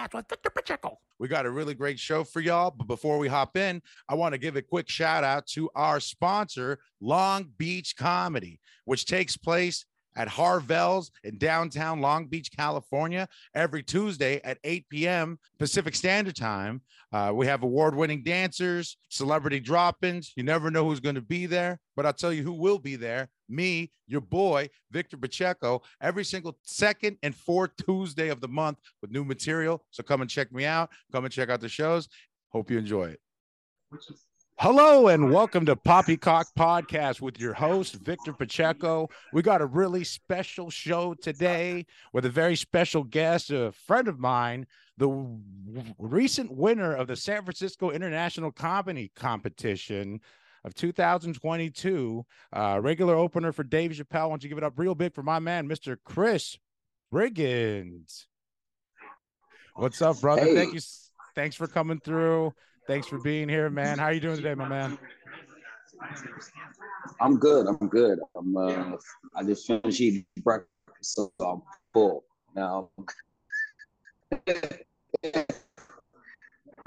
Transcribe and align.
podcast 0.00 0.14
with 0.14 0.28
Victor 0.28 0.50
Pacheco. 0.50 0.98
We 1.18 1.28
got 1.28 1.46
a 1.46 1.50
really 1.50 1.74
great 1.74 1.98
show 1.98 2.24
for 2.24 2.40
y'all. 2.40 2.70
But 2.70 2.86
before 2.86 3.18
we 3.18 3.28
hop 3.28 3.56
in, 3.56 3.82
I 4.08 4.14
want 4.14 4.32
to 4.32 4.38
give 4.38 4.56
a 4.56 4.62
quick 4.62 4.88
shout 4.88 5.24
out 5.24 5.46
to 5.48 5.70
our 5.74 6.00
sponsor, 6.00 6.78
Long 7.00 7.50
Beach 7.58 7.96
Comedy, 7.96 8.60
which 8.84 9.06
takes 9.06 9.36
place 9.36 9.84
at 10.20 10.28
Harvelle's 10.28 11.10
in 11.24 11.38
downtown 11.38 12.02
Long 12.02 12.26
Beach, 12.26 12.50
California, 12.54 13.26
every 13.54 13.82
Tuesday 13.82 14.38
at 14.44 14.58
8 14.64 14.86
p.m. 14.90 15.38
Pacific 15.58 15.94
Standard 15.94 16.36
Time. 16.36 16.82
Uh, 17.10 17.32
we 17.34 17.46
have 17.46 17.62
award 17.62 17.94
winning 17.94 18.22
dancers, 18.22 18.98
celebrity 19.08 19.60
drop 19.60 20.04
ins. 20.04 20.34
You 20.36 20.42
never 20.42 20.70
know 20.70 20.84
who's 20.84 21.00
going 21.00 21.14
to 21.14 21.22
be 21.22 21.46
there, 21.46 21.80
but 21.96 22.04
I'll 22.04 22.12
tell 22.12 22.34
you 22.34 22.42
who 22.42 22.52
will 22.52 22.78
be 22.78 22.96
there 22.96 23.30
me, 23.48 23.90
your 24.06 24.20
boy, 24.20 24.68
Victor 24.90 25.16
Pacheco, 25.16 25.82
every 26.00 26.24
single 26.24 26.56
second 26.64 27.16
and 27.22 27.34
fourth 27.34 27.70
Tuesday 27.84 28.28
of 28.28 28.40
the 28.42 28.48
month 28.48 28.78
with 29.00 29.10
new 29.10 29.24
material. 29.24 29.84
So 29.90 30.02
come 30.02 30.20
and 30.20 30.30
check 30.30 30.52
me 30.52 30.66
out. 30.66 30.90
Come 31.12 31.24
and 31.24 31.32
check 31.32 31.48
out 31.48 31.60
the 31.60 31.68
shows. 31.68 32.08
Hope 32.50 32.70
you 32.70 32.78
enjoy 32.78 33.06
it. 33.06 33.20
Hello 34.60 35.08
and 35.08 35.32
welcome 35.32 35.64
to 35.64 35.74
Poppycock 35.74 36.48
Podcast 36.54 37.22
with 37.22 37.40
your 37.40 37.54
host, 37.54 37.94
Victor 37.94 38.34
Pacheco. 38.34 39.08
We 39.32 39.40
got 39.40 39.62
a 39.62 39.66
really 39.66 40.04
special 40.04 40.68
show 40.68 41.14
today 41.14 41.86
with 42.12 42.26
a 42.26 42.28
very 42.28 42.56
special 42.56 43.02
guest, 43.02 43.50
a 43.50 43.72
friend 43.72 44.06
of 44.06 44.18
mine, 44.18 44.66
the 44.98 45.08
recent 45.98 46.52
winner 46.54 46.94
of 46.94 47.06
the 47.06 47.16
San 47.16 47.42
Francisco 47.42 47.90
International 47.90 48.52
Comedy 48.52 49.10
Competition 49.16 50.20
of 50.64 50.74
2022, 50.74 52.26
uh, 52.52 52.80
regular 52.82 53.14
opener 53.14 53.52
for 53.52 53.64
Dave 53.64 53.92
Chappelle. 53.92 54.24
Why 54.24 54.28
don't 54.28 54.42
you 54.42 54.50
give 54.50 54.58
it 54.58 54.64
up 54.64 54.74
real 54.78 54.94
big 54.94 55.14
for 55.14 55.22
my 55.22 55.38
man, 55.38 55.70
Mr. 55.70 55.96
Chris 56.04 56.58
Riggins? 57.10 58.26
What's 59.74 60.02
up, 60.02 60.20
brother? 60.20 60.42
Hey. 60.42 60.54
Thank 60.54 60.74
you. 60.74 60.80
Thanks 61.34 61.56
for 61.56 61.66
coming 61.66 61.98
through. 61.98 62.52
Thanks 62.90 63.06
for 63.06 63.18
being 63.18 63.48
here, 63.48 63.70
man. 63.70 64.00
How 64.00 64.06
are 64.06 64.12
you 64.12 64.18
doing 64.18 64.34
today, 64.34 64.52
my 64.52 64.68
man? 64.68 64.98
I'm 67.20 67.38
good. 67.38 67.68
I'm 67.68 67.86
good. 67.86 68.18
I'm. 68.36 68.56
Uh, 68.56 68.96
I 69.36 69.44
just 69.44 69.64
finished 69.64 70.00
eating 70.00 70.26
breakfast, 70.42 70.66
so 71.00 71.32
I'm 71.38 71.62
full 71.94 72.24
now. 72.56 72.90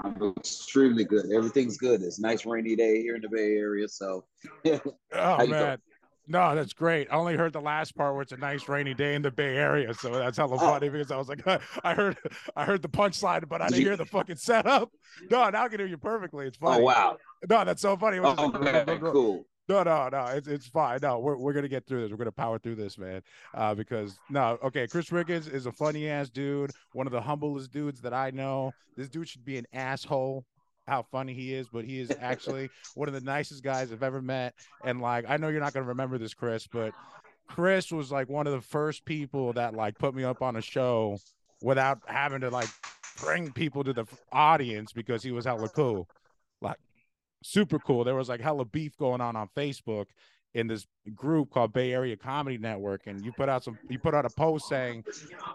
I'm 0.04 0.34
extremely 0.36 1.06
good. 1.06 1.32
Everything's 1.32 1.78
good. 1.78 2.02
It's 2.02 2.18
a 2.18 2.22
nice 2.22 2.44
rainy 2.44 2.76
day 2.76 3.00
here 3.00 3.16
in 3.16 3.22
the 3.22 3.30
Bay 3.30 3.54
Area, 3.56 3.88
so 3.88 4.26
Oh 4.66 5.42
you 5.42 5.54
doing? 5.54 5.78
No, 6.26 6.54
that's 6.54 6.72
great. 6.72 7.08
I 7.10 7.16
only 7.16 7.36
heard 7.36 7.52
the 7.52 7.60
last 7.60 7.94
part 7.94 8.14
where 8.14 8.22
it's 8.22 8.32
a 8.32 8.36
nice 8.38 8.66
rainy 8.68 8.94
day 8.94 9.14
in 9.14 9.20
the 9.22 9.30
Bay 9.30 9.56
Area, 9.56 9.92
so 9.92 10.10
that's 10.10 10.38
hella 10.38 10.54
Oh. 10.56 10.58
funny 10.58 10.88
because 10.88 11.10
I 11.10 11.16
was 11.18 11.28
like, 11.28 11.42
I 11.84 11.94
heard, 11.94 12.16
I 12.56 12.64
heard 12.64 12.80
the 12.82 12.88
punchline, 12.88 13.46
but 13.48 13.60
I 13.60 13.68
didn't 13.68 13.82
hear 13.82 13.96
the 13.96 14.06
fucking 14.06 14.36
setup. 14.36 14.90
No, 15.30 15.48
now 15.50 15.64
I 15.64 15.68
can 15.68 15.80
hear 15.80 15.86
you 15.88 15.98
perfectly. 15.98 16.46
It's 16.46 16.56
funny. 16.56 16.80
oh 16.82 16.84
wow. 16.84 17.18
No, 17.48 17.64
that's 17.64 17.82
so 17.82 17.96
funny. 17.96 18.18
Oh 18.20 18.32
like, 18.32 19.00
cool. 19.00 19.44
No, 19.68 19.82
no, 19.82 20.08
no. 20.10 20.24
It's 20.26 20.46
it's 20.48 20.66
fine. 20.66 20.98
No, 21.02 21.18
we're 21.18 21.36
we're 21.36 21.52
gonna 21.52 21.68
get 21.68 21.86
through 21.86 22.02
this. 22.02 22.10
We're 22.10 22.18
gonna 22.18 22.32
power 22.32 22.58
through 22.58 22.74
this, 22.76 22.98
man. 22.98 23.22
Uh, 23.54 23.74
because 23.74 24.18
no, 24.30 24.58
okay, 24.62 24.86
Chris 24.86 25.10
Riggins 25.10 25.50
is 25.52 25.66
a 25.66 25.72
funny 25.72 26.08
ass 26.08 26.28
dude, 26.30 26.70
one 26.92 27.06
of 27.06 27.12
the 27.12 27.20
humblest 27.20 27.70
dudes 27.72 28.00
that 28.02 28.12
I 28.14 28.30
know. 28.30 28.72
This 28.96 29.08
dude 29.08 29.28
should 29.28 29.44
be 29.44 29.56
an 29.58 29.66
asshole. 29.72 30.44
How 30.86 31.02
funny 31.10 31.34
he 31.34 31.54
is, 31.54 31.68
but 31.68 31.84
he 31.84 32.00
is 32.00 32.12
actually 32.20 32.70
one 32.94 33.08
of 33.08 33.14
the 33.14 33.20
nicest 33.20 33.62
guys 33.62 33.92
I've 33.92 34.02
ever 34.02 34.20
met. 34.20 34.54
And 34.84 35.00
like, 35.00 35.24
I 35.28 35.36
know 35.36 35.48
you're 35.48 35.60
not 35.60 35.72
gonna 35.72 35.86
remember 35.86 36.18
this, 36.18 36.34
Chris, 36.34 36.66
but 36.66 36.92
Chris 37.48 37.90
was 37.90 38.12
like 38.12 38.28
one 38.28 38.46
of 38.46 38.52
the 38.52 38.60
first 38.60 39.04
people 39.04 39.52
that 39.54 39.74
like 39.74 39.98
put 39.98 40.14
me 40.14 40.24
up 40.24 40.42
on 40.42 40.56
a 40.56 40.62
show 40.62 41.18
without 41.62 42.00
having 42.06 42.40
to 42.40 42.50
like 42.50 42.68
bring 43.20 43.52
people 43.52 43.84
to 43.84 43.92
the 43.92 44.04
audience 44.32 44.92
because 44.92 45.22
he 45.22 45.30
was 45.30 45.44
hella 45.44 45.68
cool. 45.68 46.08
Like 46.60 46.78
super 47.42 47.78
cool. 47.78 48.04
There 48.04 48.14
was 48.14 48.28
like 48.28 48.40
hella 48.40 48.64
beef 48.64 48.96
going 48.98 49.20
on 49.20 49.36
on 49.36 49.48
Facebook 49.56 50.06
in 50.54 50.66
this 50.68 50.86
group 51.14 51.50
called 51.50 51.72
Bay 51.72 51.92
Area 51.92 52.16
Comedy 52.16 52.58
Network, 52.58 53.06
and 53.06 53.24
you 53.24 53.32
put 53.32 53.48
out 53.48 53.64
some, 53.64 53.78
you 53.88 53.98
put 53.98 54.14
out 54.14 54.24
a 54.24 54.30
post 54.30 54.68
saying, 54.68 55.04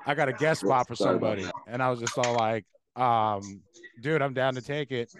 "I 0.05 0.13
got 0.13 0.27
a 0.27 0.33
guest 0.33 0.61
spot 0.61 0.87
for 0.87 0.95
somebody," 0.95 1.45
and 1.67 1.81
I 1.81 1.89
was 1.89 1.99
just 1.99 2.17
all 2.17 2.35
like, 2.35 2.65
um, 2.99 3.61
"Dude, 3.99 4.21
I'm 4.21 4.33
down 4.33 4.55
to 4.55 4.61
take 4.61 4.91
it." 4.91 5.11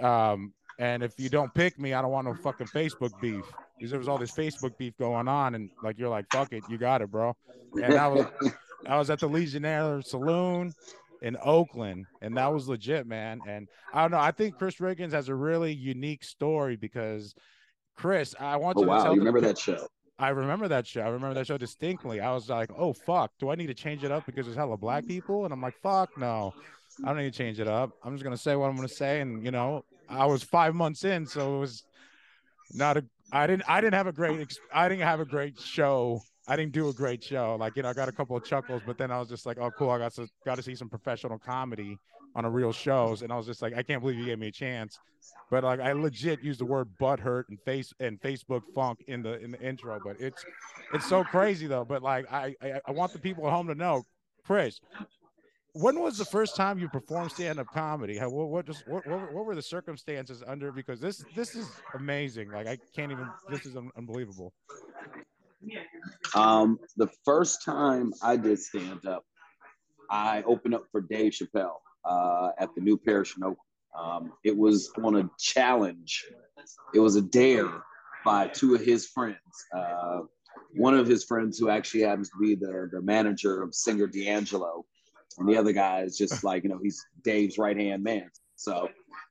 Um, 0.00 0.54
and 0.78 1.02
if 1.02 1.12
you 1.18 1.28
don't 1.30 1.52
pick 1.54 1.78
me, 1.78 1.94
I 1.94 2.02
don't 2.02 2.10
want 2.12 2.26
no 2.26 2.34
fucking 2.34 2.68
Facebook 2.68 3.12
beef 3.20 3.46
because 3.78 3.90
there 3.90 3.98
was 3.98 4.08
all 4.08 4.18
this 4.18 4.32
Facebook 4.32 4.76
beef 4.78 4.96
going 4.98 5.28
on, 5.28 5.54
and 5.54 5.70
like 5.82 5.98
you're 5.98 6.08
like, 6.08 6.26
"Fuck 6.30 6.52
it, 6.52 6.64
you 6.68 6.78
got 6.78 7.02
it, 7.02 7.10
bro." 7.10 7.36
And 7.80 7.96
I 7.98 8.08
was, 8.08 8.26
I 8.86 8.98
was 8.98 9.10
at 9.10 9.20
the 9.20 9.28
Legionnaire 9.28 10.02
Saloon 10.02 10.74
in 11.20 11.36
Oakland, 11.42 12.08
and 12.20 12.36
that 12.36 12.52
was 12.52 12.68
legit, 12.68 13.06
man. 13.06 13.42
And 13.46 13.68
I 13.92 14.02
don't 14.02 14.12
know. 14.12 14.18
I 14.20 14.32
think 14.32 14.56
Chris 14.56 14.76
Riggins 14.76 15.12
has 15.12 15.28
a 15.28 15.34
really 15.34 15.72
unique 15.72 16.24
story 16.24 16.76
because 16.76 17.34
Chris, 17.96 18.34
I 18.38 18.56
want 18.56 18.78
Oh 18.78 18.82
you 18.82 18.88
to 18.90 18.96
wow, 18.96 18.98
tell 18.98 19.14
you 19.14 19.20
the 19.20 19.26
remember 19.26 19.40
pe- 19.40 19.48
that 19.48 19.58
show? 19.58 19.88
I 20.18 20.30
remember 20.30 20.68
that 20.68 20.86
show. 20.86 21.02
I 21.02 21.08
remember 21.08 21.34
that 21.34 21.46
show 21.46 21.58
distinctly. 21.58 22.20
I 22.20 22.32
was 22.32 22.48
like, 22.48 22.70
oh 22.76 22.92
fuck, 22.92 23.32
do 23.38 23.50
I 23.50 23.54
need 23.56 23.68
to 23.68 23.74
change 23.74 24.04
it 24.04 24.12
up 24.12 24.24
because 24.26 24.46
there's 24.46 24.56
hella 24.56 24.76
black 24.76 25.06
people? 25.06 25.44
And 25.44 25.52
I'm 25.52 25.60
like, 25.62 25.74
fuck 25.82 26.10
no, 26.16 26.54
I 27.04 27.08
don't 27.08 27.18
need 27.18 27.32
to 27.32 27.38
change 27.38 27.60
it 27.60 27.68
up. 27.68 27.92
I'm 28.02 28.14
just 28.14 28.24
gonna 28.24 28.36
say 28.36 28.56
what 28.56 28.68
I'm 28.68 28.76
gonna 28.76 28.88
say, 28.88 29.20
and 29.20 29.44
you 29.44 29.50
know, 29.50 29.84
I 30.08 30.26
was 30.26 30.42
five 30.42 30.74
months 30.74 31.04
in, 31.04 31.26
so 31.26 31.56
it 31.56 31.60
was 31.60 31.84
not 32.74 32.96
a. 32.96 33.04
I 33.32 33.46
didn't. 33.46 33.64
I 33.68 33.80
didn't 33.80 33.94
have 33.94 34.06
a 34.06 34.12
great. 34.12 34.58
I 34.72 34.88
didn't 34.88 35.04
have 35.04 35.20
a 35.20 35.24
great 35.24 35.58
show. 35.58 36.20
I 36.46 36.56
didn't 36.56 36.72
do 36.72 36.88
a 36.88 36.92
great 36.92 37.22
show. 37.22 37.56
Like 37.58 37.76
you 37.76 37.82
know, 37.82 37.88
I 37.88 37.92
got 37.92 38.08
a 38.08 38.12
couple 38.12 38.36
of 38.36 38.44
chuckles, 38.44 38.82
but 38.84 38.98
then 38.98 39.10
I 39.10 39.18
was 39.18 39.28
just 39.28 39.46
like, 39.46 39.58
oh 39.58 39.70
cool, 39.70 39.90
I 39.90 39.98
got 39.98 40.12
to 40.14 40.28
got 40.44 40.56
to 40.56 40.62
see 40.62 40.74
some 40.74 40.88
professional 40.88 41.38
comedy 41.38 41.98
on 42.34 42.44
a 42.44 42.50
real 42.50 42.72
shows, 42.72 43.22
and 43.22 43.32
I 43.32 43.36
was 43.36 43.46
just 43.46 43.62
like, 43.62 43.74
I 43.74 43.82
can't 43.82 44.00
believe 44.00 44.18
you 44.18 44.24
gave 44.24 44.38
me 44.38 44.48
a 44.48 44.52
chance. 44.52 44.98
But 45.50 45.64
like, 45.64 45.80
I 45.80 45.92
legit 45.92 46.42
used 46.42 46.60
the 46.60 46.64
word 46.64 46.88
butthurt 47.00 47.44
and 47.48 47.58
face 47.60 47.92
and 48.00 48.20
Facebook 48.20 48.62
funk 48.74 49.04
in 49.06 49.22
the 49.22 49.38
in 49.40 49.50
the 49.52 49.60
intro. 49.60 50.00
But 50.02 50.16
it's 50.20 50.44
it's 50.92 51.06
so 51.06 51.24
crazy 51.24 51.66
though. 51.66 51.84
But 51.84 52.02
like, 52.02 52.30
I 52.32 52.54
I, 52.62 52.80
I 52.86 52.90
want 52.90 53.12
the 53.12 53.18
people 53.18 53.46
at 53.46 53.52
home 53.52 53.68
to 53.68 53.74
know, 53.74 54.02
Chris. 54.44 54.80
When 55.74 56.00
was 56.00 56.18
the 56.18 56.24
first 56.26 56.54
time 56.54 56.78
you 56.78 56.88
performed 56.88 57.32
stand-up 57.32 57.68
comedy? 57.68 58.18
How, 58.18 58.28
what 58.28 58.48
what, 58.48 58.66
just, 58.66 58.86
what 58.86 59.06
what 59.06 59.32
what 59.32 59.46
were 59.46 59.54
the 59.54 59.62
circumstances 59.62 60.42
under? 60.46 60.70
Because 60.70 61.00
this 61.00 61.24
this 61.34 61.54
is 61.54 61.66
amazing. 61.94 62.50
Like 62.50 62.66
I 62.66 62.76
can't 62.94 63.10
even. 63.10 63.26
This 63.48 63.64
is 63.64 63.74
un- 63.76 63.90
unbelievable. 63.96 64.52
Um, 66.34 66.78
the 66.96 67.08
first 67.24 67.64
time 67.64 68.12
I 68.22 68.36
did 68.36 68.58
stand 68.58 69.06
up, 69.06 69.24
I 70.10 70.42
opened 70.42 70.74
up 70.74 70.84
for 70.90 71.00
Dave 71.00 71.32
Chappelle 71.32 71.78
uh, 72.04 72.50
at 72.58 72.74
the 72.74 72.82
New 72.82 72.98
Parish 72.98 73.36
in 73.36 73.42
Oakland. 73.42 73.58
Um, 73.98 74.32
it 74.44 74.56
was 74.56 74.90
on 75.02 75.16
a 75.16 75.30
challenge. 75.38 76.24
It 76.94 77.00
was 77.00 77.16
a 77.16 77.22
dare 77.22 77.70
by 78.24 78.48
two 78.48 78.74
of 78.74 78.82
his 78.82 79.06
friends. 79.06 79.36
Uh, 79.74 80.20
one 80.74 80.94
of 80.94 81.06
his 81.06 81.24
friends 81.24 81.58
who 81.58 81.68
actually 81.68 82.02
happens 82.02 82.28
to 82.30 82.38
be 82.40 82.54
the, 82.54 82.88
the 82.92 83.02
manager 83.02 83.62
of 83.62 83.74
singer 83.74 84.06
D'Angelo, 84.06 84.84
and 85.38 85.48
the 85.48 85.56
other 85.56 85.72
guy 85.72 86.02
is 86.02 86.16
just 86.16 86.44
like, 86.44 86.62
you 86.62 86.68
know, 86.68 86.78
he's 86.82 87.04
Dave's 87.24 87.58
right 87.58 87.76
hand 87.76 88.02
man. 88.02 88.30
So 88.56 88.88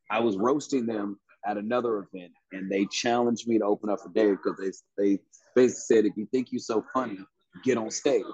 I 0.09 0.19
was 0.19 0.38
roasting 0.38 0.85
them 0.85 1.19
at 1.45 1.57
another 1.57 2.07
event, 2.13 2.31
and 2.51 2.69
they 2.69 2.85
challenged 2.85 3.47
me 3.47 3.57
to 3.59 3.66
open 3.66 3.89
up 3.89 4.00
for 4.01 4.09
Dave 4.09 4.38
because 4.44 4.57
they 4.97 5.03
they 5.03 5.19
basically 5.56 5.95
said, 5.95 6.06
if 6.06 6.17
you 6.17 6.28
think 6.31 6.51
you're 6.51 6.59
so 6.59 6.84
funny, 6.94 7.19
get 7.63 7.78
on 7.78 7.89
stage. 7.89 8.25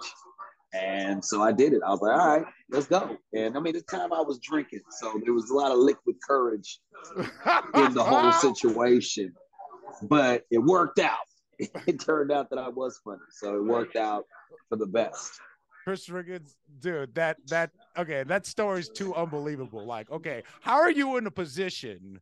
And 0.73 1.23
so 1.23 1.41
I 1.41 1.53
did 1.53 1.73
it. 1.73 1.81
I 1.85 1.91
was 1.91 2.01
like, 2.01 2.19
all 2.19 2.27
right, 2.27 2.45
let's 2.69 2.87
go. 2.87 3.17
And 3.33 3.55
I 3.55 3.59
mean, 3.59 3.73
this 3.73 3.83
time 3.83 4.11
I 4.11 4.21
was 4.21 4.39
drinking, 4.39 4.81
so 4.89 5.19
there 5.23 5.33
was 5.33 5.49
a 5.49 5.53
lot 5.53 5.71
of 5.71 5.77
liquid 5.77 6.17
courage 6.27 6.79
in 7.17 7.93
the 7.93 8.03
whole 8.03 8.31
situation. 8.53 9.33
But 10.03 10.43
it 10.51 10.59
worked 10.59 10.99
out. 10.99 11.17
It 11.87 11.99
turned 11.99 12.31
out 12.31 12.51
that 12.51 12.59
I 12.59 12.69
was 12.69 12.99
funny, 13.03 13.17
so 13.31 13.55
it 13.55 13.63
worked 13.63 13.95
out 13.95 14.25
for 14.69 14.75
the 14.75 14.85
best. 14.85 15.39
Chris 15.87 16.09
Riggins, 16.09 16.57
dude, 16.81 17.15
that 17.15 17.37
that 17.47 17.71
okay, 17.97 18.23
that 18.23 18.45
story's 18.45 18.89
too 18.89 19.15
unbelievable. 19.15 19.85
Like, 19.85 20.11
okay, 20.11 20.43
how 20.59 20.81
are 20.81 20.91
you 20.91 21.15
in 21.15 21.25
a 21.27 21.31
position 21.31 22.19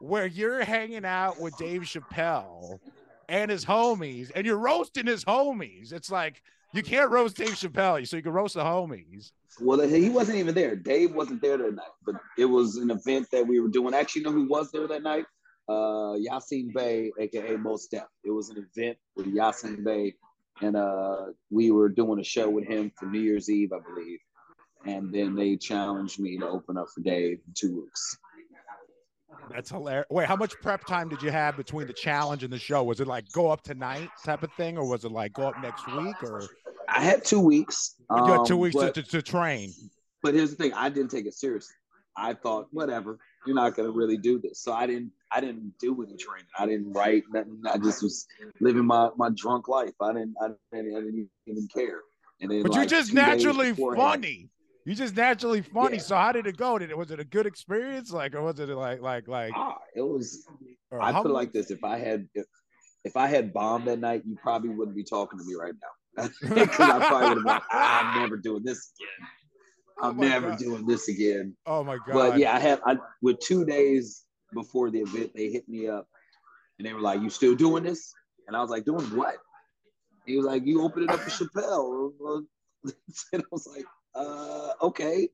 where 0.00 0.26
you're 0.26 0.64
hanging 0.64 1.04
out 1.04 1.40
with 1.40 1.56
Dave 1.56 1.82
Chappelle 1.82 2.80
and 3.28 3.52
his 3.52 3.64
homies, 3.64 4.32
and 4.34 4.44
you're 4.44 4.58
roasting 4.58 5.06
his 5.06 5.24
homies? 5.24 5.92
It's 5.92 6.10
like 6.10 6.42
you 6.72 6.82
can't 6.82 7.08
roast 7.08 7.36
Dave 7.36 7.50
Chappelle, 7.50 8.04
so 8.04 8.16
you 8.16 8.22
can 8.24 8.32
roast 8.32 8.54
the 8.54 8.64
homies. 8.64 9.30
Well, 9.60 9.78
he 9.82 10.10
wasn't 10.10 10.38
even 10.38 10.56
there. 10.56 10.74
Dave 10.74 11.14
wasn't 11.14 11.40
there 11.40 11.56
that 11.56 11.72
night, 11.72 11.86
but 12.04 12.16
it 12.36 12.46
was 12.46 12.78
an 12.78 12.90
event 12.90 13.28
that 13.30 13.46
we 13.46 13.60
were 13.60 13.68
doing. 13.68 13.94
Actually, 13.94 14.22
you 14.22 14.26
know 14.26 14.32
who 14.32 14.48
was 14.48 14.72
there 14.72 14.88
that 14.88 15.04
night? 15.04 15.26
Uh, 15.68 16.18
Yasin 16.18 16.74
Bey, 16.74 17.12
aka 17.20 17.56
Mos 17.58 17.86
Def. 17.86 18.08
It 18.24 18.32
was 18.32 18.48
an 18.48 18.56
event 18.56 18.98
with 19.14 19.32
Yasin 19.32 19.84
Bey, 19.84 20.16
and 20.60 20.76
uh, 20.76 21.26
we 21.50 21.70
were 21.70 21.88
doing 21.88 22.20
a 22.20 22.24
show 22.24 22.48
with 22.48 22.66
him 22.66 22.92
for 22.96 23.06
New 23.06 23.20
Year's 23.20 23.50
Eve, 23.50 23.72
I 23.72 23.78
believe. 23.80 24.18
And 24.86 25.12
then 25.12 25.34
they 25.34 25.56
challenged 25.56 26.20
me 26.20 26.38
to 26.38 26.46
open 26.46 26.76
up 26.76 26.88
for 26.94 27.00
Dave 27.00 27.38
in 27.46 27.54
two 27.54 27.82
weeks. 27.82 28.18
That's 29.50 29.70
hilarious. 29.70 30.06
Wait, 30.10 30.26
how 30.26 30.36
much 30.36 30.54
prep 30.62 30.84
time 30.86 31.08
did 31.08 31.22
you 31.22 31.30
have 31.30 31.56
between 31.56 31.86
the 31.86 31.92
challenge 31.92 32.44
and 32.44 32.52
the 32.52 32.58
show? 32.58 32.82
Was 32.82 33.00
it 33.00 33.06
like 33.06 33.30
go 33.32 33.50
up 33.50 33.62
tonight 33.62 34.08
type 34.24 34.42
of 34.42 34.52
thing, 34.52 34.78
or 34.78 34.88
was 34.88 35.04
it 35.04 35.12
like 35.12 35.32
go 35.32 35.48
up 35.48 35.60
next 35.60 35.86
week, 35.86 36.22
or 36.22 36.42
I 36.88 37.02
had 37.02 37.24
two 37.24 37.40
weeks. 37.40 37.96
you 38.10 38.24
had 38.24 38.46
two 38.46 38.54
um, 38.54 38.60
weeks 38.60 38.76
to, 38.76 38.80
but- 38.82 38.94
to, 38.94 39.02
to 39.02 39.22
train? 39.22 39.72
but 40.22 40.34
here's 40.34 40.50
the 40.50 40.56
thing: 40.56 40.72
I 40.72 40.88
didn't 40.88 41.10
take 41.10 41.26
it 41.26 41.34
seriously. 41.34 41.74
I 42.16 42.34
thought, 42.34 42.68
whatever, 42.70 43.18
you're 43.44 43.56
not 43.56 43.74
gonna 43.74 43.90
really 43.90 44.16
do 44.16 44.38
this. 44.38 44.60
So 44.60 44.72
I 44.72 44.86
didn't 44.86 45.10
I 45.34 45.40
didn't 45.40 45.74
do 45.80 46.02
any 46.02 46.16
training. 46.16 46.46
I 46.58 46.66
didn't 46.66 46.92
write 46.92 47.24
nothing. 47.32 47.60
I 47.66 47.78
just 47.78 48.02
was 48.02 48.26
living 48.60 48.84
my, 48.84 49.10
my 49.16 49.30
drunk 49.34 49.68
life. 49.68 49.94
I 50.00 50.12
didn't 50.12 50.34
I 50.40 50.48
didn't, 50.72 50.96
I 50.96 51.00
didn't 51.00 51.28
even 51.46 51.68
care. 51.74 52.00
And 52.40 52.50
then, 52.50 52.62
but 52.62 52.72
like, 52.72 52.76
you're 52.78 52.86
just 52.86 53.12
naturally 53.12 53.72
funny. 53.72 54.50
You're 54.84 54.96
just 54.96 55.16
naturally 55.16 55.62
funny. 55.62 55.96
Yeah. 55.96 56.02
So 56.02 56.16
how 56.16 56.32
did 56.32 56.46
it 56.46 56.56
go? 56.56 56.78
Did 56.78 56.90
it 56.90 56.98
was 56.98 57.10
it 57.10 57.20
a 57.20 57.24
good 57.24 57.46
experience? 57.46 58.12
Like 58.12 58.34
or 58.34 58.42
was 58.42 58.60
it 58.60 58.68
like 58.68 59.00
like 59.00 59.26
like 59.28 59.52
ah, 59.56 59.78
it 59.96 60.02
was 60.02 60.46
I 60.92 61.18
it 61.18 61.26
like 61.26 61.52
this. 61.52 61.70
If 61.70 61.82
I 61.82 61.98
had 61.98 62.28
if, 62.34 62.44
if 63.04 63.16
I 63.16 63.26
had 63.26 63.52
bombed 63.52 63.88
that 63.88 63.98
night, 63.98 64.22
you 64.26 64.36
probably 64.42 64.70
wouldn't 64.70 64.96
be 64.96 65.04
talking 65.04 65.38
to 65.38 65.44
me 65.44 65.54
right 65.54 65.74
now. 65.74 66.28
Because 66.42 66.80
I 66.80 67.08
probably 67.08 67.28
would 67.28 67.28
have 67.28 67.36
been 67.36 67.44
like, 67.44 67.62
I'm 67.72 68.20
never 68.20 68.36
doing 68.36 68.62
this 68.62 68.92
again. 68.96 69.28
Oh 70.00 70.10
I'm 70.10 70.18
oh 70.18 70.22
never 70.22 70.50
God. 70.50 70.58
doing 70.58 70.86
this 70.86 71.08
again. 71.08 71.56
Oh 71.66 71.82
my 71.82 71.96
God. 71.96 72.12
But 72.12 72.38
yeah, 72.38 72.54
I 72.54 72.58
had 72.58 72.80
I 72.84 72.96
with 73.22 73.40
two 73.40 73.64
days 73.64 74.23
before 74.54 74.90
the 74.90 75.00
event, 75.00 75.32
they 75.34 75.50
hit 75.50 75.68
me 75.68 75.88
up 75.88 76.08
and 76.78 76.86
they 76.86 76.92
were 76.92 77.00
like, 77.00 77.20
You 77.20 77.30
still 77.30 77.54
doing 77.54 77.84
this? 77.84 78.12
And 78.46 78.56
I 78.56 78.60
was 78.60 78.70
like, 78.70 78.84
doing 78.84 79.04
what? 79.16 79.36
He 80.26 80.36
was 80.36 80.46
like, 80.46 80.64
You 80.64 80.82
opened 80.82 81.04
it 81.04 81.10
up 81.10 81.20
for 81.20 81.30
Chappelle. 81.30 82.44
and 83.32 83.42
I 83.42 83.46
was 83.50 83.66
like, 83.66 83.84
uh, 84.14 84.72
okay. 84.82 85.28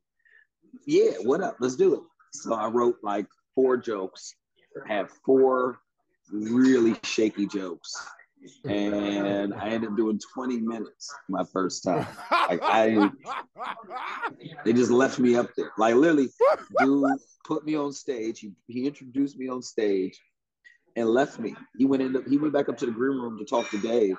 Yeah, 0.87 1.13
what 1.23 1.41
up? 1.41 1.57
Let's 1.61 1.77
do 1.77 1.95
it. 1.95 2.01
So 2.33 2.55
I 2.55 2.69
wrote 2.69 2.99
like 3.03 3.27
four 3.55 3.77
jokes, 3.77 4.35
had 4.87 5.09
four 5.25 5.81
really 6.33 6.97
shaky 7.03 7.47
jokes 7.47 7.93
and 8.65 9.55
I 9.55 9.69
ended 9.69 9.91
up 9.91 9.97
doing 9.97 10.21
20 10.35 10.59
minutes 10.59 11.15
my 11.29 11.45
first 11.53 11.85
time. 11.85 12.07
Like 12.31 12.61
I, 12.63 13.11
they 14.65 14.73
just 14.73 14.91
left 14.91 15.19
me 15.19 15.37
up 15.37 15.51
there. 15.57 15.71
Like 15.77 15.95
literally, 15.95 16.29
dude 16.79 17.19
put 17.51 17.67
me 17.67 17.75
on 17.77 17.93
stage. 17.93 18.39
He, 18.39 18.53
he 18.69 18.87
introduced 18.87 19.37
me 19.37 19.49
on 19.49 19.61
stage 19.61 20.21
and 20.95 21.09
left 21.09 21.41
me. 21.41 21.57
He 21.77 21.85
went 21.85 22.03
in. 22.03 22.25
He 22.29 22.39
went 22.39 22.53
back 22.53 22.69
up 22.69 22.79
to 22.79 22.87
the 22.87 22.93
green 22.93 23.19
room 23.19 23.39
to 23.39 23.45
talk 23.45 23.69
to 23.71 23.79
Dave, 23.79 24.17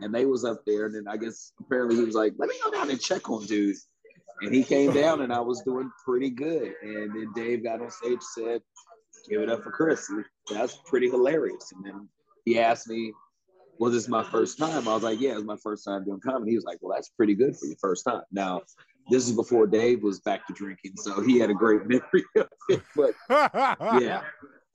and 0.00 0.14
they 0.14 0.26
was 0.26 0.44
up 0.44 0.62
there. 0.66 0.84
And 0.84 0.94
then 0.94 1.08
I 1.08 1.16
guess 1.16 1.52
apparently 1.58 1.96
he 1.96 2.04
was 2.04 2.14
like, 2.14 2.34
"Let 2.36 2.50
me 2.50 2.56
go 2.62 2.70
down 2.70 2.90
and 2.90 3.00
check 3.00 3.30
on 3.30 3.46
dude." 3.46 3.76
And 4.42 4.54
he 4.54 4.62
came 4.62 4.92
down, 4.92 5.22
and 5.22 5.32
I 5.32 5.40
was 5.40 5.62
doing 5.62 5.90
pretty 6.04 6.28
good. 6.28 6.74
And 6.82 7.14
then 7.14 7.32
Dave 7.34 7.64
got 7.64 7.80
on 7.80 7.90
stage, 7.90 8.20
said, 8.34 8.60
"Give 9.30 9.40
it 9.40 9.48
up 9.48 9.62
for 9.62 9.70
Chris." 9.70 10.10
That's 10.50 10.76
pretty 10.84 11.08
hilarious. 11.08 11.72
And 11.72 11.84
then 11.84 12.08
he 12.44 12.58
asked 12.58 12.88
me 12.88 13.14
was 13.78 13.92
this 13.92 14.08
my 14.08 14.24
first 14.24 14.56
time? 14.56 14.88
I 14.88 14.94
was 14.94 15.02
like, 15.02 15.20
yeah, 15.20 15.32
it 15.32 15.36
was 15.36 15.44
my 15.44 15.58
first 15.62 15.84
time 15.84 16.02
doing 16.02 16.18
comedy. 16.18 16.52
He 16.52 16.56
was 16.56 16.64
like, 16.64 16.78
well, 16.80 16.96
that's 16.96 17.10
pretty 17.10 17.34
good 17.34 17.54
for 17.58 17.66
your 17.66 17.76
first 17.76 18.06
time. 18.06 18.22
Now, 18.32 18.62
this 19.10 19.28
is 19.28 19.32
before 19.34 19.66
Dave 19.66 20.02
was 20.02 20.20
back 20.20 20.46
to 20.46 20.52
drinking, 20.52 20.92
so 20.96 21.20
he 21.20 21.38
had 21.38 21.50
a 21.50 21.54
great 21.54 21.86
memory 21.86 22.24
of 22.36 22.48
it. 22.68 22.82
But 22.94 23.12
yeah, 24.00 24.22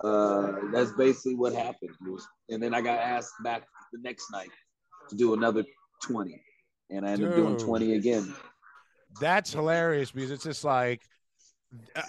uh, 0.03 0.53
that's 0.71 0.91
basically 0.93 1.35
what 1.35 1.53
happened. 1.53 1.95
Was, 2.01 2.27
and 2.49 2.61
then 2.61 2.73
I 2.73 2.81
got 2.81 2.99
asked 2.99 3.33
back 3.43 3.63
the 3.91 3.99
next 4.01 4.31
night 4.31 4.51
to 5.09 5.15
do 5.15 5.33
another 5.33 5.63
20, 6.03 6.41
and 6.89 7.05
I 7.05 7.11
ended 7.11 7.31
Dude, 7.31 7.39
up 7.39 7.45
doing 7.45 7.57
20 7.57 7.95
again. 7.95 8.33
That's 9.19 9.51
hilarious 9.51 10.11
because 10.11 10.31
it's 10.31 10.43
just 10.43 10.63
like. 10.63 11.01
Uh, 11.95 12.01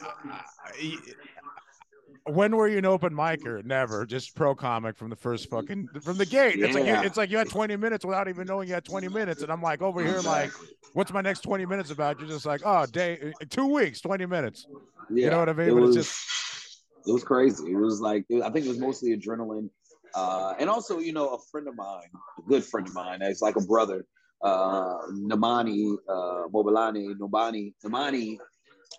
when 2.26 2.56
were 2.56 2.68
you 2.68 2.78
an 2.78 2.86
open 2.86 3.12
micer? 3.12 3.64
Never. 3.64 4.06
Just 4.06 4.34
pro 4.34 4.54
comic 4.54 4.96
from 4.96 5.10
the 5.10 5.16
first 5.16 5.50
fucking 5.50 5.88
from 6.02 6.18
the 6.18 6.26
gate. 6.26 6.56
Yeah. 6.56 6.66
It's 6.66 6.74
like 6.74 6.86
you, 6.86 6.94
it's 6.94 7.16
like 7.16 7.30
you 7.30 7.38
had 7.38 7.48
20 7.48 7.76
minutes 7.76 8.04
without 8.04 8.28
even 8.28 8.46
knowing 8.46 8.68
you 8.68 8.74
had 8.74 8.84
20 8.84 9.08
minutes, 9.08 9.42
and 9.42 9.50
I'm 9.50 9.62
like 9.62 9.82
over 9.82 10.04
here 10.04 10.20
like, 10.20 10.50
what's 10.92 11.12
my 11.12 11.20
next 11.20 11.40
20 11.40 11.66
minutes 11.66 11.90
about? 11.90 12.20
You're 12.20 12.28
just 12.28 12.46
like, 12.46 12.62
oh, 12.64 12.86
day, 12.86 13.32
two 13.50 13.66
weeks, 13.66 14.00
20 14.00 14.26
minutes. 14.26 14.66
Yeah, 15.10 15.24
you 15.24 15.30
know 15.30 15.38
what 15.40 15.48
I 15.48 15.52
mean? 15.52 15.68
It 15.68 15.74
but 15.74 15.80
was, 15.82 15.96
it's 15.96 16.08
just 16.08 16.84
it 17.06 17.12
was 17.12 17.24
crazy. 17.24 17.72
It 17.72 17.76
was 17.76 18.00
like 18.00 18.24
I 18.42 18.50
think 18.50 18.66
it 18.66 18.68
was 18.68 18.78
mostly 18.78 19.16
adrenaline, 19.16 19.68
uh, 20.14 20.54
and 20.58 20.70
also 20.70 20.98
you 20.98 21.12
know 21.12 21.28
a 21.30 21.38
friend 21.50 21.66
of 21.68 21.76
mine, 21.76 22.08
a 22.38 22.48
good 22.48 22.64
friend 22.64 22.86
of 22.86 22.94
mine, 22.94 23.20
it's 23.22 23.42
like 23.42 23.56
a 23.56 23.62
brother, 23.62 24.06
uh, 24.42 24.98
Namani 25.12 25.96
uh, 26.08 26.48
Mobilani 26.48 27.14
Nobani 27.18 27.74
Namani 27.84 28.38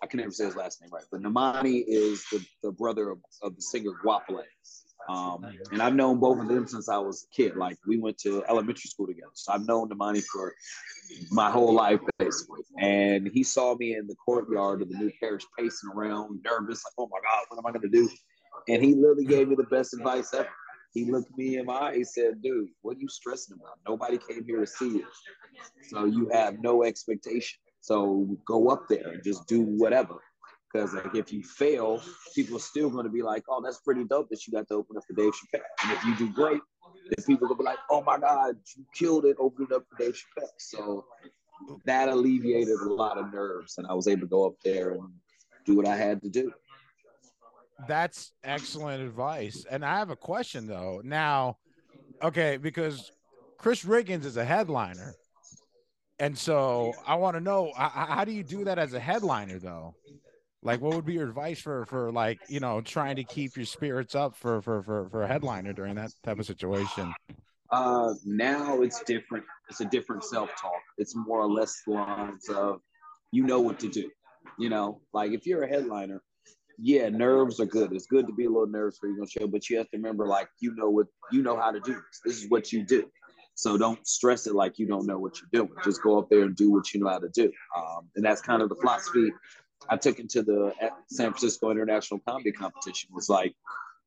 I 0.02 0.06
can 0.06 0.18
never 0.18 0.30
say 0.30 0.46
his 0.46 0.56
last 0.56 0.80
name 0.80 0.90
right, 0.92 1.04
but 1.10 1.22
Namani 1.22 1.84
is 1.86 2.24
the, 2.30 2.44
the 2.62 2.72
brother 2.72 3.10
of, 3.10 3.18
of 3.42 3.56
the 3.56 3.62
singer 3.62 3.92
Goapele. 4.04 4.44
Um, 5.08 5.44
and 5.70 5.82
I've 5.82 5.94
known 5.94 6.18
both 6.18 6.40
of 6.40 6.48
them 6.48 6.66
since 6.66 6.88
I 6.88 6.96
was 6.96 7.26
a 7.26 7.36
kid. 7.36 7.56
Like 7.56 7.76
we 7.86 7.98
went 7.98 8.16
to 8.18 8.42
elementary 8.48 8.88
school 8.88 9.06
together. 9.06 9.32
So 9.34 9.52
I've 9.52 9.66
known 9.66 9.90
Namani 9.90 10.22
for 10.24 10.54
my 11.30 11.50
whole 11.50 11.74
life, 11.74 12.00
basically. 12.18 12.62
And 12.78 13.28
he 13.28 13.42
saw 13.42 13.74
me 13.76 13.96
in 13.96 14.06
the 14.06 14.14
courtyard 14.14 14.82
of 14.82 14.88
the 14.88 14.96
new 14.96 15.12
parish 15.20 15.44
pacing 15.58 15.90
around, 15.94 16.40
nervous, 16.44 16.82
like, 16.84 16.94
oh 16.98 17.08
my 17.12 17.18
God, 17.18 17.44
what 17.48 17.58
am 17.58 17.66
I 17.66 17.70
going 17.70 17.90
to 17.90 17.96
do? 17.96 18.08
And 18.68 18.82
he 18.82 18.94
literally 18.94 19.26
gave 19.26 19.48
me 19.48 19.56
the 19.56 19.64
best 19.64 19.92
advice 19.92 20.32
ever. 20.32 20.48
He 20.94 21.10
looked 21.10 21.36
me 21.36 21.58
in 21.58 21.66
my 21.66 21.74
eye. 21.74 21.96
He 21.96 22.04
said, 22.04 22.40
dude, 22.40 22.68
what 22.82 22.96
are 22.96 23.00
you 23.00 23.08
stressing 23.08 23.56
about? 23.60 23.78
Nobody 23.86 24.16
came 24.16 24.44
here 24.44 24.60
to 24.60 24.66
see 24.66 24.88
you. 24.88 25.06
So 25.88 26.04
you 26.04 26.30
have 26.32 26.60
no 26.60 26.84
expectation. 26.84 27.58
So 27.84 28.26
go 28.46 28.70
up 28.70 28.88
there 28.88 29.08
and 29.08 29.22
just 29.22 29.46
do 29.46 29.60
whatever. 29.60 30.14
Because 30.72 30.94
like 30.94 31.14
if 31.14 31.30
you 31.30 31.42
fail, 31.42 32.00
people 32.34 32.56
are 32.56 32.60
still 32.60 32.88
going 32.88 33.04
to 33.04 33.10
be 33.10 33.20
like, 33.20 33.44
"Oh, 33.46 33.60
that's 33.62 33.80
pretty 33.80 34.04
dope 34.04 34.30
that 34.30 34.46
you 34.46 34.54
got 34.54 34.66
to 34.68 34.74
open 34.76 34.96
up 34.96 35.02
for 35.06 35.12
Dave 35.12 35.32
Chappelle." 35.32 35.60
And 35.82 35.92
if 35.92 36.02
you 36.02 36.16
do 36.16 36.32
great, 36.32 36.62
then 37.10 37.26
people 37.26 37.46
will 37.46 37.56
be 37.56 37.62
like, 37.62 37.76
"Oh 37.90 38.00
my 38.00 38.18
God, 38.18 38.56
you 38.74 38.86
killed 38.94 39.26
it! 39.26 39.36
Opened 39.38 39.70
up 39.74 39.84
for 39.90 40.02
Dave 40.02 40.14
Chappelle." 40.14 40.48
So 40.56 41.04
that 41.84 42.08
alleviated 42.08 42.74
a 42.74 42.88
lot 42.88 43.18
of 43.18 43.30
nerves, 43.30 43.76
and 43.76 43.86
I 43.86 43.92
was 43.92 44.08
able 44.08 44.22
to 44.22 44.28
go 44.28 44.46
up 44.46 44.54
there 44.64 44.92
and 44.92 45.02
do 45.66 45.76
what 45.76 45.86
I 45.86 45.94
had 45.94 46.22
to 46.22 46.30
do. 46.30 46.54
That's 47.86 48.32
excellent 48.42 49.02
advice. 49.02 49.66
And 49.70 49.84
I 49.84 49.98
have 49.98 50.08
a 50.08 50.16
question 50.16 50.66
though. 50.66 51.02
Now, 51.04 51.58
okay, 52.22 52.56
because 52.56 53.12
Chris 53.58 53.84
Riggins 53.84 54.24
is 54.24 54.38
a 54.38 54.44
headliner. 54.44 55.14
And 56.24 56.38
so 56.38 56.94
I 57.06 57.16
want 57.16 57.36
to 57.36 57.40
know 57.42 57.70
how, 57.76 58.24
do 58.24 58.32
you 58.32 58.42
do 58.42 58.64
that 58.64 58.78
as 58.78 58.94
a 58.94 58.98
headliner 58.98 59.58
though? 59.58 59.94
Like, 60.62 60.80
what 60.80 60.94
would 60.94 61.04
be 61.04 61.12
your 61.12 61.28
advice 61.28 61.60
for 61.60 61.84
for 61.84 62.10
like 62.10 62.38
you 62.48 62.60
know 62.60 62.80
trying 62.80 63.16
to 63.16 63.24
keep 63.24 63.56
your 63.56 63.66
spirits 63.66 64.14
up 64.14 64.34
for 64.34 64.62
for 64.62 64.82
for, 64.82 65.06
for 65.10 65.24
a 65.24 65.28
headliner 65.28 65.74
during 65.74 65.96
that 65.96 66.12
type 66.22 66.38
of 66.38 66.46
situation? 66.46 67.12
Uh, 67.70 68.14
now 68.24 68.80
it's 68.80 69.02
different. 69.02 69.44
It's 69.68 69.82
a 69.82 69.84
different 69.84 70.24
self 70.24 70.48
talk. 70.58 70.80
It's 70.96 71.14
more 71.14 71.42
or 71.42 71.50
less 71.50 71.82
lines 71.86 72.48
of 72.48 72.80
you 73.30 73.44
know 73.44 73.60
what 73.60 73.78
to 73.80 73.90
do. 73.90 74.10
You 74.58 74.70
know, 74.70 75.02
like 75.12 75.32
if 75.32 75.44
you're 75.44 75.64
a 75.64 75.68
headliner, 75.68 76.22
yeah, 76.78 77.10
nerves 77.10 77.60
are 77.60 77.66
good. 77.66 77.92
It's 77.92 78.06
good 78.06 78.26
to 78.28 78.32
be 78.32 78.46
a 78.46 78.50
little 78.50 78.66
nervous 78.66 78.96
for 78.98 79.10
your 79.10 79.26
show, 79.26 79.46
but 79.46 79.68
you 79.68 79.76
have 79.76 79.90
to 79.90 79.98
remember, 79.98 80.26
like, 80.26 80.48
you 80.60 80.74
know 80.74 80.88
what, 80.88 81.06
you 81.32 81.42
know 81.42 81.58
how 81.58 81.70
to 81.70 81.80
do 81.80 81.92
this. 81.92 82.20
This 82.24 82.42
is 82.42 82.50
what 82.50 82.72
you 82.72 82.82
do. 82.82 83.10
So 83.54 83.78
don't 83.78 84.06
stress 84.06 84.46
it 84.46 84.54
like 84.54 84.78
you 84.78 84.86
don't 84.86 85.06
know 85.06 85.18
what 85.18 85.38
you're 85.40 85.48
doing. 85.52 85.70
Just 85.84 86.02
go 86.02 86.18
up 86.18 86.28
there 86.28 86.42
and 86.42 86.56
do 86.56 86.72
what 86.72 86.92
you 86.92 87.00
know 87.00 87.08
how 87.08 87.18
to 87.18 87.28
do. 87.28 87.52
Um, 87.76 88.08
and 88.16 88.24
that's 88.24 88.40
kind 88.40 88.62
of 88.62 88.68
the 88.68 88.74
philosophy 88.74 89.30
I 89.88 89.96
took 89.96 90.18
into 90.18 90.42
the 90.42 90.72
San 91.08 91.30
Francisco 91.30 91.70
International 91.70 92.20
Comedy 92.26 92.52
Competition. 92.52 93.10
Was 93.12 93.28
like, 93.28 93.54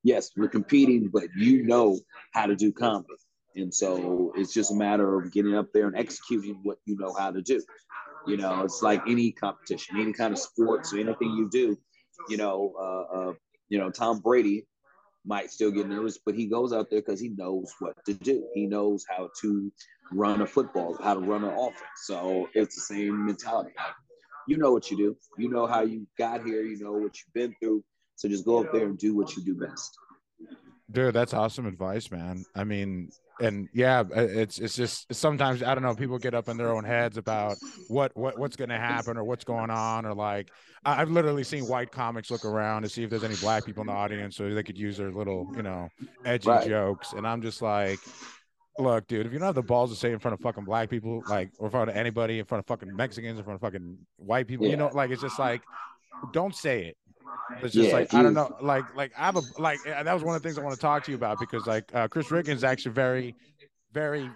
yes, 0.03 0.31
we're 0.35 0.49
competing, 0.49 1.09
but 1.11 1.27
you 1.35 1.63
know 1.63 1.99
how 2.33 2.45
to 2.45 2.55
do 2.55 2.71
comedy. 2.71 3.13
And 3.55 3.73
so 3.73 4.33
it's 4.35 4.53
just 4.53 4.71
a 4.71 4.75
matter 4.75 5.19
of 5.19 5.31
getting 5.31 5.55
up 5.55 5.67
there 5.73 5.87
and 5.87 5.97
executing 5.97 6.59
what 6.63 6.77
you 6.85 6.97
know 6.97 7.13
how 7.13 7.31
to 7.31 7.41
do. 7.41 7.61
You 8.27 8.37
know, 8.37 8.63
it's 8.63 8.81
like 8.81 9.01
any 9.07 9.31
competition, 9.31 9.97
any 9.99 10.13
kind 10.13 10.33
of 10.33 10.39
sports, 10.39 10.93
or 10.93 10.99
anything 10.99 11.31
you 11.31 11.49
do. 11.49 11.77
You 12.29 12.37
know, 12.37 12.73
uh, 12.79 13.17
uh, 13.17 13.33
you 13.69 13.79
know, 13.79 13.89
Tom 13.89 14.19
Brady 14.19 14.65
might 15.27 15.51
still 15.51 15.71
get 15.71 15.87
nervous, 15.87 16.17
but 16.25 16.35
he 16.35 16.47
goes 16.47 16.73
out 16.73 16.89
there 16.89 17.01
because 17.01 17.19
he 17.19 17.29
knows 17.29 17.71
what 17.79 17.95
to 18.05 18.13
do. 18.13 18.47
He 18.53 18.65
knows 18.65 19.05
how 19.09 19.29
to 19.41 19.71
run 20.11 20.41
a 20.41 20.47
football, 20.47 20.97
how 21.03 21.15
to 21.15 21.19
run 21.19 21.43
an 21.43 21.53
offense. 21.53 21.81
So 22.05 22.47
it's 22.53 22.75
the 22.75 22.95
same 22.95 23.25
mentality. 23.25 23.73
You 24.47 24.57
know 24.57 24.71
what 24.71 24.89
you 24.89 24.97
do. 24.97 25.17
You 25.37 25.49
know 25.49 25.67
how 25.67 25.81
you 25.81 26.07
got 26.17 26.45
here. 26.45 26.61
You 26.61 26.79
know 26.79 26.93
what 26.93 27.17
you've 27.17 27.33
been 27.33 27.53
through. 27.61 27.83
So 28.15 28.29
just 28.29 28.45
go 28.45 28.63
up 28.63 28.71
there 28.71 28.85
and 28.85 28.97
do 28.97 29.15
what 29.15 29.35
you 29.35 29.43
do 29.43 29.53
best. 29.53 29.97
Dude, 30.89 31.13
that's 31.13 31.33
awesome 31.33 31.65
advice, 31.65 32.09
man. 32.11 32.45
I 32.55 32.63
mean, 32.63 33.09
and 33.41 33.67
yeah, 33.73 33.99
uh, 33.99 34.21
it's 34.21 34.57
it's 34.57 34.75
just 34.75 35.13
sometimes 35.13 35.61
I 35.61 35.75
don't 35.75 35.83
know. 35.83 35.93
People 35.93 36.17
get 36.17 36.33
up 36.33 36.47
in 36.47 36.57
their 36.57 36.71
own 36.71 36.83
heads 36.83 37.17
about 37.17 37.57
what 37.89 38.15
what 38.15 38.39
what's 38.39 38.55
going 38.55 38.69
to 38.69 38.77
happen 38.77 39.17
or 39.17 39.23
what's 39.23 39.43
going 39.43 39.69
on, 39.69 40.05
or 40.05 40.13
like 40.13 40.49
I've 40.85 41.11
literally 41.11 41.43
seen 41.43 41.65
white 41.65 41.91
comics 41.91 42.31
look 42.31 42.45
around 42.45 42.83
to 42.83 42.89
see 42.89 43.03
if 43.03 43.09
there's 43.09 43.25
any 43.25 43.35
black 43.35 43.65
people 43.65 43.81
in 43.81 43.87
the 43.87 43.93
audience 43.93 44.37
so 44.37 44.49
they 44.49 44.63
could 44.63 44.77
use 44.77 44.97
their 44.97 45.11
little 45.11 45.51
you 45.55 45.61
know 45.61 45.89
edgy 46.25 46.49
right. 46.49 46.67
jokes, 46.67 47.13
and 47.13 47.27
I'm 47.27 47.41
just 47.41 47.61
like. 47.61 47.99
Look, 48.79 49.07
dude, 49.07 49.25
if 49.25 49.33
you 49.33 49.39
don't 49.39 49.47
have 49.47 49.55
the 49.55 49.63
balls 49.63 49.89
to 49.89 49.95
say 49.95 50.11
in 50.11 50.19
front 50.19 50.35
of 50.35 50.39
fucking 50.41 50.63
black 50.63 50.87
people, 50.87 51.23
like, 51.27 51.49
or 51.57 51.65
in 51.65 51.71
front 51.71 51.89
of 51.89 51.95
anybody, 51.95 52.37
in 52.37 52.45
front 52.45 52.59
of 52.59 52.67
fucking 52.67 52.95
Mexicans, 52.95 53.39
in 53.39 53.43
front 53.43 53.55
of 53.55 53.61
fucking 53.61 53.97
white 54.17 54.45
people, 54.45 54.67
yeah. 54.67 54.69
you 54.73 54.77
know, 54.77 54.91
like, 54.93 55.09
it's 55.09 55.23
just 55.23 55.39
like, 55.39 55.63
don't 56.31 56.53
say 56.53 56.85
it. 56.85 56.97
It's 57.61 57.73
just 57.73 57.89
yeah, 57.89 57.93
like 57.93 58.13
I 58.13 58.21
don't 58.21 58.33
know, 58.33 58.55
like 58.61 58.85
like 58.95 59.11
I 59.17 59.25
have 59.25 59.35
a 59.35 59.41
like 59.57 59.79
that 59.83 60.13
was 60.13 60.23
one 60.23 60.35
of 60.35 60.41
the 60.41 60.47
things 60.47 60.57
I 60.57 60.61
want 60.61 60.75
to 60.75 60.81
talk 60.81 61.03
to 61.05 61.11
you 61.11 61.15
about 61.15 61.39
because 61.39 61.65
like 61.65 61.83
uh, 61.93 62.07
Chris 62.07 62.27
Riggins 62.27 62.55
is 62.55 62.63
actually 62.63 62.93
very, 62.93 63.35
very 63.93 64.29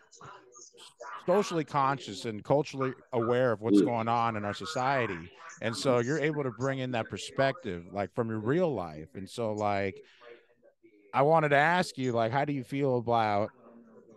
socially 1.25 1.63
conscious 1.63 2.25
and 2.25 2.43
culturally 2.43 2.93
aware 3.13 3.51
of 3.51 3.62
what's 3.62 3.81
going 3.81 4.07
on 4.07 4.36
in 4.36 4.43
our 4.43 4.53
society. 4.53 5.31
And 5.62 5.77
so 5.77 6.00
you're 6.00 6.19
able 6.19 6.43
to 6.43 6.51
bring 6.51 6.79
in 6.79 6.91
that 6.91 7.10
perspective 7.10 7.86
like 7.91 8.12
from 8.15 8.29
your 8.29 8.39
real 8.39 8.74
life. 8.74 9.10
And 9.13 9.29
so 9.29 9.53
like 9.53 10.01
i 11.13 11.21
wanted 11.21 11.50
to 11.50 11.57
ask 11.57 11.98
you 11.98 12.13
like 12.13 12.31
how 12.31 12.45
do 12.45 12.53
you 12.53 12.63
feel 12.63 12.98
about 12.98 13.50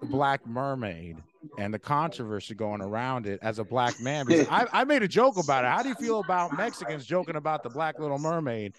black 0.02 0.46
mermaid 0.46 1.16
and 1.58 1.72
the 1.72 1.78
controversy 1.78 2.54
going 2.54 2.80
around 2.80 3.26
it 3.26 3.38
as 3.42 3.58
a 3.58 3.64
black 3.64 4.00
man 4.00 4.26
because 4.26 4.46
I, 4.50 4.66
I 4.72 4.84
made 4.84 5.02
a 5.02 5.08
joke 5.08 5.36
about 5.36 5.64
it. 5.64 5.68
How 5.68 5.82
do 5.82 5.88
you 5.88 5.94
feel 5.94 6.20
about 6.20 6.56
mexicans 6.56 7.04
joking 7.06 7.36
about 7.36 7.62
the 7.62 7.70
black 7.70 7.98
little 7.98 8.18
mermaid 8.18 8.74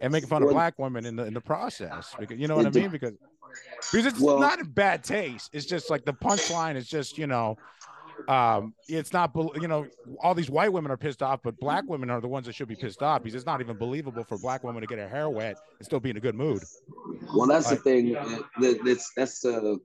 and 0.00 0.12
making 0.12 0.28
fun 0.28 0.42
of 0.42 0.50
black 0.50 0.78
women 0.78 1.06
in 1.06 1.16
the 1.16 1.24
in 1.24 1.34
the 1.34 1.40
process? 1.40 2.14
Because 2.18 2.38
you 2.38 2.48
know 2.48 2.56
what 2.56 2.66
i 2.66 2.70
mean? 2.70 2.90
Because 2.90 3.14
because 3.92 4.06
it's 4.06 4.20
Well- 4.20 4.38
not 4.38 4.58
in 4.60 4.66
bad 4.66 5.02
taste. 5.04 5.50
It's 5.52 5.66
just 5.66 5.90
like 5.90 6.04
the 6.04 6.12
punchline 6.12 6.76
is 6.76 6.86
just 6.88 7.18
you 7.18 7.26
know 7.26 7.56
um 8.26 8.74
it's 8.88 9.12
not 9.12 9.30
you 9.60 9.68
know 9.68 9.86
all 10.20 10.34
these 10.34 10.50
white 10.50 10.72
women 10.72 10.90
are 10.90 10.96
pissed 10.96 11.22
off 11.22 11.38
but 11.44 11.56
black 11.60 11.84
women 11.86 12.10
are 12.10 12.20
the 12.20 12.26
ones 12.26 12.46
that 12.46 12.52
should 12.54 12.66
be 12.66 12.74
pissed 12.74 13.00
off 13.00 13.22
because 13.22 13.32
it's 13.36 13.46
not 13.46 13.60
even 13.60 13.76
believable 13.76 14.24
for 14.24 14.34
a 14.34 14.38
black 14.38 14.64
woman 14.64 14.80
to 14.80 14.88
get 14.88 14.98
her 14.98 15.08
hair 15.08 15.30
wet 15.30 15.56
and 15.78 15.86
still 15.86 16.00
be 16.00 16.10
in 16.10 16.16
a 16.16 16.20
good 16.20 16.34
mood. 16.34 16.60
Well, 17.32 17.46
that's 17.46 17.66
Like- 17.70 17.78
the 17.78 17.82
thing. 17.84 18.12
that- 18.14 18.80
That's 18.84 19.12
that's 19.16 19.44
uh, 19.44 19.76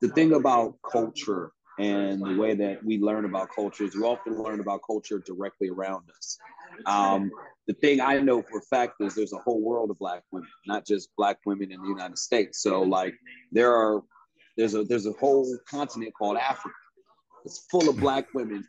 the 0.00 0.08
thing 0.08 0.34
about 0.34 0.76
culture 0.90 1.52
and 1.78 2.20
the 2.20 2.36
way 2.36 2.54
that 2.54 2.84
we 2.84 2.98
learn 2.98 3.24
about 3.24 3.48
culture 3.54 3.84
is 3.84 3.94
we 3.94 4.02
often 4.02 4.42
learn 4.42 4.60
about 4.60 4.80
culture 4.86 5.18
directly 5.24 5.70
around 5.70 6.04
us. 6.16 6.38
Um, 6.86 7.30
the 7.66 7.74
thing 7.74 8.00
I 8.00 8.18
know 8.18 8.42
for 8.42 8.58
a 8.58 8.62
fact 8.62 8.94
is 9.00 9.14
there's 9.14 9.32
a 9.32 9.38
whole 9.38 9.60
world 9.62 9.90
of 9.90 9.98
black 9.98 10.22
women, 10.30 10.48
not 10.66 10.86
just 10.86 11.08
black 11.16 11.38
women 11.46 11.72
in 11.72 11.80
the 11.80 11.88
United 11.88 12.18
States. 12.18 12.62
So 12.62 12.82
like 12.82 13.14
there 13.52 13.72
are 13.74 14.02
there's 14.56 14.74
a 14.74 14.84
there's 14.84 15.06
a 15.06 15.12
whole 15.12 15.56
continent 15.70 16.12
called 16.18 16.36
Africa. 16.36 16.74
It's 17.44 17.66
full 17.70 17.88
of 17.88 17.98
black 17.98 18.26
women, 18.34 18.66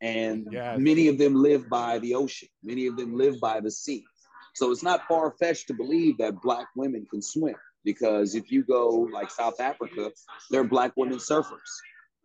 and 0.00 0.46
Yes. 0.52 0.78
many 0.78 1.08
of 1.08 1.18
them 1.18 1.34
live 1.34 1.68
by 1.68 1.98
the 1.98 2.14
ocean. 2.14 2.48
Many 2.62 2.86
of 2.86 2.96
them 2.96 3.16
live 3.16 3.40
by 3.40 3.60
the 3.60 3.70
sea. 3.70 4.04
So 4.54 4.70
it's 4.70 4.82
not 4.82 5.06
far 5.08 5.34
fetched 5.40 5.66
to 5.68 5.74
believe 5.74 6.18
that 6.18 6.40
black 6.42 6.68
women 6.76 7.06
can 7.10 7.20
swim 7.20 7.56
because 7.86 8.34
if 8.34 8.52
you 8.52 8.64
go 8.64 9.08
like 9.12 9.30
South 9.30 9.60
Africa, 9.60 10.10
there 10.50 10.60
are 10.60 10.64
black 10.64 10.92
women 10.96 11.18
surfers 11.18 11.72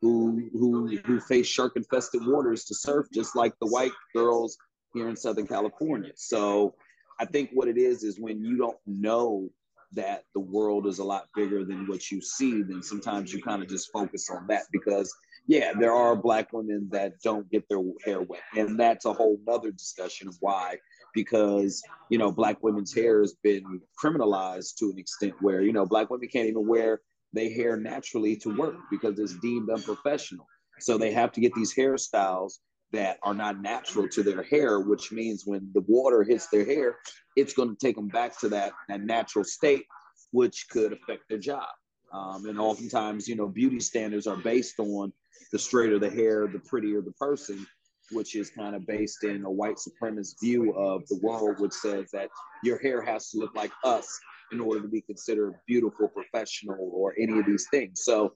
who 0.01 0.49
who 0.51 0.97
who 1.05 1.21
face 1.21 1.47
shark 1.47 1.73
infested 1.77 2.25
waters 2.25 2.65
to 2.65 2.75
surf 2.75 3.05
just 3.13 3.35
like 3.35 3.53
the 3.61 3.67
white 3.67 3.93
girls 4.13 4.57
here 4.93 5.07
in 5.07 5.15
Southern 5.15 5.47
California. 5.47 6.11
So 6.15 6.73
I 7.19 7.25
think 7.25 7.51
what 7.53 7.69
it 7.69 7.77
is 7.77 8.03
is 8.03 8.19
when 8.19 8.43
you 8.43 8.57
don't 8.57 8.79
know 8.87 9.49
that 9.93 10.23
the 10.33 10.39
world 10.39 10.87
is 10.87 10.99
a 10.99 11.03
lot 11.03 11.27
bigger 11.35 11.63
than 11.63 11.85
what 11.87 12.09
you 12.09 12.21
see, 12.21 12.63
then 12.63 12.81
sometimes 12.81 13.31
you 13.31 13.41
kind 13.41 13.61
of 13.61 13.69
just 13.69 13.91
focus 13.91 14.29
on 14.29 14.47
that 14.47 14.63
because 14.71 15.13
yeah, 15.47 15.73
there 15.79 15.93
are 15.93 16.15
black 16.15 16.53
women 16.53 16.87
that 16.91 17.19
don't 17.21 17.49
get 17.51 17.67
their 17.69 17.81
hair 18.05 18.21
wet. 18.21 18.41
And 18.55 18.79
that's 18.79 19.05
a 19.05 19.13
whole 19.13 19.37
nother 19.45 19.71
discussion 19.71 20.27
of 20.27 20.37
why, 20.39 20.77
because, 21.13 21.81
you 22.09 22.17
know, 22.17 22.31
black 22.31 22.61
women's 22.63 22.93
hair 22.93 23.21
has 23.21 23.35
been 23.43 23.81
criminalized 24.01 24.75
to 24.79 24.89
an 24.91 24.97
extent 24.97 25.33
where, 25.41 25.61
you 25.61 25.73
know, 25.73 25.85
black 25.85 26.09
women 26.09 26.27
can't 26.27 26.47
even 26.47 26.67
wear 26.67 27.01
their 27.33 27.51
hair 27.51 27.77
naturally 27.77 28.35
to 28.37 28.55
work 28.57 28.75
because 28.89 29.17
it's 29.19 29.37
deemed 29.39 29.69
unprofessional. 29.69 30.45
So 30.79 30.97
they 30.97 31.11
have 31.11 31.31
to 31.33 31.41
get 31.41 31.53
these 31.53 31.73
hairstyles 31.73 32.59
that 32.91 33.19
are 33.23 33.33
not 33.33 33.61
natural 33.61 34.07
to 34.09 34.23
their 34.23 34.43
hair, 34.43 34.79
which 34.79 35.11
means 35.11 35.43
when 35.45 35.69
the 35.73 35.83
water 35.87 36.23
hits 36.23 36.47
their 36.47 36.65
hair, 36.65 36.97
it's 37.35 37.53
going 37.53 37.69
to 37.69 37.75
take 37.75 37.95
them 37.95 38.09
back 38.09 38.37
to 38.39 38.49
that, 38.49 38.73
that 38.89 39.01
natural 39.01 39.45
state, 39.45 39.85
which 40.31 40.67
could 40.69 40.93
affect 40.93 41.23
their 41.29 41.37
job. 41.37 41.69
Um, 42.13 42.45
and 42.45 42.59
oftentimes, 42.59 43.27
you 43.27 43.35
know, 43.35 43.47
beauty 43.47 43.79
standards 43.79 44.27
are 44.27 44.35
based 44.35 44.79
on 44.79 45.13
the 45.53 45.59
straighter 45.59 45.99
the 45.99 46.09
hair, 46.09 46.47
the 46.47 46.59
prettier 46.59 47.01
the 47.01 47.13
person, 47.13 47.65
which 48.11 48.35
is 48.35 48.49
kind 48.49 48.75
of 48.75 48.85
based 48.85 49.23
in 49.23 49.45
a 49.45 49.51
white 49.51 49.77
supremacist 49.77 50.39
view 50.41 50.73
of 50.73 51.07
the 51.07 51.19
world, 51.21 51.59
which 51.59 51.73
says 51.73 52.09
that 52.11 52.29
your 52.63 52.77
hair 52.79 53.01
has 53.01 53.29
to 53.31 53.37
look 53.37 53.55
like 53.55 53.71
us 53.83 54.19
in 54.51 54.59
order 54.59 54.81
to 54.81 54.87
be 54.87 55.01
considered 55.01 55.55
beautiful, 55.67 56.07
professional, 56.07 56.77
or 56.93 57.13
any 57.17 57.39
of 57.39 57.45
these 57.45 57.67
things. 57.71 58.03
So 58.03 58.33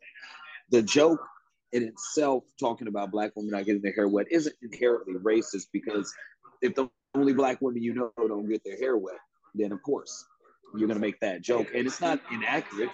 the 0.72 0.82
joke 0.82 1.20
in 1.74 1.84
itself, 1.84 2.44
talking 2.60 2.88
about 2.88 3.12
black 3.12 3.32
women 3.36 3.52
not 3.52 3.66
getting 3.66 3.82
their 3.82 3.94
hair 3.94 4.08
wet, 4.08 4.28
isn't 4.32 4.56
inherently 4.62 5.16
racist 5.16 5.68
because 5.74 6.14
if 6.62 6.74
the 6.76 6.88
only 7.14 7.34
black 7.34 7.62
women 7.62 7.84
you 7.84 7.94
know 7.94 8.12
don't 8.18 8.48
get 8.48 8.64
their 8.64 8.78
hair 8.78 8.98
wet, 8.98 9.20
then 9.54 9.72
of 9.72 9.82
course 9.84 10.26
you're 10.78 10.88
gonna 10.88 11.00
make 11.00 11.20
that 11.20 11.42
joke. 11.42 11.68
And 11.76 11.86
it's 11.86 12.02
not 12.02 12.20
inaccurate. 12.32 12.90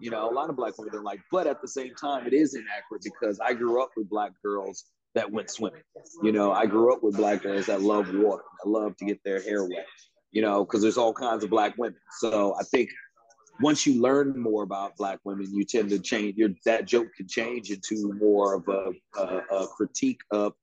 You 0.00 0.10
know, 0.10 0.28
a 0.28 0.32
lot 0.32 0.50
of 0.50 0.56
black 0.56 0.76
women 0.78 0.92
don't 0.92 1.04
like, 1.04 1.20
but 1.30 1.46
at 1.46 1.60
the 1.62 1.68
same 1.68 1.94
time, 1.94 2.26
it 2.26 2.32
is 2.32 2.54
inaccurate 2.54 3.02
because 3.02 3.38
I 3.40 3.54
grew 3.54 3.82
up 3.82 3.90
with 3.96 4.08
black 4.08 4.32
girls 4.42 4.84
that 5.14 5.30
went 5.30 5.50
swimming. 5.50 5.82
You 6.22 6.32
know, 6.32 6.52
I 6.52 6.66
grew 6.66 6.92
up 6.92 7.02
with 7.02 7.16
black 7.16 7.42
girls 7.42 7.66
that 7.66 7.82
love 7.82 8.12
water, 8.14 8.42
that 8.62 8.68
love 8.68 8.96
to 8.98 9.04
get 9.04 9.22
their 9.24 9.40
hair 9.42 9.64
wet. 9.64 9.86
You 10.32 10.42
know, 10.42 10.64
because 10.64 10.82
there's 10.82 10.98
all 10.98 11.12
kinds 11.12 11.44
of 11.44 11.50
black 11.50 11.78
women. 11.78 11.98
So 12.18 12.56
I 12.58 12.64
think 12.64 12.90
once 13.60 13.86
you 13.86 14.00
learn 14.02 14.38
more 14.38 14.64
about 14.64 14.96
black 14.96 15.20
women, 15.24 15.46
you 15.52 15.64
tend 15.64 15.90
to 15.90 15.98
change. 15.98 16.36
Your 16.36 16.50
that 16.64 16.86
joke 16.86 17.08
can 17.16 17.28
change 17.28 17.70
into 17.70 18.12
more 18.14 18.54
of 18.54 18.68
a, 18.68 18.90
a, 19.20 19.42
a 19.56 19.66
critique 19.68 20.20
of 20.32 20.54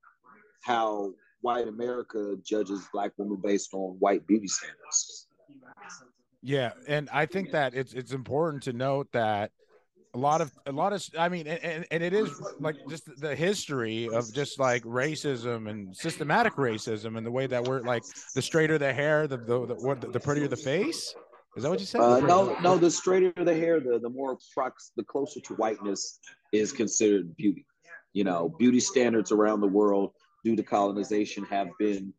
how 0.61 1.13
white 1.41 1.67
America 1.67 2.35
judges 2.43 2.87
black 2.93 3.11
women 3.17 3.39
based 3.41 3.73
on 3.73 3.95
white 3.99 4.27
beauty 4.27 4.47
standards. 4.47 5.27
Yeah, 6.41 6.71
and 6.87 7.09
I 7.13 7.25
think 7.25 7.51
that 7.51 7.73
it's 7.73 7.93
it's 7.93 8.11
important 8.11 8.63
to 8.63 8.73
note 8.73 9.11
that 9.13 9.51
a 10.13 10.17
lot 10.17 10.41
of 10.41 10.51
a 10.65 10.71
lot 10.71 10.93
of 10.93 11.03
I 11.17 11.29
mean, 11.29 11.47
and, 11.47 11.85
and, 11.89 12.03
it 12.03 12.13
is 12.13 12.29
like 12.59 12.75
just 12.89 13.09
the 13.19 13.35
history 13.35 14.09
of 14.09 14.31
just 14.33 14.59
like 14.59 14.83
racism 14.83 15.69
and 15.69 15.95
systematic 15.95 16.53
racism 16.55 17.17
and 17.17 17.25
the 17.25 17.31
way 17.31 17.47
that 17.47 17.63
we're 17.63 17.81
like 17.81 18.03
the 18.35 18.41
straighter 18.41 18.77
the 18.77 18.91
hair, 18.91 19.27
the 19.27 19.37
the 19.37 19.65
the, 19.67 19.75
what, 19.75 20.01
the 20.11 20.19
prettier 20.19 20.47
the 20.47 20.57
face. 20.57 21.15
Is 21.55 21.63
that 21.63 21.69
what 21.69 21.79
you 21.79 21.85
said? 21.85 22.01
Uh, 22.01 22.19
no, 22.19 22.57
no. 22.61 22.77
The 22.77 22.91
straighter 22.91 23.33
the 23.43 23.53
hair, 23.53 23.79
the 23.79 23.99
the 23.99 24.09
more 24.09 24.37
prox, 24.53 24.91
the 24.95 25.03
closer 25.03 25.39
to 25.41 25.53
whiteness 25.55 26.19
is 26.51 26.71
considered 26.71 27.35
beauty. 27.35 27.65
You 28.13 28.23
know, 28.25 28.53
beauty 28.59 28.79
standards 28.79 29.31
around 29.31 29.61
the 29.61 29.67
world 29.67 30.11
due 30.43 30.55
to 30.55 30.63
colonization 30.63 31.45
have 31.45 31.69
been 31.79 32.13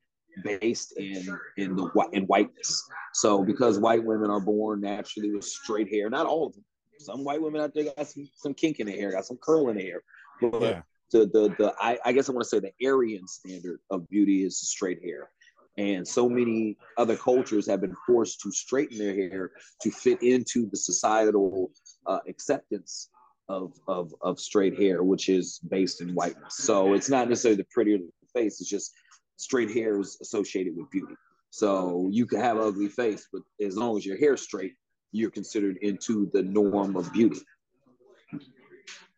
based 0.45 0.99
in 0.99 1.39
in 1.59 1.77
the 1.77 2.09
in 2.13 2.25
whiteness. 2.25 2.89
So 3.13 3.45
because 3.45 3.79
white 3.79 4.03
women 4.03 4.31
are 4.31 4.41
born 4.41 4.81
naturally 4.81 5.31
with 5.31 5.45
straight 5.45 5.93
hair, 5.93 6.09
not 6.09 6.27
all 6.27 6.47
of 6.47 6.55
them. 6.55 6.65
Some 7.05 7.25
white 7.25 7.43
women 7.43 7.61
out 7.61 7.75
there 7.75 7.85
got 7.85 8.07
some, 8.07 8.29
some 8.37 8.55
kink 8.55 8.81
in 8.81 8.87
their 8.87 8.97
hair, 8.97 9.13
got 9.13 9.27
some 9.27 9.39
curl 9.39 9.69
in 9.69 9.77
their 9.77 9.87
hair. 9.87 10.03
But 10.41 10.63
Yeah. 10.63 10.83
the 11.13 11.27
the 11.27 11.55
the 11.59 11.75
I, 11.81 11.99
I 12.05 12.13
guess 12.13 12.29
I 12.29 12.33
want 12.33 12.45
to 12.45 12.49
say 12.49 12.61
the 12.61 12.87
Aryan 12.87 13.27
standard 13.27 13.81
of 13.91 14.09
beauty 14.09 14.45
is 14.45 14.59
straight 14.59 15.03
hair. 15.03 15.31
And 15.79 16.07
so 16.07 16.29
many 16.29 16.77
other 16.99 17.17
cultures 17.17 17.67
have 17.67 17.81
been 17.81 17.97
forced 18.07 18.41
to 18.43 18.53
straighten 18.53 18.99
their 18.99 19.15
hair 19.15 19.53
to 19.81 19.91
fit 19.91 20.23
into 20.23 20.69
the 20.71 20.77
societal 20.77 21.71
uh, 22.07 22.19
acceptance 22.29 23.09
of, 23.49 23.73
of, 23.89 24.15
of 24.21 24.39
straight 24.39 24.79
hair, 24.79 25.03
which 25.03 25.31
is 25.31 25.61
based 25.71 26.03
in 26.03 26.11
whiteness. 26.11 26.57
So 26.59 26.93
it's 26.93 27.09
not 27.09 27.29
necessarily 27.29 27.57
the 27.57 27.67
prettier 27.71 27.99
the 27.99 28.41
face, 28.41 28.61
it's 28.61 28.69
just 28.69 28.93
straight 29.37 29.71
hair 29.71 29.99
is 29.99 30.19
associated 30.21 30.77
with 30.77 30.91
beauty. 30.91 31.15
So 31.49 32.09
you 32.11 32.27
can 32.27 32.41
have 32.41 32.59
ugly 32.59 32.89
face, 32.89 33.29
but 33.33 33.43
as 33.65 33.77
long 33.77 33.97
as 33.97 34.05
your 34.05 34.19
hair's 34.19 34.43
straight, 34.43 34.75
you're 35.13 35.31
considered 35.31 35.77
into 35.79 36.31
the 36.33 36.43
norm 36.43 36.97
of 36.97 37.13
beauty. 37.13 37.41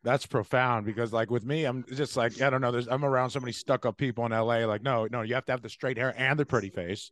That's 0.02 0.26
profound 0.26 0.84
because, 0.84 1.14
like, 1.14 1.30
with 1.30 1.44
me, 1.46 1.64
I'm 1.64 1.82
just 1.90 2.14
like, 2.14 2.42
I 2.42 2.50
don't 2.50 2.60
know. 2.60 2.70
There's, 2.70 2.88
I'm 2.88 3.06
around 3.06 3.30
so 3.30 3.40
many 3.40 3.52
stuck 3.52 3.86
up 3.86 3.96
people 3.96 4.26
in 4.26 4.32
LA. 4.32 4.66
Like, 4.66 4.82
no, 4.82 5.08
no, 5.10 5.22
you 5.22 5.34
have 5.34 5.46
to 5.46 5.52
have 5.52 5.62
the 5.62 5.70
straight 5.70 5.96
hair 5.96 6.12
and 6.18 6.38
the 6.38 6.44
pretty 6.44 6.68
face. 6.68 7.10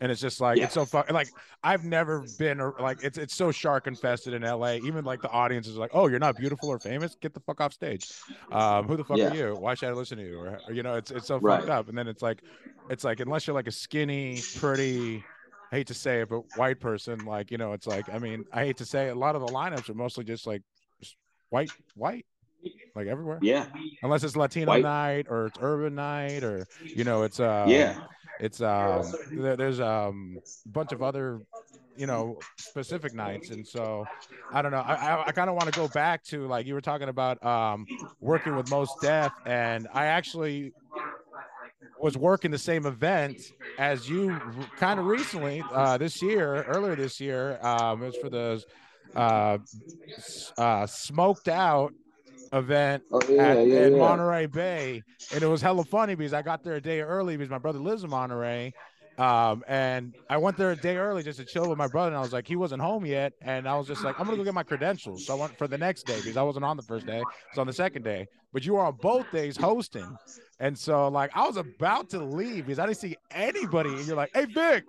And 0.00 0.10
it's 0.10 0.20
just 0.20 0.40
like, 0.40 0.58
Yeah. 0.58 0.64
it's 0.64 0.74
so 0.74 0.84
fuck. 0.84 1.10
Like, 1.12 1.28
I've 1.62 1.84
never 1.84 2.24
been 2.38 2.58
like, 2.80 3.02
it's 3.04 3.16
it's 3.16 3.34
so 3.34 3.52
shark 3.52 3.86
infested 3.86 4.34
in 4.34 4.42
LA. 4.42 4.74
Even 4.74 5.04
like 5.04 5.22
the 5.22 5.30
audience 5.30 5.66
is 5.68 5.76
like, 5.76 5.90
oh, 5.94 6.08
you're 6.08 6.18
not 6.18 6.36
beautiful 6.36 6.68
or 6.68 6.78
famous. 6.80 7.16
Get 7.20 7.32
the 7.32 7.40
fuck 7.40 7.60
off 7.60 7.72
stage. 7.72 8.12
Um, 8.50 8.86
who 8.86 8.96
the 8.96 9.04
fuck 9.04 9.18
Yeah. 9.18 9.30
are 9.30 9.34
you? 9.34 9.56
Why 9.56 9.74
should 9.74 9.88
I 9.88 9.92
listen 9.92 10.18
to 10.18 10.24
you? 10.24 10.38
Or, 10.40 10.60
or, 10.66 10.72
you 10.74 10.82
know, 10.82 10.94
it's 10.96 11.10
it's 11.12 11.26
so 11.28 11.38
Right. 11.38 11.58
fucked 11.60 11.70
up. 11.70 11.88
And 11.88 11.96
then 11.96 12.08
it's 12.08 12.22
like, 12.22 12.42
it's 12.90 13.04
like 13.04 13.20
unless 13.20 13.46
you're 13.46 13.54
like 13.54 13.68
a 13.68 13.72
skinny, 13.72 14.42
pretty. 14.58 15.24
I 15.72 15.76
hate 15.76 15.86
to 15.86 15.94
say 15.94 16.20
it, 16.20 16.28
but 16.28 16.42
white 16.54 16.80
person, 16.80 17.24
like 17.24 17.50
you 17.50 17.56
know, 17.56 17.72
it's 17.72 17.86
like 17.86 18.08
I 18.12 18.18
mean, 18.18 18.44
I 18.52 18.64
hate 18.64 18.76
to 18.78 18.84
say 18.84 19.08
it, 19.08 19.16
a 19.16 19.18
lot 19.18 19.34
of 19.34 19.40
the 19.40 19.48
lineups 19.48 19.88
are 19.88 19.94
mostly 19.94 20.22
just 20.24 20.46
like 20.46 20.62
just 21.00 21.16
white, 21.48 21.72
white, 21.94 22.26
like 22.94 23.06
everywhere 23.06 23.40
Yeah. 23.42 23.66
unless 24.02 24.22
it's 24.24 24.36
Latino 24.36 24.72
White. 24.72 24.82
night 24.82 25.26
or 25.30 25.46
it's 25.46 25.58
urban 25.60 25.94
night 25.94 26.44
or 26.44 26.66
you 26.94 27.04
know 27.04 27.22
it's 27.22 27.40
uh 27.40 27.66
Yeah. 27.68 27.96
it's 28.38 28.60
um 28.60 29.16
there, 29.34 29.56
there's 29.56 29.80
um 29.80 30.40
a 30.66 30.68
bunch 30.68 30.92
of 30.92 31.02
other 31.02 31.40
you 31.96 32.06
know 32.06 32.44
specific 32.58 33.14
nights 33.14 33.50
and 33.50 33.66
so 33.66 34.08
I 34.50 34.60
don't 34.60 34.72
know 34.72 34.78
I 34.80 34.94
I, 34.94 35.26
I 35.28 35.32
kind 35.32 35.48
of 35.48 35.56
want 35.56 35.68
to 35.68 35.72
go 35.72 35.88
back 35.88 36.22
to 36.24 36.46
like 36.48 36.66
you 36.66 36.74
were 36.74 36.80
talking 36.80 37.08
about 37.08 37.42
um 37.44 37.86
working 38.20 38.54
with 38.54 38.66
Mos 38.66 38.94
Def 38.96 39.32
and 39.46 39.88
I 39.92 40.06
actually 40.06 40.74
was 42.02 42.16
working 42.16 42.50
the 42.50 42.58
same 42.58 42.86
event 42.86 43.52
as 43.78 44.08
you 44.08 44.38
kind 44.76 45.00
of 45.00 45.06
recently 45.06 45.64
uh 45.72 45.96
this 45.98 46.20
year 46.20 46.62
earlier 46.64 46.96
this 46.96 47.20
year 47.20 47.64
um 47.64 48.02
it 48.02 48.06
was 48.06 48.16
for 48.16 48.28
the 48.28 48.62
uh 49.16 49.58
uh 50.58 50.86
smoked 50.86 51.48
out 51.48 51.92
event 52.52 53.02
Oh 53.10 53.22
yeah, 53.28 53.52
at, 53.52 53.58
yeah, 53.66 53.86
in 53.86 53.92
yeah. 53.92 53.98
Monterey 53.98 54.46
Bay, 54.46 55.02
and 55.32 55.42
it 55.42 55.46
was 55.46 55.62
hella 55.62 55.84
funny 55.84 56.14
because 56.14 56.34
I 56.34 56.42
got 56.42 56.62
there 56.64 56.74
a 56.74 56.80
day 56.80 57.00
early 57.00 57.36
because 57.36 57.50
my 57.50 57.58
brother 57.58 57.78
lives 57.78 58.04
in 58.04 58.10
Monterey. 58.10 58.72
Um, 59.18 59.62
and 59.68 60.14
I 60.30 60.38
went 60.38 60.56
there 60.56 60.70
a 60.70 60.76
day 60.76 60.96
early 60.96 61.22
just 61.22 61.38
to 61.38 61.44
chill 61.44 61.68
with 61.68 61.76
my 61.78 61.86
brother, 61.86 62.08
and 62.08 62.16
I 62.16 62.22
was 62.22 62.32
like, 62.32 62.48
he 62.48 62.56
wasn't 62.56 62.80
home 62.82 63.04
yet, 63.04 63.34
and 63.42 63.68
I 63.68 63.76
was 63.76 63.86
just 63.86 64.04
like, 64.04 64.16
I'm 64.18 64.24
gonna 64.26 64.38
go 64.38 64.44
get 64.44 64.54
my 64.54 64.62
credentials. 64.62 65.26
So 65.26 65.34
I 65.34 65.36
went 65.36 65.58
for 65.58 65.68
the 65.68 65.76
next 65.78 66.06
day 66.06 66.16
because 66.16 66.36
I 66.36 66.42
wasn't 66.42 66.64
on 66.64 66.76
the 66.76 66.82
first 66.82 67.06
day, 67.06 67.20
I 67.20 67.24
was 67.52 67.58
on 67.58 67.66
the 67.66 67.72
second 67.74 68.02
day. 68.04 68.26
But 68.52 68.64
you 68.64 68.74
were 68.74 68.80
on 68.84 68.96
both 68.96 69.30
days 69.30 69.56
hosting, 69.56 70.18
and 70.60 70.78
so 70.78 71.08
like 71.08 71.30
I 71.34 71.46
was 71.46 71.56
about 71.58 72.08
to 72.10 72.24
leave 72.24 72.66
because 72.66 72.78
I 72.78 72.86
didn't 72.86 72.98
see 72.98 73.16
anybody, 73.30 73.98
and 73.98 74.06
you're 74.06 74.16
like, 74.16 74.30
hey 74.34 74.46
Vic, 74.46 74.84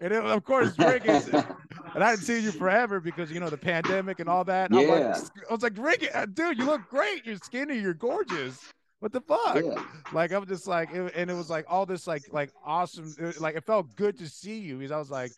and 0.00 0.12
it, 0.12 0.22
of 0.22 0.44
course 0.44 0.78
Rick 0.78 1.06
is, 1.06 1.26
and 1.94 2.04
I 2.04 2.10
hadn't 2.10 2.24
seen 2.26 2.44
you 2.44 2.52
forever 2.52 3.00
because 3.00 3.30
you 3.30 3.40
know 3.40 3.50
the 3.50 3.58
pandemic 3.58 4.20
and 4.20 4.28
all 4.28 4.44
that. 4.44 4.70
And 4.70 4.78
I'm 4.78 4.86
Yeah. 4.86 5.06
like, 5.06 5.16
I 5.48 5.52
was 5.52 5.62
like, 5.62 5.78
Rick, 5.78 6.10
uh, 6.14 6.26
dude, 6.26 6.58
you 6.58 6.66
look 6.66 6.86
great. 6.88 7.24
You're 7.24 7.36
skinny. 7.36 7.78
You're 7.78 7.94
gorgeous. 7.94 8.58
What 9.04 9.12
the 9.12 9.20
fuck? 9.20 9.56
Yeah. 9.56 9.84
Like 10.14 10.32
I'm 10.32 10.46
just 10.46 10.66
like, 10.66 10.90
it, 10.90 11.12
and 11.14 11.30
it 11.30 11.34
was 11.34 11.50
like 11.50 11.66
all 11.68 11.84
this 11.84 12.06
like 12.06 12.22
like 12.32 12.50
awesome. 12.64 13.14
it- 13.18 13.38
like 13.38 13.54
it 13.54 13.62
felt 13.66 13.94
good 13.96 14.16
to 14.16 14.26
see 14.26 14.58
you 14.58 14.78
because 14.78 14.92
I 14.92 14.96
was 14.96 15.10
like, 15.10 15.30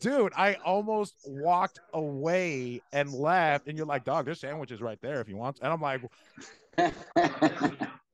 dude, 0.00 0.32
I 0.34 0.54
almost 0.64 1.16
walked 1.26 1.78
away 1.92 2.80
and 2.90 3.12
left, 3.12 3.68
and 3.68 3.76
you're 3.76 3.86
like, 3.86 4.04
dog, 4.04 4.24
there's 4.24 4.40
sandwiches 4.40 4.80
right 4.80 4.98
there 5.02 5.20
if 5.20 5.28
you 5.28 5.36
want. 5.36 5.58
And 5.60 5.70
I'm 5.70 5.82
like, 5.82 6.00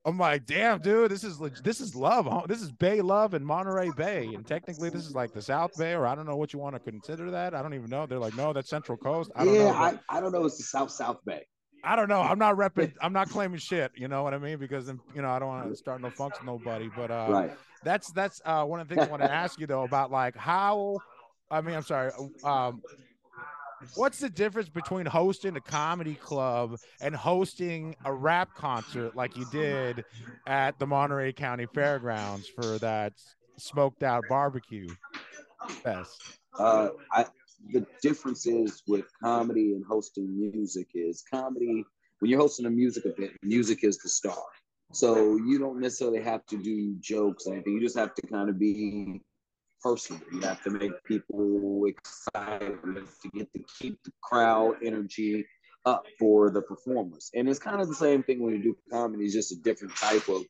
I'm 0.03 0.17
like, 0.17 0.45
damn, 0.45 0.81
dude, 0.81 1.11
this 1.11 1.23
is 1.23 1.39
this 1.63 1.79
is 1.79 1.95
love. 1.95 2.49
This 2.49 2.61
is 2.61 2.69
Bay 2.69 2.99
Love 2.99 3.33
and 3.33 3.45
Monterey 3.45 3.91
Bay, 3.95 4.25
and 4.33 4.45
technically 4.45 4.89
this 4.89 5.05
is 5.05 5.15
like 5.15 5.31
the 5.31 5.41
South 5.41 5.77
Bay, 5.77 5.93
or 5.93 6.05
I 6.05 6.13
don't 6.13 6.25
know 6.25 6.35
what 6.35 6.51
you 6.51 6.59
want 6.59 6.75
to 6.75 6.79
consider 6.79 7.31
that. 7.31 7.55
I 7.55 7.61
don't 7.61 7.73
even 7.73 7.89
know. 7.89 8.05
They're 8.05 8.19
like, 8.19 8.35
no, 8.35 8.51
that's 8.51 8.69
Central 8.69 8.97
Coast. 8.97 9.31
I 9.33 9.45
don't 9.45 9.53
yeah, 9.55 9.71
know. 9.71 9.75
I, 9.75 9.97
I 10.09 10.19
don't 10.19 10.33
know. 10.33 10.43
It's 10.43 10.57
the 10.57 10.63
South 10.63 10.91
South 10.91 11.23
Bay. 11.25 11.45
I 11.83 11.95
don't 11.95 12.09
know. 12.09 12.21
I'm 12.21 12.39
not 12.39 12.55
repping. 12.57 12.93
I'm 13.01 13.13
not 13.13 13.29
claiming 13.29 13.59
shit. 13.59 13.91
You 13.95 14.07
know 14.07 14.23
what 14.23 14.33
I 14.33 14.37
mean? 14.37 14.57
Because 14.57 14.87
then, 14.87 14.99
you 15.15 15.21
know, 15.21 15.29
I 15.29 15.39
don't 15.39 15.47
want 15.47 15.69
to 15.69 15.75
start 15.75 16.01
no 16.01 16.09
funks 16.09 16.39
with 16.39 16.45
nobody. 16.45 16.89
But 16.95 17.11
uh, 17.11 17.27
right. 17.29 17.51
that's 17.83 18.11
that's 18.11 18.41
uh, 18.45 18.63
one 18.65 18.79
of 18.79 18.87
the 18.87 18.95
things 18.95 19.07
I 19.07 19.11
want 19.11 19.23
to 19.23 19.31
ask 19.31 19.59
you 19.59 19.67
though 19.67 19.83
about 19.83 20.11
like 20.11 20.35
how. 20.35 20.99
I 21.51 21.61
mean, 21.61 21.75
I'm 21.75 21.83
sorry. 21.83 22.11
Um, 22.43 22.83
what's 23.95 24.19
the 24.19 24.29
difference 24.29 24.69
between 24.69 25.05
hosting 25.05 25.55
a 25.55 25.61
comedy 25.61 26.15
club 26.15 26.77
and 27.01 27.15
hosting 27.15 27.95
a 28.05 28.13
rap 28.13 28.49
concert 28.55 29.15
like 29.15 29.35
you 29.35 29.45
did 29.51 30.05
at 30.47 30.77
the 30.77 30.85
Monterey 30.85 31.33
County 31.33 31.65
Fairgrounds 31.73 32.47
for 32.47 32.77
that 32.79 33.13
smoked 33.57 34.03
out 34.03 34.25
barbecue 34.29 34.87
fest? 35.81 36.39
Uh, 36.57 36.89
I, 37.11 37.25
the 37.71 37.85
difference 38.01 38.45
is 38.45 38.83
with 38.87 39.05
comedy 39.23 39.73
and 39.73 39.83
hosting 39.85 40.39
music 40.39 40.87
is 40.93 41.23
comedy 41.31 41.83
when 42.19 42.31
you're 42.31 42.39
hosting 42.39 42.65
a 42.65 42.69
music 42.69 43.05
event 43.05 43.31
music 43.43 43.83
is 43.83 43.97
the 43.99 44.09
star. 44.09 44.43
So 44.91 45.35
you 45.35 45.59
don't 45.59 45.79
necessarily 45.79 46.21
have 46.21 46.45
to 46.47 46.57
do 46.57 46.95
jokes 46.99 47.45
or 47.45 47.53
anything. 47.53 47.73
You 47.73 47.81
just 47.81 47.97
have 47.97 48.15
to 48.15 48.27
kind 48.27 48.49
of 48.49 48.57
be 48.57 49.21
personal. 49.81 50.21
You 50.33 50.41
have 50.41 50.63
to 50.63 50.71
make 50.71 50.91
people 51.05 51.83
excited 51.85 52.79
to 52.83 53.29
get 53.33 53.53
to 53.53 53.63
keep 53.79 54.01
the 54.03 54.11
crowd 54.21 54.77
energy 54.83 55.45
up 55.85 56.05
for 56.17 56.49
the 56.49 56.61
performers. 56.61 57.29
And 57.35 57.47
it's 57.47 57.59
kind 57.59 57.81
of 57.81 57.87
the 57.87 57.95
same 57.95 58.23
thing 58.23 58.41
when 58.41 58.55
you 58.55 58.63
do 58.63 58.77
comedy 58.91 59.25
it's 59.25 59.33
just 59.33 59.51
a 59.51 59.55
different 59.57 59.95
type 59.95 60.27
of 60.27 60.43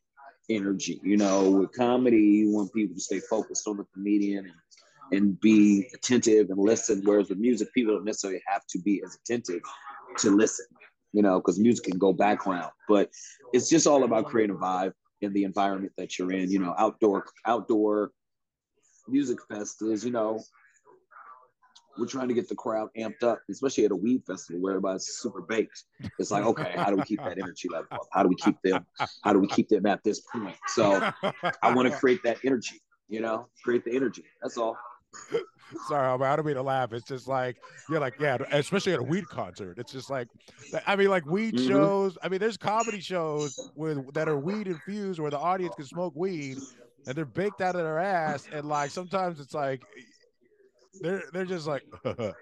energy 0.48 1.00
you 1.04 1.16
know? 1.16 1.50
With 1.50 1.72
comedy 1.76 2.18
you 2.18 2.52
want 2.52 2.72
people 2.72 2.96
to 2.96 3.00
stay 3.00 3.20
focused 3.20 3.68
on 3.68 3.76
the 3.76 3.84
comedian 3.94 4.46
and 4.46 4.54
and 5.12 5.40
be 5.40 5.88
attentive 5.94 6.50
and 6.50 6.58
listen. 6.58 7.02
Whereas 7.04 7.28
with 7.28 7.38
music, 7.38 7.72
people 7.74 7.94
don't 7.94 8.04
necessarily 8.04 8.42
have 8.46 8.62
to 8.70 8.78
be 8.80 9.02
as 9.04 9.16
attentive 9.16 9.62
to 10.18 10.30
listen, 10.30 10.66
you 11.12 11.22
know, 11.22 11.38
because 11.38 11.58
music 11.58 11.86
can 11.86 11.98
go 11.98 12.12
background. 12.12 12.70
But 12.88 13.10
it's 13.52 13.68
just 13.68 13.86
all 13.86 14.04
about 14.04 14.26
creating 14.26 14.56
a 14.56 14.58
vibe 14.58 14.92
in 15.20 15.32
the 15.32 15.44
environment 15.44 15.92
that 15.98 16.18
you're 16.18 16.32
in. 16.32 16.50
You 16.50 16.60
know, 16.60 16.74
outdoor 16.78 17.26
outdoor 17.46 18.12
music 19.08 19.38
fest 19.48 19.82
is, 19.82 20.04
you 20.04 20.12
know, 20.12 20.40
we're 21.98 22.06
trying 22.06 22.28
to 22.28 22.34
get 22.34 22.48
the 22.48 22.54
crowd 22.54 22.88
amped 22.96 23.24
up, 23.24 23.40
especially 23.50 23.84
at 23.84 23.90
a 23.90 23.96
weed 23.96 24.22
festival 24.26 24.62
where 24.62 24.72
everybody's 24.72 25.06
super 25.06 25.42
baked. 25.42 25.82
It's 26.18 26.30
like, 26.30 26.44
okay, 26.44 26.72
how 26.76 26.88
do 26.88 26.96
we 26.96 27.02
keep 27.02 27.18
that 27.18 27.36
energy 27.36 27.68
level 27.68 27.88
up? 27.92 28.06
How 28.12 28.22
do 28.22 28.28
we 28.28 28.36
keep 28.36 28.56
them? 28.62 28.86
How 29.22 29.32
do 29.32 29.40
we 29.40 29.48
keep 29.48 29.68
them 29.68 29.86
at 29.86 30.02
this 30.04 30.20
point? 30.32 30.56
So 30.68 31.10
I 31.62 31.74
want 31.74 31.90
to 31.90 31.96
create 31.98 32.22
that 32.24 32.38
energy. 32.44 32.80
You 33.08 33.20
know, 33.20 33.48
create 33.64 33.84
the 33.84 33.94
energy. 33.94 34.24
That's 34.40 34.56
all. 34.56 34.78
Sorry, 35.88 36.24
I 36.24 36.36
don't 36.36 36.44
mean 36.44 36.56
to 36.56 36.62
laugh. 36.62 36.92
It's 36.92 37.06
just 37.06 37.28
like 37.28 37.56
you're 37.88 38.00
like, 38.00 38.14
yeah, 38.20 38.38
especially 38.52 38.92
at 38.92 39.00
a 39.00 39.02
weed 39.02 39.28
concert. 39.28 39.78
It's 39.78 39.92
just 39.92 40.10
like, 40.10 40.28
I 40.86 40.96
mean, 40.96 41.08
like 41.08 41.26
weed 41.26 41.54
Mhm. 41.54 41.68
shows. 41.68 42.18
I 42.22 42.28
mean, 42.28 42.40
there's 42.40 42.56
comedy 42.56 43.00
shows 43.00 43.70
with 43.76 44.12
that 44.14 44.28
are 44.28 44.38
weed 44.38 44.66
infused 44.66 45.20
where 45.20 45.30
the 45.30 45.38
audience 45.38 45.74
can 45.76 45.84
smoke 45.86 46.14
weed 46.16 46.58
and 47.06 47.16
they're 47.16 47.24
baked 47.24 47.60
out 47.60 47.76
of 47.76 47.82
their 47.82 47.98
ass. 47.98 48.46
And 48.52 48.68
like 48.68 48.90
sometimes 48.90 49.40
it's 49.40 49.54
like 49.54 49.82
they're 51.00 51.22
they're 51.32 51.44
just 51.46 51.66
like, 51.66 51.82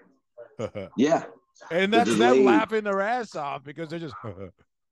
Yeah. 0.97 1.25
and 1.71 1.93
that's 1.93 2.15
them 2.17 2.45
laughing 2.45 2.83
their 2.83 3.01
ass 3.01 3.35
off 3.35 3.63
because 3.63 3.89
they're 3.89 3.99
just. 3.99 4.15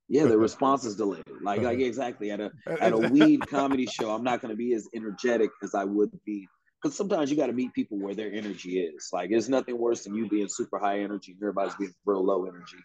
Yeah, 0.09 0.23
the 0.23 0.37
response 0.37 0.85
is 0.85 0.95
delayed. 0.95 1.21
Like, 1.41 1.59
like 1.63 1.79
exactly 1.79 2.31
at 2.31 2.39
a 2.39 2.49
at 2.79 2.93
a 2.93 2.97
weed 2.97 3.45
comedy 3.45 3.85
show, 3.85 4.11
I'm 4.15 4.23
not 4.23 4.39
going 4.39 4.51
to 4.51 4.55
be 4.55 4.73
as 4.73 4.87
energetic 4.95 5.49
as 5.61 5.75
I 5.75 5.83
would 5.83 6.17
be. 6.25 6.47
Because 6.87 6.97
sometimes 6.97 7.29
you 7.29 7.35
got 7.35 7.47
to 7.47 7.53
meet 7.53 7.73
people 7.73 7.99
where 7.99 8.15
their 8.15 8.31
energy 8.31 8.79
is. 8.79 9.09
Like, 9.11 9.29
there's 9.29 9.49
nothing 9.49 9.77
worse 9.77 10.05
than 10.05 10.15
you 10.15 10.29
being 10.29 10.47
super 10.47 10.79
high 10.79 10.99
energy 10.99 11.33
and 11.33 11.41
everybody's 11.43 11.75
being 11.75 11.93
real 12.05 12.23
low 12.23 12.45
energy, 12.45 12.77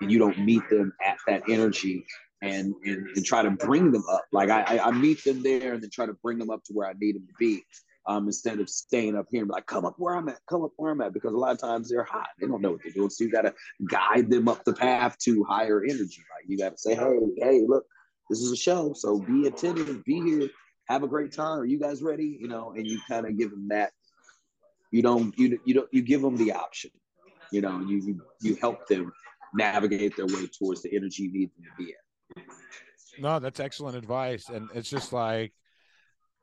and 0.00 0.10
you 0.10 0.18
don't 0.18 0.38
meet 0.38 0.62
them 0.70 0.94
at 1.06 1.18
that 1.26 1.42
energy 1.46 2.06
and 2.40 2.72
and, 2.86 3.06
and 3.14 3.24
try 3.24 3.42
to 3.42 3.50
bring 3.50 3.92
them 3.92 4.02
up. 4.10 4.24
Like, 4.32 4.48
I, 4.48 4.78
I 4.78 4.90
meet 4.92 5.22
them 5.24 5.42
there 5.42 5.74
and 5.74 5.82
then 5.82 5.90
try 5.90 6.06
to 6.06 6.14
bring 6.22 6.38
them 6.38 6.48
up 6.48 6.64
to 6.64 6.72
where 6.72 6.88
I 6.88 6.94
need 6.98 7.16
them 7.16 7.26
to 7.26 7.34
be. 7.38 7.62
Um, 8.06 8.26
instead 8.26 8.60
of 8.60 8.70
staying 8.70 9.14
up 9.14 9.26
here 9.30 9.42
and 9.42 9.50
like, 9.50 9.66
come 9.66 9.84
up 9.84 9.96
where 9.98 10.16
I'm 10.16 10.30
at, 10.30 10.38
come 10.48 10.64
up 10.64 10.72
where 10.76 10.92
I'm 10.92 11.02
at, 11.02 11.12
because 11.12 11.34
a 11.34 11.36
lot 11.36 11.52
of 11.52 11.58
times 11.58 11.90
they're 11.90 12.02
hot. 12.02 12.28
They 12.40 12.46
don't 12.46 12.62
know 12.62 12.70
what 12.70 12.80
they're 12.82 12.92
doing. 12.92 13.10
So 13.10 13.24
you 13.24 13.30
got 13.30 13.42
to 13.42 13.54
guide 13.90 14.30
them 14.30 14.48
up 14.48 14.64
the 14.64 14.72
path 14.72 15.18
to 15.24 15.44
higher 15.44 15.84
energy. 15.84 16.22
Like 16.34 16.48
you 16.48 16.56
got 16.56 16.70
to 16.70 16.78
say, 16.78 16.94
hey, 16.94 17.18
hey, 17.36 17.64
look, 17.68 17.84
this 18.30 18.40
is 18.40 18.52
a 18.52 18.56
show, 18.56 18.94
so 18.94 19.18
be 19.18 19.46
attentive, 19.46 20.02
be 20.04 20.22
here, 20.22 20.48
have 20.90 21.04
a 21.04 21.08
great 21.08 21.32
time. 21.32 21.60
Are 21.60 21.64
you 21.64 21.78
guys 21.78 22.02
ready? 22.02 22.36
You 22.40 22.48
know, 22.48 22.72
and 22.76 22.86
you 22.86 23.00
kind 23.08 23.26
of 23.26 23.38
give 23.38 23.50
them 23.50 23.68
that. 23.68 23.92
You 24.90 25.02
don't, 25.02 25.36
you 25.38 25.60
you 25.64 25.74
don't, 25.74 25.88
you 25.92 26.02
give 26.02 26.20
them 26.20 26.36
the 26.36 26.52
option. 26.52 26.90
You 27.52 27.60
know, 27.60 27.80
you 27.80 28.20
you, 28.40 28.56
help 28.56 28.86
them 28.88 29.12
navigate 29.54 30.16
their 30.16 30.26
way 30.26 30.46
towards 30.46 30.82
the 30.82 30.94
energy 30.94 31.24
you 31.24 31.32
need 31.32 31.50
them 31.56 31.64
to 31.64 31.84
be 31.84 31.92
at. 31.92 32.44
No, 33.18 33.38
that's 33.38 33.60
excellent 33.60 33.96
advice, 33.96 34.48
and 34.48 34.68
it's 34.74 34.90
just 34.90 35.12
like 35.12 35.52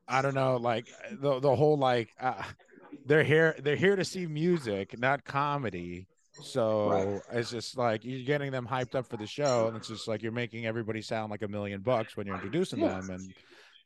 I 0.06 0.22
don't 0.22 0.34
know, 0.34 0.56
like 0.56 0.86
the 1.20 1.40
the 1.40 1.54
whole 1.54 1.76
like 1.76 2.10
uh, 2.18 2.42
they're 3.04 3.24
here 3.24 3.54
they're 3.62 3.76
here 3.76 3.96
to 3.96 4.04
see 4.04 4.26
music, 4.26 4.98
not 4.98 5.24
comedy. 5.24 6.06
So 6.40 7.22
Right. 7.30 7.38
it's 7.40 7.50
just 7.50 7.76
like 7.76 8.04
you're 8.04 8.24
getting 8.24 8.52
them 8.52 8.66
hyped 8.66 8.94
up 8.94 9.06
for 9.06 9.16
the 9.16 9.26
show, 9.26 9.66
and 9.66 9.76
it's 9.76 9.88
just 9.88 10.08
like 10.08 10.22
you're 10.22 10.32
making 10.32 10.66
everybody 10.66 11.02
sound 11.02 11.30
like 11.30 11.42
a 11.42 11.48
million 11.48 11.80
bucks 11.80 12.16
when 12.16 12.26
you're 12.26 12.36
introducing 12.36 12.80
Yeah. 12.80 13.00
them, 13.00 13.10
and 13.10 13.34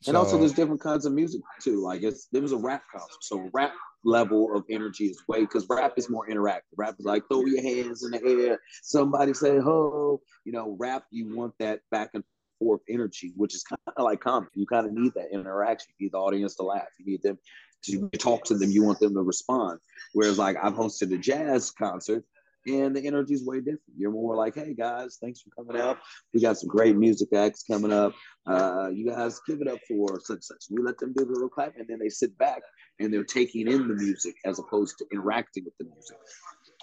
And 0.06 0.16
also, 0.16 0.38
there's 0.38 0.52
different 0.52 0.80
kinds 0.80 1.06
of 1.06 1.12
music 1.12 1.42
too. 1.60 1.80
Like 1.82 2.02
it's 2.02 2.26
there 2.32 2.42
was 2.42 2.52
a 2.52 2.56
rap 2.56 2.82
concert, 2.90 3.22
so 3.22 3.48
rap 3.52 3.72
level 4.04 4.56
of 4.56 4.64
energy 4.68 5.06
is 5.06 5.22
way 5.28 5.40
because 5.40 5.66
rap 5.68 5.94
is 5.96 6.10
more 6.10 6.26
interactive. 6.28 6.74
Rap 6.76 6.96
is 6.98 7.04
like 7.04 7.22
throw 7.28 7.44
your 7.44 7.62
hands 7.62 8.04
in 8.04 8.10
the 8.10 8.24
air, 8.24 8.60
somebody 8.82 9.32
say 9.34 9.58
ho. 9.58 10.20
You 10.44 10.52
know, 10.52 10.76
rap 10.78 11.04
you 11.10 11.36
want 11.36 11.54
that 11.58 11.80
back 11.90 12.10
and 12.14 12.24
forth 12.58 12.80
energy, 12.88 13.32
which 13.36 13.54
is 13.54 13.62
kind 13.62 13.80
of 13.96 14.04
like 14.04 14.20
comedy. 14.20 14.50
You 14.54 14.66
kind 14.66 14.86
of 14.86 14.92
need 14.92 15.12
that 15.14 15.32
interaction. 15.32 15.92
You 15.98 16.06
need 16.06 16.12
the 16.12 16.18
audience 16.18 16.56
to 16.56 16.64
laugh. 16.64 16.88
You 16.98 17.06
need 17.06 17.22
them 17.22 17.38
to 17.84 18.08
talk 18.18 18.44
to 18.44 18.56
them. 18.56 18.70
You 18.70 18.84
want 18.84 19.00
them 19.00 19.14
to 19.14 19.22
respond. 19.22 19.80
Whereas 20.12 20.38
like 20.38 20.56
I've 20.62 20.74
hosted 20.74 21.12
a 21.14 21.18
jazz 21.18 21.70
concert. 21.70 22.24
And 22.66 22.94
the 22.94 23.06
energy 23.06 23.34
is 23.34 23.44
way 23.44 23.58
different. 23.58 23.80
You're 23.96 24.12
more 24.12 24.36
like, 24.36 24.54
"Hey 24.54 24.74
guys, 24.74 25.18
thanks 25.20 25.42
for 25.42 25.50
coming 25.50 25.80
out. 25.80 25.98
We 26.32 26.40
got 26.40 26.58
some 26.58 26.68
great 26.68 26.96
music 26.96 27.32
acts 27.32 27.64
coming 27.64 27.92
up 27.92 28.14
uh, 28.46 28.88
you 28.92 29.08
guys 29.08 29.40
give 29.46 29.60
it 29.60 29.68
up 29.68 29.78
for 29.86 30.20
such 30.20 30.42
such. 30.42 30.64
You 30.68 30.84
let 30.84 30.98
them 30.98 31.12
do 31.16 31.24
the 31.24 31.32
little 31.32 31.48
clap, 31.48 31.74
and 31.76 31.86
then 31.88 31.98
they 31.98 32.08
sit 32.08 32.36
back 32.38 32.62
and 32.98 33.12
they're 33.12 33.24
taking 33.24 33.68
in 33.68 33.86
the 33.86 33.94
music 33.94 34.34
as 34.44 34.58
opposed 34.58 34.98
to 34.98 35.06
interacting 35.12 35.64
with 35.64 35.74
the 35.78 35.84
music. 35.84 36.16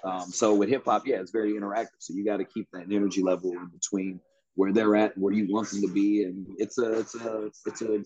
Um, 0.03 0.31
so 0.31 0.55
with 0.55 0.69
hip 0.69 0.85
hop, 0.85 1.05
yeah, 1.05 1.17
it's 1.17 1.31
very 1.31 1.53
interactive. 1.53 1.99
So 1.99 2.13
you 2.13 2.23
got 2.23 2.37
to 2.37 2.45
keep 2.45 2.67
that 2.71 2.85
energy 2.91 3.21
level 3.21 3.51
in 3.51 3.67
between 3.73 4.21
where 4.55 4.71
they're 4.71 4.95
at, 4.95 5.17
where 5.17 5.33
you 5.33 5.53
want 5.53 5.69
them 5.69 5.81
to 5.81 5.93
be, 5.93 6.23
and 6.23 6.47
it's 6.57 6.77
a, 6.77 6.99
it's 6.99 7.15
a, 7.15 7.49
it's 7.65 7.81
a, 7.81 8.03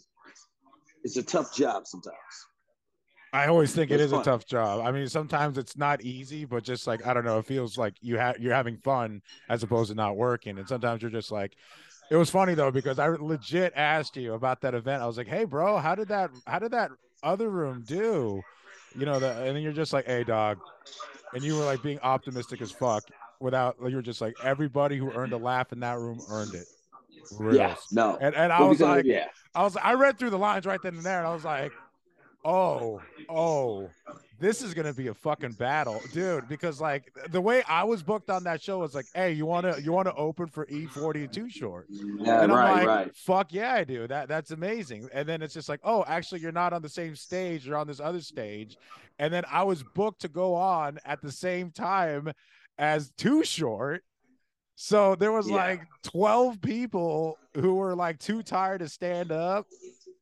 it's 1.03 1.17
a 1.17 1.23
tough 1.23 1.53
job 1.55 1.85
sometimes. 1.85 2.17
I 3.33 3.47
always 3.47 3.73
think 3.73 3.89
it 3.89 3.95
It's 3.95 4.03
is 4.03 4.11
a 4.13 4.21
tough 4.23 4.45
job. 4.45 4.85
I 4.85 4.91
mean, 4.91 5.07
sometimes 5.09 5.57
it's 5.57 5.75
not 5.75 6.01
easy, 6.03 6.45
but 6.45 6.63
just 6.63 6.85
like 6.87 7.05
I 7.05 7.13
don't 7.13 7.25
know, 7.25 7.39
it 7.39 7.45
feels 7.47 7.77
like 7.77 7.95
you 8.01 8.17
have 8.17 8.37
you're 8.39 8.53
having 8.53 8.77
fun 8.77 9.21
as 9.49 9.63
opposed 9.63 9.89
to 9.89 9.95
not 9.95 10.15
working. 10.15 10.59
And 10.59 10.67
sometimes 10.67 11.01
you're 11.01 11.09
just 11.11 11.31
like, 11.31 11.55
it 12.11 12.15
was 12.15 12.29
funny 12.29 12.53
though 12.53 12.69
because 12.71 12.99
I 12.99 13.07
legit 13.07 13.73
asked 13.75 14.15
you 14.17 14.33
about 14.35 14.61
that 14.61 14.75
event. 14.75 15.01
I 15.01 15.07
was 15.07 15.17
like, 15.17 15.27
hey, 15.27 15.45
bro, 15.45 15.77
how 15.79 15.95
did 15.95 16.09
that 16.09 16.29
how 16.45 16.59
did 16.59 16.71
that 16.71 16.91
other 17.23 17.49
room 17.49 17.83
do? 17.87 18.41
You 18.95 19.07
know, 19.07 19.19
the, 19.19 19.31
and 19.41 19.55
then 19.55 19.63
you're 19.63 19.71
just 19.73 19.93
like, 19.93 20.05
hey, 20.05 20.23
dog, 20.23 20.59
and 21.33 21.43
you 21.43 21.57
were 21.57 21.65
like 21.65 21.81
being 21.81 21.99
optimistic 22.03 22.61
as 22.61 22.71
fuck. 22.71 23.03
without 23.39 23.75
you 23.87 23.95
were 23.95 24.01
just 24.03 24.21
like 24.21 24.35
everybody 24.43 24.95
who 24.97 25.11
earned 25.11 25.33
a 25.33 25.37
laugh 25.37 25.73
in 25.73 25.79
that 25.79 25.97
room 25.97 26.19
earned 26.29 26.53
it. 26.53 26.65
Real. 27.39 27.55
Yeah, 27.55 27.75
no. 27.91 28.15
And 28.21 28.35
and 28.35 28.53
I 28.53 28.59
Well, 28.59 28.69
was 28.69 28.77
because- 28.77 28.97
like, 28.97 29.05
yeah, 29.05 29.25
I 29.55 29.63
was 29.63 29.75
I 29.77 29.93
read 29.95 30.19
through 30.19 30.29
the 30.29 30.37
lines 30.37 30.67
right 30.67 30.79
then 30.83 30.93
and 30.93 31.03
there, 31.03 31.17
and 31.17 31.27
I 31.27 31.33
was 31.33 31.43
like, 31.43 31.71
oh, 32.45 33.01
oh, 33.29 33.89
this 34.39 34.61
is 34.61 34.73
gonna 34.73 34.93
be 34.93 35.07
a 35.07 35.13
fucking 35.13 35.53
battle, 35.53 36.01
dude. 36.11 36.47
Because 36.49 36.81
like 36.81 37.13
the 37.29 37.39
way 37.41 37.63
I 37.67 37.83
was 37.83 38.03
booked 38.03 38.29
on 38.29 38.43
that 38.43 38.61
show 38.61 38.79
was 38.79 38.93
like, 38.95 39.05
hey, 39.13 39.31
you 39.31 39.45
wanna 39.45 39.77
you 39.79 39.91
wanna 39.91 40.13
open 40.15 40.47
for 40.47 40.65
E40 40.65 41.15
and 41.23 41.33
Too 41.33 41.49
Short? 41.49 41.87
yeah, 41.89 42.41
and 42.43 42.51
I'm 42.51 42.57
right, 42.57 42.73
like, 42.77 42.87
right. 42.87 43.15
fuck 43.15 43.53
yeah, 43.53 43.73
I 43.73 43.83
do. 43.83 44.07
That 44.07 44.27
that's 44.27 44.51
amazing. 44.51 45.07
And 45.13 45.27
then 45.27 45.41
it's 45.41 45.53
just 45.53 45.69
like, 45.69 45.79
oh, 45.83 46.03
actually, 46.07 46.41
you're 46.41 46.51
not 46.51 46.73
on 46.73 46.81
the 46.81 46.89
same 46.89 47.15
stage. 47.15 47.65
You're 47.65 47.77
on 47.77 47.87
this 47.87 47.99
other 47.99 48.21
stage. 48.21 48.77
And 49.19 49.33
then 49.33 49.43
I 49.49 49.63
was 49.63 49.83
booked 49.95 50.21
to 50.21 50.27
go 50.27 50.55
on 50.55 50.99
at 51.05 51.21
the 51.21 51.31
same 51.31 51.71
time 51.71 52.31
as 52.77 53.11
Too 53.17 53.43
Short. 53.43 54.03
So 54.75 55.13
there 55.15 55.31
was 55.31 55.47
Yeah. 55.47 55.55
like 55.55 55.81
12 56.03 56.59
people 56.59 57.37
who 57.55 57.75
were 57.75 57.95
like 57.95 58.17
too 58.19 58.41
tired 58.41 58.79
to 58.79 58.89
stand 58.89 59.31
up, 59.31 59.67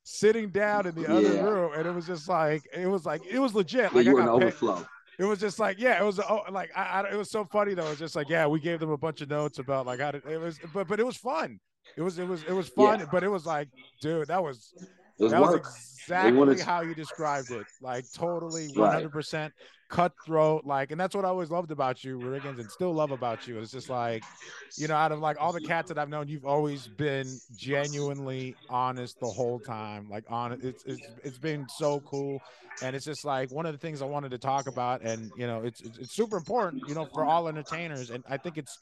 sitting 0.04 0.50
down 0.50 0.88
in 0.88 0.96
the 0.96 1.08
other 1.12 1.44
room, 1.44 1.72
and 1.76 1.86
it 1.88 1.92
was 1.94 2.08
just 2.08 2.28
like 2.28 2.64
it 2.74 2.88
was 2.88 3.06
like 3.06 3.22
it 3.30 3.40
was 3.40 3.54
legit. 3.54 3.92
Yeah, 3.92 3.98
Like 3.98 4.06
you 4.06 4.22
I 4.22 4.26
got 4.26 4.40
paid, 4.40 4.46
overflow. 4.48 4.86
it 5.20 5.26
was 5.26 5.40
just 5.40 5.60
like 5.60 5.80
yeah 5.80 6.02
it 6.02 6.06
was 6.06 6.20
oh, 6.20 6.42
like 6.52 6.72
I, 6.76 7.02
I 7.02 7.12
it 7.14 7.16
was 7.18 7.30
so 7.30 7.46
funny 7.46 7.74
though. 7.74 7.86
It 7.86 7.92
was 7.92 8.00
just 8.00 8.16
like 8.16 8.30
yeah 8.30 8.48
we 8.48 8.60
gave 8.60 8.80
them 8.80 8.92
a 8.92 8.98
bunch 8.98 9.22
of 9.22 9.30
notes 9.30 9.60
about 9.60 9.86
like 9.86 10.00
how 10.00 10.12
to, 10.12 10.18
it 10.30 10.40
was 10.40 10.60
but 10.74 10.88
but 10.88 11.00
it 11.00 11.06
was 11.06 11.18
fun. 11.18 11.60
It 11.98 12.02
was 12.02 12.20
it 12.20 12.28
was 12.28 12.44
it 12.44 12.54
was 12.54 12.70
fun 12.70 13.00
Yeah. 13.00 13.06
but 13.12 13.24
it 13.24 13.30
was 13.30 13.46
like 13.46 13.68
dude 14.02 14.28
that 14.28 14.42
was 14.44 14.74
was 15.20 15.32
that 15.32 15.42
was 15.42 15.56
exactly 15.56 16.32
wanted- 16.38 16.60
how 16.62 16.82
you 16.82 16.96
described 16.96 17.52
it. 17.52 17.66
Like 17.82 18.06
totally 18.14 18.70
100% 18.70 19.52
cutthroat 19.92 20.66
like 20.66 20.92
and 20.92 21.00
that's 21.00 21.14
what 21.14 21.26
i 21.26 21.28
always 21.28 21.52
loved 21.52 21.70
about 21.70 22.02
you 22.02 22.18
riggins 22.18 22.60
and 22.60 22.72
still 22.72 22.94
love 22.94 23.12
about 23.12 23.46
you. 23.46 23.60
It's 23.60 23.74
just 23.74 23.90
like 23.90 24.24
you 24.78 24.88
know 24.88 24.96
out 24.96 25.12
of 25.12 25.20
like 25.20 25.36
all 25.40 25.52
the 25.52 25.60
cats 25.60 25.90
that 25.90 26.00
i've 26.00 26.08
known 26.08 26.30
you've 26.30 26.46
always 26.46 26.88
been 26.88 27.28
genuinely 27.56 28.56
honest 28.70 29.20
the 29.20 29.28
whole 29.28 29.60
time 29.60 30.10
like 30.10 30.24
on 30.30 30.54
it's 30.64 30.84
it's 30.86 31.08
it's 31.24 31.38
been 31.38 31.68
so 31.68 32.00
cool. 32.02 32.42
And 32.82 32.96
it's 32.96 33.06
just 33.06 33.26
like 33.26 33.52
one 33.52 33.66
of 33.66 33.74
the 33.74 33.78
things 33.78 34.02
i 34.02 34.06
wanted 34.06 34.32
to 34.32 34.38
talk 34.38 34.68
about 34.68 35.02
and 35.02 35.30
you 35.36 35.46
know 35.46 35.62
it's 35.62 35.82
it's, 35.82 35.98
it's 35.98 36.14
super 36.14 36.38
important 36.38 36.88
you 36.88 36.96
know 36.96 37.06
for 37.14 37.26
all 37.26 37.50
entertainers 37.50 38.10
and 38.12 38.24
i 38.30 38.38
think 38.38 38.58
it's 38.58 38.80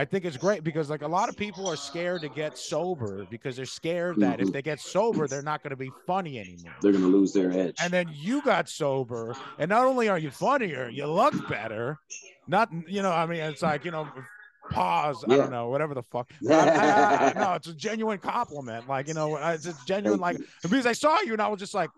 I 0.00 0.06
think 0.06 0.24
it's 0.24 0.38
great 0.38 0.64
because 0.64 0.88
like 0.88 1.02
a 1.02 1.08
lot 1.08 1.28
of 1.28 1.36
people 1.36 1.68
are 1.68 1.76
scared 1.76 2.22
to 2.22 2.30
get 2.30 2.56
sober 2.56 3.26
because 3.28 3.54
they're 3.56 3.66
scared 3.66 4.18
that 4.20 4.40
if 4.40 4.48
Mhm. 4.48 4.52
they 4.54 4.62
get 4.62 4.80
sober, 4.80 5.28
they're 5.28 5.42
not 5.42 5.62
going 5.62 5.72
to 5.72 5.76
be 5.76 5.92
funny 6.06 6.38
anymore. 6.38 6.72
They're 6.80 6.92
gonna 6.92 7.04
lose 7.08 7.34
their 7.34 7.52
edge. 7.52 7.76
And 7.82 7.92
then 7.92 8.08
you 8.10 8.40
got 8.40 8.66
sober, 8.70 9.36
and 9.58 9.68
not 9.68 9.84
only 9.84 10.08
are 10.08 10.18
you 10.18 10.30
funnier, 10.30 10.88
you 10.88 11.06
look 11.06 11.34
better. 11.46 11.98
Not, 12.48 12.70
you 12.88 13.02
know, 13.02 13.10
I 13.12 13.26
mean, 13.26 13.40
it's 13.40 13.60
like, 13.60 13.84
you 13.84 13.90
know, 13.90 14.08
pause. 14.70 15.22
I 15.28 15.36
don't 15.36 15.50
know, 15.50 15.68
whatever 15.68 15.92
the 15.92 16.02
fuck. 16.04 16.30
I- 16.50 16.54
I- 16.54 17.30
I- 17.30 17.32
no, 17.38 17.52
it's 17.56 17.66
a 17.68 17.74
genuine 17.74 18.18
compliment. 18.20 18.88
Like, 18.88 19.06
you 19.06 19.12
know, 19.12 19.36
it's 19.36 19.66
a 19.66 19.74
genuine, 19.84 20.18
like, 20.18 20.38
because 20.62 20.86
I 20.86 20.92
saw 20.94 21.20
you 21.20 21.34
and 21.34 21.42
I 21.42 21.48
was 21.48 21.60
just 21.60 21.74
like, 21.74 21.90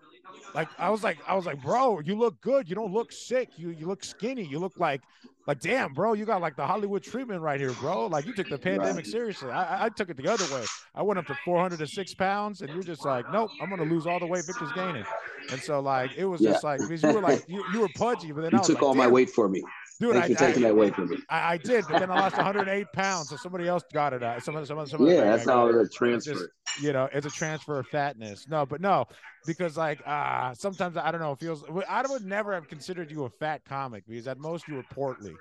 like, 0.54 0.68
I 0.78 0.90
was 0.90 1.02
like, 1.02 1.18
I 1.26 1.34
was 1.34 1.46
like, 1.46 1.62
bro, 1.62 2.00
you 2.00 2.14
look 2.16 2.40
good. 2.40 2.68
You 2.68 2.74
don't 2.74 2.92
look 2.92 3.12
sick. 3.12 3.50
You, 3.56 3.70
you 3.70 3.86
look 3.86 4.04
skinny. 4.04 4.44
You 4.44 4.58
look 4.58 4.78
like, 4.78 5.00
like, 5.46 5.60
damn, 5.60 5.92
bro, 5.92 6.12
you 6.12 6.24
got 6.24 6.40
like 6.40 6.56
the 6.56 6.66
Hollywood 6.66 7.02
treatment 7.02 7.40
right 7.40 7.58
here, 7.58 7.72
bro. 7.72 8.06
Like, 8.06 8.26
you 8.26 8.32
took 8.32 8.48
the 8.48 8.58
pandemic 8.58 8.96
Right. 8.96 9.06
seriously. 9.06 9.50
I, 9.50 9.62
I- 9.82 9.84
I 9.86 9.88
took 9.88 10.08
it 10.10 10.16
the 10.16 10.28
other 10.28 10.44
way. 10.54 10.64
I 10.94 11.02
went 11.02 11.18
up 11.18 11.26
to 11.26 11.34
406 11.44 12.14
pounds, 12.14 12.60
and 12.62 12.70
you're 12.72 12.82
just 12.82 13.04
like, 13.04 13.30
nope, 13.32 13.50
I'm 13.60 13.68
gonna 13.70 13.82
lose 13.84 14.06
all 14.06 14.20
the 14.20 14.26
weight 14.26 14.44
Victor's 14.46 14.72
gaining. 14.72 15.04
And 15.50 15.60
so, 15.60 15.80
like, 15.80 16.12
it 16.16 16.24
was 16.26 16.40
Yeah. 16.40 16.52
just 16.52 16.64
like 16.64 16.80
because 16.80 17.02
you 17.02 17.12
were 17.12 17.20
like, 17.20 17.44
you, 17.48 17.64
you 17.72 17.80
were 17.80 17.88
pudgy, 17.96 18.30
but 18.32 18.42
then 18.42 18.54
I 18.54 18.56
you 18.56 18.60
was 18.60 18.66
took 18.68 18.76
like, 18.76 18.82
all 18.84 18.94
my 18.94 19.08
weight 19.08 19.30
for 19.30 19.48
me. 19.48 19.62
dude. 20.00 20.12
Thanks 20.14 20.30
I, 20.30 20.34
for 20.34 20.38
taking 20.50 20.64
I, 20.64 20.68
that 20.68 20.76
weight 20.76 20.94
from 20.94 21.08
me. 21.08 21.18
I, 21.28 21.54
I 21.54 21.56
did, 21.56 21.84
but 21.90 21.98
then 21.98 22.10
I 22.10 22.20
lost 22.20 22.36
108 22.36 22.86
pounds, 22.92 23.28
so 23.30 23.36
somebody 23.36 23.66
else 23.66 23.82
got 23.92 24.12
it. 24.12 24.22
Uh, 24.22 24.38
some, 24.38 24.64
some, 24.64 24.86
some, 24.86 25.06
Yeah, 25.06 25.22
that's 25.24 25.46
how 25.46 25.66
it. 25.68 25.74
it 25.76 25.92
transferred. 25.92 26.50
You 26.80 26.92
know, 26.92 27.08
it's 27.12 27.26
a 27.26 27.30
transfer 27.30 27.78
of 27.80 27.86
fatness. 27.88 28.46
No, 28.48 28.64
but 28.64 28.80
no, 28.80 29.06
because 29.46 29.76
like 29.76 30.00
uh 30.06 30.54
sometimes 30.54 30.96
I 30.96 31.10
don't 31.10 31.20
know, 31.20 31.32
it 31.32 31.38
feels. 31.38 31.64
I 31.88 32.02
would 32.08 32.24
never 32.24 32.52
have 32.52 32.68
considered 32.68 33.10
you 33.10 33.24
a 33.24 33.30
fat 33.30 33.64
comic 33.64 34.04
because 34.08 34.26
at 34.28 34.38
most 34.38 34.68
you 34.68 34.74
were 34.74 34.84
portly. 34.84 35.34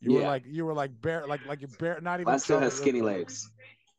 You 0.00 0.14
were 0.14 0.22
like 0.22 0.44
you 0.46 0.64
were 0.64 0.74
like 0.74 0.90
bare, 1.02 1.26
like 1.26 1.44
like 1.46 1.60
you're 1.60 1.70
bare, 1.78 2.00
not 2.00 2.20
even. 2.20 2.32
I 2.32 2.36
still 2.36 2.60
have 2.60 2.72
skinny 2.72 3.02
legs. 3.02 3.50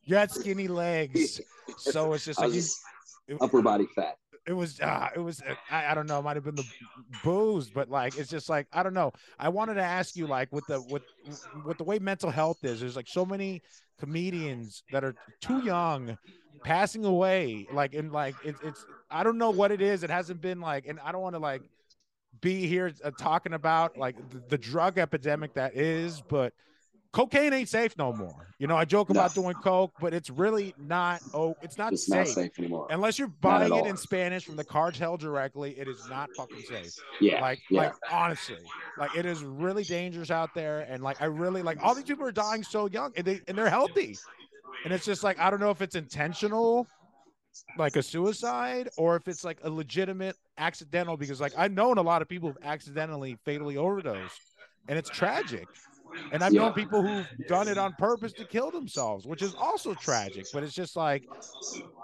You 0.04 0.16
had 0.16 0.30
skinny 0.30 0.66
legs, 0.66 1.40
so 1.76 2.14
it's 2.14 2.24
just 2.24 2.40
like 2.40 2.52
was 2.52 2.80
you, 3.28 3.38
upper 3.40 3.60
body 3.62 3.86
fat. 3.94 4.16
It 4.50 4.56
was 4.56 4.80
uh 4.80 5.08
it 5.14 5.20
was 5.20 5.40
I, 5.70 5.86
I 5.86 5.94
don't 5.94 6.08
know 6.08 6.18
it 6.18 6.22
might 6.22 6.36
have 6.36 6.44
been 6.44 6.56
the 6.56 6.66
booze 7.22 7.70
but 7.70 7.88
like 7.88 8.18
it's 8.18 8.28
just 8.28 8.48
like 8.48 8.66
i 8.72 8.82
don't 8.82 8.94
know. 8.94 9.12
I 9.38 9.48
wanted 9.48 9.74
to 9.74 9.82
ask 9.82 10.16
you 10.16 10.26
like 10.26 10.52
with 10.52 10.66
the 10.66 10.82
with 10.90 11.02
with 11.64 11.78
the 11.78 11.84
way 11.84 12.00
mental 12.00 12.30
health 12.30 12.64
is 12.64 12.80
there's 12.80 12.96
like 12.96 13.06
so 13.06 13.24
many 13.24 13.62
comedians 14.00 14.82
that 14.90 15.04
are 15.04 15.14
too 15.40 15.62
young 15.62 16.18
passing 16.64 17.04
away 17.04 17.68
like 17.72 17.94
and 17.94 18.10
like 18.10 18.34
it's 18.44 18.60
it's 18.62 18.84
i 19.08 19.22
don't 19.22 19.38
know 19.38 19.50
what 19.50 19.70
it 19.70 19.80
is 19.80 20.02
it 20.02 20.10
hasn't 20.10 20.40
been 20.40 20.60
like 20.60 20.86
and 20.86 20.98
i 21.00 21.12
don't 21.12 21.22
want 21.22 21.34
to 21.34 21.38
like 21.38 21.62
be 22.40 22.66
here 22.66 22.92
uh, 23.04 23.10
talking 23.18 23.52
about 23.52 23.96
like 23.96 24.16
the, 24.30 24.42
the 24.48 24.58
drug 24.58 24.98
epidemic 24.98 25.54
that 25.54 25.76
is 25.76 26.22
but 26.28 26.52
cocaine 27.12 27.52
ain't 27.52 27.68
safe 27.68 27.96
no 27.98 28.12
more 28.12 28.46
you 28.58 28.66
know 28.68 28.76
i 28.76 28.84
joke 28.84 29.08
No. 29.10 29.20
about 29.20 29.34
doing 29.34 29.54
coke 29.54 29.92
but 30.00 30.14
it's 30.14 30.30
really 30.30 30.74
not 30.78 31.20
oh 31.34 31.56
it's 31.60 31.76
not 31.76 31.92
It's 31.92 32.06
safe 32.06 32.16
not 32.18 32.28
safe 32.28 32.58
anymore. 32.58 32.86
unless 32.90 33.18
you're 33.18 33.28
buying 33.40 33.74
it 33.74 33.86
in 33.86 33.96
Spanish 33.96 34.44
from 34.44 34.56
the 34.56 34.64
cartel 34.64 35.16
directly, 35.16 35.72
it 35.78 35.88
is 35.88 36.08
not 36.08 36.28
fucking 36.36 36.62
safe. 36.68 36.92
Yeah. 37.20 37.40
Like, 37.40 37.60
yeah. 37.68 37.80
like 37.80 37.94
honestly, 38.12 38.58
like 38.98 39.16
it 39.16 39.26
is 39.26 39.42
really 39.42 39.82
dangerous 39.84 40.30
out 40.30 40.54
there. 40.54 40.80
And 40.88 41.02
like, 41.02 41.20
I 41.20 41.24
really 41.26 41.62
like 41.62 41.78
all 41.82 41.94
these 41.94 42.04
people 42.04 42.24
are 42.24 42.32
dying 42.32 42.62
so 42.62 42.86
young 42.88 43.12
and 43.16 43.24
they 43.26 43.40
and 43.48 43.56
they're 43.58 43.68
healthy. 43.70 44.16
And 44.84 44.92
it's 44.94 45.04
just 45.04 45.24
like 45.24 45.38
I 45.40 45.50
don't 45.50 45.60
know 45.60 45.70
if 45.70 45.82
it's 45.82 45.96
intentional, 45.96 46.86
like 47.76 47.96
a 47.96 48.02
suicide, 48.02 48.88
or 48.96 49.16
if 49.16 49.26
it's 49.28 49.44
like 49.44 49.58
a 49.64 49.70
legitimate 49.70 50.36
accidental. 50.58 51.16
Because 51.16 51.40
like 51.40 51.52
I've 51.58 51.72
known 51.72 51.98
a 51.98 52.02
lot 52.02 52.22
of 52.22 52.28
people 52.28 52.48
who've 52.50 52.64
accidentally 52.64 53.36
fatally 53.44 53.76
overdosed, 53.76 54.40
and 54.88 54.98
it's 54.98 55.10
tragic. 55.10 55.66
And 56.30 56.44
I've 56.44 56.54
Yeah. 56.54 56.60
known 56.62 56.72
people 56.72 57.02
who've 57.02 57.28
done 57.46 57.68
it 57.68 57.78
on 57.78 57.94
purpose 57.94 58.32
to 58.34 58.46
kill 58.46 58.70
themselves, 58.70 59.26
which 59.26 59.42
is 59.42 59.54
also 59.54 59.94
tragic. 59.94 60.48
But 60.52 60.62
it's 60.64 60.74
just 60.74 60.96
like, 60.96 61.28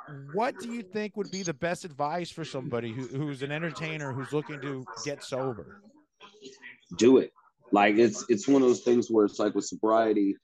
what 0.06 0.58
do 0.58 0.68
you 0.68 0.82
think 0.82 1.16
would 1.16 1.30
be 1.30 1.42
the 1.42 1.54
best 1.54 1.84
advice 1.84 2.30
for 2.30 2.44
somebody 2.44 2.92
who, 2.94 3.08
who's 3.08 3.42
an 3.42 3.52
entertainer 3.52 4.12
who's 4.12 4.32
looking 4.32 4.60
to 4.62 4.88
get 5.02 5.22
sober? 5.22 5.76
do 6.96 7.18
it. 7.18 7.32
Like 7.72 7.96
it's 7.96 8.24
it's 8.28 8.46
one 8.46 8.62
of 8.62 8.68
those 8.68 8.82
things 8.82 9.08
where 9.10 9.24
it's 9.24 9.38
like 9.38 9.54
with 9.54 9.64
sobriety, 9.64 10.36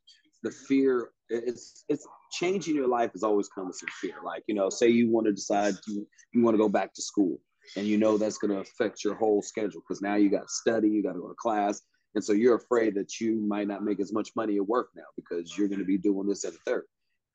the 0.43 0.51
fear 0.51 1.11
it's 1.29 1.85
it's 1.89 2.07
changing 2.33 2.75
your 2.75 2.89
life 2.89 3.13
has 3.13 3.23
always 3.23 3.49
come 3.49 3.67
with 3.69 3.77
some 3.77 3.89
fear. 4.01 4.17
Like 4.25 4.43
you 4.49 4.55
know, 4.55 4.69
say 4.71 4.89
you 4.89 5.11
want 5.11 5.27
to 5.27 5.33
decide 5.33 5.75
you 5.87 6.07
you 6.35 6.43
want 6.43 6.55
to 6.55 6.59
go 6.59 6.69
back 6.69 6.93
to 6.95 7.03
school, 7.03 7.39
and 7.77 7.87
you 7.87 7.97
know 7.97 8.19
that's 8.19 8.39
going 8.39 8.51
to 8.51 8.59
affect 8.59 9.05
your 9.05 9.15
whole 9.15 9.41
schedule 9.43 9.83
because 9.87 10.03
now 10.03 10.17
you 10.17 10.31
got 10.31 10.43
to 10.43 10.49
study, 10.49 10.89
you 10.89 11.03
got 11.03 11.13
to 11.13 11.21
go 11.21 11.29
to 11.29 11.35
class, 11.35 11.81
and 12.15 12.25
so 12.25 12.33
you're 12.33 12.57
afraid 12.57 12.95
that 12.95 13.21
you 13.21 13.41
might 13.41 13.69
not 13.69 13.83
make 13.83 14.01
as 14.01 14.13
much 14.13 14.31
money 14.37 14.57
at 14.57 14.67
work 14.67 14.91
now 14.95 15.05
because 15.17 15.57
you're 15.57 15.69
going 15.69 15.79
to 15.79 15.85
be 15.85 15.99
doing 15.99 16.27
this 16.27 16.45
at 16.45 16.53
a 16.53 16.59
third. 16.67 16.85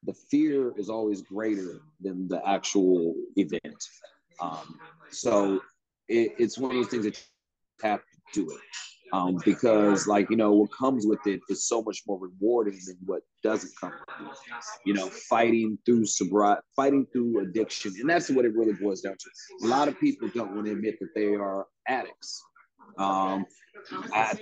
The 0.04 0.14
fear 0.14 0.74
is 0.78 0.90
always 0.90 1.22
greater 1.22 1.82
than 2.02 2.28
the 2.28 2.48
actual 2.48 3.16
event. 3.36 3.84
Um, 4.40 4.80
so 5.10 5.62
it, 6.08 6.34
it's 6.38 6.58
one 6.58 6.72
of 6.72 6.78
those 6.78 6.88
things 6.88 7.06
that 7.06 7.18
you 7.18 7.90
have 7.90 8.00
to 8.00 8.42
do 8.42 8.52
it 8.52 8.60
um, 9.14 9.40
because 9.46 10.08
like 10.08 10.30
you 10.30 10.36
know 10.36 10.52
what 10.52 10.72
comes 10.72 11.06
with 11.06 11.26
it 11.26 11.40
is 11.50 11.68
so 11.68 11.82
much 11.82 12.04
more 12.08 12.20
rewarding 12.20 12.80
than 12.86 12.98
what 13.06 13.22
doesn't 13.44 13.72
come 13.80 13.92
with 14.20 14.32
it. 14.32 14.64
you 14.86 14.94
know 14.94 15.08
fighting 15.30 15.78
through 15.86 16.06
sobriety 16.06 16.62
fighting 16.76 17.06
through 17.14 17.42
addiction 17.42 17.94
and 18.00 18.10
that's 18.10 18.30
what 18.30 18.46
it 18.46 18.54
really 18.56 18.74
boils 18.74 19.02
down 19.02 19.16
to 19.18 19.66
a 19.66 19.68
lot 19.68 19.88
of 19.88 20.00
people 20.00 20.30
don't 20.34 20.54
want 20.54 20.66
to 20.66 20.74
admit 20.74 20.98
that 21.00 21.14
they 21.16 21.34
are 21.36 21.68
addicts 21.88 22.44
um, 22.98 23.46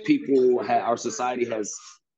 people 0.04 0.62
ha- 0.64 0.80
our 0.80 0.96
society 0.96 1.44
has 1.44 1.74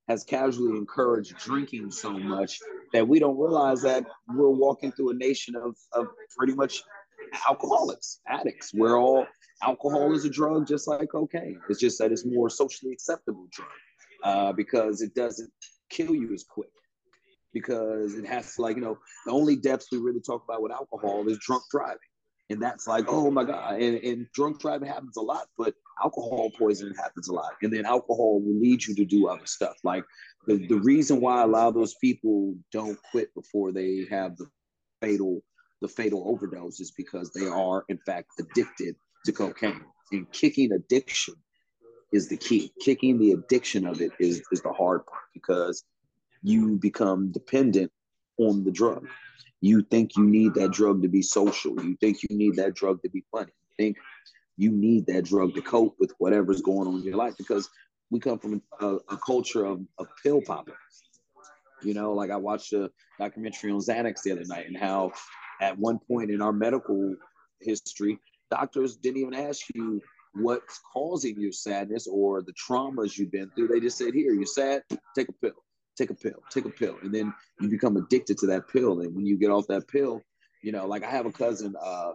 has 0.09 0.25
casually 0.25 0.77
encouraged 0.77 1.37
drinking 1.37 1.91
so 1.91 2.11
much 2.13 2.59
that 2.95 3.07
we 3.07 3.19
don't 3.19 3.39
realize 3.39 3.83
that 3.83 4.07
we're 4.29 4.49
walking 4.49 4.91
through 4.93 5.11
a 5.11 5.15
nation 5.15 5.55
of, 5.55 5.77
of 5.93 6.07
pretty 6.37 6.55
much 6.55 6.83
alcoholics 7.47 8.21
addicts 8.27 8.73
we're 8.73 8.99
all 8.99 9.27
alcohol 9.63 10.15
is 10.15 10.25
a 10.25 10.31
drug 10.31 10.67
just 10.67 10.89
like 10.89 11.11
cocaine. 11.11 11.61
It's 11.69 11.81
just 11.81 11.99
that 11.99 12.13
it's 12.13 12.25
more 12.25 12.51
socially 12.51 12.93
acceptable 12.93 13.49
drug 13.51 13.69
uh, 14.25 14.53
because 14.53 15.03
it 15.03 15.15
doesn't 15.15 15.51
kill 15.91 16.15
you 16.15 16.33
as 16.33 16.45
quick. 16.45 16.71
Because 17.53 18.15
it 18.15 18.27
has 18.27 18.55
to, 18.55 18.63
like, 18.63 18.77
you 18.77 18.83
know, 18.83 18.99
the 19.25 19.33
only 19.33 19.57
deaths 19.57 19.87
we 19.91 19.99
really 19.99 20.21
talk 20.21 20.45
about 20.45 20.63
with 20.63 20.71
alcohol 20.71 21.27
is 21.29 21.39
drunk 21.39 21.63
driving. 21.71 21.97
And 22.51 22.63
that's 22.63 22.87
like, 22.87 23.07
oh 23.09 23.31
my 23.31 23.45
God. 23.45 23.81
And, 23.81 23.97
and 24.05 24.27
drunk 24.35 24.61
driving 24.61 24.89
happens 24.89 25.17
a 25.17 25.23
lot, 25.23 25.47
but 25.57 25.75
alcohol 26.03 26.51
poisoning 26.59 26.95
happens 26.95 27.29
a 27.29 27.33
lot. 27.33 27.53
And 27.63 27.73
then 27.73 27.87
alcohol 27.87 28.41
will 28.41 28.61
lead 28.61 28.85
you 28.87 28.95
to 28.95 29.05
do 29.05 29.29
other 29.29 29.47
stuff. 29.47 29.77
Like 29.85 30.05
the, 30.47 30.67
the 30.67 30.79
reason 30.81 31.21
why 31.21 31.43
a 31.43 31.47
lot 31.47 31.69
of 31.69 31.75
those 31.75 31.95
people 31.95 32.55
don't 32.73 32.99
quit 33.11 33.33
before 33.35 33.73
they 33.73 34.07
have 34.11 34.37
the 34.37 34.47
fatal 35.01 35.43
the 35.81 35.89
fatal 35.89 36.25
overdose 36.27 36.81
is 36.81 36.91
because 36.91 37.31
they 37.31 37.47
are 37.47 37.85
in 37.89 37.99
fact 37.99 38.31
addicted 38.41 38.97
to 39.25 39.31
cocaine 39.31 39.85
and 40.11 40.31
kicking 40.33 40.73
addiction 40.73 41.35
is 42.13 42.29
the 42.29 42.37
key. 42.37 42.73
Kicking 42.81 43.19
the 43.19 43.33
addiction 43.33 43.87
of 43.87 44.01
it 44.01 44.13
is 44.19 44.43
is 44.51 44.63
the 44.63 44.73
hard 44.73 45.07
part 45.07 45.23
because 45.35 45.85
you 46.43 46.79
become 46.79 47.31
dependent 47.31 47.93
on 48.39 48.65
the 48.65 48.71
drug. 48.71 49.07
You 49.61 49.83
think 49.83 50.17
you 50.17 50.25
need 50.25 50.55
that 50.55 50.73
drug 50.73 51.03
to 51.03 51.09
be 51.09 51.23
social. 51.23 51.75
You 51.83 51.97
think 52.01 52.19
you 52.23 52.37
need 52.37 52.57
that 52.57 52.75
drug 52.75 53.03
to 53.03 53.11
be 53.11 53.25
funny. 53.33 53.53
You 53.71 53.85
think 53.85 53.97
you 54.59 54.73
need 54.73 55.07
that 55.07 55.25
drug 55.25 55.55
to 55.55 55.63
cope 55.63 55.95
with 55.99 56.13
whatever's 56.19 56.61
going 56.61 56.89
on 56.89 56.97
in 56.97 57.03
your 57.05 57.17
life 57.17 57.35
because 57.39 57.71
we 58.11 58.19
come 58.19 58.39
from 58.39 58.61
a, 58.81 58.97
a 59.09 59.17
culture 59.25 59.65
of, 59.65 59.81
of 59.99 60.09
pill 60.23 60.43
popping. 60.45 60.75
You 61.83 61.95
know, 61.95 62.13
like 62.13 62.31
I 62.31 62.37
watched 62.37 62.73
a 62.73 62.91
documentary 63.21 63.71
on 63.71 63.79
Xanax 63.79 64.23
the 64.23 64.33
other 64.33 64.45
night 64.45 64.67
and 64.67 64.77
how 64.77 65.13
at 65.61 65.79
one 65.79 66.01
point 66.01 66.33
in 66.33 66.43
our 66.43 66.53
medical 66.53 67.15
history, 67.61 68.19
doctors 68.51 68.97
didn't 68.97 69.21
even 69.21 69.35
ask 69.35 69.65
you 69.75 70.01
what's 70.35 70.81
causing 70.93 71.41
your 71.41 71.53
sadness 71.53 72.09
or 72.09 72.43
the 72.43 72.53
traumas 72.53 73.17
you've 73.17 73.31
been 73.31 73.51
through. 73.51 73.69
They 73.69 73.79
just 73.81 73.97
said, 73.97 74.13
Here, 74.13 74.33
you're 74.33 74.45
sad, 74.45 74.83
take 75.15 75.29
a 75.29 75.33
pill, 75.33 75.53
take 75.97 76.11
a 76.11 76.15
pill, 76.15 76.43
take 76.51 76.65
a 76.65 76.71
pill. 76.71 76.97
And 77.03 77.15
then 77.15 77.33
you 77.61 77.69
become 77.69 77.97
addicted 77.97 78.39
to 78.39 78.47
that 78.49 78.69
pill. 78.69 79.01
And 79.01 79.15
when 79.15 79.25
you 79.25 79.39
get 79.39 79.51
off 79.51 79.69
that 79.69 79.87
pill, 79.87 80.21
you 80.63 80.73
know, 80.73 80.87
like 80.87 81.05
I 81.05 81.11
have 81.11 81.27
a 81.27 81.33
cousin, 81.33 81.77
uh, 81.81 82.13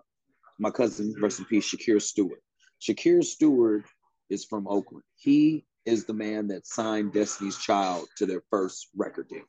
my 0.59 0.71
cousin, 0.71 1.15
rest 1.21 1.39
in 1.39 1.45
peace, 1.45 1.73
Shakir 1.73 2.01
Stewart. 2.01 2.41
Shakir 2.81 3.23
Stewart 3.23 3.83
is 4.29 4.45
from 4.45 4.67
Oakland. 4.67 5.03
He 5.15 5.65
is 5.85 6.05
the 6.05 6.13
man 6.13 6.47
that 6.47 6.65
signed 6.67 7.13
Destiny's 7.13 7.57
Child 7.57 8.07
to 8.17 8.25
their 8.25 8.43
first 8.49 8.89
record 8.95 9.27
deal. 9.29 9.43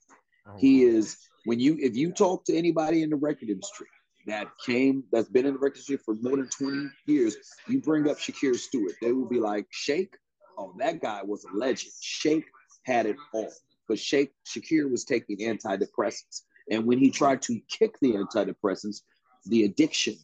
Oh, 0.46 0.52
he 0.58 0.84
is 0.84 1.16
when 1.44 1.60
you 1.60 1.76
if 1.80 1.96
you 1.96 2.12
talk 2.12 2.44
to 2.46 2.56
anybody 2.56 3.02
in 3.02 3.10
the 3.10 3.16
record 3.16 3.48
industry, 3.48 3.86
that 4.26 4.48
came 4.64 5.04
that's 5.12 5.28
been 5.28 5.46
in 5.46 5.54
the 5.54 5.58
record 5.58 5.76
industry 5.76 5.96
for 5.96 6.14
more 6.20 6.36
than 6.36 6.48
20 6.48 6.88
years, 7.06 7.36
you 7.68 7.80
bring 7.80 8.08
up 8.08 8.18
Shakir 8.18 8.56
Stewart, 8.56 8.92
they 9.00 9.12
will 9.12 9.28
be 9.28 9.40
like, 9.40 9.66
Shake, 9.70 10.16
oh, 10.58 10.74
that 10.78 11.00
guy 11.00 11.22
was 11.22 11.44
a 11.44 11.56
legend. 11.56 11.92
Shake 12.00 12.44
had 12.84 13.06
it 13.06 13.16
all. 13.32 13.50
But 13.88 13.98
Shake 13.98 14.32
Shakir 14.46 14.90
was 14.90 15.04
taking 15.04 15.38
antidepressants. 15.38 16.42
And 16.70 16.86
when 16.86 16.98
he 16.98 17.10
tried 17.10 17.42
to 17.42 17.60
kick 17.68 17.98
the 18.00 18.14
antidepressants, 18.14 19.02
the 19.46 19.64
addiction 19.64 20.16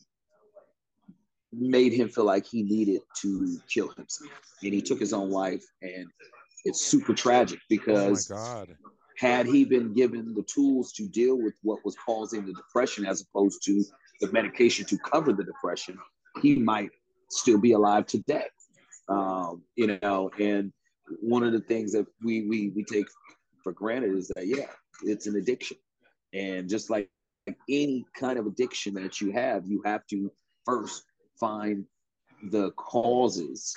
made 1.52 1.92
him 1.92 2.08
feel 2.08 2.24
like 2.24 2.46
he 2.46 2.62
needed 2.62 3.00
to 3.22 3.58
kill 3.72 3.88
himself. 3.88 4.30
And 4.62 4.72
he 4.72 4.80
took 4.80 5.00
his 5.00 5.12
own 5.12 5.30
life. 5.30 5.64
And 5.82 6.06
it's 6.64 6.80
super 6.80 7.14
tragic 7.14 7.58
because 7.68 8.30
oh 8.30 8.66
had 9.20 9.46
he 9.46 9.66
been 9.66 9.92
given 9.92 10.34
the 10.34 10.42
tools 10.44 10.92
to 10.92 11.06
deal 11.06 11.36
with 11.36 11.54
what 11.62 11.84
was 11.84 11.94
causing 12.06 12.46
the 12.46 12.54
depression 12.54 13.04
as 13.04 13.22
opposed 13.22 13.62
to 13.62 13.84
the 14.22 14.32
medication 14.32 14.86
to 14.86 14.96
cover 14.96 15.34
the 15.34 15.44
depression, 15.44 15.98
he 16.40 16.56
might 16.56 16.90
still 17.28 17.58
be 17.58 17.72
alive 17.72 18.06
today. 18.06 18.46
Um, 19.10 19.62
you 19.76 19.98
know, 20.00 20.30
and 20.40 20.72
one 21.20 21.42
of 21.42 21.52
the 21.52 21.60
things 21.60 21.92
that 21.92 22.06
we 22.24 22.48
we 22.48 22.72
we 22.74 22.82
take 22.82 23.06
for 23.62 23.72
granted 23.72 24.16
is 24.16 24.28
that 24.34 24.46
yeah, 24.46 24.70
it's 25.02 25.26
an 25.26 25.36
addiction, 25.36 25.76
and 26.32 26.68
just 26.68 26.88
like 26.88 27.10
any 27.68 28.06
kind 28.18 28.38
of 28.38 28.46
addiction 28.46 28.94
that 28.94 29.20
you 29.20 29.32
have, 29.32 29.66
you 29.66 29.82
have 29.84 30.06
to 30.06 30.32
first 30.64 31.04
find 31.40 31.84
the 32.50 32.70
causes. 32.72 33.74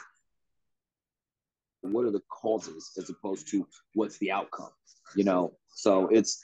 What 1.82 2.06
are 2.06 2.12
the 2.12 2.22
causes 2.30 2.92
as 2.98 3.10
opposed 3.10 3.48
to 3.50 3.68
what's 3.94 4.18
the 4.20 4.32
outcome? 4.32 4.70
you 5.16 5.24
know. 5.24 5.54
So 5.76 6.08
it's 6.08 6.44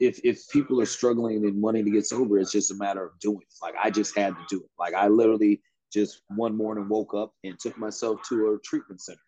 if 0.00 0.20
if 0.24 0.48
people 0.50 0.80
are 0.80 0.86
struggling 0.86 1.44
and 1.46 1.62
wanting 1.62 1.84
to 1.84 1.90
get 1.90 2.06
sober, 2.06 2.38
it's 2.38 2.52
just 2.52 2.70
a 2.70 2.76
matter 2.76 3.04
of 3.04 3.18
doing. 3.20 3.40
Like 3.62 3.74
I 3.82 3.90
just 3.90 4.16
had 4.16 4.34
to 4.34 4.44
do 4.48 4.58
it. 4.58 4.70
Like 4.78 4.94
I 4.94 5.08
literally 5.08 5.62
just 5.92 6.22
one 6.28 6.56
morning 6.56 6.88
woke 6.88 7.14
up 7.14 7.32
and 7.44 7.58
took 7.58 7.78
myself 7.78 8.20
to 8.28 8.52
a 8.52 8.58
treatment 8.64 9.00
center 9.00 9.18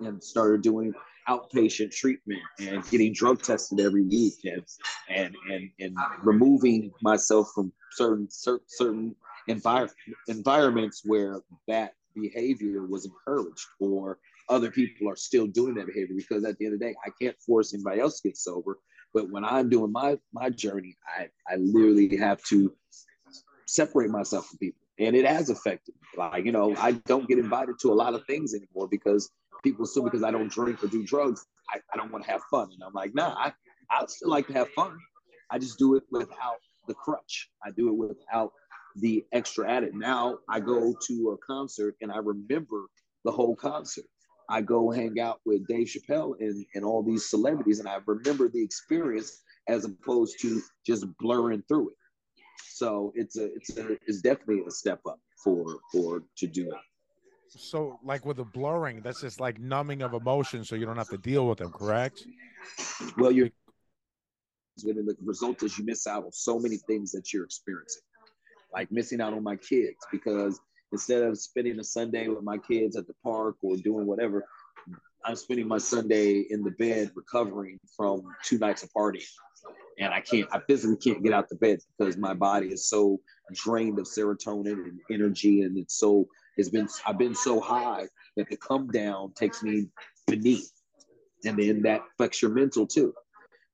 and 0.00 0.22
started 0.22 0.62
doing 0.62 0.92
outpatient 1.28 1.90
treatment 1.90 2.40
and 2.58 2.88
getting 2.90 3.12
drug 3.12 3.42
tested 3.42 3.80
every 3.80 4.02
week 4.02 4.34
and 4.44 4.62
and 5.08 5.34
and, 5.50 5.70
and 5.80 5.96
removing 6.22 6.90
myself 7.02 7.50
from 7.54 7.72
certain 7.92 8.28
certain, 8.30 8.66
certain 8.68 9.16
envir- 9.48 9.92
environments 10.28 11.02
where 11.04 11.40
that 11.66 11.94
behavior 12.14 12.86
was 12.86 13.06
encouraged 13.06 13.66
or 13.80 14.18
other 14.48 14.70
people 14.70 15.08
are 15.08 15.16
still 15.16 15.46
doing 15.46 15.74
that 15.74 15.86
behavior 15.86 16.16
because 16.16 16.44
at 16.44 16.58
the 16.58 16.66
end 16.66 16.74
of 16.74 16.80
the 16.80 16.86
day, 16.86 16.94
I 17.04 17.10
can't 17.20 17.36
force 17.40 17.74
anybody 17.74 18.00
else 18.00 18.20
to 18.20 18.28
get 18.28 18.36
sober. 18.36 18.78
But 19.14 19.30
when 19.30 19.44
I'm 19.44 19.68
doing 19.68 19.92
my 19.92 20.18
my 20.32 20.50
journey, 20.50 20.96
I 21.06 21.28
I 21.50 21.56
literally 21.56 22.16
have 22.16 22.42
to 22.44 22.72
separate 23.66 24.10
myself 24.10 24.46
from 24.46 24.58
people, 24.58 24.80
and 24.98 25.16
it 25.16 25.26
has 25.26 25.50
affected. 25.50 25.94
me. 25.94 26.18
Like 26.18 26.44
you 26.44 26.52
know, 26.52 26.74
I 26.76 26.92
don't 26.92 27.28
get 27.28 27.38
invited 27.38 27.78
to 27.80 27.92
a 27.92 27.94
lot 27.94 28.14
of 28.14 28.24
things 28.26 28.54
anymore 28.54 28.88
because 28.88 29.30
people 29.62 29.84
assume 29.84 30.04
because 30.04 30.22
I 30.22 30.30
don't 30.30 30.50
drink 30.50 30.82
or 30.84 30.88
do 30.88 31.04
drugs, 31.04 31.44
I, 31.72 31.80
I 31.92 31.96
don't 31.96 32.12
want 32.12 32.24
to 32.24 32.30
have 32.30 32.42
fun. 32.50 32.68
And 32.72 32.82
I'm 32.84 32.92
like, 32.92 33.14
nah, 33.14 33.34
I 33.34 33.52
I 33.90 34.04
still 34.06 34.30
like 34.30 34.46
to 34.48 34.52
have 34.54 34.68
fun. 34.70 34.98
I 35.50 35.58
just 35.58 35.78
do 35.78 35.94
it 35.96 36.04
without 36.10 36.58
the 36.86 36.94
crutch. 36.94 37.50
I 37.64 37.70
do 37.70 37.88
it 37.88 37.96
without 37.96 38.52
the 39.00 39.24
extra 39.32 39.70
added. 39.70 39.94
Now 39.94 40.38
I 40.48 40.60
go 40.60 40.94
to 41.06 41.30
a 41.30 41.36
concert 41.38 41.96
and 42.00 42.10
I 42.10 42.18
remember 42.18 42.86
the 43.24 43.32
whole 43.32 43.56
concert. 43.56 44.04
I 44.50 44.62
go 44.62 44.90
hang 44.90 45.20
out 45.20 45.40
with 45.44 45.66
Dave 45.66 45.88
Chappelle 45.88 46.34
and, 46.40 46.64
and 46.74 46.84
all 46.84 47.02
these 47.02 47.28
celebrities, 47.28 47.80
and 47.80 47.88
I 47.88 47.98
remember 48.06 48.48
the 48.48 48.62
experience 48.62 49.42
as 49.68 49.84
opposed 49.84 50.40
to 50.40 50.62
just 50.86 51.04
blurring 51.18 51.62
through 51.68 51.90
it. 51.90 51.96
So 52.70 53.12
it's 53.14 53.36
a 53.36 53.52
it's 53.54 53.76
a 53.76 53.98
it's 54.06 54.22
definitely 54.22 54.62
a 54.66 54.70
step 54.70 55.00
up 55.06 55.20
for 55.44 55.78
for 55.92 56.22
to 56.38 56.46
do 56.46 56.70
it. 56.70 56.78
So 57.48 57.98
like 58.02 58.24
with 58.24 58.38
the 58.38 58.44
blurring, 58.44 59.00
that's 59.02 59.20
just 59.20 59.40
like 59.40 59.58
numbing 59.58 60.02
of 60.02 60.14
emotions, 60.14 60.68
so 60.68 60.76
you 60.76 60.86
don't 60.86 60.96
have 60.96 61.08
to 61.10 61.18
deal 61.18 61.46
with 61.46 61.58
them, 61.58 61.70
correct? 61.70 62.24
Well, 63.18 63.32
you're 63.32 63.50
the 64.76 65.16
result 65.24 65.62
is 65.62 65.78
you 65.78 65.84
miss 65.84 66.06
out 66.06 66.24
on 66.24 66.32
so 66.32 66.58
many 66.58 66.76
things 66.76 67.10
that 67.12 67.32
you're 67.32 67.44
experiencing, 67.44 68.02
like 68.72 68.90
missing 68.90 69.20
out 69.20 69.32
on 69.32 69.42
my 69.42 69.56
kids 69.56 69.96
because 70.12 70.60
instead 70.92 71.22
of 71.22 71.38
spending 71.38 71.78
a 71.78 71.84
Sunday 71.84 72.28
with 72.28 72.42
my 72.42 72.58
kids 72.58 72.96
at 72.96 73.06
the 73.06 73.14
park 73.22 73.56
or 73.62 73.76
doing 73.76 74.06
whatever, 74.06 74.44
I'm 75.24 75.36
spending 75.36 75.68
my 75.68 75.78
Sunday 75.78 76.46
in 76.50 76.62
the 76.62 76.70
bed 76.72 77.10
recovering 77.14 77.78
from 77.96 78.22
two 78.44 78.58
nights 78.58 78.82
of 78.82 78.90
partying. 78.92 79.26
And 79.98 80.14
I 80.14 80.20
can't, 80.20 80.48
I 80.52 80.60
physically 80.60 80.96
can't 80.96 81.24
get 81.24 81.32
out 81.32 81.48
the 81.48 81.56
bed 81.56 81.80
because 81.98 82.16
my 82.16 82.32
body 82.32 82.68
is 82.68 82.88
so 82.88 83.20
drained 83.52 83.98
of 83.98 84.06
serotonin 84.06 84.84
and 84.84 85.00
energy. 85.10 85.62
And 85.62 85.76
it's 85.76 85.98
so, 85.98 86.28
it's 86.56 86.68
been, 86.68 86.88
I've 87.06 87.18
been 87.18 87.34
so 87.34 87.60
high 87.60 88.06
that 88.36 88.48
the 88.48 88.56
come 88.56 88.88
down 88.88 89.32
takes 89.34 89.62
me 89.62 89.88
beneath. 90.26 90.70
And 91.44 91.58
then 91.58 91.82
that 91.82 92.02
affects 92.12 92.40
your 92.40 92.52
mental 92.52 92.86
too, 92.86 93.12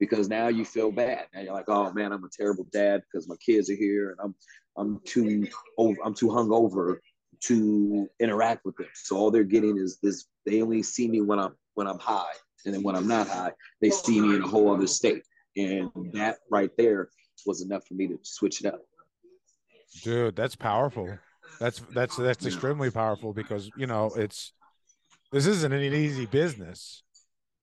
because 0.01 0.29
now 0.29 0.49
you 0.49 0.65
feel 0.65 0.91
bad. 0.91 1.27
Now 1.35 1.41
you're 1.41 1.55
like, 1.55 1.69
oh 1.69 1.93
man, 1.93 2.13
I'm 2.13 2.25
a 2.25 2.29
terrible 2.31 2.67
dad 2.73 3.03
because 3.03 3.29
my 3.29 3.37
kids 3.37 3.69
are 3.71 3.77
here 3.77 4.11
and 4.11 4.19
I'm 4.23 4.35
I'm 4.77 5.01
too 5.05 5.47
over, 5.79 5.97
I'm 6.05 6.15
too 6.15 6.29
hungover 6.29 6.99
to 7.41 8.09
interact 8.21 8.65
with 8.65 8.77
them. 8.77 8.89
So 8.95 9.17
all 9.17 9.31
they're 9.31 9.45
getting 9.45 9.77
is 9.77 9.99
this. 10.03 10.27
They 10.47 10.63
only 10.63 10.83
see 10.83 11.09
me 11.09 11.21
when 11.21 11.39
I'm 11.39 11.55
when 11.75 11.87
I'm 11.87 11.99
high, 11.99 12.33
and 12.65 12.75
then 12.75 12.83
when 12.83 12.97
I'm 12.97 13.09
not 13.09 13.29
high, 13.29 13.53
they 13.81 13.91
see 13.91 14.21
me 14.21 14.37
in 14.37 14.43
a 14.43 14.47
whole 14.47 14.75
other 14.75 14.87
state. 14.87 15.23
And 15.57 15.91
that 16.13 16.39
right 16.51 16.71
there 16.77 17.09
was 17.47 17.63
enough 17.63 17.87
for 17.87 17.95
me 17.95 18.09
to 18.09 18.19
switch 18.23 18.61
it 18.61 18.67
up. 18.67 18.81
Dude, 20.03 20.35
that's 20.35 20.57
powerful. 20.57 21.19
That's 21.61 21.81
that's 21.93 22.17
that's 22.17 22.45
extremely 22.45 22.91
powerful 22.91 23.33
because 23.33 23.71
you 23.77 23.87
know 23.87 24.11
it's 24.17 24.53
this 25.31 25.47
isn't 25.47 25.73
an 25.73 25.83
easy 25.83 26.27
business, 26.27 27.03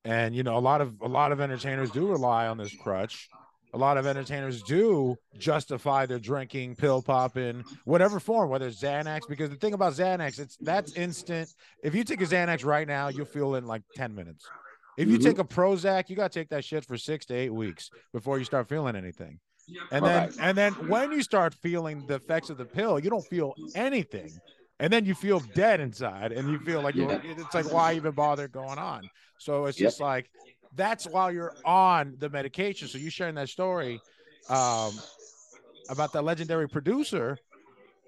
and 0.06 0.36
you 0.36 0.44
know 0.44 0.58
a 0.58 0.60
lot 0.60 0.82
of 0.82 0.94
a 1.02 1.08
lot 1.08 1.32
of 1.32 1.42
entertainers 1.42 1.92
do 1.92 2.08
rely 2.08 2.48
on 2.48 2.58
this 2.58 2.74
crutch 2.82 3.30
a 3.74 3.78
lot 3.78 3.98
of 3.98 4.06
entertainers 4.06 4.62
do 4.64 5.16
justify 5.38 6.06
their 6.06 6.20
drinking, 6.20 6.76
pill 6.76 7.02
popping, 7.02 7.64
whatever 7.86 8.20
form, 8.20 8.50
whether 8.50 8.68
it's 8.68 8.82
Xanax. 8.82 9.22
Because 9.30 9.50
the 9.50 9.56
thing 9.56 9.74
about 9.74 9.94
Xanax, 9.94 10.40
it's 10.40 10.58
that's 10.58 10.94
instant. 10.94 11.54
If 11.84 11.96
you 11.96 12.04
take 12.04 12.22
a 12.22 12.26
Xanax 12.26 12.66
right 12.66 12.88
now, 12.88 13.08
you'll 13.08 13.26
feel 13.26 13.56
in 13.56 13.66
like 13.66 13.84
10 13.96 14.14
minutes. 14.14 14.46
If 14.98 15.08
you 15.08 15.18
mm-hmm. 15.18 15.24
take 15.24 15.40
a 15.40 15.44
Prozac, 15.44 16.10
you 16.10 16.16
got 16.16 16.32
to 16.32 16.40
take 16.40 16.50
that 16.50 16.66
shit 16.66 16.86
for 16.86 16.98
six 16.98 17.26
to 17.28 17.34
eight 17.34 17.54
weeks 17.54 17.90
before 18.14 18.38
you 18.40 18.44
start 18.44 18.68
feeling 18.68 18.96
anything. 18.96 19.40
And 19.92 20.06
then, 20.06 20.30
right. 20.30 20.38
and 20.42 20.58
then 20.58 20.74
when 20.90 21.12
you 21.12 21.24
start 21.24 21.54
feeling 21.54 22.06
the 22.08 22.16
effects 22.16 22.50
of 22.50 22.58
the 22.58 22.66
pill, 22.66 23.00
you 23.00 23.10
don't 23.10 23.26
feel 23.26 23.54
anything. 23.74 24.32
And 24.80 24.92
then 24.92 25.06
you 25.06 25.14
feel 25.14 25.40
dead 25.54 25.80
inside 25.80 26.32
and 26.32 26.50
you 26.50 26.60
feel 26.60 26.82
like 26.82 26.96
yeah. 26.96 27.20
it's 27.24 27.54
like, 27.54 27.72
why 27.72 27.94
even 27.94 28.12
bother 28.12 28.48
going 28.48 28.80
on? 28.80 29.08
So 29.38 29.66
it's 29.66 29.80
yep. 29.80 29.88
just 29.88 30.02
like, 30.02 30.30
that's 30.76 31.08
while 31.08 31.32
you're 31.32 31.56
on 31.66 32.16
the 32.20 32.30
medication. 32.30 32.88
So 32.88 32.98
you 32.98 33.10
sharing 33.10 33.36
that 33.36 33.50
story 33.50 34.02
um, 34.50 34.94
about 35.90 36.14
that 36.14 36.24
legendary 36.24 36.70
producer 36.70 37.38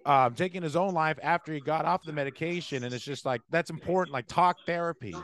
um, 0.05 0.33
taking 0.33 0.61
his 0.61 0.75
own 0.75 0.93
life 0.93 1.17
after 1.23 1.53
he 1.53 1.59
got 1.59 1.85
off 1.85 2.03
the 2.03 2.11
medication, 2.11 2.83
and 2.83 2.93
it's 2.93 3.05
just 3.05 3.25
like 3.25 3.41
that's 3.49 3.69
important, 3.69 4.13
like 4.13 4.27
talk 4.27 4.57
therapy 4.65 5.15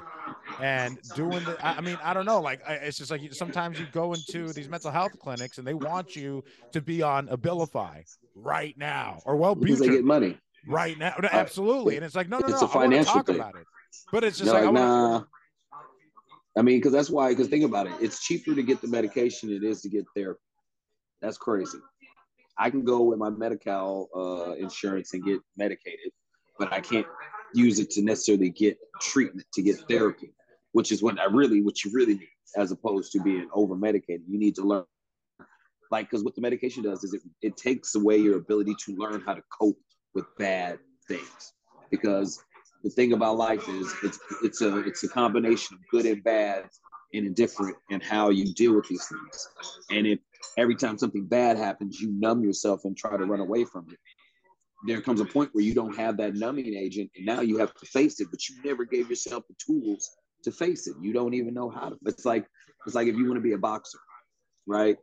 and 0.61 0.97
doing 1.15 1.43
the. 1.43 1.57
I 1.61 1.81
mean, 1.81 1.97
I 2.03 2.13
don't 2.13 2.25
know, 2.25 2.39
like 2.39 2.61
it's 2.65 2.97
just 2.97 3.11
like 3.11 3.33
sometimes 3.33 3.79
you 3.79 3.87
go 3.91 4.13
into 4.13 4.53
these 4.53 4.69
mental 4.69 4.91
health 4.91 5.19
clinics 5.19 5.57
and 5.57 5.67
they 5.67 5.73
want 5.73 6.15
you 6.15 6.43
to 6.71 6.81
be 6.81 7.01
on 7.01 7.27
Abilify 7.27 8.03
right 8.35 8.77
now 8.77 9.19
or 9.25 9.35
well, 9.35 9.55
because 9.55 9.79
they 9.79 9.89
get 9.89 10.05
money 10.05 10.37
right 10.65 10.97
now. 10.97 11.13
Absolutely, 11.31 11.97
and 11.97 12.05
it's 12.05 12.15
like 12.15 12.29
no, 12.29 12.39
no, 12.39 12.47
it's 12.47 12.61
a 12.61 12.67
financial 12.67 13.15
talk 13.15 13.25
thing. 13.25 13.35
about 13.35 13.55
it. 13.55 13.65
But 14.11 14.23
it's 14.23 14.37
just 14.37 14.51
like, 14.51 14.63
like 14.63 14.73
nah. 14.73 15.23
I 16.57 16.61
mean, 16.61 16.79
because 16.79 16.91
that's 16.91 17.09
why. 17.09 17.29
Because 17.29 17.47
think 17.47 17.63
about 17.63 17.87
it, 17.87 17.93
it's 18.01 18.23
cheaper 18.25 18.55
to 18.55 18.63
get 18.63 18.81
the 18.81 18.87
medication 18.87 19.51
it 19.51 19.63
is 19.63 19.81
to 19.81 19.89
get 19.89 20.05
therapy. 20.15 20.39
That's 21.21 21.37
crazy. 21.37 21.79
I 22.57 22.69
can 22.69 22.83
go 22.83 23.03
with 23.03 23.19
my 23.19 23.29
Medi-Cal 23.29 24.09
uh, 24.15 24.51
insurance 24.53 25.13
and 25.13 25.23
get 25.23 25.39
medicated, 25.55 26.11
but 26.57 26.73
I 26.73 26.81
can't 26.81 27.07
use 27.53 27.79
it 27.79 27.89
to 27.91 28.01
necessarily 28.01 28.49
get 28.49 28.77
treatment 28.99 29.47
to 29.53 29.61
get 29.61 29.77
therapy, 29.89 30.33
which 30.73 30.91
is 30.91 31.01
what 31.01 31.19
I 31.19 31.25
really, 31.25 31.61
what 31.61 31.83
you 31.83 31.91
really 31.93 32.15
need, 32.15 32.27
as 32.57 32.71
opposed 32.71 33.11
to 33.13 33.21
being 33.21 33.47
over 33.53 33.75
medicated. 33.75 34.23
You 34.27 34.37
need 34.37 34.55
to 34.55 34.63
learn, 34.63 34.83
like, 35.91 36.09
because 36.09 36.23
what 36.23 36.35
the 36.35 36.41
medication 36.41 36.83
does 36.83 37.03
is 37.03 37.13
it 37.13 37.21
it 37.41 37.55
takes 37.55 37.95
away 37.95 38.17
your 38.17 38.37
ability 38.37 38.75
to 38.85 38.95
learn 38.97 39.21
how 39.25 39.35
to 39.35 39.43
cope 39.57 39.79
with 40.13 40.25
bad 40.37 40.79
things, 41.07 41.53
because 41.91 42.43
the 42.83 42.89
thing 42.89 43.13
about 43.13 43.37
life 43.37 43.67
is 43.67 43.93
it's 44.03 44.19
it's 44.43 44.61
a 44.61 44.79
it's 44.79 45.03
a 45.03 45.09
combination 45.09 45.75
of 45.75 45.81
good 45.91 46.05
and 46.05 46.23
bad 46.23 46.65
and 47.13 47.25
indifferent 47.25 47.75
and 47.91 48.03
how 48.03 48.29
you 48.29 48.53
deal 48.53 48.75
with 48.75 48.87
these 48.87 49.05
things. 49.07 49.47
And 49.89 50.05
if 50.05 50.19
every 50.57 50.75
time 50.75 50.97
something 50.97 51.25
bad 51.25 51.57
happens, 51.57 51.99
you 51.99 52.11
numb 52.11 52.43
yourself 52.43 52.81
and 52.85 52.95
try 52.95 53.17
to 53.17 53.25
run 53.25 53.39
away 53.39 53.65
from 53.65 53.87
it, 53.89 53.97
there 54.85 55.01
comes 55.01 55.19
a 55.19 55.25
point 55.25 55.49
where 55.53 55.63
you 55.63 55.73
don't 55.73 55.95
have 55.95 56.17
that 56.17 56.35
numbing 56.35 56.75
agent 56.75 57.09
and 57.15 57.25
now 57.25 57.41
you 57.41 57.57
have 57.57 57.73
to 57.75 57.85
face 57.85 58.19
it, 58.19 58.27
but 58.31 58.47
you 58.47 58.55
never 58.63 58.85
gave 58.85 59.09
yourself 59.09 59.43
the 59.47 59.55
tools 59.63 60.09
to 60.43 60.51
face 60.51 60.87
it. 60.87 60.95
You 61.01 61.11
don't 61.13 61.33
even 61.33 61.53
know 61.53 61.69
how 61.69 61.89
to. 61.89 61.97
It's 62.05 62.25
like 62.25 62.45
it's 62.85 62.95
like 62.95 63.07
if 63.07 63.15
you 63.15 63.25
want 63.25 63.37
to 63.37 63.41
be 63.41 63.53
a 63.53 63.57
boxer, 63.57 63.99
right? 64.67 64.97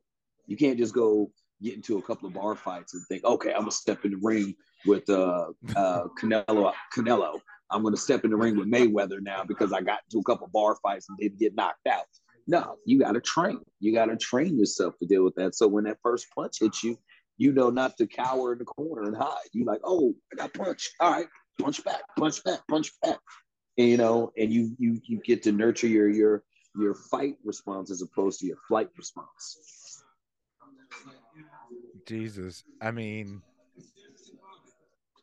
You 0.47 0.57
can't 0.57 0.79
just 0.79 0.95
go 0.95 1.31
get 1.63 1.75
into 1.75 1.99
a 1.99 2.03
couple 2.03 2.29
of 2.29 2.35
bar 2.35 2.55
fights 2.55 2.95
and 2.95 3.03
think, 3.09 3.25
okay, 3.25 3.53
I'm 3.53 3.61
gonna 3.61 3.71
step 3.71 4.05
in 4.05 4.13
the 4.13 4.21
ring 4.23 4.55
with 4.87 5.09
uh, 5.11 5.49
uh, 5.75 6.05
Canelo. 6.21 6.73
Canelo, 6.95 7.41
I'm 7.71 7.83
going 7.83 7.95
to 7.95 8.01
step 8.01 8.25
in 8.25 8.31
the 8.31 8.37
ring 8.37 8.57
with 8.57 8.71
Mayweather 8.71 9.21
now 9.21 9.45
because 9.45 9.73
I 9.73 9.81
got 9.81 10.01
into 10.09 10.21
a 10.21 10.25
couple 10.25 10.49
bar 10.49 10.77
fights 10.83 11.07
and 11.09 11.19
didn't 11.19 11.39
get 11.39 11.55
knocked 11.55 11.87
out. 11.87 12.07
No, 12.47 12.77
you 12.85 13.01
got 13.01 13.13
to 13.13 13.21
train. 13.21 13.61
You 13.81 13.93
got 13.93 14.07
to 14.07 14.17
train 14.17 14.59
yourself 14.59 14.95
to 15.01 15.07
deal 15.07 15.25
with 15.25 15.35
that. 15.35 15.55
So 15.57 15.67
when 15.67 15.85
that 15.85 15.99
first 16.03 16.27
punch 16.35 16.59
hits 16.61 16.85
you, 16.85 16.97
you 17.39 17.53
know 17.53 17.71
not 17.71 17.97
to 17.99 18.07
cower 18.07 18.53
in 18.53 18.59
the 18.59 18.65
corner 18.65 19.03
and 19.03 19.17
hide. 19.17 19.49
You 19.53 19.65
like, 19.65 19.81
oh, 19.85 20.15
I 20.33 20.37
got 20.37 20.55
punched. 20.55 20.91
All 21.01 21.11
right, 21.11 21.27
punch 21.61 21.85
back, 21.85 22.03
punch 22.19 22.43
back, 22.45 22.61
punch 22.69 22.93
back. 23.03 23.19
And, 23.79 23.89
you 23.89 23.97
know, 23.97 24.33
and 24.39 24.53
you 24.53 24.75
you 24.79 25.01
you 25.05 25.21
get 25.25 25.43
to 25.43 25.53
nurture 25.53 25.89
your 25.89 26.09
your 26.09 26.45
your 26.79 26.95
fight 26.95 27.37
response 27.45 27.91
as 27.91 28.01
opposed 28.01 28.41
to 28.41 28.47
your 28.47 28.59
flight 28.69 28.89
response. 28.97 30.03
Jesus, 32.07 32.63
I 32.81 32.91
mean, 32.93 33.43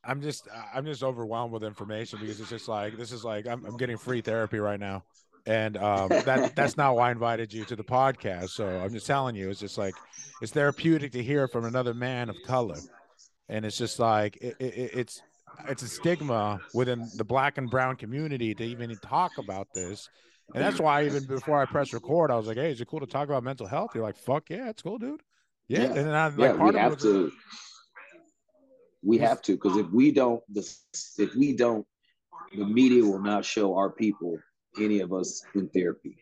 I'm 0.05 0.21
just 0.21 0.47
I'm 0.73 0.85
just 0.85 1.03
overwhelmed 1.03 1.53
with 1.53 1.63
information 1.63 2.19
because 2.19 2.39
it's 2.39 2.49
just 2.49 2.67
like 2.67 2.97
this 2.97 3.11
is 3.11 3.23
like 3.23 3.47
I'm, 3.47 3.65
I'm 3.65 3.77
getting 3.77 3.97
free 3.97 4.21
therapy 4.21 4.59
right 4.59 4.79
now, 4.79 5.03
and 5.45 5.77
um, 5.77 6.09
that 6.09 6.55
that's 6.55 6.77
not 6.77 6.95
why 6.95 7.09
I 7.09 7.11
invited 7.11 7.53
you 7.53 7.63
to 7.65 7.75
the 7.75 7.83
podcast. 7.83 8.49
So 8.49 8.67
I'm 8.67 8.91
just 8.91 9.07
telling 9.07 9.35
you, 9.35 9.49
it's 9.49 9.59
just 9.59 9.77
like 9.77 9.95
it's 10.41 10.51
therapeutic 10.51 11.11
to 11.13 11.23
hear 11.23 11.47
from 11.47 11.65
another 11.65 11.93
man 11.93 12.29
of 12.29 12.35
color, 12.45 12.77
and 13.47 13.65
it's 13.65 13.77
just 13.77 13.99
like 13.99 14.37
it, 14.37 14.55
it, 14.59 14.91
it's 14.93 15.21
it's 15.69 15.83
a 15.83 15.87
stigma 15.87 16.59
within 16.73 17.07
the 17.15 17.23
black 17.23 17.57
and 17.57 17.69
brown 17.69 17.95
community 17.95 18.53
to 18.55 18.63
even 18.63 18.95
talk 18.97 19.31
about 19.37 19.67
this. 19.73 20.09
And 20.53 20.61
that's 20.63 20.79
why 20.79 21.05
even 21.05 21.25
before 21.25 21.61
I 21.61 21.65
press 21.65 21.93
record, 21.93 22.29
I 22.29 22.35
was 22.35 22.47
like, 22.47 22.57
"Hey, 22.57 22.71
is 22.71 22.81
it 22.81 22.87
cool 22.87 22.99
to 22.99 23.05
talk 23.05 23.27
about 23.27 23.43
mental 23.43 23.65
health?" 23.65 23.91
You're 23.95 24.03
like, 24.03 24.17
"Fuck 24.17 24.49
yeah, 24.49 24.69
it's 24.69 24.81
cool, 24.81 24.97
dude." 24.97 25.21
Yeah, 25.67 25.79
yeah. 25.79 25.85
and 25.85 25.95
then 25.95 26.13
I, 26.13 26.27
like 26.27 26.37
yeah, 26.37 26.57
part 26.57 26.75
of 26.75 26.81
have 26.81 26.97
to. 26.99 27.31
We 29.03 29.17
have 29.19 29.41
to 29.43 29.53
because 29.53 29.77
if 29.77 29.89
we 29.91 30.11
don't, 30.11 30.41
if 30.55 31.35
we 31.35 31.55
don't, 31.55 31.85
the 32.55 32.65
media 32.65 33.03
will 33.03 33.21
not 33.21 33.43
show 33.43 33.75
our 33.75 33.89
people 33.89 34.37
any 34.79 34.99
of 34.99 35.11
us 35.13 35.43
in 35.55 35.69
therapy. 35.69 36.17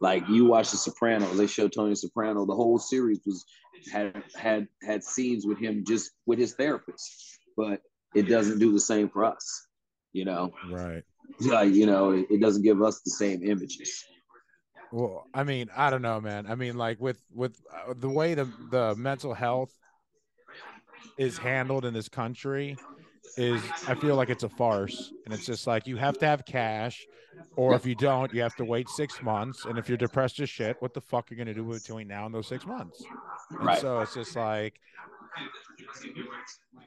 Like 0.00 0.28
you 0.28 0.44
watch 0.44 0.70
The 0.70 0.76
Sopranos, 0.76 1.36
they 1.38 1.46
show 1.46 1.68
Tony 1.68 1.94
Soprano. 1.94 2.44
The 2.44 2.54
whole 2.54 2.78
series 2.78 3.20
was 3.24 3.44
had 3.92 4.22
had 4.34 4.68
had 4.82 5.02
scenes 5.02 5.46
with 5.46 5.58
him 5.58 5.84
just 5.86 6.10
with 6.26 6.38
his 6.38 6.54
therapist, 6.54 7.38
but 7.56 7.80
it 8.14 8.22
doesn't 8.22 8.58
do 8.58 8.72
the 8.72 8.80
same 8.80 9.08
for 9.08 9.24
us. 9.24 9.66
You 10.12 10.24
know, 10.24 10.52
right? 10.70 11.02
Like 11.40 11.72
you 11.72 11.86
know, 11.86 12.12
it, 12.12 12.26
it 12.30 12.40
doesn't 12.40 12.62
give 12.62 12.82
us 12.82 13.00
the 13.00 13.10
same 13.10 13.42
images. 13.42 14.04
Well, 14.92 15.26
I 15.34 15.44
mean, 15.44 15.68
I 15.76 15.90
don't 15.90 16.02
know, 16.02 16.20
man. 16.20 16.46
I 16.46 16.54
mean, 16.54 16.76
like 16.76 17.00
with 17.00 17.22
with 17.32 17.60
uh, 17.72 17.94
the 17.98 18.08
way 18.08 18.34
the 18.34 18.48
the 18.70 18.94
mental 18.96 19.34
health 19.34 19.72
is 21.18 21.38
handled 21.38 21.84
in 21.84 21.94
this 21.94 22.08
country 22.08 22.76
is 23.36 23.62
I 23.86 23.94
feel 23.94 24.16
like 24.16 24.30
it's 24.30 24.44
a 24.44 24.48
farce. 24.48 25.12
And 25.24 25.34
it's 25.34 25.46
just 25.46 25.66
like 25.66 25.86
you 25.86 25.96
have 25.96 26.18
to 26.18 26.26
have 26.26 26.44
cash, 26.44 27.06
or 27.54 27.74
if 27.74 27.84
you 27.84 27.94
don't, 27.94 28.32
you 28.32 28.40
have 28.42 28.56
to 28.56 28.64
wait 28.64 28.88
six 28.88 29.22
months. 29.22 29.64
And 29.64 29.78
if 29.78 29.88
you're 29.88 29.98
depressed 29.98 30.40
as 30.40 30.48
shit, 30.48 30.76
what 30.80 30.94
the 30.94 31.00
fuck 31.00 31.30
are 31.30 31.34
you 31.34 31.38
gonna 31.38 31.54
do 31.54 31.64
between 31.64 32.08
now 32.08 32.26
and 32.26 32.34
those 32.34 32.46
six 32.46 32.66
months? 32.66 33.02
And 33.50 33.66
right. 33.66 33.80
so 33.80 34.00
it's 34.00 34.14
just 34.14 34.36
like 34.36 34.80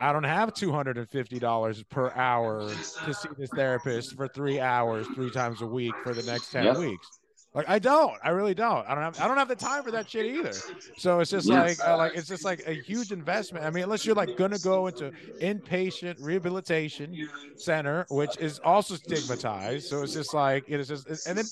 I 0.02 0.12
don't 0.12 0.24
have 0.24 0.54
two 0.54 0.72
hundred 0.72 0.98
and 0.98 1.10
fifty 1.10 1.40
dollars 1.40 1.84
per 1.84 2.12
hour 2.12 2.70
to 2.70 3.14
see 3.14 3.30
this 3.38 3.50
therapist 3.52 4.16
for 4.16 4.28
three 4.28 4.60
hours, 4.60 5.06
three 5.14 5.30
times 5.30 5.62
a 5.62 5.68
week 5.68 5.94
for 6.04 6.14
the 6.14 6.24
next 6.24 6.52
ten 6.52 6.66
yep. 6.66 6.78
weeks. 6.78 7.19
Like 7.56 7.68
I 7.68 7.80
don't, 7.80 8.14
I 8.24 8.30
really 8.30 8.54
don't. 8.54 8.88
I 8.88 8.94
don't 8.94 9.04
have, 9.04 9.20
I 9.20 9.28
don't 9.28 9.38
have 9.38 9.48
the 9.48 9.56
time 9.56 9.82
for 9.84 9.90
that 9.90 10.08
shit 10.08 10.26
either. 10.28 10.54
So 10.98 11.20
it's 11.20 11.32
just 11.32 11.48
yes. 11.48 11.80
like, 11.80 11.88
uh, 11.88 11.98
like 11.98 12.16
it's 12.16 12.28
just 12.28 12.46
like 12.46 12.62
a 12.68 12.74
huge 12.74 13.12
investment. 13.12 13.66
I 13.66 13.72
mean, 13.72 13.84
unless 13.84 14.06
you're 14.06 14.16
like 14.16 14.38
gonna 14.38 14.60
go 14.60 14.86
into 14.86 15.12
inpatient 15.42 16.24
rehabilitation 16.24 17.28
center, 17.58 18.06
which 18.12 18.38
is 18.38 18.60
also 18.60 18.96
stigmatized. 18.96 19.88
So 19.88 20.04
it's 20.04 20.14
just 20.14 20.36
like 20.36 20.64
it 20.68 20.80
is 20.80 20.90
just, 20.90 21.28
and 21.28 21.40
then 21.40 21.46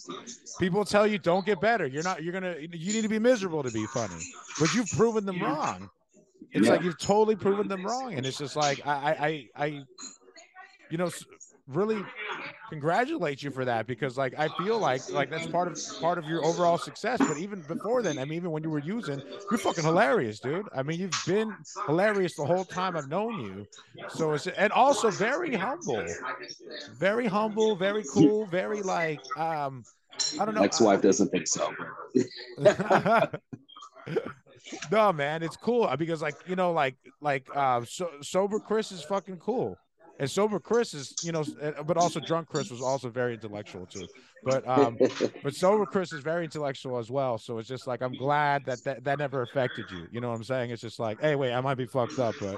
people 0.60 0.86
tell 0.86 1.07
you 1.07 1.17
don't 1.17 1.45
get 1.47 1.60
better. 1.60 1.88
You're 1.88 2.03
not. 2.03 2.21
You're 2.21 2.33
gonna. 2.33 2.55
You 2.60 2.93
need 2.93 3.01
to 3.01 3.10
be 3.10 3.19
miserable 3.19 3.63
to 3.63 3.71
be 3.71 3.88
funny, 3.88 4.21
but 4.60 4.71
you've 4.75 4.89
proven 4.91 5.25
them 5.25 5.41
wrong. 5.41 5.89
It's 6.51 6.67
yeah. 6.67 6.73
like 6.73 6.83
you've 6.83 6.99
totally 6.99 7.36
proven 7.36 7.67
them 7.67 7.83
wrong, 7.83 8.13
and 8.13 8.25
it's 8.25 8.38
just 8.38 8.55
like 8.55 8.86
I, 8.86 9.49
I, 9.57 9.65
I, 9.65 9.65
you 10.91 10.97
know, 10.97 11.10
really 11.67 12.03
congratulate 12.69 13.41
you 13.41 13.51
for 13.51 13.65
that 13.65 13.88
because 13.88 14.17
like 14.17 14.34
I 14.38 14.49
feel 14.49 14.77
like 14.80 15.03
like 15.12 15.30
that's 15.30 15.47
part 15.47 15.67
of 15.67 15.80
part 15.99 16.17
of 16.17 16.27
your 16.27 16.43
overall 16.43 16.77
success. 16.77 17.21
But 17.27 17.38
even 17.38 17.62
before 17.62 18.01
then, 18.01 18.17
I 18.17 18.25
mean, 18.25 18.38
even 18.38 18.51
when 18.51 18.63
you 18.63 18.69
were 18.69 18.80
using, 18.80 19.21
you're 19.49 19.58
fucking 19.60 19.84
hilarious, 19.84 20.39
dude. 20.39 20.67
I 20.75 20.84
mean, 20.84 20.99
you've 20.99 21.25
been 21.25 21.56
hilarious 21.88 22.36
the 22.36 22.45
whole 22.45 22.65
time 22.65 22.95
I've 22.95 23.10
known 23.10 23.38
you. 23.39 23.65
So 24.10 24.34
it's 24.34 24.47
and 24.47 24.71
also 24.71 25.12
very 25.12 25.53
humble, 25.56 26.03
very 26.97 27.27
humble, 27.27 27.75
very 27.75 28.06
cool, 28.10 28.45
very 28.45 28.82
like 28.82 29.21
um 29.36 29.86
I 30.39 30.45
don't 30.45 30.56
know. 30.56 30.63
Ex-wife 30.63 31.01
doesn't 31.01 31.30
think 31.30 31.47
so. 31.47 31.73
no, 34.91 35.13
man, 35.13 35.43
it's 35.43 35.58
cool 35.58 35.89
because 35.97 36.21
like 36.21 36.36
you 36.47 36.56
know, 36.56 36.71
like 36.71 36.95
like 37.21 37.47
uh, 37.56 37.82
so, 37.88 38.10
sober 38.21 38.60
Chris 38.60 38.91
is 38.91 39.03
fucking 39.03 39.38
cool. 39.38 39.77
And 40.19 40.30
sober 40.30 40.60
Chris 40.60 40.93
is, 40.93 41.13
you 41.23 41.32
know, 41.32 41.43
but 41.86 41.97
also 41.97 42.19
drunk 42.19 42.47
Chris 42.49 42.71
was 42.71 42.82
also 42.82 43.10
very 43.10 43.36
intellectual 43.36 43.86
too. 43.86 44.08
But 44.43 44.67
um, 44.67 44.97
but 45.43 45.53
sober 45.53 45.86
Chris 45.86 46.12
is 46.12 46.23
very 46.23 46.45
intellectual 46.45 46.97
as 46.97 47.12
well. 47.12 47.38
So 47.38 47.60
it's 47.60 47.67
just 47.67 47.88
like 47.88 48.01
I'm 48.01 48.13
glad 48.13 48.65
that 48.65 48.84
that, 48.84 49.03
that 49.03 49.19
never 49.19 49.43
affected 49.43 49.86
you. 49.91 50.08
You 50.12 50.21
know 50.21 50.30
what 50.30 50.36
I'm 50.36 50.43
saying? 50.43 50.71
It's 50.71 50.82
just 50.82 50.99
like, 50.99 51.21
hey, 51.21 51.36
wait, 51.36 51.53
I 51.53 51.62
might 51.62 51.75
be 51.75 51.86
fucked 51.86 52.19
up, 52.19 52.36
but 52.39 52.58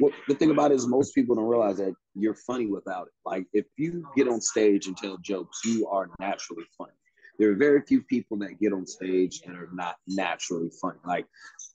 well, 0.00 0.12
the 0.28 0.34
thing 0.34 0.50
about 0.50 0.72
it 0.72 0.74
is 0.74 0.86
most 0.86 1.14
people 1.14 1.36
don't 1.36 1.46
realize 1.46 1.78
that 1.78 1.94
you're 2.14 2.34
funny 2.34 2.66
without 2.66 3.06
it. 3.06 3.12
Like 3.24 3.46
if 3.52 3.66
you 3.76 4.06
get 4.16 4.28
on 4.28 4.40
stage 4.40 4.86
and 4.86 4.96
tell 4.96 5.18
jokes, 5.18 5.60
you 5.64 5.88
are 5.88 6.10
naturally 6.20 6.64
funny. 6.76 6.92
There 7.38 7.50
are 7.50 7.56
very 7.56 7.82
few 7.82 8.02
people 8.02 8.38
that 8.38 8.60
get 8.60 8.72
on 8.72 8.86
stage 8.86 9.42
and 9.44 9.56
are 9.56 9.68
not 9.72 9.96
naturally 10.06 10.70
funny. 10.80 10.98
Like 11.04 11.26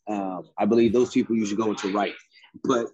um, 0.07 0.43
I 0.57 0.65
believe 0.65 0.93
those 0.93 1.11
people 1.11 1.35
usually 1.35 1.61
go 1.61 1.69
into 1.69 1.91
writing. 1.91 2.15
But 2.63 2.87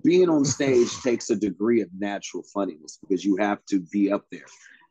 being 0.00 0.28
on 0.28 0.44
stage 0.58 0.90
takes 1.02 1.30
a 1.30 1.36
degree 1.36 1.80
of 1.80 1.88
natural 1.98 2.42
funniness 2.54 2.98
because 3.00 3.24
you 3.24 3.36
have 3.36 3.64
to 3.66 3.80
be 3.92 4.12
up 4.12 4.24
there. 4.30 4.46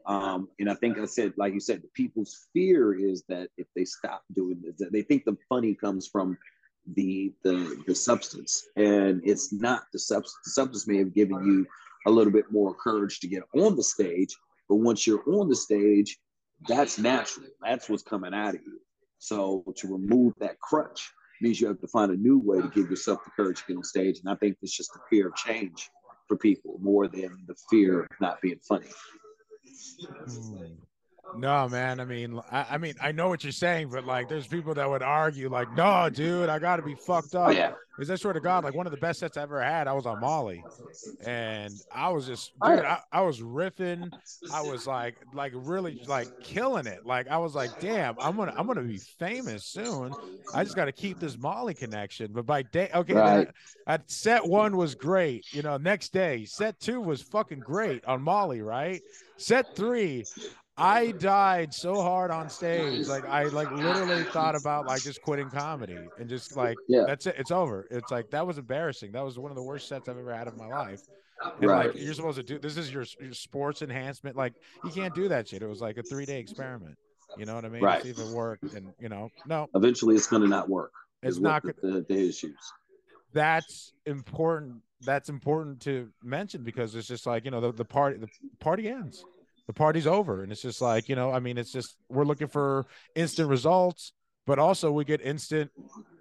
Um, 0.05 0.49
and 0.59 0.69
I 0.69 0.73
think 0.75 0.97
I 0.97 1.05
said, 1.05 1.33
like 1.37 1.53
you 1.53 1.59
said, 1.59 1.81
the 1.81 1.89
people's 1.93 2.47
fear 2.53 2.93
is 2.93 3.23
that 3.29 3.49
if 3.58 3.67
they 3.75 3.85
stop 3.85 4.23
doing 4.33 4.62
this, 4.63 4.89
they 4.91 5.04
think 5.04 5.25
the 5.25 5.37
funny 5.47 5.75
comes 5.75 6.08
from 6.08 6.37
the 6.95 7.31
the 7.43 7.83
the 7.85 7.93
substance, 7.93 8.67
and 8.75 9.21
it's 9.23 9.54
not 9.54 9.83
the 9.93 9.99
substance. 9.99 10.39
The 10.43 10.52
substance 10.52 10.87
may 10.87 10.97
have 10.97 11.13
given 11.13 11.45
you 11.45 11.67
a 12.08 12.12
little 12.12 12.33
bit 12.33 12.52
more 12.52 12.73
courage 12.73 13.19
to 13.19 13.27
get 13.27 13.43
on 13.56 13.75
the 13.75 13.83
stage, 13.83 14.35
but 14.67 14.77
once 14.77 15.06
you're 15.06 15.23
on 15.29 15.47
the 15.47 15.56
stage, 15.56 16.17
that's 16.67 16.97
natural. 16.97 17.47
That's 17.62 17.87
what's 17.87 18.04
coming 18.04 18.33
out 18.33 18.56
of 18.56 18.62
you. 18.65 18.79
So 19.19 19.63
to 19.77 19.87
remove 19.87 20.33
that 20.39 20.60
crutch 20.60 21.12
means 21.42 21.60
you 21.60 21.67
have 21.67 21.79
to 21.79 21.87
find 21.87 22.12
a 22.12 22.15
new 22.15 22.37
way 22.37 22.62
to 22.62 22.69
give 22.69 22.89
yourself 22.89 23.23
the 23.23 23.31
courage 23.31 23.60
to 23.60 23.63
get 23.67 23.77
on 23.77 23.83
stage. 23.83 24.19
And 24.19 24.29
I 24.29 24.35
think 24.35 24.58
it's 24.62 24.75
just 24.75 24.94
the 24.94 25.00
fear 25.10 25.27
of 25.27 25.35
change 25.35 25.89
for 26.27 26.37
people 26.37 26.77
more 26.81 27.08
than 27.08 27.44
the 27.48 27.56
fear 27.69 28.02
of 28.02 28.08
not 28.19 28.42
being 28.42 28.60
funny. 28.67 28.87
Hmm. 30.00 30.90
No, 31.38 31.67
man. 31.69 32.00
I 32.00 32.06
mean, 32.06 32.40
I, 32.52 32.65
I, 32.71 32.77
mean, 32.77 32.94
I 33.02 33.12
know 33.12 33.29
what 33.29 33.44
you're 33.44 33.52
saying, 33.52 33.90
but 33.90 34.06
like, 34.06 34.29
there's 34.29 34.48
people 34.48 34.73
that 34.73 34.90
would 34.90 35.02
argue, 35.02 35.50
like, 35.50 35.75
no, 35.75 36.10
dude, 36.10 36.50
I 36.50 36.60
got 36.60 36.77
to 36.77 36.82
be 36.82 36.96
fucked 36.96 37.36
oh, 37.36 37.44
up. 37.44 37.48
Oh, 37.50 37.52
yeah. 37.52 37.73
Because 38.02 38.10
I 38.10 38.15
swear 38.15 38.34
to 38.34 38.40
God, 38.40 38.63
like 38.63 38.73
one 38.73 38.88
of 38.88 38.92
the 38.92 38.98
best 38.98 39.19
sets 39.19 39.38
I 39.38 39.44
ever 39.44 39.62
had, 39.62 39.88
I 39.88 39.94
was 39.94 40.08
on 40.08 40.19
Molly, 40.21 40.63
and 41.23 41.73
I 41.94 42.10
was 42.10 42.25
just, 42.25 42.52
dude, 42.65 42.79
I, 42.79 43.00
I 43.12 43.21
was 43.21 43.42
riffing. 43.42 44.12
I 44.52 44.62
was 44.62 44.88
like, 44.88 45.17
like 45.34 45.52
really, 45.54 46.02
like 46.08 46.27
killing 46.42 46.88
it. 46.88 47.06
Like 47.06 47.27
I 47.27 47.38
was 47.38 47.54
like, 47.54 47.79
damn, 47.79 48.15
I'm 48.19 48.38
gonna, 48.38 48.56
I'm 48.58 48.65
gonna 48.65 48.82
be 48.82 48.98
famous 48.98 49.65
soon. 49.65 50.13
I 50.54 50.63
just 50.63 50.75
got 50.75 50.86
to 50.86 50.92
keep 50.92 51.19
this 51.19 51.38
Molly 51.38 51.73
connection. 51.73 52.32
But 52.32 52.48
by 52.48 52.63
day, 52.63 52.90
okay, 52.96 53.13
right. 53.13 53.48
at 53.86 54.10
set 54.10 54.48
one 54.48 54.77
was 54.77 54.96
great. 54.96 55.54
You 55.54 55.62
know, 55.62 55.77
next 55.77 56.13
day, 56.13 56.46
set 56.46 56.79
two 56.79 57.02
was 57.02 57.21
fucking 57.21 57.60
great 57.60 58.04
on 58.06 58.21
Molly, 58.23 58.62
right? 58.62 59.02
Set 59.38 59.75
three, 59.75 60.25
I 60.82 61.12
died 61.12 61.73
so 61.73 62.02
hard 62.02 62.32
on 62.32 62.50
stage. 62.50 63.08
Like 63.08 63.25
I 63.25 63.44
like 63.46 63.71
literally 63.71 64.23
thought 64.23 64.56
about 64.56 64.88
like 64.88 65.04
just 65.04 65.21
quitting 65.21 65.50
comedy 65.50 65.98
and 66.17 66.27
just 66.27 66.58
like 66.58 66.77
yeah. 66.88 67.04
that's 67.06 67.27
it. 67.27 67.36
It's 67.38 67.52
over. 67.52 67.88
It's 67.92 68.12
like 68.12 68.32
that 68.32 68.46
was 68.46 68.58
embarrassing. 68.58 69.12
That 69.12 69.23
was 69.23 69.38
one 69.38 69.52
of 69.52 69.56
the 69.56 69.63
worst 69.63 69.88
sets 69.88 70.10
I've 70.10 70.17
ever 70.17 70.34
had 70.34 70.48
in 70.48 70.58
my 70.58 70.67
life. 70.67 71.02
And 71.60 71.69
right. 71.69 71.88
like 71.88 72.02
you're 72.02 72.13
supposed 72.13 72.38
to 72.38 72.44
do 72.44 72.58
this 72.58 72.77
is 72.77 72.92
your, 72.92 73.06
your 73.19 73.34
sports 73.34 73.82
enhancement. 73.82 74.36
Like 74.36 74.54
you 74.84 74.92
can't 74.92 75.13
do 75.13 75.27
that 75.27 75.48
shit. 75.48 75.62
It 75.62 75.67
was 75.67 75.82
like 75.82 75.98
a 75.98 76.04
three 76.04 76.25
day 76.25 76.40
experiment. 76.40 76.98
You 77.38 77.46
know 77.46 77.56
what 77.56 77.63
I 77.63 77.69
mean? 77.69 77.84
Right. 77.84 78.02
See 78.02 78.10
if 78.10 78.19
it 78.19 78.27
worked. 78.27 78.73
And 78.73 78.92
you 79.00 79.10
know, 79.10 79.29
no. 79.46 79.67
Eventually, 79.75 80.15
it's 80.15 80.27
gonna 80.27 80.48
not 80.48 80.67
work. 80.67 80.92
It's 81.21 81.38
not 81.38 81.62
the, 81.62 81.75
the, 81.82 82.06
the 82.08 82.29
issues. 82.29 82.58
That's 83.34 83.94
important. 84.06 84.82
That's 85.02 85.29
important 85.29 85.79
to 85.82 86.10
mention 86.23 86.63
because 86.63 86.96
it's 86.96 87.08
just 87.08 87.25
like 87.25 87.46
you 87.46 87.52
know 87.52 87.62
the, 87.62 87.71
the 87.71 87.86
party 87.86 88.17
the 88.17 88.27
party 88.60 88.88
ends 88.88 89.23
the 89.72 89.78
party's 89.78 90.06
over. 90.06 90.44
And 90.44 90.52
it's 90.52 90.62
just 90.62 90.82
like 90.82 91.08
you 91.08 91.15
know 91.15 91.32
i 91.32 91.40
mean 91.40 91.58
it's 91.58 91.72
just 91.72 91.96
we're 92.10 92.26
looking 92.26 92.48
for 92.48 92.86
instant 93.15 93.48
results 93.50 94.12
but 94.46 94.60
also 94.60 94.92
we 94.92 95.06
get 95.06 95.22
instant 95.22 95.72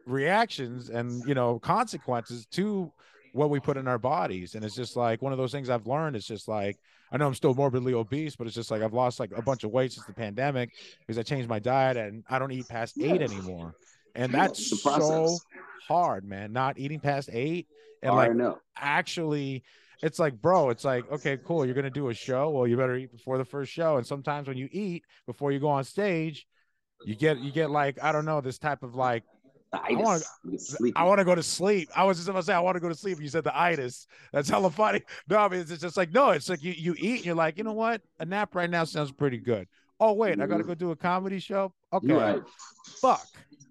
reactions 0.07 0.89
and 0.89 1.25
you 1.27 1.35
know 1.35 1.59
consequences 1.59 2.47
to 2.53 2.93
what 3.33 3.49
we 3.49 3.61
put 3.61 3.77
in 3.77 3.87
our 3.87 3.99
bodies. 3.99 4.57
And 4.57 4.65
it's 4.65 4.75
just 4.75 4.97
like 4.97 5.23
one 5.23 5.33
of 5.33 5.39
those 5.39 5.51
things 5.51 5.69
i've 5.69 5.87
learned 5.87 6.15
it's 6.15 6.27
just 6.27 6.47
like 6.47 6.77
i 7.11 7.17
know 7.17 7.27
i'm 7.27 7.35
still 7.35 7.55
morbidly 7.55 7.93
obese 7.93 8.37
but 8.37 8.47
it's 8.47 8.55
just 8.55 8.71
like 8.71 8.83
i've 8.83 8.93
lost 8.93 9.19
like 9.19 9.33
a 9.35 9.43
bunch 9.43 9.65
of 9.65 9.73
weight 9.73 9.93
since 9.93 10.07
the 10.07 10.13
pandemic 10.13 10.71
because 11.01 11.19
i 11.19 11.23
changed 11.23 11.49
my 11.49 11.59
diet 11.59 11.97
and 11.97 12.23
i 12.31 12.39
don't 12.39 12.53
eat 12.53 12.69
past 12.69 13.01
eight 13.01 13.21
anymore. 13.21 13.75
And 14.15 14.33
that's 14.33 14.81
so 14.81 15.39
hard 15.89 16.25
man 16.25 16.53
not 16.53 16.79
eating 16.79 17.01
past 17.01 17.31
eight 17.33 17.67
and 18.03 18.15
like 18.15 18.33
actually 18.77 19.65
it's 20.03 20.19
like, 20.19 20.41
bro, 20.41 20.71
it's 20.71 20.85
like, 20.85 21.11
okay, 21.11 21.39
cool. 21.45 21.65
You're 21.65 21.75
gonna 21.75 21.91
do 21.91 22.09
a 22.09 22.15
show. 22.15 22.51
Well, 22.51 22.67
you 22.67 22.77
better 22.77 22.97
eat 22.97 23.13
before 23.13 23.39
the 23.39 23.45
first 23.45 23.73
show. 23.73 23.97
And 23.97 24.07
sometimes 24.07 24.49
when 24.49 24.57
you 24.57 24.69
eat 24.73 25.05
before 25.27 25.53
you 25.53 25.61
go 25.61 25.69
on 25.69 25.85
stage, 25.85 26.47
you 27.05 27.15
get 27.15 27.39
you 27.39 27.53
get 27.53 27.71
like 27.71 28.03
I 28.03 28.13
don't 28.13 28.25
know 28.25 28.41
this 28.41 28.59
type 28.59 28.83
of 28.83 28.95
like 28.95 29.25
I 29.73 29.93
want 29.93 30.23
to 30.23 30.93
I 30.97 31.05
want 31.05 31.19
to 31.19 31.25
go 31.25 31.35
to 31.35 31.43
sleep. 31.43 31.89
I 31.95 32.05
was 32.05 32.17
just 32.19 32.27
gonna 32.27 32.43
say 32.43 32.55
I 32.55 32.61
want 32.61 32.77
to 32.77 32.81
go 32.81 32.89
to 32.89 32.95
sleep. 32.95 33.21
You 33.21 33.29
said 33.29 33.45
the 33.45 33.59
itis. 33.59 34.07
That's 34.33 34.49
hella 34.49 34.71
funny. 34.71 35.03
No, 35.29 35.39
I 35.39 35.49
mean 35.49 35.61
it's 35.61 35.79
just 35.79 35.97
like 35.97 36.13
no. 36.13 36.31
It's 36.31 36.49
like 36.49 36.63
you 36.63 36.73
you 36.73 36.95
eat. 36.99 37.17
And 37.17 37.27
you're 37.27 37.35
like 37.35 37.59
you 37.59 37.65
know 37.65 37.73
what? 37.73 38.03
A 38.19 38.25
nap 38.25 38.55
right 38.55 38.71
now 38.71 38.85
sounds 38.85 39.13
pretty 39.13 39.39
good. 39.39 39.69
Oh 39.99 40.15
wait, 40.15 40.41
I 40.41 40.47
gotta 40.47 40.65
go 40.65 40.75
do 40.75 40.91
a 40.91 40.97
comedy 40.97 41.39
show. 41.39 41.73
Okay, 41.93 42.13
right. 42.13 42.43
fuck 43.01 43.27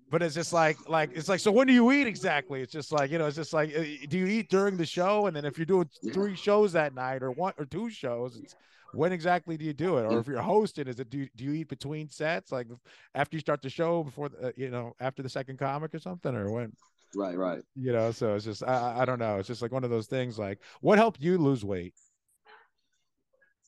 but 0.10 0.24
it's 0.24 0.36
just 0.36 0.54
like 0.54 0.78
like 0.90 1.12
it's 1.14 1.30
like 1.30 1.40
so 1.40 1.52
when 1.52 1.68
do 1.68 1.74
you 1.74 1.92
eat 1.92 2.08
exactly? 2.08 2.62
It's 2.62 2.72
just 2.72 2.92
like 2.92 3.12
you 3.12 3.18
know 3.18 3.28
it's 3.28 3.36
just 3.36 3.54
like 3.54 3.76
uh, 3.76 3.84
do 4.10 4.18
you 4.18 4.26
eat 4.26 4.50
during 4.50 4.78
the 4.78 4.86
show? 4.86 5.28
And 5.28 5.36
then 5.36 5.46
if 5.46 5.58
you're 5.58 5.66
doing 5.66 5.90
three 6.14 6.36
shows 6.36 6.74
that 6.74 6.96
night 6.96 7.22
or 7.22 7.32
one 7.32 7.54
or 7.58 7.66
two 7.66 7.90
shows 7.90 8.38
it's 8.38 8.56
when 8.94 9.12
exactly 9.12 9.56
do 9.56 9.66
you 9.66 9.74
do 9.74 9.98
it? 9.98 10.06
Or 10.06 10.20
if 10.20 10.28
you're 10.28 10.42
hosting 10.42 10.88
is 10.88 11.00
it 11.00 11.10
do, 11.10 11.28
do 11.36 11.44
you 11.44 11.54
eat 11.54 11.70
between 11.70 12.10
sets? 12.10 12.52
Like 12.52 12.68
after 13.14 13.38
you 13.38 13.42
start 13.42 13.62
the 13.62 13.70
show 13.70 14.04
before 14.04 14.30
the, 14.30 14.48
uh, 14.48 14.52
you 14.58 14.72
know 14.72 14.96
after 15.00 15.22
the 15.22 15.30
second 15.30 15.60
comic 15.60 15.94
or 15.94 16.00
something 16.00 16.36
or 16.36 16.52
when? 16.52 16.72
Right 17.16 17.38
right. 17.38 17.62
You 17.76 17.92
know 17.92 18.12
so 18.12 18.36
it's 18.36 18.46
just 18.46 18.64
I, 18.64 19.00
I 19.00 19.06
don't 19.06 19.20
know. 19.20 19.38
It's 19.38 19.48
just 19.48 19.62
like 19.62 19.72
one 19.72 19.84
of 19.84 19.92
those 19.92 20.08
things 20.08 20.40
like 20.40 20.60
what 20.82 20.98
helped 20.98 21.22
you 21.22 21.38
lose 21.38 21.64
weight? 21.64 21.94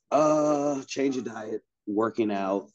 Uh 0.09 0.81
change 0.87 1.17
of 1.17 1.25
diet 1.25 1.61
working 1.85 2.31
out 2.31 2.67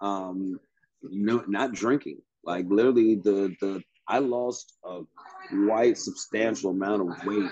um 0.00 0.58
no 1.02 1.42
not 1.46 1.72
drinking 1.72 2.18
like 2.46 2.66
literally, 2.68 3.16
the 3.16 3.54
the 3.60 3.82
I 4.08 4.18
lost 4.18 4.76
a 4.84 5.02
quite 5.48 5.98
substantial 5.98 6.70
amount 6.70 7.02
of 7.02 7.26
weight 7.26 7.50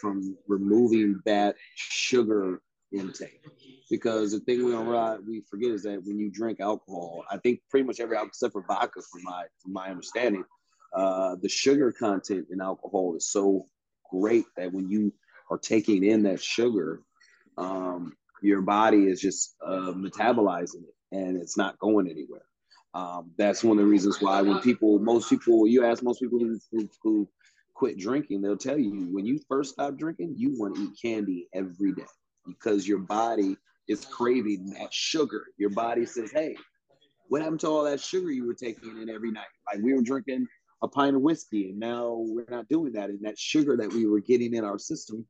from 0.00 0.36
removing 0.46 1.20
that 1.24 1.56
sugar 1.74 2.60
intake. 2.92 3.40
Because 3.90 4.32
the 4.32 4.40
thing 4.40 4.64
we 4.64 4.72
don't 4.72 5.26
we 5.26 5.42
forget 5.50 5.70
is 5.70 5.82
that 5.84 6.04
when 6.04 6.18
you 6.18 6.30
drink 6.30 6.60
alcohol, 6.60 7.24
I 7.30 7.38
think 7.38 7.60
pretty 7.70 7.86
much 7.86 8.00
every 8.00 8.16
alcohol 8.16 8.28
except 8.28 8.52
for 8.52 8.64
vodka, 8.66 9.00
from 9.10 9.22
my 9.24 9.44
from 9.62 9.72
my 9.72 9.88
understanding, 9.88 10.44
uh, 10.94 11.36
the 11.40 11.48
sugar 11.48 11.92
content 11.92 12.46
in 12.50 12.60
alcohol 12.60 13.14
is 13.16 13.30
so 13.30 13.66
great 14.10 14.44
that 14.56 14.72
when 14.72 14.90
you 14.90 15.12
are 15.50 15.58
taking 15.58 16.04
in 16.04 16.22
that 16.24 16.42
sugar, 16.42 17.02
um, 17.56 18.14
your 18.42 18.62
body 18.62 19.06
is 19.06 19.20
just 19.20 19.56
uh, 19.64 19.92
metabolizing 19.92 20.84
it 20.84 20.94
and 21.12 21.36
it's 21.36 21.56
not 21.56 21.78
going 21.78 22.08
anywhere. 22.08 22.42
Um, 22.94 23.30
that's 23.36 23.62
one 23.62 23.78
of 23.78 23.84
the 23.84 23.90
reasons 23.90 24.20
why 24.20 24.40
when 24.42 24.60
people, 24.60 24.98
most 24.98 25.28
people, 25.28 25.66
you 25.66 25.84
ask 25.84 26.02
most 26.02 26.20
people 26.20 26.38
who, 26.38 26.58
who, 26.72 26.88
who 27.02 27.28
quit 27.74 27.98
drinking, 27.98 28.40
they'll 28.42 28.56
tell 28.56 28.78
you 28.78 29.08
when 29.12 29.26
you 29.26 29.38
first 29.48 29.74
stop 29.74 29.96
drinking, 29.96 30.34
you 30.36 30.58
want 30.58 30.76
to 30.76 30.82
eat 30.82 30.98
candy 31.00 31.48
every 31.54 31.92
day 31.92 32.06
because 32.46 32.88
your 32.88 32.98
body 32.98 33.56
is 33.88 34.04
craving 34.04 34.70
that 34.70 34.92
sugar. 34.92 35.46
Your 35.58 35.70
body 35.70 36.06
says, 36.06 36.30
hey, 36.32 36.56
what 37.28 37.42
happened 37.42 37.60
to 37.60 37.68
all 37.68 37.84
that 37.84 38.00
sugar 38.00 38.30
you 38.30 38.46
were 38.46 38.54
taking 38.54 39.00
in 39.00 39.10
every 39.10 39.30
night? 39.30 39.46
Like 39.66 39.82
we 39.82 39.94
were 39.94 40.02
drinking 40.02 40.46
a 40.82 40.88
pint 40.88 41.14
of 41.14 41.22
whiskey 41.22 41.70
and 41.70 41.78
now 41.78 42.16
we're 42.18 42.46
not 42.48 42.68
doing 42.68 42.92
that. 42.92 43.10
And 43.10 43.20
that 43.22 43.38
sugar 43.38 43.76
that 43.76 43.92
we 43.92 44.06
were 44.06 44.20
getting 44.20 44.54
in 44.54 44.64
our 44.64 44.78
system 44.78 45.26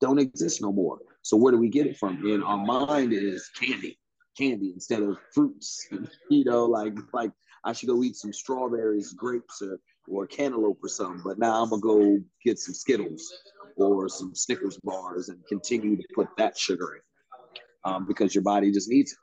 don't 0.00 0.18
exist 0.18 0.62
no 0.62 0.72
more. 0.72 0.98
So 1.22 1.36
where 1.36 1.52
do 1.52 1.58
we 1.58 1.68
get 1.68 1.86
it 1.86 1.96
from? 1.96 2.24
In 2.26 2.42
our 2.42 2.58
mind 2.58 3.12
is 3.12 3.48
candy 3.58 3.98
candy 4.36 4.72
instead 4.72 5.02
of 5.02 5.18
fruits. 5.32 5.88
you 6.30 6.44
know, 6.44 6.64
like 6.64 6.94
like 7.12 7.32
I 7.64 7.72
should 7.72 7.88
go 7.88 8.02
eat 8.02 8.16
some 8.16 8.32
strawberries, 8.32 9.12
grapes, 9.12 9.62
or 9.62 9.78
or 10.08 10.26
cantaloupe 10.26 10.82
or 10.82 10.88
something. 10.88 11.22
But 11.24 11.38
now 11.38 11.62
I'm 11.62 11.70
gonna 11.70 11.80
go 11.80 12.18
get 12.44 12.58
some 12.58 12.74
Skittles 12.74 13.32
or 13.76 14.08
some 14.08 14.34
Snickers 14.34 14.78
bars 14.84 15.28
and 15.28 15.38
continue 15.48 15.96
to 15.96 16.04
put 16.14 16.28
that 16.36 16.56
sugar 16.56 16.96
in 16.96 17.90
um, 17.90 18.06
because 18.06 18.34
your 18.34 18.42
body 18.42 18.70
just 18.70 18.88
needs 18.88 19.12
it. 19.12 19.18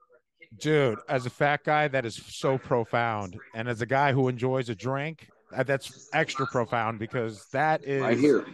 Dude, 0.60 1.00
as 1.08 1.26
a 1.26 1.30
fat 1.30 1.64
guy, 1.64 1.88
that 1.88 2.06
is 2.06 2.16
so 2.16 2.58
profound, 2.58 3.38
and 3.56 3.70
as 3.70 3.82
a 3.82 3.86
guy 3.86 4.12
who 4.12 4.28
enjoys 4.28 4.68
a 4.68 4.76
drink, 4.76 5.30
that's 5.66 6.10
extra 6.14 6.46
profound 6.48 7.00
because 7.00 7.46
that 7.54 7.84
is 7.86 8.02
right 8.02 8.18
here. 8.18 8.46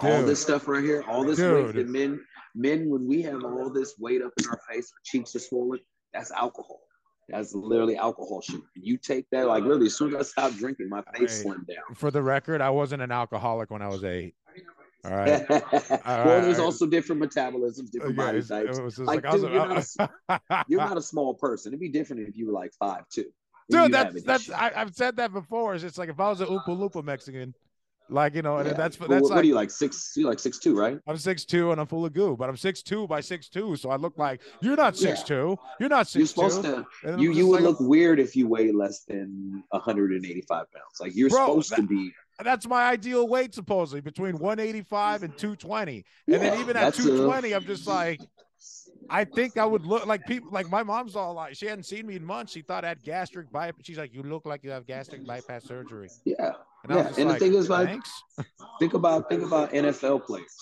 Dude, 0.00 0.10
all 0.10 0.22
this 0.22 0.40
stuff 0.40 0.66
right 0.66 0.82
here, 0.82 1.04
all 1.08 1.24
this 1.24 1.36
dude. 1.36 1.66
weight 1.66 1.74
that 1.74 1.88
men 1.88 2.20
men 2.54 2.88
when 2.88 3.06
we 3.06 3.22
have 3.22 3.44
all 3.44 3.70
this 3.70 3.94
weight 3.98 4.22
up 4.22 4.32
in 4.38 4.46
our 4.46 4.60
face, 4.70 4.92
our 4.92 5.00
cheeks 5.04 5.34
are 5.34 5.40
swollen, 5.40 5.80
that's 6.12 6.30
alcohol. 6.30 6.80
That's 7.28 7.54
literally 7.54 7.96
alcohol 7.96 8.40
sugar. 8.42 8.66
You 8.74 8.96
take 8.98 9.30
that, 9.30 9.46
like 9.46 9.62
literally, 9.62 9.86
as 9.86 9.96
soon 9.96 10.14
as 10.14 10.20
I 10.20 10.22
stopped 10.22 10.58
drinking, 10.58 10.88
my 10.88 11.02
face 11.14 11.42
slimmed 11.42 11.66
down. 11.66 11.94
For 11.94 12.10
the 12.10 12.22
record, 12.22 12.60
I 12.60 12.70
wasn't 12.70 13.02
an 13.02 13.12
alcoholic 13.12 13.70
when 13.70 13.80
I 13.80 13.88
was 13.88 14.04
eight. 14.04 14.34
All 15.04 15.10
right. 15.10 15.50
All 15.50 15.60
well, 16.04 16.42
there's 16.42 16.58
also 16.58 16.86
different 16.86 17.22
metabolisms, 17.22 17.90
different 17.90 18.16
yeah, 18.16 18.24
body 18.24 18.42
types. 18.42 18.98
like, 18.98 19.24
like 19.24 19.32
dude, 19.32 19.52
you're, 19.52 19.66
not 19.66 19.86
a, 20.28 20.64
you're 20.68 20.80
not 20.80 20.96
a 20.96 21.02
small 21.02 21.34
person. 21.34 21.70
It'd 21.70 21.80
be 21.80 21.88
different 21.88 22.28
if 22.28 22.36
you 22.36 22.46
were 22.46 22.52
like 22.52 22.72
five 22.78 23.08
two. 23.08 23.26
Dude, 23.70 23.92
that's 23.92 24.22
that's 24.22 24.50
I, 24.50 24.70
have 24.74 24.94
said 24.94 25.16
that 25.16 25.32
before. 25.32 25.74
It's 25.74 25.82
just 25.82 25.98
like 25.98 26.08
if 26.08 26.20
I 26.20 26.28
was 26.28 26.40
an 26.40 26.48
Oompa 26.48 26.68
Loompa 26.68 27.02
Mexican, 27.02 27.54
like 28.08 28.34
you 28.34 28.42
know, 28.42 28.58
and 28.58 28.68
that's 28.70 28.96
that's 28.96 29.00
what, 29.00 29.10
like, 29.10 29.22
what 29.22 29.38
are 29.38 29.44
you 29.44 29.54
like 29.54 29.70
six? 29.70 30.12
You 30.16 30.26
like 30.26 30.38
six 30.38 30.58
two, 30.58 30.78
right? 30.78 30.98
I'm 31.06 31.16
six 31.16 31.44
two 31.44 31.72
and 31.72 31.80
I'm 31.80 31.86
full 31.86 32.04
of 32.04 32.12
goo, 32.12 32.36
but 32.36 32.48
I'm 32.48 32.56
six 32.56 32.82
two 32.82 33.06
by 33.06 33.20
six 33.20 33.48
two, 33.48 33.76
so 33.76 33.90
I 33.90 33.96
look 33.96 34.18
like 34.18 34.40
you're 34.60 34.76
not 34.76 34.96
six 34.96 35.20
yeah. 35.20 35.24
two. 35.24 35.58
You're 35.80 35.88
not 35.88 36.06
six. 36.06 36.16
You're 36.16 36.26
supposed 36.26 36.62
two. 36.62 36.86
to. 37.04 37.20
You 37.20 37.32
you 37.32 37.46
would 37.46 37.62
like, 37.62 37.70
look 37.70 37.80
weird 37.80 38.20
if 38.20 38.36
you 38.36 38.48
weigh 38.48 38.72
less 38.72 39.04
than 39.04 39.64
185 39.70 40.48
pounds. 40.48 40.66
Like 41.00 41.14
you're 41.14 41.30
bro, 41.30 41.46
supposed 41.46 41.70
that, 41.70 41.76
to 41.76 41.82
be. 41.86 42.12
That's 42.42 42.66
my 42.66 42.84
ideal 42.84 43.28
weight, 43.28 43.54
supposedly 43.54 44.00
between 44.00 44.38
185 44.38 45.22
and 45.22 45.38
220, 45.38 46.04
and 46.28 46.42
then 46.42 46.60
even 46.60 46.76
at 46.76 46.94
220, 46.94 47.52
i 47.52 47.56
I'm 47.56 47.64
just 47.64 47.86
like. 47.86 48.20
I 49.10 49.24
think 49.24 49.58
I 49.58 49.66
would 49.66 49.84
look 49.84 50.06
like 50.06 50.24
people 50.26 50.50
like 50.52 50.70
my 50.70 50.84
mom's 50.84 51.16
all 51.16 51.34
like 51.34 51.56
she 51.56 51.66
hadn't 51.66 51.84
seen 51.84 52.06
me 52.06 52.14
in 52.14 52.24
months. 52.24 52.52
She 52.52 52.62
thought 52.62 52.84
I 52.84 52.88
had 52.88 53.02
gastric 53.02 53.50
bypass. 53.50 53.84
She's 53.84 53.98
like, 53.98 54.14
"You 54.14 54.22
look 54.22 54.46
like 54.46 54.62
you 54.62 54.70
have 54.70 54.86
gastric 54.86 55.26
bypass 55.26 55.64
surgery." 55.64 56.08
Yeah, 56.24 56.52
and 56.84 56.94
yeah. 56.94 57.12
And 57.18 57.28
like, 57.28 57.38
the 57.38 57.46
thing 57.46 57.54
is, 57.54 57.68
like, 57.68 58.00
think 58.78 58.94
about 58.94 59.28
think 59.28 59.42
about 59.42 59.72
NFL 59.72 60.24
players. 60.24 60.56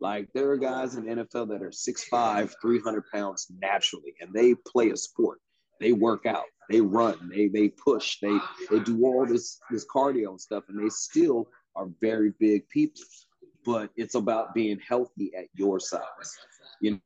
Like 0.00 0.28
there 0.32 0.50
are 0.50 0.56
guys 0.56 0.94
in 0.94 1.04
NFL 1.04 1.48
that 1.48 1.62
are 1.62 1.70
6'5", 1.70 2.54
300 2.62 3.04
pounds 3.12 3.48
naturally, 3.60 4.14
and 4.20 4.32
they 4.32 4.54
play 4.54 4.90
a 4.90 4.96
sport. 4.96 5.40
They 5.80 5.92
work 5.92 6.26
out, 6.26 6.44
they 6.70 6.80
run, 6.80 7.30
they 7.32 7.48
they 7.48 7.68
push, 7.68 8.18
they 8.20 8.36
they 8.70 8.80
do 8.80 9.04
all 9.04 9.26
this 9.26 9.58
this 9.70 9.86
cardio 9.92 10.30
and 10.30 10.40
stuff, 10.40 10.64
and 10.68 10.82
they 10.82 10.88
still 10.88 11.48
are 11.76 11.88
very 12.00 12.32
big 12.38 12.68
people. 12.68 13.02
But 13.64 13.90
it's 13.96 14.14
about 14.14 14.54
being 14.54 14.80
healthy 14.86 15.32
at 15.36 15.46
your 15.54 15.78
size. 15.80 16.02
You 16.80 16.92
know, 16.92 17.00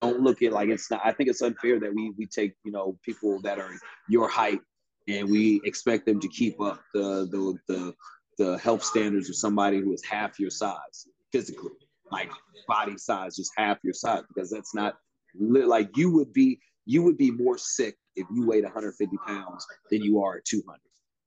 don't 0.00 0.20
look 0.20 0.42
at 0.42 0.52
like 0.52 0.68
it's 0.68 0.90
not. 0.90 1.02
I 1.04 1.12
think 1.12 1.28
it's 1.30 1.42
unfair 1.42 1.80
that 1.80 1.94
we 1.94 2.12
we 2.16 2.26
take 2.26 2.54
you 2.64 2.72
know 2.72 2.98
people 3.02 3.40
that 3.40 3.58
are 3.58 3.70
your 4.08 4.28
height 4.28 4.60
and 5.08 5.28
we 5.30 5.60
expect 5.64 6.06
them 6.06 6.20
to 6.20 6.28
keep 6.28 6.60
up 6.60 6.80
the 6.94 7.28
the 7.30 7.58
the, 7.68 7.94
the 8.38 8.58
health 8.58 8.82
standards 8.82 9.28
of 9.28 9.36
somebody 9.36 9.80
who 9.80 9.92
is 9.92 10.04
half 10.04 10.38
your 10.38 10.50
size 10.50 11.06
physically, 11.32 11.72
like 12.10 12.30
body 12.68 12.96
size, 12.96 13.36
just 13.36 13.52
half 13.56 13.78
your 13.82 13.94
size, 13.94 14.22
because 14.28 14.50
that's 14.50 14.74
not 14.74 14.96
like 15.38 15.96
you 15.96 16.12
would 16.12 16.32
be 16.32 16.60
you 16.84 17.02
would 17.02 17.16
be 17.16 17.30
more 17.30 17.58
sick 17.58 17.96
if 18.16 18.26
you 18.34 18.46
weighed 18.46 18.64
150 18.64 19.16
pounds 19.26 19.66
than 19.90 20.02
you 20.02 20.22
are 20.22 20.36
at 20.36 20.44
200 20.44 20.78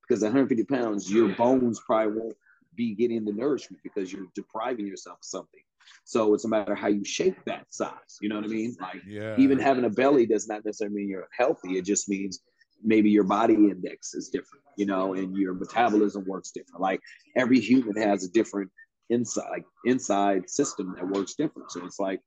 because 0.06 0.22
150 0.22 0.64
pounds 0.64 1.10
your 1.10 1.28
bones 1.30 1.80
probably 1.84 2.20
won't 2.20 2.36
be 2.74 2.94
getting 2.94 3.24
the 3.24 3.32
nourishment 3.32 3.82
because 3.82 4.12
you're 4.12 4.26
depriving 4.34 4.86
yourself 4.86 5.18
of 5.18 5.24
something. 5.24 5.60
So 6.04 6.34
it's 6.34 6.44
a 6.44 6.48
matter 6.48 6.74
how 6.74 6.88
you 6.88 7.04
shape 7.04 7.36
that 7.46 7.66
size. 7.70 8.18
You 8.20 8.28
know 8.28 8.36
what 8.36 8.44
i 8.44 8.48
mean? 8.48 8.76
Like 8.80 9.02
yeah. 9.06 9.34
even 9.38 9.58
having 9.58 9.84
a 9.84 9.90
belly 9.90 10.26
does 10.26 10.46
not 10.46 10.64
necessarily 10.64 10.96
mean 10.96 11.08
you're 11.08 11.28
healthy. 11.36 11.78
It 11.78 11.84
just 11.84 12.08
means 12.08 12.40
maybe 12.82 13.10
your 13.10 13.24
body 13.24 13.54
index 13.54 14.14
is 14.14 14.28
different 14.28 14.62
you 14.76 14.86
know 14.86 15.14
and 15.14 15.36
your 15.36 15.54
metabolism 15.54 16.24
works 16.26 16.50
different 16.50 16.80
like 16.80 17.00
every 17.36 17.60
human 17.60 17.96
has 17.96 18.24
a 18.24 18.28
different 18.30 18.70
inside 19.10 19.62
inside 19.84 20.48
system 20.48 20.94
that 20.96 21.08
works 21.08 21.34
different 21.34 21.70
so 21.70 21.84
it's 21.84 21.98
like 21.98 22.20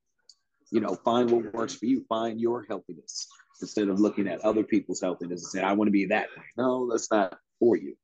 you 0.72 0.80
know, 0.80 0.96
find 0.96 1.30
what 1.30 1.54
works 1.54 1.74
for 1.74 1.86
you, 1.86 2.06
find 2.08 2.40
your 2.40 2.66
healthiness 2.68 3.28
instead 3.62 3.90
of 3.90 4.00
looking 4.00 4.28
at 4.28 4.40
other 4.42 4.64
people's 4.64 5.02
healthiness 5.02 5.44
and 5.44 5.52
saying, 5.52 5.66
I 5.66 5.74
want 5.74 5.88
to 5.88 5.92
be 5.92 6.06
that. 6.06 6.28
No, 6.58 6.90
that's 6.90 7.12
not 7.12 7.38
for 7.60 7.76
you. 7.76 7.96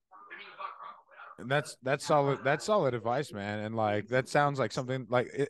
And 1.37 1.49
that's 1.49 1.75
that's 1.83 2.05
solid. 2.05 2.39
That's 2.43 2.63
solid 2.63 2.93
advice, 2.93 3.33
man. 3.33 3.59
And 3.59 3.75
like 3.75 4.07
that 4.07 4.29
sounds 4.29 4.57
like 4.57 4.71
something 4.71 5.05
like 5.09 5.27
it, 5.33 5.49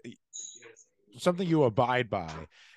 something 1.18 1.47
you 1.47 1.63
abide 1.63 2.09
by. 2.09 2.32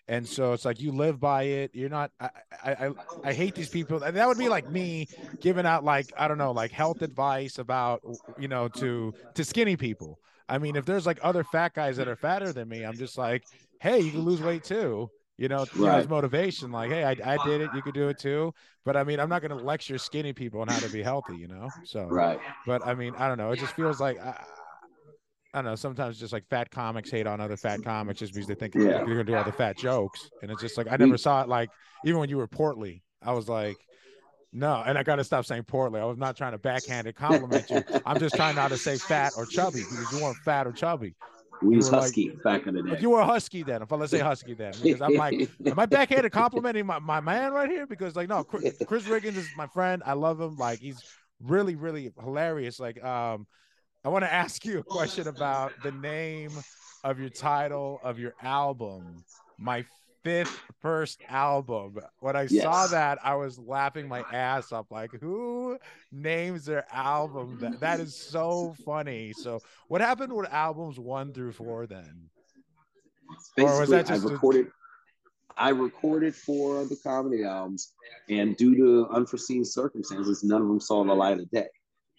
And 0.09 0.27
so 0.27 0.55
it's 0.55 0.65
like 0.65 0.81
you 0.81 0.91
live 0.91 1.21
by 1.21 1.43
it. 1.43 1.71
You're 1.75 1.91
not. 1.91 2.11
I, 2.19 2.31
I 2.65 2.91
I 3.25 3.33
hate 3.35 3.55
these 3.55 3.69
people. 3.69 4.01
That 4.01 4.27
would 4.27 4.39
be 4.39 4.49
like 4.49 4.69
me 4.71 5.07
giving 5.41 5.67
out 5.67 5.85
like 5.85 6.11
I 6.17 6.29
don't 6.29 6.39
know 6.39 6.53
like 6.53 6.73
health 6.73 7.03
advice 7.03 7.59
about 7.59 8.01
you 8.39 8.49
know 8.49 8.69
to 8.69 9.13
to 9.35 9.45
skinny 9.45 9.77
people. 9.77 10.19
I 10.49 10.57
mean, 10.57 10.77
if 10.77 10.87
there's 10.87 11.05
like 11.05 11.19
other 11.23 11.45
fat 11.45 11.75
guys 11.75 11.99
that 11.99 12.09
are 12.09 12.17
fatter 12.17 12.55
than 12.55 12.69
me, 12.69 12.85
I'm 12.85 12.97
just 12.97 13.19
like, 13.19 13.45
hey, 13.81 14.01
you 14.01 14.11
can 14.11 14.21
lose 14.23 14.41
weight 14.41 14.65
too. 14.65 15.11
You 15.37 15.49
know, 15.49 15.67
right. 15.77 16.01
as 16.01 16.09
motivation, 16.09 16.73
like, 16.73 16.91
hey, 16.91 17.05
I, 17.05 17.11
I 17.25 17.47
did 17.47 17.61
it, 17.61 17.71
you 17.73 17.81
could 17.81 17.95
do 17.95 18.09
it 18.09 18.19
too. 18.19 18.53
But 18.85 18.97
I 18.97 19.05
mean, 19.05 19.21
I'm 19.21 19.29
not 19.29 19.41
going 19.41 19.57
to 19.57 19.65
lecture 19.65 19.97
skinny 19.97 20.33
people 20.33 20.61
on 20.61 20.67
how 20.67 20.81
to 20.81 20.89
be 20.89 21.01
healthy, 21.01 21.37
you 21.37 21.47
know. 21.47 21.69
So, 21.85 22.07
right. 22.07 22.41
But 22.67 22.85
I 22.85 22.95
mean, 22.95 23.15
I 23.17 23.29
don't 23.29 23.39
know. 23.39 23.53
It 23.53 23.61
just 23.61 23.75
feels 23.75 24.01
like 24.01 24.19
I, 24.19 24.43
I 25.55 25.59
don't 25.59 25.67
know. 25.67 25.75
Sometimes 25.77 26.19
just 26.19 26.33
like 26.33 26.47
fat 26.49 26.71
comics 26.71 27.11
hate 27.11 27.27
on 27.27 27.41
other 27.41 27.57
fat 27.57 27.83
comics 27.83 28.19
just 28.19 28.35
because 28.35 28.49
they 28.49 28.55
think 28.55 28.75
yeah. 28.75 29.05
you're 29.07 29.19
to 29.19 29.25
do 29.25 29.35
all 29.35 29.45
the 29.45 29.53
fat 29.53 29.79
jokes, 29.79 30.31
and 30.43 30.51
it's 30.51 30.61
just 30.61 30.77
like 30.77 30.87
I 30.91 30.97
never 30.97 31.17
saw 31.17 31.43
it. 31.43 31.49
Like 31.49 31.71
even 32.05 32.21
when 32.21 32.29
you 32.29 32.37
were 32.37 32.47
portly, 32.47 33.03
I 33.23 33.33
was 33.33 33.49
like, 33.49 33.77
no, 34.53 34.83
and 34.85 34.99
I 34.99 35.03
got 35.03 35.17
to 35.17 35.25
stop 35.25 35.47
saying 35.47 35.65
portly. 35.65 36.01
I 36.01 36.05
was 36.05 36.19
not 36.19 36.37
trying 36.37 36.53
to 36.53 36.59
backhanded 36.59 37.15
compliment 37.17 37.69
you. 37.71 37.83
I'm 38.05 38.19
just 38.19 38.35
trying 38.35 38.57
not 38.57 38.69
to 38.69 38.77
say 38.77 38.97
fat 38.97 39.33
or 39.37 39.47
chubby 39.47 39.81
because 39.81 40.13
you 40.13 40.23
weren't 40.23 40.37
fat 40.39 40.67
or 40.67 40.73
chubby. 40.73 41.15
We 41.63 41.77
was 41.77 41.89
husky 41.89 42.31
like, 42.31 42.43
back 42.43 42.67
in 42.67 42.75
the 42.75 42.83
day. 42.83 42.99
You 43.01 43.11
were 43.11 43.25
husky 43.25 43.63
then. 43.63 43.83
If 43.83 43.93
I 43.93 43.97
let's 43.97 44.13
say 44.13 44.21
husky 44.21 44.55
then, 44.55 44.73
because 44.83 45.01
I'm 45.01 45.15
like, 45.15 45.35
am 45.67 45.79
I 45.79 45.87
backhanded 45.87 46.31
complimenting 46.33 46.87
my, 46.87 46.99
my 46.99 47.21
man 47.21 47.53
right 47.53 47.69
here? 47.69 47.87
Because 47.87 48.17
like, 48.17 48.29
no, 48.29 48.45
Chris, 48.45 48.77
Chris 48.87 49.05
Riggins 49.05 49.37
is 49.37 49.49
my 49.57 49.67
friend. 49.67 50.03
I 50.07 50.13
love 50.13 50.41
him. 50.41 50.57
Like, 50.57 50.79
he's 50.79 51.03
really, 51.43 51.75
really 51.75 52.13
hilarious. 52.23 52.79
Like, 52.79 53.03
um, 53.03 53.47
I 54.09 54.11
want 54.11 54.25
to 54.25 54.33
ask 54.33 54.65
you 54.65 54.79
a 54.79 54.83
question 54.83 55.29
about 55.29 55.83
the 55.83 55.93
name 55.93 56.53
of 57.05 57.21
your 57.21 57.29
title 57.29 58.01
of 58.03 58.19
your 58.19 58.33
album. 58.41 59.23
My 59.59 59.85
fifth 60.25 60.59
first 60.81 61.21
album. 61.29 61.99
When 62.21 62.35
I 62.35 62.47
yes. 62.49 62.63
saw 62.63 62.87
that, 62.87 63.19
I 63.23 63.35
was 63.35 63.59
laughing 63.59 64.09
my 64.09 64.25
ass 64.33 64.73
off. 64.73 64.87
Like, 64.91 65.11
who 65.21 65.77
names 66.11 66.65
their 66.65 66.87
album? 66.91 67.59
That 67.61 67.81
that 67.81 68.01
is 68.01 68.17
so 68.17 68.75
funny. 68.83 69.35
So, 69.35 69.61
what 69.89 70.01
happened 70.01 70.33
with 70.33 70.51
albums 70.51 70.99
one 70.99 71.35
through 71.35 71.53
four 71.53 71.87
then? 71.87 72.31
Basically, 73.57 73.77
or 73.77 73.81
was 73.81 73.91
that 73.91 74.07
just 74.07 74.25
I 74.25 74.31
recorded? 74.31 74.69
A- 74.69 75.61
I 75.61 75.69
recorded 75.69 76.35
four 76.35 76.81
of 76.81 76.89
the 76.89 76.97
comedy 76.97 77.45
albums, 77.45 77.93
and 78.31 78.57
due 78.57 78.75
to 78.75 79.07
unforeseen 79.11 79.67
circumstances, 79.67 80.43
none 80.43 80.63
of 80.63 80.69
them 80.69 80.81
saw 80.81 81.05
the 81.05 81.13
light 81.13 81.39
of 81.41 81.51
day 81.51 81.67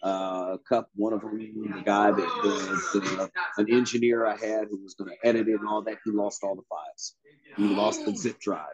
uh, 0.02 0.56
Cup, 0.68 0.88
one 0.94 1.12
of 1.12 1.20
them, 1.20 1.38
the 1.38 1.82
guy 1.84 2.10
that 2.10 2.16
the, 2.16 3.00
the, 3.00 3.30
an 3.58 3.72
engineer 3.72 4.26
I 4.26 4.36
had 4.36 4.68
who 4.70 4.82
was 4.82 4.94
going 4.94 5.10
to 5.10 5.28
edit 5.28 5.48
it 5.48 5.60
and 5.60 5.68
all 5.68 5.82
that, 5.82 5.98
he 6.04 6.10
lost 6.10 6.42
all 6.42 6.54
the 6.54 6.62
files. 6.68 7.16
He 7.56 7.74
lost 7.74 8.04
the 8.04 8.16
zip 8.16 8.38
drive. 8.40 8.66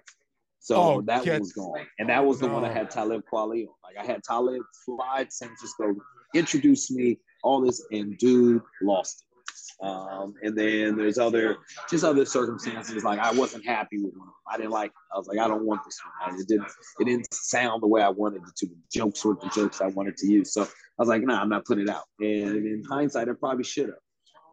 So 0.61 0.77
oh, 0.77 1.01
that 1.03 1.24
was 1.39 1.53
gone. 1.53 1.87
And 1.99 2.09
that 2.09 2.24
was 2.24 2.41
the 2.41 2.49
no. 2.49 2.55
one 2.55 2.64
I 2.64 2.72
had 2.72 2.91
Talib 2.91 3.22
Kweli 3.33 3.66
on. 3.66 3.74
Like 3.85 3.97
I 4.03 4.05
had 4.05 4.22
Talib 4.24 4.62
fly 4.85 5.24
to 5.24 5.31
San 5.31 5.49
Francisco, 5.49 5.95
introduce 6.35 6.91
me, 6.91 7.18
all 7.45 7.61
this, 7.61 7.85
and 7.93 8.18
dude 8.18 8.62
lost 8.83 9.22
it. 9.22 9.36
Um, 9.83 10.35
and 10.43 10.57
then 10.57 10.97
there's 10.97 11.18
other, 11.18 11.59
just 11.91 12.03
other 12.03 12.24
circumstances. 12.24 13.05
Like 13.05 13.18
I 13.18 13.33
wasn't 13.33 13.66
happy 13.66 13.99
with 13.99 14.16
one. 14.16 14.29
I 14.51 14.57
didn't 14.57 14.72
like. 14.72 14.93
I 15.14 15.18
was 15.18 15.27
like, 15.27 15.39
I 15.39 15.49
don't 15.49 15.66
want 15.66 15.83
this 15.85 15.99
one. 16.03 16.41
It 16.41 16.49
didn't. 16.49 16.68
It 17.01 17.05
didn't 17.05 17.33
sound 17.33 17.83
the 17.83 17.87
way 17.87 18.01
I 18.01 18.09
wanted 18.09 18.43
it 18.43 18.57
to. 18.57 18.66
The 18.66 18.77
jokes 18.93 19.24
were 19.24 19.35
the 19.35 19.51
jokes 19.55 19.81
I 19.81 19.89
wanted 19.89 20.16
to 20.18 20.27
use. 20.27 20.53
So 20.53 20.62
I 20.62 20.66
was 20.99 21.09
like, 21.09 21.22
nah, 21.22 21.41
I'm 21.41 21.49
not 21.49 21.64
putting 21.64 21.85
it 21.85 21.91
out. 21.91 22.05
And 22.20 22.57
in 22.66 22.85
hindsight, 22.89 23.29
I 23.29 23.33
probably 23.39 23.64
should 23.64 23.87
have. 23.87 23.99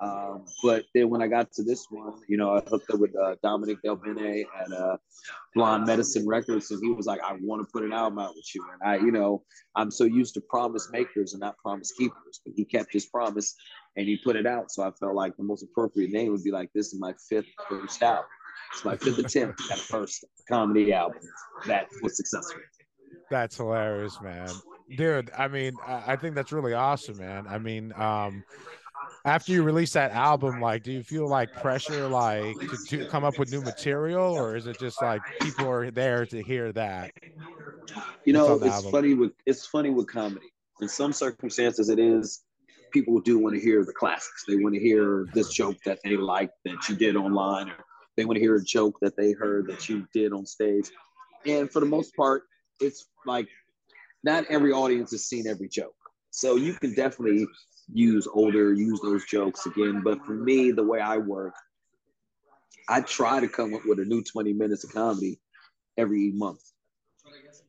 Um, 0.04 0.44
but 0.64 0.84
then 0.94 1.10
when 1.10 1.22
I 1.22 1.28
got 1.28 1.52
to 1.54 1.64
this 1.64 1.88
one, 1.90 2.14
you 2.28 2.36
know, 2.36 2.58
I 2.58 2.62
hooked 2.62 2.90
up 2.90 3.00
with 3.00 3.16
uh, 3.16 3.36
Dominic 3.42 3.82
Del 3.84 3.96
Bene 3.96 4.44
at 4.60 4.72
uh, 4.72 4.98
Blonde 5.56 5.86
Medicine 5.86 6.28
Records, 6.28 6.72
and 6.72 6.82
he 6.84 6.92
was 6.92 7.06
like, 7.06 7.22
"I 7.22 7.38
want 7.42 7.66
to 7.66 7.72
put 7.72 7.84
an 7.84 7.94
album 7.94 8.20
out 8.20 8.34
with 8.36 8.46
you." 8.54 8.66
And 8.74 8.82
I, 8.90 8.98
you 8.98 9.12
know, 9.12 9.44
I'm 9.76 9.92
so 9.92 10.04
used 10.04 10.34
to 10.34 10.42
promise 10.42 10.90
makers 10.92 11.34
and 11.34 11.40
not 11.40 11.58
promise 11.58 11.94
keepers, 11.94 12.42
but 12.46 12.54
he 12.56 12.66
kept 12.66 12.92
his 12.92 13.06
promise 13.06 13.56
and 13.96 14.08
he 14.08 14.18
put 14.18 14.36
it 14.36 14.46
out. 14.46 14.72
So 14.72 14.84
I 14.84 14.92
felt 15.00 15.16
like 15.16 15.36
the 15.38 15.44
most 15.44 15.64
appropriate 15.64 16.12
name 16.12 16.32
would 16.32 16.44
be 16.44 16.52
like, 16.52 16.70
"This 16.74 16.94
is 16.94 17.00
my 17.00 17.14
fifth 17.30 17.48
first 17.70 18.02
album. 18.02 18.26
It's 18.74 18.86
my 18.86 18.98
fifth 18.98 19.20
attempt 19.20 19.62
at 19.72 19.78
a 19.78 19.82
first 19.82 20.26
comedy 20.50 20.94
album 20.94 21.22
that 21.68 21.88
was 22.02 22.18
successful." 22.18 22.62
That's 23.30 23.58
hilarious, 23.58 24.20
man. 24.22 24.50
Dude, 24.98 25.32
I 25.38 25.48
mean, 25.48 25.74
I 25.88 26.16
think 26.16 26.36
that's 26.36 26.52
really 26.52 26.74
awesome, 26.74 27.18
man. 27.18 27.48
I 27.48 27.58
mean, 27.58 27.94
um, 27.94 28.44
after 29.26 29.52
you 29.52 29.64
release 29.64 29.94
that 29.94 30.12
album, 30.12 30.60
like, 30.60 30.84
do 30.84 30.92
you 30.92 31.04
feel 31.04 31.28
like 31.28 31.52
pressure, 31.54 32.08
like, 32.08 32.60
to, 32.60 32.78
to, 32.90 33.06
come 33.08 33.24
up 33.24 33.40
with 33.40 33.52
new 33.52 33.62
material, 33.62 34.34
or 34.34 34.56
is 34.56 34.68
it 34.68 34.78
just 34.80 35.02
like 35.02 35.22
people 35.40 35.70
are 35.70 35.90
there 35.90 36.26
to 36.28 36.44
hear 36.44 36.72
that? 36.74 37.12
You 38.26 38.34
know, 38.34 38.56
it's 38.56 38.66
album? 38.66 38.92
funny 38.92 39.14
with 39.14 39.32
it's 39.46 39.66
funny 39.66 39.90
with 39.90 40.08
comedy. 40.08 40.48
In 40.82 40.90
some 40.90 41.14
circumstances, 41.14 41.90
it 41.90 42.00
is 42.00 42.44
people 42.94 43.20
do 43.20 43.40
want 43.40 43.56
to 43.56 43.62
hear 43.62 43.84
the 43.84 43.92
classics. 43.92 44.46
They 44.48 44.56
want 44.56 44.76
to 44.76 44.80
hear 44.80 45.28
this 45.34 45.52
joke 45.52 45.78
that 45.86 46.00
they 46.04 46.16
like 46.16 46.52
that 46.64 46.88
you 46.88 46.96
did 46.96 47.16
online, 47.16 47.70
or 47.70 47.76
they 48.16 48.24
want 48.24 48.38
to 48.38 48.42
hear 48.42 48.56
a 48.56 48.64
joke 48.64 48.98
that 49.02 49.18
they 49.18 49.34
heard 49.34 49.68
that 49.68 49.90
you 49.90 50.08
did 50.14 50.32
on 50.32 50.46
stage. 50.46 50.90
And 51.46 51.70
for 51.70 51.80
the 51.80 51.86
most 51.86 52.16
part, 52.16 52.44
it's 52.80 53.08
like 53.26 53.48
not 54.24 54.46
every 54.50 54.72
audience 54.72 55.12
has 55.12 55.26
seen 55.26 55.48
every 55.48 55.68
joke. 55.68 55.96
So 56.30 56.56
you 56.56 56.74
can 56.76 56.94
definitely 56.94 57.46
use 57.92 58.28
older, 58.32 58.74
use 58.74 59.00
those 59.02 59.26
jokes 59.26 59.66
again. 59.66 60.02
But 60.04 60.26
for 60.26 60.34
me, 60.34 60.72
the 60.72 60.84
way 60.84 61.00
I 61.00 61.18
work, 61.18 61.54
I 62.90 63.02
try 63.02 63.40
to 63.40 63.48
come 63.48 63.74
up 63.74 63.82
with 63.86 64.00
a 64.00 64.06
new 64.06 64.24
20 64.24 64.54
minutes 64.54 64.84
of 64.84 64.94
comedy 64.94 65.40
every 65.98 66.32
month. 66.32 66.62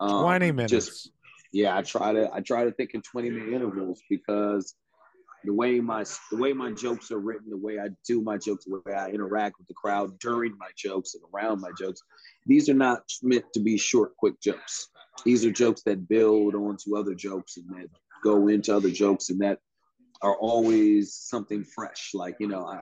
Um, 0.00 0.22
20 0.22 0.52
minutes. 0.52 0.70
Just, 0.70 1.10
yeah, 1.52 1.76
I 1.76 1.82
try 1.82 2.12
to 2.12 2.30
I 2.32 2.40
try 2.40 2.64
to 2.64 2.72
think 2.72 2.90
in 2.94 3.02
20 3.02 3.30
minute 3.30 3.52
intervals 3.52 4.02
because 4.10 4.74
the 5.44 5.52
way 5.52 5.80
my 5.80 6.04
the 6.30 6.36
way 6.36 6.52
my 6.52 6.72
jokes 6.72 7.10
are 7.10 7.18
written, 7.18 7.50
the 7.50 7.56
way 7.56 7.78
I 7.78 7.88
do 8.06 8.22
my 8.22 8.38
jokes, 8.38 8.64
the 8.64 8.80
way 8.84 8.94
I 8.94 9.10
interact 9.10 9.58
with 9.58 9.68
the 9.68 9.74
crowd 9.74 10.18
during 10.18 10.56
my 10.58 10.70
jokes 10.76 11.14
and 11.14 11.22
around 11.32 11.60
my 11.60 11.70
jokes, 11.78 12.02
these 12.46 12.68
are 12.68 12.74
not 12.74 13.02
meant 13.22 13.44
to 13.52 13.60
be 13.60 13.76
short, 13.76 14.16
quick 14.16 14.40
jokes. 14.40 14.88
These 15.24 15.44
are 15.44 15.50
jokes 15.50 15.82
that 15.82 16.08
build 16.08 16.54
onto 16.54 16.96
other 16.96 17.14
jokes 17.14 17.56
and 17.56 17.68
that 17.76 17.88
go 18.22 18.48
into 18.48 18.74
other 18.74 18.90
jokes 18.90 19.30
and 19.30 19.40
that 19.40 19.58
are 20.22 20.36
always 20.36 21.14
something 21.14 21.62
fresh. 21.62 22.12
Like, 22.14 22.36
you 22.40 22.48
know, 22.48 22.66
I 22.66 22.80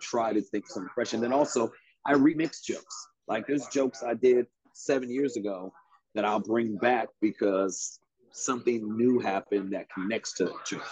try 0.00 0.32
to 0.32 0.42
think 0.42 0.66
something 0.68 0.90
fresh. 0.94 1.14
And 1.14 1.22
then 1.22 1.32
also 1.32 1.72
I 2.06 2.12
remix 2.14 2.62
jokes. 2.62 3.08
Like 3.26 3.46
there's 3.46 3.66
jokes 3.68 4.02
I 4.02 4.14
did 4.14 4.46
seven 4.74 5.10
years 5.10 5.36
ago 5.36 5.72
that 6.14 6.24
I'll 6.24 6.40
bring 6.40 6.76
back 6.76 7.08
because 7.20 7.98
something 8.32 8.96
new 8.96 9.18
happened 9.18 9.72
that 9.72 9.88
connects 9.90 10.34
to 10.34 10.44
that 10.44 10.66
joke, 10.66 10.86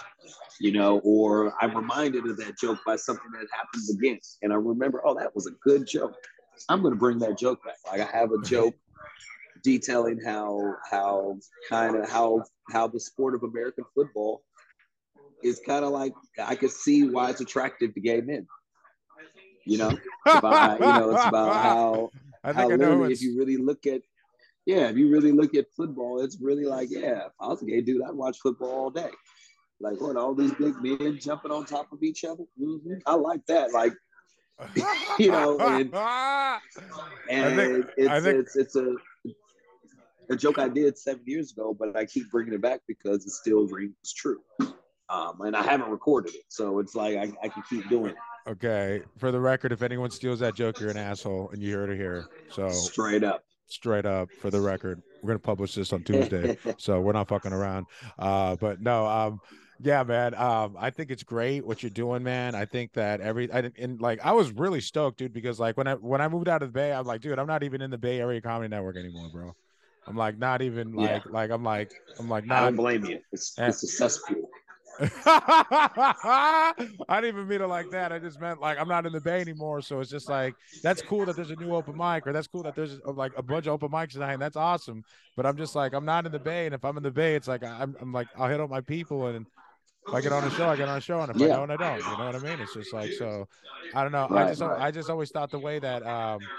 you 0.59 0.71
know, 0.71 0.99
or 0.99 1.53
I'm 1.61 1.75
reminded 1.75 2.25
of 2.25 2.37
that 2.37 2.57
joke 2.57 2.79
by 2.85 2.95
something 2.95 3.31
that 3.31 3.47
happens 3.51 3.89
again. 3.89 4.19
And 4.41 4.51
I 4.51 4.57
remember, 4.57 5.01
oh, 5.05 5.15
that 5.15 5.33
was 5.33 5.47
a 5.47 5.51
good 5.63 5.87
joke. 5.87 6.15
I'm 6.67 6.81
going 6.81 6.93
to 6.93 6.99
bring 6.99 7.19
that 7.19 7.37
joke 7.37 7.63
back. 7.63 7.77
Like 7.87 8.01
I 8.01 8.17
have 8.17 8.31
a 8.31 8.41
joke 8.41 8.75
detailing 9.63 10.19
how, 10.23 10.75
how 10.89 11.37
kind 11.69 11.95
of 11.95 12.09
how, 12.09 12.43
how 12.71 12.87
the 12.87 12.99
sport 12.99 13.35
of 13.35 13.43
American 13.43 13.85
football 13.95 14.43
is 15.43 15.61
kind 15.65 15.85
of 15.85 15.91
like 15.91 16.13
I 16.43 16.55
could 16.55 16.71
see 16.71 17.09
why 17.09 17.29
it's 17.29 17.41
attractive 17.41 17.93
to 17.93 18.01
gay 18.01 18.21
men. 18.21 18.47
You 19.65 19.77
know, 19.77 19.89
it's 19.89 20.35
about, 20.35 20.79
you 20.79 20.85
know, 20.85 21.11
it's 21.11 21.25
about 21.25 21.53
how 21.53 22.09
I 22.43 22.53
how 22.53 22.67
think 22.67 22.73
I 22.73 22.75
know. 22.77 23.03
if 23.03 23.21
you 23.21 23.37
really 23.37 23.57
look 23.57 23.85
at, 23.85 24.01
yeah, 24.65 24.89
if 24.89 24.97
you 24.97 25.09
really 25.09 25.31
look 25.31 25.55
at 25.55 25.65
football, 25.75 26.21
it's 26.21 26.37
really 26.41 26.65
like, 26.65 26.89
yeah, 26.91 27.25
if 27.27 27.31
I 27.39 27.47
was 27.47 27.61
a 27.61 27.65
gay 27.65 27.81
dude, 27.81 28.01
I'd 28.03 28.13
watch 28.13 28.37
football 28.41 28.69
all 28.69 28.89
day. 28.89 29.09
Like 29.81 29.99
what? 30.01 30.17
All 30.17 30.35
these 30.35 30.53
big 30.53 30.75
men 30.81 31.17
jumping 31.19 31.51
on 31.51 31.65
top 31.65 31.91
of 31.93 32.03
each 32.03 32.23
other. 32.25 32.43
hmm 32.57 32.93
I 33.05 33.15
like 33.15 33.45
that. 33.47 33.71
Like, 33.71 33.93
you 35.19 35.31
know, 35.31 35.57
and- 35.59 35.93
and 37.29 37.55
think- 37.55 37.85
it's, 37.97 38.23
think- 38.25 38.37
it's 38.39 38.55
it's 38.55 38.75
a 38.75 38.95
a 40.31 40.35
joke 40.35 40.59
I 40.59 40.67
did 40.69 40.95
seven 40.97 41.23
years 41.25 41.51
ago, 41.53 41.73
but 41.77 41.95
I 41.97 42.05
keep 42.05 42.29
bringing 42.29 42.53
it 42.53 42.61
back 42.61 42.81
because 42.87 43.25
it 43.25 43.31
still 43.31 43.65
rings 43.65 43.95
true. 44.15 44.41
Um, 45.09 45.41
and 45.41 45.55
I 45.55 45.63
haven't 45.63 45.89
recorded 45.89 46.35
it, 46.35 46.43
so 46.49 46.77
it's 46.77 46.93
like 46.93 47.17
I, 47.17 47.31
I 47.41 47.47
can 47.49 47.63
keep 47.67 47.89
doing 47.89 48.11
it 48.11 48.15
okay. 48.47 49.01
For 49.17 49.31
the 49.31 49.39
record, 49.39 49.71
if 49.71 49.81
anyone 49.81 50.11
steals 50.11 50.39
that 50.39 50.55
joke, 50.55 50.79
you're 50.79 50.91
an 50.91 50.97
asshole, 50.97 51.49
and 51.51 51.63
you 51.63 51.75
heard 51.75 51.89
it 51.89 51.95
here. 51.97 52.27
So 52.51 52.69
straight 52.69 53.23
up. 53.23 53.43
Straight 53.69 54.05
up, 54.05 54.29
for 54.41 54.49
the 54.49 54.59
record, 54.61 55.01
we're 55.21 55.27
gonna 55.29 55.39
publish 55.39 55.75
this 55.75 55.93
on 55.93 56.03
Tuesday. 56.03 56.57
so 56.77 56.99
we're 57.01 57.13
not 57.13 57.27
fucking 57.27 57.53
around. 57.53 57.85
Uh, 58.17 58.55
but 58.57 58.81
no, 58.81 59.05
um, 59.07 59.39
yeah, 59.81 60.03
man. 60.03 60.35
Um, 60.35 60.75
I 60.77 60.89
think 60.89 61.09
it's 61.11 61.23
great 61.23 61.65
what 61.65 61.81
you're 61.83 61.89
doing, 61.89 62.21
man. 62.23 62.53
I 62.55 62.65
think 62.65 62.93
that 62.93 63.21
every 63.21 63.51
I 63.51 63.61
didn't 63.61 63.77
and 63.77 64.01
like 64.01 64.19
I 64.25 64.31
was 64.33 64.51
really 64.51 64.81
stoked, 64.81 65.17
dude, 65.19 65.33
because 65.33 65.59
like 65.59 65.77
when 65.77 65.87
I 65.87 65.93
when 65.95 66.19
I 66.21 66.27
moved 66.27 66.49
out 66.49 66.61
of 66.61 66.69
the 66.69 66.73
Bay, 66.73 66.91
I'm 66.91 67.05
like, 67.05 67.21
dude, 67.21 67.39
I'm 67.39 67.47
not 67.47 67.63
even 67.63 67.81
in 67.81 67.89
the 67.89 67.97
Bay 67.97 68.19
Area 68.19 68.41
Comedy 68.41 68.67
Network 68.69 68.97
anymore, 68.97 69.29
bro. 69.31 69.55
I'm 70.07 70.15
like 70.17 70.37
not 70.37 70.61
even 70.61 70.97
Yeah. 70.97 71.13
like 71.13 71.25
like 71.27 71.51
I'm 71.51 71.63
like 71.63 71.91
I'm 72.19 72.27
like 72.29 72.43
I 72.45 72.47
not. 72.47 72.59
don't 72.61 72.75
blame 72.75 73.05
you. 73.05 73.19
It's, 73.31 73.55
Yeah. 73.57 73.67
it's 73.69 73.83
a 73.83 73.87
cesspool. 73.87 74.49
I 75.25 76.73
didn't 77.09 77.25
even 77.25 77.47
mean 77.47 77.61
it 77.61 77.67
like 77.67 77.89
that. 77.91 78.11
I 78.11 78.19
just 78.19 78.39
meant 78.39 78.59
like 78.59 78.77
I'm 78.77 78.87
not 78.87 79.05
in 79.05 79.13
the 79.13 79.21
Bay 79.21 79.39
anymore, 79.39 79.81
so 79.81 79.99
it's 80.01 80.09
just 80.11 80.27
like 80.27 80.57
that's 80.83 81.01
cool 81.01 81.25
that 81.25 81.35
there's 81.35 81.51
a 81.51 81.55
new 81.55 81.73
open 81.73 81.95
mic, 81.95 82.27
or 82.27 82.33
that's 82.33 82.47
cool 82.47 82.63
that 82.63 82.75
there's 82.75 82.99
uh, 83.07 83.13
like 83.13 83.31
a 83.37 83.41
bunch 83.43 83.67
of 83.67 83.73
open 83.73 83.89
mics 83.89 84.11
tonight, 84.13 84.33
and 84.33 84.41
that's 84.41 84.57
awesome. 84.57 85.03
But 85.37 85.45
I'm 85.45 85.55
just 85.57 85.73
like 85.75 85.93
I'm 85.93 86.05
not 86.05 86.25
in 86.25 86.31
the 86.31 86.39
Bay, 86.39 86.65
and 86.65 86.75
if 86.75 86.83
I'm 86.83 86.97
in 86.97 87.03
the 87.03 87.11
Bay, 87.11 87.35
it's 87.35 87.47
like 87.47 87.63
I'm, 87.63 87.95
I'm 88.01 88.11
like 88.11 88.27
I'll 88.35 88.49
hit 88.49 88.59
up 88.59 88.69
my 88.69 88.81
people, 88.81 89.27
and 89.27 89.45
if 90.07 90.13
I 90.13 90.21
get 90.21 90.33
on 90.33 90.45
a 90.45 90.49
show, 90.49 90.69
I 90.69 90.75
get 90.77 90.89
on 90.89 90.97
a 90.97 91.01
show, 91.01 91.21
and 91.21 91.31
if 91.31 91.41
I 91.41 91.47
don't, 91.47 91.71
I 91.71 91.77
don't. 91.77 92.07
You 92.07 92.15
know 92.15 92.25
what 92.25 92.35
I 92.35 92.39
mean? 92.39 92.59
It's 92.61 92.73
just 92.73 92.93
like 92.93 93.13
so. 93.13 93.47
I 93.93 94.03
don't 94.03 94.11
know. 94.11 94.29
I 94.31 94.43
Right, 94.43 94.45
just 94.45 94.61
right. 94.61 94.79
I 94.79 94.91
just 94.91 95.09
always 95.09 95.31
thought 95.31 95.51
the 95.51 95.59
way 95.59 95.79
that 95.79 96.05
um 96.05 96.49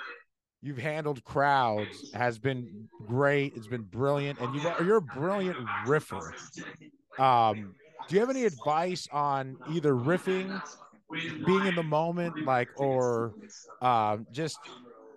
you've 0.62 0.78
handled 0.78 1.24
crowds 1.24 2.04
has 2.12 2.38
been 2.38 2.88
great. 3.04 3.54
It's 3.56 3.68
been 3.68 3.82
brilliant, 3.82 4.38
and 4.40 4.54
you 4.54 4.62
you're 4.80 4.96
a 4.98 5.02
brilliant 5.02 5.58
riffer. 5.84 6.34
Um, 7.18 7.76
do 8.08 8.14
you 8.14 8.20
have 8.20 8.30
any 8.30 8.44
advice 8.44 9.08
on 9.12 9.58
either 9.66 9.92
riffing, 9.94 10.60
being 11.46 11.64
in 11.66 11.74
the 11.74 11.82
moment, 11.82 12.44
like, 12.44 12.68
or 12.76 13.34
um, 13.80 14.26
just 14.32 14.58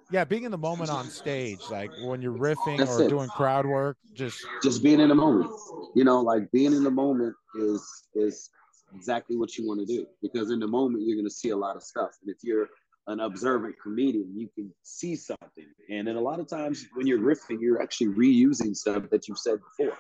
yeah, 0.10 0.24
being 0.24 0.44
in 0.44 0.52
the 0.52 0.58
moment 0.58 0.92
on 0.92 1.10
stage, 1.10 1.70
like 1.72 1.92
when 1.98 2.22
you're 2.22 2.38
riffing 2.38 2.78
That's 2.78 3.00
or 3.00 3.04
it. 3.04 3.10
doing 3.10 3.30
crowd 3.30 3.66
work? 3.66 3.98
Just 4.14 4.46
Just 4.62 4.84
being 4.84 5.00
in 5.00 5.10
the 5.10 5.16
moment. 5.16 5.50
You 5.96 6.04
know, 6.04 6.22
like 6.22 6.52
being 6.52 6.74
in 6.74 6.84
the 6.84 6.92
moment 6.92 7.36
is 7.56 8.08
is 8.16 8.50
exactly 8.96 9.38
what 9.38 9.58
you 9.58 9.68
want 9.68 9.80
to 9.80 9.86
do 9.86 10.06
because 10.22 10.52
in 10.52 10.60
the 10.60 10.68
moment 10.68 11.04
you're 11.04 11.16
going 11.16 11.26
to 11.26 11.34
see 11.34 11.50
a 11.50 11.58
lot 11.58 11.76
of 11.76 11.84
stuff, 11.84 12.12
and 12.22 12.30
if 12.30 12.44
you're 12.44 12.68
an 13.08 13.20
observant 13.20 13.76
comedian, 13.82 14.32
you 14.36 14.48
can 14.56 14.72
see 14.84 15.16
something. 15.16 15.66
And 15.90 16.08
then 16.08 16.16
a 16.16 16.22
lot 16.22 16.40
of 16.40 16.48
times 16.48 16.86
when 16.94 17.06
you're 17.06 17.20
riffing, 17.20 17.58
you're 17.60 17.82
actually 17.82 18.08
reusing 18.08 18.76
stuff 18.76 19.10
that 19.12 19.28
you've 19.28 19.40
said 19.40 19.60
before. 19.78 19.98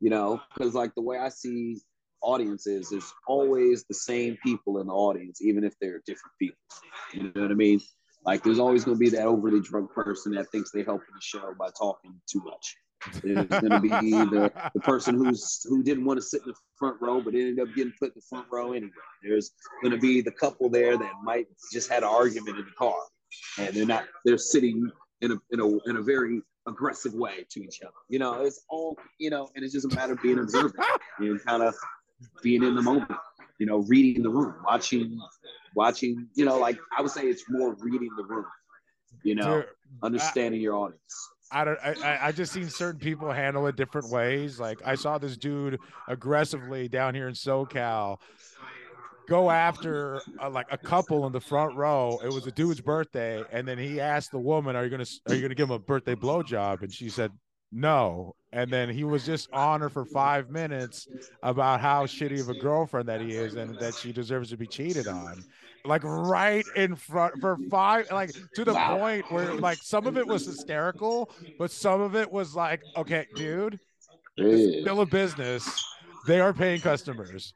You 0.00 0.10
know, 0.10 0.40
because 0.54 0.74
like 0.74 0.94
the 0.94 1.02
way 1.02 1.18
I 1.18 1.30
see 1.30 1.80
audiences, 2.24 2.88
there's 2.90 3.12
always 3.26 3.84
the 3.84 3.94
same 3.94 4.36
people 4.42 4.80
in 4.80 4.86
the 4.86 4.92
audience, 4.92 5.42
even 5.42 5.64
if 5.64 5.74
they're 5.80 6.02
different 6.06 6.32
people. 6.38 6.58
You 7.12 7.24
know 7.24 7.42
what 7.42 7.50
I 7.50 7.54
mean? 7.54 7.80
Like 8.24 8.42
there's 8.42 8.58
always 8.58 8.84
going 8.84 8.96
to 8.96 9.00
be 9.00 9.10
that 9.10 9.26
overly 9.26 9.60
drunk 9.60 9.92
person 9.92 10.32
that 10.32 10.50
thinks 10.50 10.70
they 10.70 10.82
help 10.82 11.02
in 11.02 11.14
the 11.14 11.20
show 11.20 11.54
by 11.58 11.68
talking 11.78 12.14
too 12.26 12.42
much. 12.44 12.76
There's 13.22 13.46
going 13.46 13.70
to 13.70 13.80
be 13.80 13.90
the, 13.90 14.50
the 14.72 14.80
person 14.80 15.14
who's 15.14 15.62
who 15.68 15.82
didn't 15.82 16.06
want 16.06 16.18
to 16.18 16.22
sit 16.22 16.40
in 16.42 16.48
the 16.48 16.54
front 16.78 16.96
row 17.02 17.20
but 17.20 17.34
ended 17.34 17.60
up 17.60 17.74
getting 17.74 17.92
put 17.98 18.08
in 18.08 18.14
the 18.16 18.22
front 18.28 18.46
row 18.50 18.72
anyway. 18.72 18.90
There's 19.22 19.52
going 19.82 19.92
to 19.92 20.00
be 20.00 20.22
the 20.22 20.30
couple 20.30 20.70
there 20.70 20.96
that 20.96 21.12
might 21.22 21.46
just 21.70 21.90
had 21.90 22.02
an 22.02 22.08
argument 22.08 22.58
in 22.58 22.64
the 22.64 22.70
car, 22.78 22.96
and 23.58 23.74
they're 23.74 23.84
not 23.84 24.04
they're 24.24 24.38
sitting 24.38 24.90
in 25.20 25.32
a 25.32 25.36
in 25.50 25.60
a 25.60 25.90
in 25.90 25.96
a 25.96 26.02
very 26.02 26.40
aggressive 26.66 27.12
way 27.12 27.44
to 27.50 27.62
each 27.62 27.80
other. 27.82 27.92
You 28.08 28.20
know, 28.20 28.42
it's 28.42 28.64
all 28.70 28.96
you 29.18 29.28
know, 29.28 29.50
and 29.54 29.64
it's 29.64 29.74
just 29.74 29.92
a 29.92 29.94
matter 29.94 30.14
of 30.14 30.22
being 30.22 30.38
observant 30.38 30.76
and 31.18 31.44
kind 31.44 31.62
of 31.62 31.74
being 32.42 32.62
in 32.62 32.74
the 32.74 32.82
moment. 32.82 33.10
You 33.58 33.66
know, 33.66 33.78
reading 33.78 34.22
the 34.22 34.30
room, 34.30 34.54
watching, 34.64 35.18
watching. 35.76 36.28
You 36.34 36.44
know, 36.44 36.58
like 36.58 36.78
I 36.96 37.02
would 37.02 37.10
say, 37.10 37.22
it's 37.26 37.44
more 37.48 37.74
reading 37.80 38.10
the 38.16 38.24
room. 38.24 38.46
You 39.22 39.36
know, 39.36 39.60
Dude, 39.60 39.66
understanding 40.02 40.60
your 40.60 40.74
audience. 40.74 41.28
I 41.52 41.64
don't. 41.64 41.78
I, 41.82 41.94
I- 42.02 42.26
I 42.28 42.32
just 42.32 42.52
seen 42.52 42.68
certain 42.68 43.00
people 43.00 43.30
handle 43.30 43.66
it 43.68 43.76
different 43.76 44.10
ways. 44.10 44.58
Like 44.58 44.80
I 44.84 44.96
saw 44.96 45.18
this 45.18 45.36
dude 45.36 45.78
aggressively 46.08 46.88
down 46.88 47.14
here 47.14 47.28
in 47.28 47.34
SoCal 47.34 48.18
go 49.28 49.50
after 49.50 50.20
uh, 50.42 50.50
like 50.50 50.66
a 50.70 50.78
couple 50.78 51.26
in 51.26 51.32
the 51.32 51.40
front 51.40 51.76
row. 51.76 52.20
It 52.22 52.28
was 52.28 52.46
a 52.46 52.52
dude's 52.52 52.80
birthday, 52.80 53.44
and 53.52 53.66
then 53.66 53.78
he 53.78 54.00
asked 54.00 54.32
the 54.32 54.38
woman, 54.38 54.76
"Are 54.76 54.84
you 54.84 54.90
gonna 54.90 55.06
Are 55.28 55.34
you 55.34 55.42
gonna 55.42 55.54
give 55.54 55.68
him 55.68 55.74
a 55.74 55.78
birthday 55.78 56.14
blowjob?" 56.14 56.82
And 56.82 56.92
she 56.92 57.08
said, 57.08 57.30
"No." 57.74 58.36
And 58.52 58.72
then 58.72 58.88
he 58.90 59.04
was 59.04 59.24
just 59.26 59.48
on 59.52 59.80
her 59.82 59.90
for 59.90 60.04
five 60.06 60.50
minutes 60.50 61.08
about 61.42 61.80
how 61.80 62.06
shitty 62.06 62.40
of 62.40 62.48
a 62.48 62.54
girlfriend 62.54 63.08
that 63.08 63.20
he 63.20 63.34
is, 63.34 63.56
and 63.56 63.78
that 63.80 63.96
she 63.96 64.12
deserves 64.12 64.50
to 64.50 64.56
be 64.56 64.68
cheated 64.68 65.08
on. 65.08 65.44
Like 65.84 66.02
right 66.04 66.66
in 66.74 66.96
front 66.96 67.40
for 67.40 67.58
five, 67.70 68.06
like 68.10 68.34
to 68.54 68.64
the 68.64 68.74
Wow. 68.74 68.96
point 68.96 69.26
where 69.30 69.54
like 69.56 69.82
some 69.82 70.06
of 70.06 70.16
it 70.18 70.26
was 70.28 70.44
hysterical, 70.46 71.30
but 71.58 71.70
some 71.70 72.00
of 72.00 72.16
it 72.16 72.30
was 72.32 72.54
like, 72.56 72.86
okay, 72.96 73.26
dude, 73.34 73.80
Yeah. 74.36 74.80
still 74.82 75.00
a 75.00 75.06
business. 75.06 75.84
They 76.24 76.40
are 76.40 76.54
paying 76.54 76.80
customers 76.80 77.54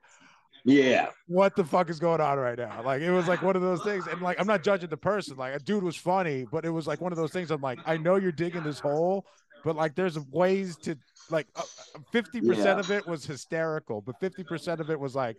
yeah. 0.65 1.11
what 1.27 1.57
the 1.57 1.65
fuck 1.65 1.91
is 1.91 1.99
going 1.99 2.21
on 2.21 2.39
right 2.39 2.59
now? 2.59 2.83
Like 2.83 3.03
it 3.03 3.11
was 3.11 3.29
like 3.29 3.43
one 3.43 3.57
of 3.57 3.63
those 3.63 3.83
things, 3.83 4.07
and 4.07 4.21
like 4.21 4.41
I'm 4.41 4.47
not 4.47 4.63
judging 4.63 4.89
the 4.91 4.97
person. 4.97 5.37
Like 5.37 5.55
a 5.55 5.59
dude 5.59 5.83
was 5.83 5.97
funny, 5.97 6.45
but 6.45 6.65
it 6.65 6.71
was 6.71 6.87
like 6.87 7.01
one 7.01 7.13
of 7.13 7.19
those 7.19 7.33
things. 7.33 7.51
I'm 7.51 7.61
like, 7.61 7.81
I 7.85 7.97
know 7.99 8.17
you're 8.17 8.33
digging 8.33 8.63
this 8.63 8.81
hole, 8.81 9.27
but 9.69 9.77
like 9.77 9.95
there's 9.95 10.19
ways 10.31 10.79
to 10.79 10.97
like 11.29 11.47
fifty 12.11 12.41
Yeah. 12.41 12.55
percent 12.55 12.81
of 12.81 12.91
it 12.91 13.07
was 13.07 13.27
hysterical, 13.27 14.01
but 14.01 14.19
fifty 14.19 14.43
percent 14.43 14.81
of 14.81 14.89
it 14.89 14.99
was 14.99 15.15
like, 15.15 15.37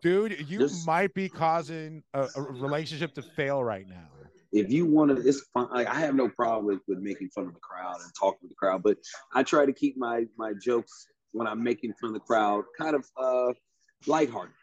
dude, 0.00 0.48
you 0.48 0.70
might 0.86 1.12
be 1.12 1.28
causing 1.28 2.02
a, 2.14 2.30
a 2.34 2.40
relationship 2.40 3.12
to 3.16 3.22
fail 3.36 3.62
right 3.62 3.86
now. 3.86 4.08
if 4.52 4.70
you 4.72 4.86
want 4.86 5.14
to, 5.14 5.28
it's 5.28 5.42
fine. 5.52 5.68
Like, 5.70 5.86
I 5.86 5.96
have 6.00 6.14
no 6.14 6.30
problem 6.30 6.64
with, 6.64 6.80
with 6.88 7.00
making 7.00 7.28
fun 7.28 7.46
of 7.46 7.52
the 7.52 7.60
crowd 7.60 8.00
and 8.02 8.10
talking 8.18 8.40
to 8.40 8.48
the 8.48 8.54
crowd, 8.54 8.82
but 8.82 8.96
I 9.34 9.42
try 9.42 9.66
to 9.66 9.72
keep 9.74 9.98
my 9.98 10.24
my 10.38 10.54
jokes 10.58 11.08
when 11.32 11.46
I'm 11.46 11.62
making 11.62 11.92
fun 12.00 12.08
of 12.08 12.14
the 12.14 12.20
crowd 12.20 12.64
kind 12.78 12.96
of 12.96 13.04
uh 13.18 13.52
lighthearted, 14.06 14.54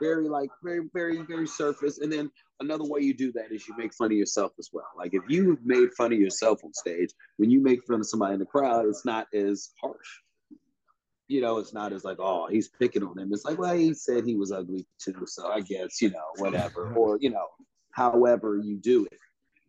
very 0.00 0.28
like 0.28 0.50
very 0.62 0.88
very 0.92 1.22
very 1.22 1.46
surface. 1.46 1.98
And 1.98 2.12
then 2.12 2.30
another 2.60 2.84
way 2.84 3.00
you 3.00 3.14
do 3.14 3.32
that 3.32 3.52
is 3.52 3.66
you 3.68 3.76
make 3.76 3.94
fun 3.94 4.12
of 4.12 4.18
yourself 4.18 4.52
as 4.58 4.70
well. 4.72 4.88
Like 4.96 5.14
if 5.14 5.22
you've 5.28 5.64
made 5.64 5.92
fun 5.96 6.12
of 6.12 6.18
yourself 6.18 6.64
on 6.64 6.72
stage, 6.74 7.10
when 7.36 7.50
you 7.50 7.60
make 7.60 7.84
fun 7.86 8.00
of 8.00 8.06
somebody 8.06 8.34
in 8.34 8.40
the 8.40 8.46
crowd, 8.46 8.86
it's 8.86 9.04
not 9.04 9.26
as 9.34 9.70
harsh. 9.80 10.20
You 11.28 11.42
know, 11.42 11.58
it's 11.58 11.74
not 11.74 11.92
as 11.92 12.04
like, 12.04 12.16
oh, 12.20 12.48
he's 12.50 12.68
picking 12.68 13.02
on 13.02 13.18
him. 13.18 13.30
It's 13.32 13.44
like, 13.44 13.58
well, 13.58 13.76
he 13.76 13.92
said 13.92 14.24
he 14.24 14.34
was 14.34 14.50
ugly 14.50 14.86
too, 14.98 15.26
so 15.26 15.48
I 15.48 15.60
guess 15.60 16.00
you 16.00 16.10
know, 16.10 16.24
whatever. 16.36 16.92
Or 16.96 17.18
you 17.20 17.30
know, 17.30 17.46
however 17.92 18.58
you 18.62 18.76
do 18.76 19.06
it. 19.06 19.18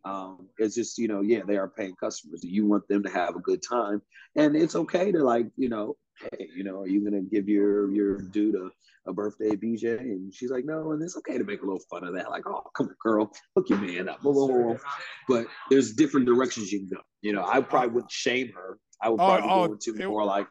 Um, 0.04 0.48
it's 0.58 0.74
just, 0.74 0.96
you 0.98 1.08
know, 1.08 1.20
yeah, 1.20 1.40
they 1.46 1.56
are 1.56 1.68
paying 1.68 1.94
customers. 1.96 2.42
You 2.42 2.66
want 2.66 2.88
them 2.88 3.02
to 3.02 3.10
have 3.10 3.36
a 3.36 3.40
good 3.40 3.62
time. 3.62 4.00
And 4.36 4.56
it's 4.56 4.74
okay 4.74 5.12
to 5.12 5.22
like, 5.22 5.46
you 5.56 5.68
know, 5.68 5.96
hey, 6.20 6.48
you 6.56 6.64
know, 6.64 6.80
are 6.80 6.86
you 6.88 7.04
gonna 7.04 7.22
give 7.22 7.48
your 7.48 7.90
your 7.92 8.18
dude 8.18 8.54
a, 8.54 8.70
a 9.08 9.12
birthday 9.12 9.50
BJ? 9.50 9.98
And 9.98 10.32
she's 10.32 10.50
like, 10.50 10.64
no, 10.64 10.92
and 10.92 11.02
it's 11.02 11.16
okay 11.18 11.36
to 11.38 11.44
make 11.44 11.60
a 11.62 11.64
little 11.64 11.82
fun 11.90 12.04
of 12.04 12.14
that. 12.14 12.30
Like, 12.30 12.46
oh, 12.46 12.62
come 12.74 12.88
on, 12.88 12.94
girl, 13.02 13.30
hook 13.54 13.68
your 13.68 13.78
man 13.78 14.08
up. 14.08 14.22
Blah, 14.22 14.32
blah, 14.32 14.46
blah. 14.46 14.76
But 15.28 15.46
there's 15.70 15.92
different 15.94 16.26
directions 16.26 16.72
you 16.72 16.80
can 16.80 16.88
go. 16.88 17.02
You 17.22 17.32
know, 17.34 17.44
I 17.46 17.60
probably 17.60 17.90
wouldn't 17.90 18.10
shame 18.12 18.52
her. 18.54 18.78
I 19.02 19.08
would 19.10 19.20
Oh, 19.20 19.26
probably 19.26 19.50
oh, 19.50 19.66
go 19.66 19.72
into 19.74 19.94
it- 20.02 20.08
more 20.08 20.24
like 20.24 20.46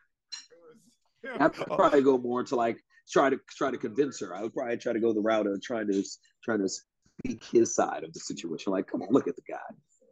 I'd 1.39 1.53
probably 1.53 2.01
go 2.01 2.17
more 2.17 2.43
to 2.45 2.55
like 2.55 2.77
try 3.11 3.29
to 3.29 3.39
try 3.49 3.71
to 3.71 3.77
convince 3.77 4.19
her. 4.21 4.35
I 4.35 4.41
would 4.43 4.53
probably 4.53 4.77
try 4.77 4.93
to 4.93 4.99
go 4.99 5.13
the 5.13 5.21
route 5.21 5.47
of 5.47 5.61
trying 5.61 5.91
to 5.91 6.03
trying 6.43 6.59
to 6.59 6.69
speak 7.19 7.43
his 7.43 7.75
side 7.75 8.03
of 8.03 8.13
the 8.13 8.19
situation. 8.19 8.71
Like, 8.71 8.87
come 8.87 9.01
on, 9.01 9.09
look 9.11 9.27
at 9.27 9.35
the 9.35 9.41
guy. 9.47 9.57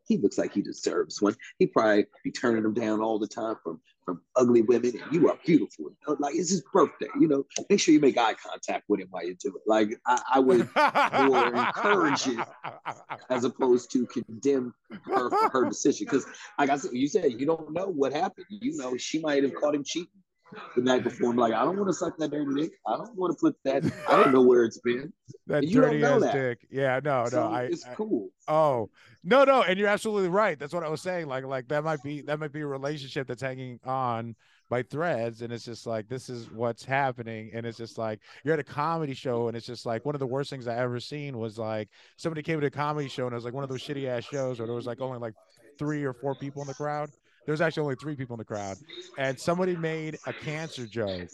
He 0.08 0.18
looks 0.18 0.38
like 0.38 0.53
he 0.53 0.62
deserves 0.62 1.22
one. 1.22 1.36
He 1.60 1.68
probably 1.68 2.05
be 2.24 2.32
turning 2.32 2.64
them 2.64 2.74
down 2.74 3.01
all 3.01 3.20
the 3.20 3.28
time 3.28 3.55
from 3.64 3.82
from 4.05 4.22
ugly 4.38 4.62
women, 4.62 4.93
and 5.01 5.14
you 5.14 5.30
are 5.30 5.38
beautiful. 5.45 5.91
Like 6.08 6.34
it's 6.34 6.49
his 6.49 6.64
birthday, 6.72 7.10
you 7.20 7.28
know. 7.28 7.45
Make 7.70 7.82
sure 7.82 7.93
you 7.93 7.99
make 7.99 8.18
eye 8.18 8.36
contact 8.36 8.86
with 8.88 9.01
him 9.01 9.10
while 9.12 9.26
you 9.26 9.36
do 9.36 9.49
it. 9.49 9.64
Like 9.68 9.89
I, 10.05 10.22
I 10.36 10.39
would, 10.39 10.60
more 11.30 11.47
encourage 11.53 12.26
it. 12.28 12.39
as 13.30 13.43
opposed 13.43 13.91
to 13.91 14.05
condemn 14.05 14.74
her 15.03 15.30
for 15.30 15.49
her 15.49 15.66
decision. 15.68 16.05
Because, 16.05 16.26
like 16.58 16.70
I 16.70 16.78
said, 16.78 16.93
you 16.93 17.10
said 17.10 17.34
you 17.34 17.45
don't 17.45 17.74
know 17.74 17.88
what 17.88 18.14
happened. 18.14 18.45
You 18.49 18.78
know, 18.78 18.95
she 18.95 19.20
might 19.20 19.43
have 19.43 19.53
caught 19.55 19.76
him 19.76 19.84
cheating. 19.84 20.08
The 20.75 20.81
night 20.81 21.03
before. 21.03 21.31
I'm 21.31 21.37
like, 21.37 21.53
I 21.53 21.63
don't 21.63 21.77
want 21.77 21.89
to 21.89 21.93
suck 21.93 22.17
that 22.17 22.31
dirty 22.31 22.61
dick. 22.61 22.71
I 22.85 22.97
don't 22.97 23.15
want 23.15 23.37
to 23.37 23.39
put 23.39 23.55
that. 23.65 23.83
I 24.09 24.21
don't 24.21 24.33
know 24.33 24.41
where 24.41 24.63
it's 24.63 24.79
been. 24.79 25.11
that 25.47 25.63
you 25.63 25.81
dirty 25.81 26.03
ass 26.03 26.21
that. 26.21 26.33
dick. 26.33 26.67
Yeah, 26.69 26.99
no, 27.03 27.23
no. 27.23 27.29
So 27.29 27.47
I, 27.47 27.63
it's 27.63 27.85
I- 27.85 27.93
cool. 27.95 28.29
Oh 28.47 28.89
no, 29.23 29.43
no, 29.43 29.61
and 29.63 29.77
you're 29.77 29.89
absolutely 29.89 30.29
right. 30.29 30.57
That's 30.57 30.73
what 30.73 30.83
I 30.83 30.89
was 30.89 31.01
saying. 31.01 31.27
Like, 31.27 31.43
like 31.45 31.67
that 31.67 31.83
might 31.83 32.01
be 32.03 32.21
that 32.21 32.39
might 32.39 32.53
be 32.53 32.61
a 32.61 32.67
relationship 32.67 33.27
that's 33.27 33.41
hanging 33.41 33.79
on 33.85 34.35
by 34.69 34.83
threads, 34.83 35.41
and 35.41 35.51
it's 35.51 35.65
just 35.65 35.85
like 35.85 36.07
this 36.07 36.29
is 36.29 36.49
what's 36.51 36.83
happening, 36.83 37.51
and 37.53 37.65
it's 37.65 37.77
just 37.77 37.97
like 37.97 38.19
you're 38.43 38.53
at 38.53 38.59
a 38.59 38.63
comedy 38.63 39.13
show, 39.13 39.47
and 39.47 39.57
it's 39.57 39.65
just 39.65 39.85
like 39.85 40.05
one 40.05 40.15
of 40.15 40.19
the 40.19 40.27
worst 40.27 40.49
things 40.49 40.67
I 40.67 40.77
ever 40.77 40.99
seen 40.99 41.37
was 41.37 41.57
like 41.57 41.89
somebody 42.17 42.41
came 42.41 42.59
to 42.59 42.67
a 42.67 42.71
comedy 42.71 43.09
show, 43.09 43.25
and 43.25 43.33
it 43.33 43.35
was 43.35 43.45
like 43.45 43.53
one 43.53 43.63
of 43.63 43.69
those 43.69 43.81
shitty 43.83 44.07
ass 44.07 44.23
shows 44.23 44.59
where 44.59 44.67
there 44.67 44.75
was 44.75 44.85
like 44.85 45.01
only 45.01 45.19
like 45.19 45.33
three 45.77 46.03
or 46.03 46.13
four 46.13 46.35
people 46.35 46.61
in 46.61 46.67
the 46.67 46.73
crowd. 46.73 47.09
There 47.47 47.53
was 47.53 47.61
actually 47.61 47.83
only 47.83 47.95
three 47.95 48.17
people 48.17 48.33
in 48.33 48.39
the 48.39 48.43
crowd, 48.43 48.75
and 49.17 49.39
somebody 49.39 49.77
made 49.77 50.17
a 50.27 50.33
cancer 50.33 50.85
joke, 50.85 51.29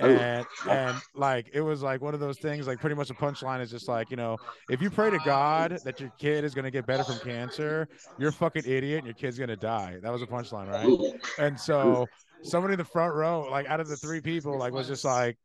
Oh. 0.00 0.06
and 0.06 0.44
and 0.68 0.96
like 1.14 1.48
it 1.52 1.60
was 1.60 1.80
like 1.80 2.00
one 2.00 2.12
of 2.12 2.18
those 2.18 2.38
things. 2.38 2.66
Like 2.66 2.80
pretty 2.80 2.96
much 2.96 3.06
the 3.06 3.14
punchline 3.14 3.60
is 3.60 3.70
just 3.70 3.86
like 3.86 4.10
you 4.10 4.16
know 4.16 4.36
if 4.68 4.82
you 4.82 4.90
pray 4.90 5.10
to 5.10 5.18
God 5.24 5.78
that 5.84 6.00
your 6.00 6.10
kid 6.18 6.42
is 6.42 6.54
gonna 6.56 6.72
get 6.72 6.86
better 6.86 7.04
from 7.04 7.20
cancer, 7.20 7.86
you're 8.18 8.30
a 8.30 8.32
fucking 8.32 8.64
idiot 8.66 8.98
and 8.98 9.06
your 9.06 9.14
kid's 9.14 9.38
gonna 9.38 9.54
die. 9.56 9.98
That 10.02 10.10
was 10.10 10.22
a 10.22 10.26
punchline, 10.26 10.68
right? 10.68 11.20
And 11.38 11.58
so 11.58 12.08
somebody 12.42 12.72
in 12.72 12.78
the 12.78 12.84
front 12.84 13.14
row, 13.14 13.46
like 13.48 13.66
out 13.68 13.78
of 13.78 13.86
the 13.88 13.96
three 13.96 14.20
people, 14.20 14.58
like 14.58 14.72
was 14.72 14.88
just 14.88 15.04
like, 15.04 15.38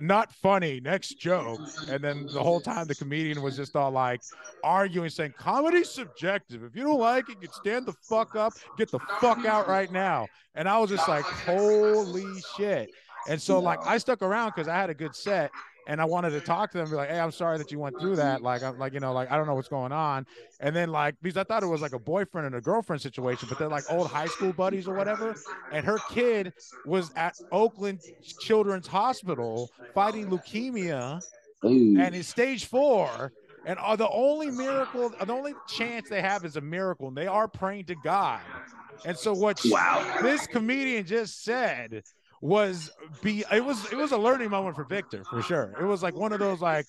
not 0.00 0.32
funny, 0.32 0.80
next 0.80 1.18
joke. 1.18 1.60
And 1.88 2.02
then 2.02 2.26
the 2.26 2.42
whole 2.42 2.60
time 2.60 2.86
the 2.86 2.94
comedian 2.94 3.42
was 3.42 3.56
just 3.56 3.76
all 3.76 3.90
like 3.90 4.20
arguing, 4.62 5.10
saying, 5.10 5.34
comedy's 5.38 5.90
subjective. 5.90 6.62
If 6.62 6.76
you 6.76 6.82
don't 6.82 7.00
like 7.00 7.28
it, 7.28 7.36
you 7.40 7.48
can 7.48 7.52
stand 7.52 7.86
the 7.86 7.94
fuck 8.08 8.36
up, 8.36 8.54
get 8.76 8.90
the 8.90 8.98
fuck 9.20 9.44
out 9.44 9.68
right 9.68 9.90
now. 9.90 10.26
And 10.54 10.68
I 10.68 10.78
was 10.78 10.90
just 10.90 11.08
like, 11.08 11.24
holy 11.24 12.40
shit. 12.56 12.90
And 13.28 13.40
so 13.40 13.58
like 13.58 13.80
I 13.84 13.98
stuck 13.98 14.22
around 14.22 14.52
because 14.54 14.68
I 14.68 14.76
had 14.76 14.90
a 14.90 14.94
good 14.94 15.14
set 15.14 15.50
and 15.86 16.00
I 16.00 16.04
wanted 16.04 16.30
to 16.30 16.40
talk 16.40 16.70
to 16.72 16.78
them, 16.78 16.90
be 16.90 16.96
like, 16.96 17.08
hey, 17.10 17.18
I'm 17.20 17.30
sorry 17.32 17.58
that 17.58 17.70
you 17.70 17.78
went 17.78 17.96
through 17.98 18.16
that. 18.16 18.42
Like, 18.42 18.62
I'm 18.62 18.78
like, 18.78 18.92
you 18.92 19.00
know, 19.00 19.12
like 19.12 19.30
I 19.30 19.36
don't 19.36 19.46
know 19.46 19.54
what's 19.54 19.68
going 19.68 19.92
on. 19.92 20.26
And 20.60 20.74
then 20.74 20.90
like 20.90 21.16
because 21.22 21.36
I 21.36 21.44
thought 21.44 21.62
it 21.62 21.66
was 21.66 21.80
like 21.82 21.94
a 21.94 21.98
boyfriend 21.98 22.46
and 22.46 22.56
a 22.56 22.60
girlfriend 22.60 23.02
situation, 23.02 23.48
but 23.48 23.58
they're 23.58 23.68
like 23.68 23.84
old 23.88 24.08
high 24.08 24.28
school 24.28 24.52
buddies 24.52 24.88
or 24.88 24.94
whatever. 24.94 25.36
And 25.70 25.84
her 25.86 26.00
kid 26.00 26.52
was 26.84 27.10
at 27.16 27.34
Oakland 27.52 28.00
Children's 28.38 28.86
Hospital 28.88 29.70
fighting 29.94 30.28
leukemia 30.30 31.22
Ooh. 31.64 31.96
and 31.96 32.14
it's 32.14 32.28
stage 32.28 32.66
four. 32.66 33.32
And 33.64 33.78
are 33.80 33.96
the 33.96 34.08
only 34.08 34.50
miracle, 34.50 35.10
the 35.10 35.32
only 35.32 35.56
chance 35.66 36.08
they 36.08 36.22
have 36.22 36.44
is 36.44 36.56
a 36.56 36.60
miracle, 36.60 37.08
and 37.08 37.16
they 37.16 37.26
are 37.26 37.48
praying 37.48 37.86
to 37.86 37.96
God. 37.96 38.60
And 39.02 39.18
so 39.18 39.34
what 39.34 39.58
Wow. 39.64 40.06
this 40.20 40.46
comedian 40.46 41.04
just 41.04 41.42
said 41.42 42.04
was 42.46 42.90
be 43.22 43.44
it 43.52 43.64
was 43.64 43.90
it 43.90 43.96
was 43.96 44.12
a 44.12 44.16
learning 44.16 44.50
moment 44.50 44.76
for 44.76 44.84
Victor 44.84 45.24
for 45.28 45.42
sure. 45.42 45.74
It 45.80 45.84
was 45.84 46.02
like 46.02 46.14
one 46.14 46.32
of 46.32 46.38
those 46.38 46.60
like, 46.60 46.86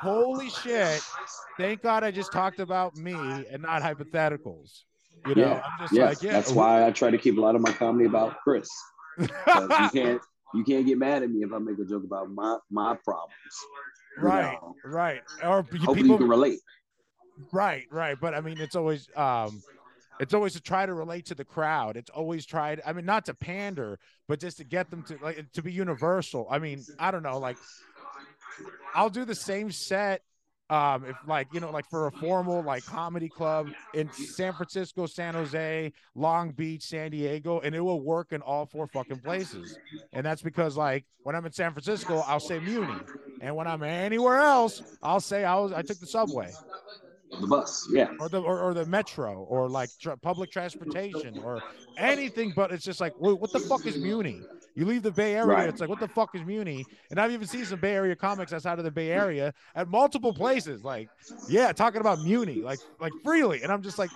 holy 0.00 0.48
shit, 0.48 1.02
thank 1.58 1.82
God 1.82 2.02
I 2.02 2.10
just 2.10 2.32
talked 2.32 2.60
about 2.60 2.96
me 2.96 3.46
and 3.50 3.62
not 3.62 3.82
hypotheticals. 3.82 4.84
You 5.26 5.34
know, 5.34 5.42
Yeah, 5.42 5.54
I'm 5.54 5.78
just 5.80 5.92
Yeah, 5.92 6.04
like, 6.06 6.22
yeah, 6.22 6.32
that's 6.32 6.52
why 6.52 6.86
I 6.86 6.90
try 6.92 7.10
to 7.10 7.18
keep 7.18 7.36
a 7.36 7.40
lot 7.40 7.54
of 7.54 7.60
my 7.60 7.72
comedy 7.72 8.06
about 8.06 8.40
Chris. 8.42 8.68
you 9.18 9.28
can't 9.92 10.22
you 10.54 10.64
can't 10.64 10.86
get 10.86 10.98
mad 10.98 11.22
at 11.22 11.30
me 11.30 11.42
if 11.42 11.52
I 11.52 11.58
make 11.58 11.78
a 11.78 11.84
joke 11.84 12.04
about 12.04 12.30
my 12.30 12.56
my 12.70 12.96
problems. 13.04 13.34
right, 14.18 14.58
know. 14.62 14.74
right. 14.84 15.20
Or 15.42 15.62
Hopefully 15.62 15.94
people 15.94 16.06
you 16.06 16.18
can 16.18 16.28
relate. 16.28 16.60
Right, 17.52 17.84
right. 17.90 18.16
But 18.18 18.32
I 18.34 18.40
mean, 18.40 18.58
it's 18.60 18.76
always 18.76 19.08
um 19.14 19.62
it's 20.20 20.34
always 20.34 20.54
to 20.54 20.60
try 20.60 20.86
to 20.86 20.94
relate 20.94 21.26
to 21.26 21.34
the 21.34 21.44
crowd. 21.44 21.96
It's 21.96 22.10
always 22.10 22.46
tried, 22.46 22.80
I 22.86 22.92
mean, 22.92 23.04
not 23.04 23.26
to 23.26 23.34
pander, 23.34 23.98
but 24.28 24.40
just 24.40 24.58
to 24.58 24.64
get 24.64 24.90
them 24.90 25.02
to 25.04 25.18
like 25.22 25.52
to 25.52 25.62
be 25.62 25.72
universal. 25.72 26.46
I 26.50 26.58
mean, 26.58 26.84
I 26.98 27.10
don't 27.10 27.22
know, 27.22 27.38
like 27.38 27.56
I'll 28.94 29.10
do 29.10 29.24
the 29.24 29.34
same 29.34 29.70
set 29.70 30.22
um 30.68 31.04
if 31.04 31.16
like 31.28 31.46
you 31.52 31.60
know 31.60 31.70
like 31.70 31.88
for 31.88 32.08
a 32.08 32.10
formal 32.10 32.60
like 32.60 32.84
comedy 32.84 33.28
club 33.28 33.68
in 33.94 34.10
San 34.12 34.52
Francisco, 34.52 35.06
San 35.06 35.34
Jose, 35.34 35.92
Long 36.16 36.50
Beach, 36.50 36.82
San 36.82 37.12
Diego, 37.12 37.60
and 37.60 37.74
it 37.74 37.80
will 37.80 38.00
work 38.00 38.32
in 38.32 38.42
all 38.42 38.66
four 38.66 38.88
fucking 38.88 39.20
places. 39.20 39.78
And 40.12 40.26
that's 40.26 40.42
because 40.42 40.76
like 40.76 41.04
when 41.22 41.36
I'm 41.36 41.46
in 41.46 41.52
San 41.52 41.72
Francisco, 41.72 42.24
I'll 42.26 42.40
say 42.40 42.58
Muni. 42.58 42.94
And 43.40 43.54
when 43.54 43.68
I'm 43.68 43.82
anywhere 43.82 44.38
else, 44.38 44.82
I'll 45.02 45.20
say 45.20 45.44
I 45.44 45.54
was 45.56 45.72
I 45.72 45.82
took 45.82 46.00
the 46.00 46.06
subway 46.06 46.50
The 47.40 47.46
bus, 47.46 47.88
yeah. 47.92 48.08
or 48.20 48.28
the 48.28 48.40
or, 48.40 48.60
or 48.60 48.72
the 48.72 48.86
metro 48.86 49.34
or 49.48 49.68
like 49.68 49.90
tra- 50.00 50.16
public 50.16 50.50
transportation 50.50 51.38
or 51.44 51.60
anything 51.98 52.52
but 52.54 52.70
it's 52.72 52.84
just 52.84 53.00
like 53.00 53.12
what 53.18 53.52
the 53.52 53.58
fuck 53.60 53.84
is 53.84 53.96
muni? 53.98 54.40
You 54.76 54.84
leave 54.86 55.02
the 55.02 55.10
bay 55.10 55.34
area 55.34 55.46
Right. 55.46 55.68
it's 55.68 55.80
like 55.80 55.88
what 55.88 55.98
the 56.00 56.08
fuck 56.08 56.34
is 56.34 56.44
muni? 56.44 56.86
And 57.10 57.18
i've 57.20 57.32
even 57.32 57.46
seen 57.48 57.64
some 57.64 57.80
bay 57.80 57.94
area 57.94 58.14
comics 58.14 58.52
outside 58.52 58.78
of 58.78 58.84
the 58.84 58.90
bay 58.92 59.10
area 59.10 59.52
at 59.74 59.88
multiple 59.88 60.32
places 60.32 60.84
like 60.84 61.08
yeah 61.48 61.72
talking 61.72 62.00
about 62.00 62.20
muni 62.20 62.62
like 62.62 62.78
like 63.00 63.12
freely. 63.24 63.62
And 63.62 63.72
i'm 63.72 63.82
just 63.82 63.98
like 63.98 64.10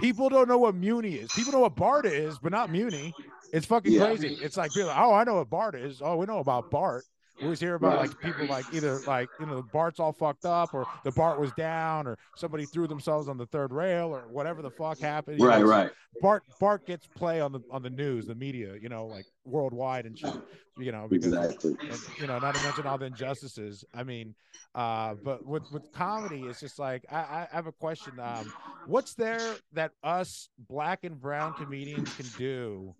people 0.00 0.28
don't 0.28 0.48
know 0.48 0.58
what 0.58 0.74
muni 0.74 1.14
is. 1.14 1.30
People 1.32 1.52
know 1.52 1.60
what 1.60 1.76
bart 1.76 2.04
is 2.04 2.38
but 2.38 2.50
not 2.52 2.70
muni. 2.70 3.14
It's 3.52 3.66
fucking 3.66 3.92
Yeah. 3.92 4.06
crazy. 4.06 4.38
It's 4.42 4.56
like 4.56 4.72
people 4.72 4.90
oh 4.94 5.12
i 5.14 5.22
know 5.24 5.36
what 5.36 5.50
bart 5.50 5.76
is. 5.76 6.02
Oh 6.02 6.16
we 6.16 6.26
know 6.26 6.38
about 6.40 6.68
bart 6.70 7.04
we 7.42 7.46
always 7.46 7.60
hear 7.60 7.74
about 7.74 7.98
like 7.98 8.18
people 8.20 8.46
like 8.46 8.64
either 8.72 9.00
like 9.06 9.28
you 9.40 9.46
know 9.46 9.56
the 9.56 9.62
Bart's 9.62 9.98
all 10.00 10.12
fucked 10.12 10.44
up 10.44 10.72
or 10.72 10.86
the 11.04 11.10
Bart 11.10 11.40
was 11.40 11.52
down 11.52 12.06
or 12.06 12.16
somebody 12.36 12.64
threw 12.64 12.86
themselves 12.86 13.28
on 13.28 13.36
the 13.36 13.46
third 13.46 13.72
rail 13.72 14.08
or 14.14 14.20
whatever 14.30 14.62
the 14.62 14.70
fuck 14.70 14.98
happened. 15.00 15.40
you 15.40 15.46
Right, 15.46 15.60
know, 15.60 15.66
right. 15.66 15.90
Bart 16.20 16.44
Bart 16.60 16.86
gets 16.86 17.06
play 17.06 17.40
on 17.40 17.52
the 17.52 17.60
on 17.70 17.82
the 17.82 17.90
news, 17.90 18.26
the 18.26 18.34
media, 18.34 18.74
you 18.80 18.88
know, 18.88 19.06
like 19.06 19.26
worldwide 19.44 20.06
and 20.06 20.18
shit. 20.18 20.34
You 20.78 20.90
know, 20.90 21.06
because 21.10 21.34
Exactly. 21.34 21.76
and, 21.82 22.00
you 22.18 22.26
know, 22.26 22.38
not 22.38 22.54
to 22.54 22.62
mention 22.62 22.86
all 22.86 22.96
the 22.96 23.04
injustices. 23.06 23.84
I 23.92 24.04
mean, 24.04 24.34
uh, 24.74 25.14
but 25.22 25.44
with 25.44 25.64
with 25.72 25.92
comedy, 25.92 26.44
it's 26.44 26.60
just 26.60 26.78
like 26.78 27.04
I, 27.10 27.16
I 27.16 27.48
have 27.52 27.66
a 27.66 27.72
question. 27.72 28.18
Um, 28.18 28.50
what's 28.86 29.12
there 29.14 29.56
that 29.74 29.90
us 30.02 30.48
black 30.68 31.04
and 31.04 31.20
brown 31.20 31.52
comedians 31.54 32.14
can 32.16 32.26
do 32.38 32.94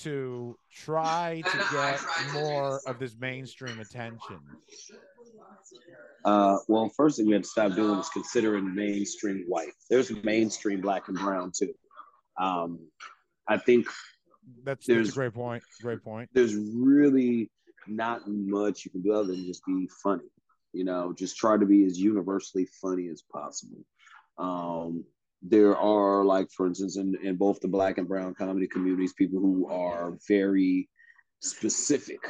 to 0.00 0.56
try 0.72 1.42
to 1.44 1.58
get 1.72 2.00
more 2.32 2.80
of 2.86 2.98
this 2.98 3.14
mainstream 3.18 3.80
attention? 3.80 4.38
Uh, 6.24 6.58
well, 6.68 6.88
first 6.96 7.16
thing 7.16 7.26
we 7.26 7.32
have 7.34 7.42
to 7.42 7.48
stop 7.48 7.74
doing 7.74 7.98
is 7.98 8.08
considering 8.10 8.74
mainstream 8.74 9.44
white. 9.48 9.72
There's 9.90 10.10
mainstream 10.24 10.80
black 10.80 11.08
and 11.08 11.18
brown 11.18 11.52
too. 11.56 11.72
Um, 12.40 12.78
I 13.48 13.58
think 13.58 13.86
That's, 13.86 13.94
that's 14.64 14.86
There's- 14.86 15.08
a 15.10 15.12
great 15.12 15.34
point. 15.34 15.62
Great 15.82 16.02
point. 16.02 16.30
there's 16.32 16.54
really 16.54 17.50
not 17.88 18.22
much 18.28 18.84
you 18.84 18.90
can 18.92 19.02
do 19.02 19.12
other 19.12 19.32
than 19.32 19.44
just 19.44 19.64
be 19.66 19.88
funny. 20.02 20.22
You 20.72 20.84
know, 20.84 21.12
just 21.12 21.36
try 21.36 21.56
to 21.58 21.66
be 21.66 21.84
as 21.84 21.98
universally 21.98 22.66
funny 22.80 23.08
as 23.08 23.22
possible. 23.30 23.84
Um, 24.38 25.04
there 25.42 25.76
are, 25.76 26.24
like, 26.24 26.48
for 26.50 26.66
instance, 26.66 26.96
in, 26.96 27.16
in 27.22 27.36
both 27.36 27.60
the 27.60 27.68
black 27.68 27.98
and 27.98 28.08
brown 28.08 28.34
comedy 28.34 28.68
communities, 28.68 29.12
people 29.12 29.40
who 29.40 29.68
are 29.68 30.16
very 30.28 30.88
specific 31.40 32.20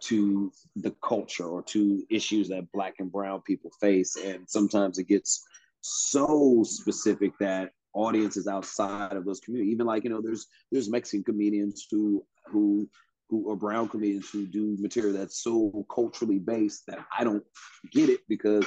to 0.00 0.50
the 0.76 0.94
culture 1.02 1.46
or 1.46 1.62
to 1.62 2.02
issues 2.10 2.48
that 2.48 2.70
black 2.72 2.94
and 2.98 3.12
brown 3.12 3.42
people 3.42 3.70
face. 3.80 4.16
And 4.16 4.48
sometimes 4.48 4.98
it 4.98 5.08
gets 5.08 5.44
so 5.80 6.62
specific 6.66 7.32
that 7.40 7.70
audiences 7.94 8.46
outside 8.46 9.12
of 9.12 9.24
those 9.24 9.40
communities, 9.40 9.72
even 9.72 9.86
like, 9.86 10.04
you 10.04 10.10
know, 10.10 10.20
there's 10.20 10.46
there's 10.72 10.90
Mexican 10.90 11.24
comedians 11.24 11.86
who 11.90 12.24
who 12.46 12.88
who 13.30 13.50
are 13.50 13.56
brown 13.56 13.88
comedians 13.88 14.28
who 14.30 14.46
do 14.46 14.76
material 14.78 15.14
that's 15.14 15.42
so 15.42 15.86
culturally 15.94 16.38
based 16.38 16.84
that 16.86 16.98
I 17.16 17.24
don't 17.24 17.44
get 17.92 18.08
it 18.08 18.20
because 18.28 18.66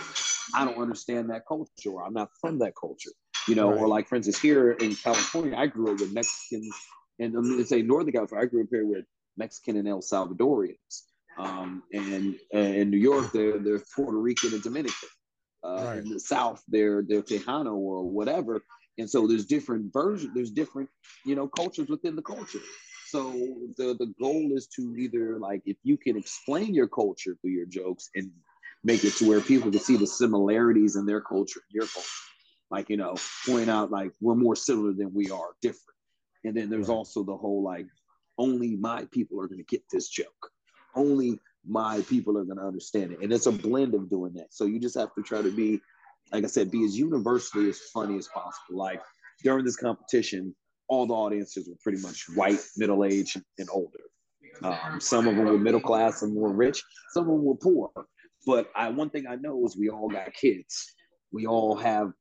I 0.55 0.65
don't 0.65 0.81
understand 0.81 1.29
that 1.29 1.45
culture 1.47 1.91
or 1.91 2.05
I'm 2.05 2.13
not 2.13 2.29
from 2.41 2.59
that 2.59 2.73
culture. 2.79 3.11
You 3.47 3.55
know, 3.55 3.71
or 3.73 3.87
like 3.87 4.07
for 4.07 4.15
instance, 4.15 4.39
here 4.39 4.71
in 4.71 4.93
California, 4.95 5.55
I 5.57 5.67
grew 5.67 5.93
up 5.93 5.99
with 5.99 6.13
Mexicans 6.13 6.75
and 7.19 7.35
um, 7.35 7.57
let's 7.57 7.69
say 7.69 7.81
Northern 7.81 8.13
California, 8.13 8.45
I 8.45 8.49
grew 8.49 8.63
up 8.63 8.69
here 8.69 8.85
with 8.85 9.05
Mexican 9.37 9.77
and 9.77 9.87
El 9.87 10.01
Salvadorians. 10.01 11.03
Um, 11.37 11.83
and 11.93 12.35
uh, 12.53 12.57
in 12.59 12.89
New 12.89 12.97
York, 12.97 13.31
they're 13.31 13.59
they're 13.59 13.81
Puerto 13.95 14.17
Rican 14.17 14.53
and 14.53 14.63
Dominican. 14.63 15.09
Uh, 15.63 15.83
Right. 15.85 15.97
In 15.99 16.09
the 16.09 16.19
South, 16.19 16.61
they're 16.67 17.03
they're 17.07 17.21
Tejano 17.21 17.73
or 17.73 18.03
whatever. 18.09 18.61
And 18.99 19.09
so 19.09 19.27
there's 19.27 19.45
different 19.45 19.93
versions, 19.93 20.33
there's 20.33 20.49
different, 20.49 20.89
you 21.23 21.35
know, 21.35 21.47
cultures 21.47 21.87
within 21.87 22.15
the 22.15 22.21
culture. 22.21 22.61
So 23.07 23.31
the 23.77 23.95
the 23.99 24.13
goal 24.19 24.51
is 24.55 24.67
to 24.75 24.95
either 24.97 25.39
like 25.39 25.61
if 25.65 25.77
you 25.83 25.97
can 25.97 26.17
explain 26.17 26.73
your 26.73 26.87
culture 26.87 27.35
through 27.41 27.51
your 27.51 27.65
jokes 27.65 28.09
and 28.15 28.31
make 28.83 29.03
it 29.03 29.13
to 29.15 29.27
where 29.27 29.41
people 29.41 29.71
can 29.71 29.79
see 29.79 29.97
the 29.97 30.07
similarities 30.07 30.95
in 30.95 31.05
their 31.05 31.21
culture 31.21 31.61
and 31.67 31.75
your 31.75 31.87
culture. 31.87 32.26
Like, 32.69 32.89
you 32.89 32.97
know, 32.97 33.15
point 33.45 33.69
out 33.69 33.91
like 33.91 34.11
we're 34.19 34.35
more 34.35 34.55
similar 34.55 34.93
than 34.93 35.13
we 35.13 35.29
are 35.31 35.49
different. 35.61 35.95
And 36.43 36.55
then 36.55 36.69
there's 36.69 36.89
also 36.89 37.23
the 37.23 37.35
whole 37.35 37.63
like 37.63 37.87
only 38.37 38.75
my 38.75 39.05
people 39.11 39.41
are 39.41 39.47
gonna 39.47 39.63
get 39.63 39.83
this 39.91 40.09
joke. 40.09 40.51
Only 40.95 41.39
my 41.65 42.01
people 42.01 42.37
are 42.37 42.43
gonna 42.43 42.65
understand 42.65 43.11
it. 43.13 43.19
And 43.21 43.31
it's 43.31 43.45
a 43.45 43.51
blend 43.51 43.93
of 43.95 44.09
doing 44.09 44.33
that. 44.33 44.53
So 44.53 44.65
you 44.65 44.79
just 44.79 44.97
have 44.97 45.13
to 45.15 45.23
try 45.23 45.41
to 45.41 45.51
be, 45.51 45.81
like 46.31 46.43
I 46.43 46.47
said, 46.47 46.71
be 46.71 46.83
as 46.83 46.97
universally 46.97 47.69
as 47.69 47.79
funny 47.93 48.17
as 48.17 48.27
possible. 48.27 48.77
Like 48.77 49.01
during 49.43 49.65
this 49.65 49.77
competition, 49.77 50.55
all 50.87 51.05
the 51.05 51.13
audiences 51.13 51.67
were 51.67 51.75
pretty 51.81 52.01
much 52.01 52.25
white, 52.35 52.59
middle 52.77 53.03
aged, 53.03 53.41
and 53.57 53.67
older. 53.71 53.99
Um, 54.63 54.99
some 54.99 55.27
of 55.27 55.35
them 55.35 55.45
were 55.45 55.57
middle 55.57 55.81
class, 55.81 56.19
some 56.19 56.33
were 56.33 56.53
rich, 56.53 56.81
some 57.11 57.23
of 57.23 57.29
them 57.29 57.43
were 57.43 57.55
poor. 57.55 57.91
But 58.45 58.69
I, 58.75 58.89
one 58.89 59.09
thing 59.09 59.27
I 59.27 59.35
know 59.35 59.65
is 59.65 59.77
we 59.77 59.89
all 59.89 60.09
got 60.09 60.33
kids. 60.33 60.93
We 61.31 61.45
all 61.45 61.75
have 61.75 62.11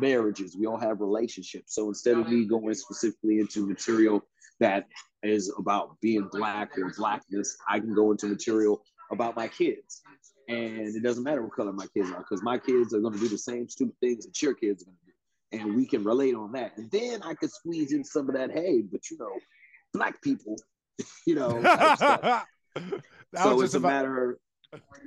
marriages. 0.00 0.56
We 0.56 0.66
all 0.66 0.78
have 0.78 1.00
relationships. 1.00 1.74
So 1.74 1.88
instead 1.88 2.18
of 2.18 2.28
me 2.28 2.44
going 2.44 2.74
specifically 2.74 3.40
into 3.40 3.66
material 3.66 4.22
that 4.60 4.86
is 5.22 5.52
about 5.58 6.00
being 6.00 6.28
black 6.32 6.76
or 6.78 6.92
blackness, 6.96 7.56
I 7.68 7.80
can 7.80 7.94
go 7.94 8.10
into 8.10 8.26
material 8.26 8.82
about 9.10 9.36
my 9.36 9.48
kids. 9.48 10.02
And 10.48 10.96
it 10.96 11.02
doesn't 11.02 11.24
matter 11.24 11.42
what 11.42 11.54
color 11.54 11.72
my 11.72 11.86
kids 11.94 12.10
are, 12.10 12.18
because 12.18 12.42
my 12.42 12.58
kids 12.58 12.94
are 12.94 13.00
going 13.00 13.12
to 13.12 13.20
do 13.20 13.28
the 13.28 13.38
same 13.38 13.68
stupid 13.68 13.94
things 14.00 14.24
that 14.24 14.40
your 14.40 14.54
kids 14.54 14.82
are 14.82 14.86
going 14.86 14.96
to 14.96 15.06
do. 15.06 15.64
And 15.64 15.76
we 15.76 15.86
can 15.86 16.04
relate 16.04 16.34
on 16.34 16.52
that. 16.52 16.76
And 16.76 16.90
then 16.90 17.22
I 17.22 17.34
could 17.34 17.52
squeeze 17.52 17.92
in 17.92 18.04
some 18.04 18.28
of 18.28 18.34
that, 18.34 18.50
hey, 18.50 18.82
but 18.82 19.10
you 19.10 19.18
know, 19.18 19.32
black 19.92 20.20
people, 20.22 20.56
you 21.26 21.34
know. 21.34 21.62
so 23.36 23.60
it's 23.60 23.74
a 23.74 23.80
matter 23.80 24.38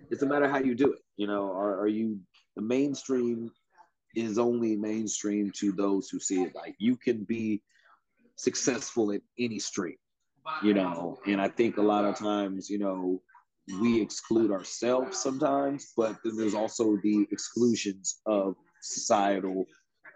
it's 0.09 0.23
a 0.23 0.25
matter 0.25 0.49
how 0.49 0.59
you 0.59 0.75
do 0.75 0.93
it. 0.93 0.99
You 1.17 1.27
know, 1.27 1.51
are, 1.51 1.79
are 1.79 1.87
you 1.87 2.19
the 2.55 2.61
mainstream 2.61 3.51
is 4.15 4.37
only 4.37 4.75
mainstream 4.75 5.51
to 5.57 5.71
those 5.71 6.09
who 6.09 6.19
see 6.19 6.43
it. 6.43 6.55
Like 6.55 6.75
you 6.79 6.95
can 6.95 7.23
be 7.23 7.61
successful 8.35 9.11
in 9.11 9.21
any 9.39 9.59
stream, 9.59 9.97
you 10.63 10.73
know. 10.73 11.19
And 11.25 11.41
I 11.41 11.47
think 11.47 11.77
a 11.77 11.81
lot 11.81 12.05
of 12.05 12.17
times, 12.17 12.69
you 12.69 12.79
know, 12.79 13.21
we 13.79 14.01
exclude 14.01 14.51
ourselves 14.51 15.17
sometimes, 15.19 15.93
but 15.95 16.17
then 16.23 16.35
there's 16.35 16.55
also 16.55 16.97
the 17.03 17.27
exclusions 17.31 18.21
of 18.25 18.55
societal, 18.81 19.65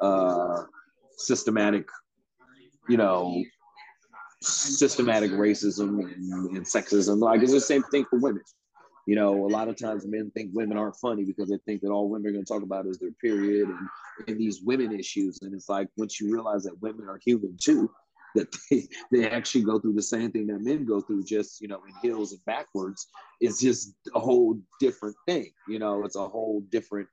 uh, 0.02 0.64
systematic, 1.18 1.88
you 2.90 2.98
know, 2.98 3.44
systematic 4.42 5.32
racism 5.32 6.00
and, 6.00 6.58
and 6.58 6.66
sexism. 6.66 7.20
Like 7.20 7.42
it's 7.42 7.52
the 7.52 7.62
same 7.62 7.84
thing 7.84 8.06
for 8.10 8.20
women. 8.20 8.44
You 9.06 9.16
know, 9.16 9.46
a 9.46 9.50
lot 9.50 9.68
of 9.68 9.78
times 9.78 10.08
men 10.08 10.32
think 10.32 10.52
women 10.54 10.78
aren't 10.78 10.96
funny 10.96 11.26
because 11.26 11.50
they 11.50 11.60
think 11.66 11.82
that 11.82 11.92
all 11.92 12.10
women 12.10 12.28
are 12.28 12.32
going 12.34 12.46
to 12.46 12.52
talk 12.52 12.64
about 12.64 12.88
is 12.88 12.98
their 12.98 13.12
period 13.22 13.70
and, 13.70 13.88
and 14.28 14.40
these 14.40 14.62
women 14.64 14.92
issues. 14.98 15.40
And 15.42 15.54
it's 15.54 15.70
like 15.70 15.88
once 15.96 16.20
you 16.20 16.34
realize 16.34 16.64
that 16.64 16.82
women 16.82 17.08
are 17.08 17.20
human 17.24 17.56
too, 17.62 17.92
that 18.34 18.48
they, 18.72 18.88
they 19.12 19.30
actually 19.30 19.64
go 19.64 19.80
through 19.80 19.94
the 19.94 20.02
same 20.02 20.32
thing 20.32 20.48
that 20.48 20.62
men 20.62 20.86
go 20.86 21.02
through, 21.02 21.24
just 21.24 21.62
you 21.62 21.68
know, 21.68 21.82
in 21.88 21.94
heels 22.02 22.32
and 22.32 22.44
backwards, 22.46 23.08
it's 23.42 23.62
just 23.62 23.94
a 24.16 24.20
whole 24.20 24.60
different 24.80 25.16
thing. 25.28 25.52
You 25.68 25.80
know, 25.80 26.04
it's 26.04 26.16
a 26.16 26.28
whole 26.28 26.62
different 26.72 27.08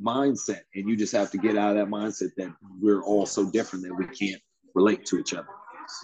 mindset. 0.00 0.60
And 0.74 0.88
you 0.88 0.96
just 0.96 1.12
have 1.12 1.30
to 1.32 1.38
get 1.38 1.56
out 1.56 1.76
of 1.76 1.76
that 1.76 1.92
mindset 1.92 2.30
that 2.36 2.52
we're 2.80 3.02
all 3.02 3.26
so 3.26 3.50
different 3.50 3.84
that 3.84 3.94
we 3.94 4.06
can't 4.06 4.40
relate 4.74 5.04
to 5.06 5.18
each 5.18 5.34
other. 5.34 5.48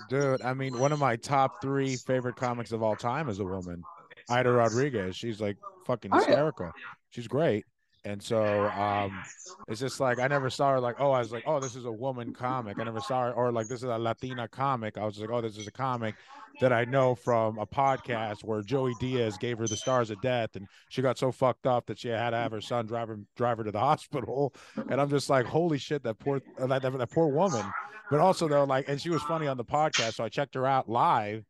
Dude, 0.08 0.42
I 0.42 0.54
mean, 0.54 0.78
one 0.78 0.92
of 0.92 0.98
my 0.98 1.16
top 1.16 1.62
three 1.62 1.96
favorite 1.96 2.36
comics 2.36 2.72
of 2.72 2.82
all 2.82 2.96
time 2.96 3.28
is 3.28 3.38
a 3.38 3.44
woman. 3.44 3.82
Aida 4.28 4.50
Rodriguez. 4.50 5.16
She's 5.16 5.40
like 5.40 5.56
fucking 5.86 6.12
hysterical. 6.12 6.66
Oh, 6.66 6.72
yeah. 6.76 6.94
She's 7.10 7.28
great. 7.28 7.64
And 8.04 8.22
so 8.22 8.66
um, 8.68 9.22
it's 9.66 9.80
just 9.80 10.00
like 10.00 10.18
I 10.18 10.28
never 10.28 10.50
saw 10.50 10.72
her 10.72 10.80
like, 10.80 10.96
oh, 10.98 11.10
I 11.10 11.18
was 11.18 11.32
like, 11.32 11.42
oh, 11.46 11.60
this 11.60 11.74
is 11.74 11.84
a 11.84 11.92
woman 11.92 12.32
comic. 12.32 12.78
I 12.78 12.84
never 12.84 13.00
saw 13.00 13.24
her, 13.24 13.32
or 13.32 13.52
like 13.52 13.68
this 13.68 13.82
is 13.82 13.88
a 13.88 13.98
Latina 13.98 14.48
comic. 14.48 14.96
I 14.96 15.04
was 15.04 15.18
like, 15.18 15.30
oh, 15.30 15.40
this 15.40 15.56
is 15.56 15.66
a 15.66 15.72
comic 15.72 16.14
that 16.60 16.72
I 16.72 16.84
know 16.84 17.14
from 17.14 17.58
a 17.58 17.66
podcast 17.66 18.44
where 18.44 18.62
Joey 18.62 18.94
Diaz 18.98 19.36
gave 19.38 19.58
her 19.58 19.66
the 19.66 19.76
stars 19.76 20.10
of 20.10 20.20
death, 20.22 20.56
and 20.56 20.66
she 20.88 21.02
got 21.02 21.18
so 21.18 21.30
fucked 21.30 21.66
up 21.66 21.86
that 21.86 21.98
she 21.98 22.08
had 22.08 22.30
to 22.30 22.36
have 22.36 22.52
her 22.52 22.60
son 22.60 22.86
drive 22.86 23.08
her, 23.08 23.18
drive 23.36 23.58
her 23.58 23.64
to 23.64 23.72
the 23.72 23.78
hospital. 23.90 24.54
And 24.88 25.00
I'm 25.00 25.10
just 25.10 25.28
like, 25.28 25.46
holy 25.46 25.78
shit, 25.78 26.02
that 26.04 26.18
poor 26.18 26.40
that, 26.58 26.82
that, 26.82 26.98
that 26.98 27.10
poor 27.10 27.28
woman. 27.28 27.64
But 28.10 28.20
also 28.20 28.48
though, 28.48 28.64
like, 28.64 28.88
and 28.88 29.00
she 29.00 29.10
was 29.10 29.22
funny 29.22 29.48
on 29.48 29.56
the 29.56 29.64
podcast, 29.64 30.14
so 30.14 30.24
I 30.24 30.28
checked 30.28 30.54
her 30.54 30.66
out 30.66 30.88
live 30.88 31.44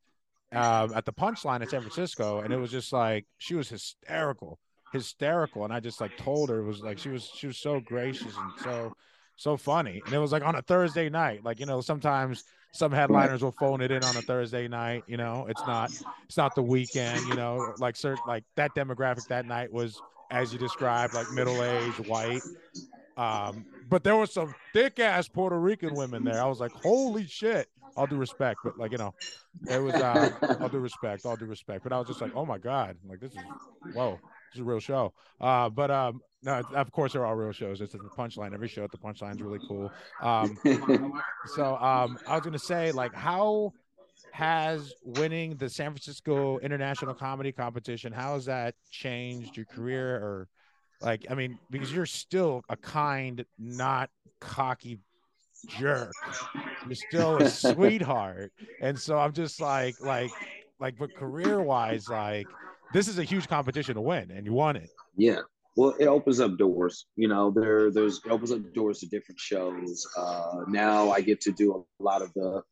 um, 0.53 0.93
at 0.95 1.05
the 1.05 1.13
punchline 1.13 1.61
in 1.63 1.69
San 1.69 1.81
Francisco, 1.81 2.41
and 2.41 2.53
it 2.53 2.57
was 2.57 2.71
just 2.71 2.93
like 2.93 3.27
she 3.39 3.55
was 3.55 3.69
hysterical, 3.69 4.59
hysterical, 4.93 5.65
and 5.65 5.73
I 5.73 5.81
just 5.81 6.01
like 6.01 6.17
told 6.17 6.49
her 6.49 6.61
it 6.61 6.65
was 6.65 6.81
like 6.81 6.99
she 6.99 7.11
was 7.11 7.31
she 7.35 7.47
was 7.47 7.59
so 7.59 7.81
gracious 7.81 8.35
and 8.37 8.53
so 8.63 8.93
so 9.37 9.57
funny, 9.57 10.03
and 10.05 10.15
it 10.15 10.19
was 10.19 10.33
like 10.33 10.43
on 10.43 10.55
a 10.55 10.63
Thursday 10.63 11.11
night, 11.11 11.45
like 11.45 11.61
you 11.61 11.67
know 11.67 11.81
sometimes 11.81 12.45
some 12.73 12.93
headliners 12.93 13.43
will 13.43 13.53
phone 13.53 13.81
it 13.81 13.91
in 13.91 14.03
on 14.03 14.17
a 14.17 14.23
Thursday 14.23 14.69
night, 14.69 15.05
you 15.07 15.17
know 15.17 15.47
it's 15.49 15.67
not 15.67 15.91
it's 16.25 16.37
not 16.37 16.55
the 16.55 16.63
weekend, 16.63 17.27
you 17.27 17.35
know 17.35 17.75
like 17.79 17.97
certain 17.97 18.23
like 18.27 18.45
that 18.57 18.75
demographic 18.75 19.27
that 19.29 19.45
night 19.45 19.71
was 19.71 20.01
as 20.31 20.53
you 20.53 20.59
described 20.59 21.13
like 21.15 21.31
middle 21.33 21.63
aged 21.63 22.07
white. 22.09 22.43
Um, 23.19 23.67
but 23.89 24.05
there 24.05 24.17
was 24.17 24.33
some 24.33 24.55
thick 24.73 24.99
ass 25.01 25.29
Puerto 25.29 25.59
Rican 25.59 25.95
women 25.95 26.23
there. 26.23 26.41
I 26.41 26.47
was 26.47 26.61
like, 26.61 26.73
holy 26.73 27.27
shit 27.27 27.69
all 27.99 28.07
due 28.07 28.17
respect, 28.17 28.61
but 28.63 28.79
like 28.79 28.93
you 28.93 28.99
know, 28.99 29.15
it 29.69 29.83
was 29.83 29.95
uh, 29.95 30.31
all 30.61 30.69
due 30.69 30.79
respect, 30.79 31.27
all 31.27 31.37
due 31.37 31.47
respect. 31.47 31.83
But 31.83 31.93
I 31.93 31.99
was 31.99 32.07
just 32.09 32.21
like, 32.21 32.33
oh 32.35 32.47
my 32.47 32.59
god, 32.59 32.97
like 33.07 33.21
this 33.21 33.33
is 33.33 33.39
whoa, 33.93 34.13
this 34.13 34.57
is 34.57 34.61
a 34.61 34.65
real 34.65 34.81
show. 34.81 35.13
Uh, 35.41 35.69
but 35.69 35.91
um, 35.91 36.21
no, 36.43 36.63
of 36.75 36.93
course 36.93 37.13
there 37.13 37.23
are 37.23 37.27
all 37.27 37.35
real 37.35 37.53
shows. 37.53 37.81
It's 37.81 37.93
the 37.93 37.99
punchline. 37.99 38.55
Every 38.55 38.69
show 38.69 38.85
at 38.85 38.93
the 38.93 38.99
punchline 38.99 39.35
is 39.35 39.43
really 39.43 39.61
cool. 39.67 39.91
Um, 40.23 40.57
so 41.57 41.77
um, 41.77 42.19
I 42.27 42.35
was 42.35 42.43
gonna 42.45 42.59
say 42.59 42.93
like 42.93 43.15
how 43.15 43.73
has 44.33 44.93
winning 45.05 45.57
the 45.57 45.69
San 45.69 45.91
Francisco 45.91 46.59
International 46.59 47.15
Comedy 47.15 47.51
Competition 47.51 48.13
how 48.13 48.35
has 48.35 48.45
that 48.45 48.75
changed 48.91 49.57
your 49.57 49.67
career 49.67 50.17
or 50.17 50.49
like 51.01 51.27
I 51.31 51.35
mean 51.35 51.59
because 51.71 51.93
you're 51.93 52.07
still 52.07 52.63
a 52.69 52.77
kind, 52.77 53.45
not 53.59 54.11
cocky 54.41 55.01
jerk. 55.67 56.13
You're 56.87 56.95
still 56.95 57.37
a 57.39 57.49
sweetheart. 57.49 58.53
And 58.81 58.99
so 58.99 59.19
I'm 59.19 59.33
just 59.33 59.61
like, 59.61 60.01
like, 60.01 60.31
like, 60.81 60.97
but 60.99 61.15
career 61.15 61.63
wise, 61.63 62.09
like, 62.09 62.47
this 62.93 63.09
is 63.09 63.19
a 63.19 63.25
huge 63.25 63.49
competition 63.49 63.95
to 63.95 64.01
win, 64.01 64.31
and 64.31 64.47
you 64.47 64.53
won 64.53 64.77
it. 64.77 64.91
Yeah. 65.17 65.41
Well, 65.77 65.95
it 66.01 66.07
opens 66.07 66.41
up 66.41 66.57
doors. 66.57 67.07
You 67.17 67.29
know, 67.29 67.51
there, 67.51 67.91
there's 67.91 68.21
it 68.25 68.31
opens 68.31 68.51
up 68.51 68.73
doors 68.75 69.01
to 69.01 69.07
different 69.07 69.39
shows. 69.39 70.07
Uh, 70.17 70.65
now 70.69 71.11
I 71.11 71.21
get 71.21 71.41
to 71.43 71.53
do 71.53 71.85
a 72.01 72.03
lot 72.03 72.23
of 72.23 72.33
the 72.35 72.63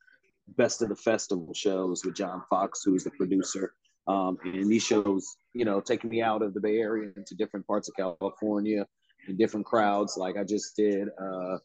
best 0.56 0.82
of 0.82 0.88
the 0.88 0.96
festival 0.96 1.52
shows 1.54 2.04
with 2.04 2.16
John 2.16 2.42
Fox, 2.50 2.82
who's 2.84 3.04
the 3.04 3.10
producer. 3.10 3.74
Um, 4.08 4.38
and 4.44 4.70
these 4.70 4.84
shows, 4.84 5.36
you 5.52 5.64
know, 5.64 5.80
taking 5.80 6.10
me 6.10 6.22
out 6.22 6.42
of 6.42 6.54
the 6.54 6.60
Bay 6.60 6.78
Area 6.78 7.10
into 7.16 7.34
different 7.34 7.66
parts 7.66 7.88
of 7.88 7.96
California 7.96 8.86
and 9.26 9.36
different 9.36 9.66
crowds. 9.66 10.16
Like 10.16 10.36
I 10.36 10.44
just 10.44 10.76
did 10.76 11.08
uh, 11.20 11.58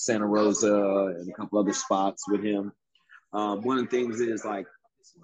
Santa 0.00 0.26
Rosa 0.26 1.14
and 1.18 1.30
a 1.30 1.34
couple 1.34 1.58
other 1.58 1.74
spots 1.74 2.24
with 2.26 2.42
him. 2.42 2.72
Um, 3.34 3.60
one 3.60 3.78
of 3.78 3.84
the 3.84 3.90
things 3.90 4.18
is 4.20 4.46
like 4.46 4.66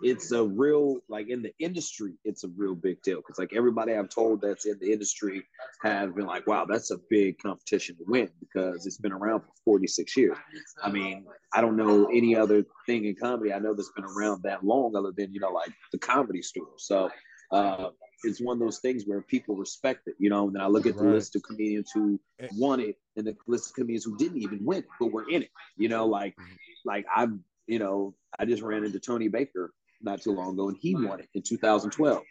it's 0.03 0.33
a 0.33 0.45
real 0.45 0.99
like 1.09 1.29
in 1.29 1.43
the 1.43 1.53
industry 1.59 2.14
it's 2.24 2.45
a 2.45 2.49
real 2.57 2.74
big 2.74 3.01
deal. 3.03 3.16
Because 3.16 3.39
like 3.39 3.53
everybody 3.55 3.95
i've 3.95 4.11
told 4.11 4.43
that's 4.43 4.66
in 4.66 4.79
the 4.81 4.93
industry 4.93 5.43
have 5.83 6.14
been 6.14 6.27
like 6.27 6.47
wow 6.47 6.66
that's 6.68 6.91
a 6.91 6.99
big 7.09 7.39
competition 7.39 7.97
to 7.97 8.05
win 8.07 8.29
because 8.41 8.87
it's 8.87 8.99
been 8.99 9.12
around 9.12 9.41
for 9.41 9.53
46 9.64 10.16
years. 10.16 10.37
I 10.83 10.91
mean 10.91 11.27
i 11.55 11.61
don't 11.61 11.77
know 11.77 12.07
any 12.07 12.37
other 12.37 12.64
thing 12.87 13.07
in 13.07 13.16
comedy 13.16 13.53
i 13.53 13.59
know 13.59 13.74
that's 13.74 13.93
been 13.97 14.05
around 14.05 14.43
that 14.43 14.64
long 14.64 14.95
other 14.95 15.12
than 15.16 15.33
you 15.33 15.41
know 15.41 15.51
like 15.51 15.72
the 15.93 15.99
comedy 15.99 16.43
store. 16.43 16.74
So 16.77 17.11
uh, 17.51 17.91
it's 18.25 18.41
one 18.41 18.57
of 18.57 18.61
those 18.61 18.79
things 18.79 19.05
where 19.05 19.21
people 19.21 19.57
respect 19.57 20.07
it, 20.07 20.14
you 20.19 20.31
know. 20.31 20.47
And 20.47 20.57
then 20.57 20.62
I 20.62 20.67
look 20.67 20.87
at 20.87 20.97
the 20.97 21.05
right. 21.05 21.14
list 21.14 21.37
of 21.37 21.43
comedians 21.43 21.91
who 21.93 22.21
eh. 22.41 22.49
won 22.57 22.81
it 22.81 22.97
and 23.17 23.27
the 23.27 23.37
list 23.47 23.71
of 23.71 23.75
comedians 23.75 24.05
who 24.05 24.17
didn't 24.17 24.43
even 24.43 24.64
win 24.64 24.79
it, 24.79 24.87
but 24.99 25.12
were 25.12 25.29
in 25.29 25.43
it, 25.43 25.51
you 25.77 25.89
know. 25.89 26.07
Like, 26.07 26.33
mm-hmm. 26.33 26.55
like 26.85 27.07
I, 27.14 27.29
you 27.67 27.79
know, 27.79 28.14
I 28.39 28.45
just 28.45 28.62
ran 28.62 28.85
into 28.85 29.01
Tony 29.01 29.29
Baker 29.29 29.73
not 30.03 30.23
too 30.23 30.33
long 30.33 30.55
ago, 30.55 30.69
and 30.69 30.79
he 30.81 30.95
won 30.95 31.21
it 31.21 31.29
in 31.35 31.43
2012. 31.43 32.23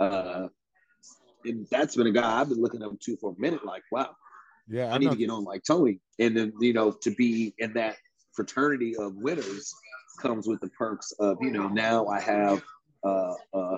Uh, 0.00 0.48
and 1.44 1.66
that's 1.70 1.96
been 1.96 2.06
a 2.06 2.12
guy 2.12 2.40
I've 2.40 2.48
been 2.48 2.60
looking 2.60 2.82
up 2.82 2.98
to 3.00 3.16
for 3.16 3.34
a 3.36 3.40
minute. 3.40 3.64
Like, 3.64 3.82
wow, 3.92 4.10
yeah, 4.68 4.86
I, 4.86 4.94
I 4.94 4.98
need 4.98 5.10
to 5.10 5.16
get 5.16 5.30
on 5.30 5.44
like 5.44 5.62
Tony. 5.64 6.00
And 6.18 6.36
then 6.36 6.52
you 6.60 6.72
know, 6.72 6.92
to 7.02 7.10
be 7.12 7.54
in 7.58 7.74
that 7.74 7.96
fraternity 8.34 8.96
of 8.96 9.14
winners 9.16 9.72
comes 10.20 10.46
with 10.48 10.60
the 10.60 10.68
perks 10.70 11.12
of 11.20 11.38
you 11.40 11.50
know 11.50 11.68
now 11.68 12.06
I 12.06 12.20
have 12.20 12.62
uh, 13.04 13.34
uh, 13.54 13.76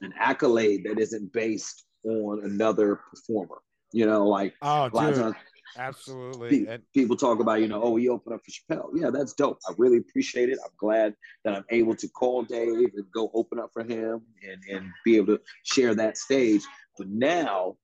an 0.00 0.12
accolade 0.18 0.84
that 0.84 0.98
isn't 0.98 1.32
based 1.32 1.84
on 2.04 2.44
another 2.44 3.00
performer. 3.10 3.58
You 3.92 4.06
know, 4.06 4.26
like 4.26 4.54
oh, 4.62 4.88
dude. 4.88 5.34
Absolutely. 5.76 6.66
Pe- 6.66 6.78
people 6.94 7.16
talk 7.16 7.40
about, 7.40 7.60
you 7.60 7.68
know, 7.68 7.82
oh, 7.82 7.96
he 7.96 8.08
opened 8.08 8.34
up 8.34 8.42
for 8.44 8.74
Chappelle. 8.76 8.90
Yeah, 8.94 9.10
that's 9.10 9.32
dope. 9.32 9.58
I 9.66 9.72
really 9.78 9.98
appreciate 9.98 10.50
it. 10.50 10.58
I'm 10.62 10.70
glad 10.76 11.14
that 11.44 11.54
I'm 11.54 11.64
able 11.70 11.94
to 11.96 12.08
call 12.08 12.42
Dave 12.42 12.90
and 12.94 13.06
go 13.14 13.30
open 13.34 13.58
up 13.58 13.70
for 13.72 13.82
him 13.82 14.22
and, 14.46 14.62
and 14.70 14.90
be 15.04 15.16
able 15.16 15.36
to 15.36 15.40
share 15.64 15.94
that 15.94 16.18
stage. 16.18 16.62
But 16.98 17.08
now 17.08 17.76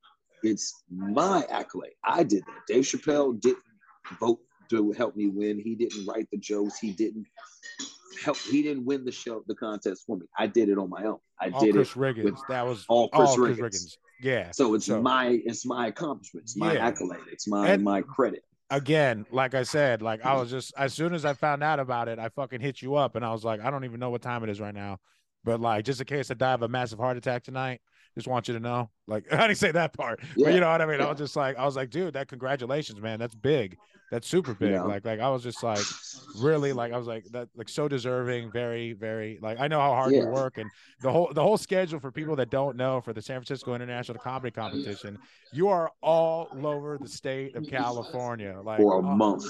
it's 0.42 0.84
my 0.90 1.46
accolade. 1.50 1.94
I 2.04 2.22
did 2.24 2.42
that. 2.42 2.66
Dave 2.66 2.84
Chappelle 2.84 3.40
didn't 3.40 3.62
vote 4.20 4.40
to 4.70 4.92
help 4.92 5.16
me 5.16 5.28
win. 5.28 5.58
He 5.58 5.74
didn't 5.74 6.06
write 6.06 6.28
the 6.30 6.38
jokes. 6.38 6.78
He 6.78 6.92
didn't 6.92 7.26
help. 8.24 8.36
He 8.36 8.62
didn't 8.62 8.84
win 8.84 9.04
the 9.04 9.12
show, 9.12 9.42
the 9.46 9.54
contest 9.54 10.04
for 10.06 10.16
me. 10.16 10.26
I 10.36 10.46
did 10.46 10.68
it 10.68 10.78
on 10.78 10.90
my 10.90 11.04
own. 11.04 11.18
I 11.40 11.50
all 11.50 11.60
did 11.60 11.74
Chris 11.74 11.90
it. 11.90 11.98
Riggins. 11.98 12.40
that 12.48 12.66
was 12.66 12.84
all 12.88 13.08
Chris, 13.08 13.30
all 13.30 13.38
Riggins. 13.38 13.58
Chris 13.58 13.84
Riggins. 13.86 13.96
Yeah. 14.20 14.50
So 14.52 14.74
it's 14.74 14.86
so, 14.86 15.00
my 15.00 15.40
it's 15.44 15.64
my 15.64 15.88
accomplishment. 15.88 16.44
It's 16.44 16.56
my 16.56 16.74
yeah. 16.74 16.86
accolade. 16.86 17.20
It's 17.30 17.46
my 17.46 17.68
and, 17.68 17.84
my 17.84 18.02
credit. 18.02 18.42
again, 18.70 19.26
like 19.30 19.54
I 19.54 19.62
said, 19.62 20.02
like 20.02 20.24
I 20.24 20.30
mm-hmm. 20.30 20.40
was 20.40 20.50
just 20.50 20.72
as 20.76 20.92
soon 20.94 21.14
as 21.14 21.24
I 21.24 21.34
found 21.34 21.62
out 21.62 21.80
about 21.80 22.08
it, 22.08 22.18
I 22.18 22.28
fucking 22.30 22.60
hit 22.60 22.82
you 22.82 22.96
up 22.96 23.16
and 23.16 23.24
I 23.24 23.32
was 23.32 23.44
like, 23.44 23.60
I 23.60 23.70
don't 23.70 23.84
even 23.84 24.00
know 24.00 24.10
what 24.10 24.22
time 24.22 24.42
it 24.42 24.50
is 24.50 24.60
right 24.60 24.74
now. 24.74 24.98
But 25.44 25.60
like 25.60 25.84
just 25.84 26.00
in 26.00 26.06
case 26.06 26.30
I 26.30 26.34
die 26.34 26.52
of 26.52 26.62
a 26.62 26.68
massive 26.68 26.98
heart 26.98 27.16
attack 27.16 27.44
tonight, 27.44 27.80
just 28.14 28.26
want 28.26 28.48
you 28.48 28.54
to 28.54 28.60
know. 28.60 28.90
Like 29.06 29.24
I 29.32 29.46
didn't 29.46 29.58
say 29.58 29.70
that 29.72 29.92
part, 29.92 30.20
yeah. 30.36 30.46
but 30.46 30.54
you 30.54 30.60
know 30.60 30.70
what 30.70 30.82
I 30.82 30.86
mean. 30.86 30.98
Yeah. 30.98 31.06
I 31.06 31.10
was 31.10 31.18
just 31.18 31.36
like, 31.36 31.56
I 31.56 31.64
was 31.64 31.76
like, 31.76 31.90
dude, 31.90 32.14
that 32.14 32.28
congratulations, 32.28 33.00
man. 33.00 33.18
That's 33.18 33.34
big. 33.34 33.76
That's 34.10 34.26
super 34.26 34.54
big. 34.54 34.72
Yeah. 34.72 34.82
Like, 34.82 35.04
like 35.04 35.20
I 35.20 35.28
was 35.28 35.42
just 35.42 35.62
like, 35.62 35.84
really, 36.38 36.72
like 36.72 36.92
I 36.92 36.96
was 36.96 37.06
like 37.06 37.24
that, 37.32 37.48
like 37.56 37.68
so 37.68 37.88
deserving. 37.88 38.50
Very, 38.50 38.92
very. 38.94 39.38
Like 39.42 39.60
I 39.60 39.68
know 39.68 39.80
how 39.80 39.92
hard 39.92 40.12
you 40.12 40.26
work, 40.26 40.58
and 40.58 40.70
the 41.00 41.12
whole 41.12 41.30
the 41.32 41.42
whole 41.42 41.58
schedule 41.58 42.00
for 42.00 42.10
people 42.10 42.36
that 42.36 42.50
don't 42.50 42.76
know 42.76 43.00
for 43.00 43.12
the 43.12 43.20
San 43.22 43.36
Francisco 43.36 43.74
International 43.74 44.18
Comedy 44.18 44.50
Competition, 44.50 45.18
you 45.52 45.68
are 45.68 45.90
all 46.02 46.48
over 46.64 46.98
the 46.98 47.08
state 47.08 47.54
of 47.56 47.66
California, 47.68 48.58
like 48.62 48.78
for 48.78 48.94
a 48.94 48.98
uh, 48.98 49.14
month. 49.14 49.44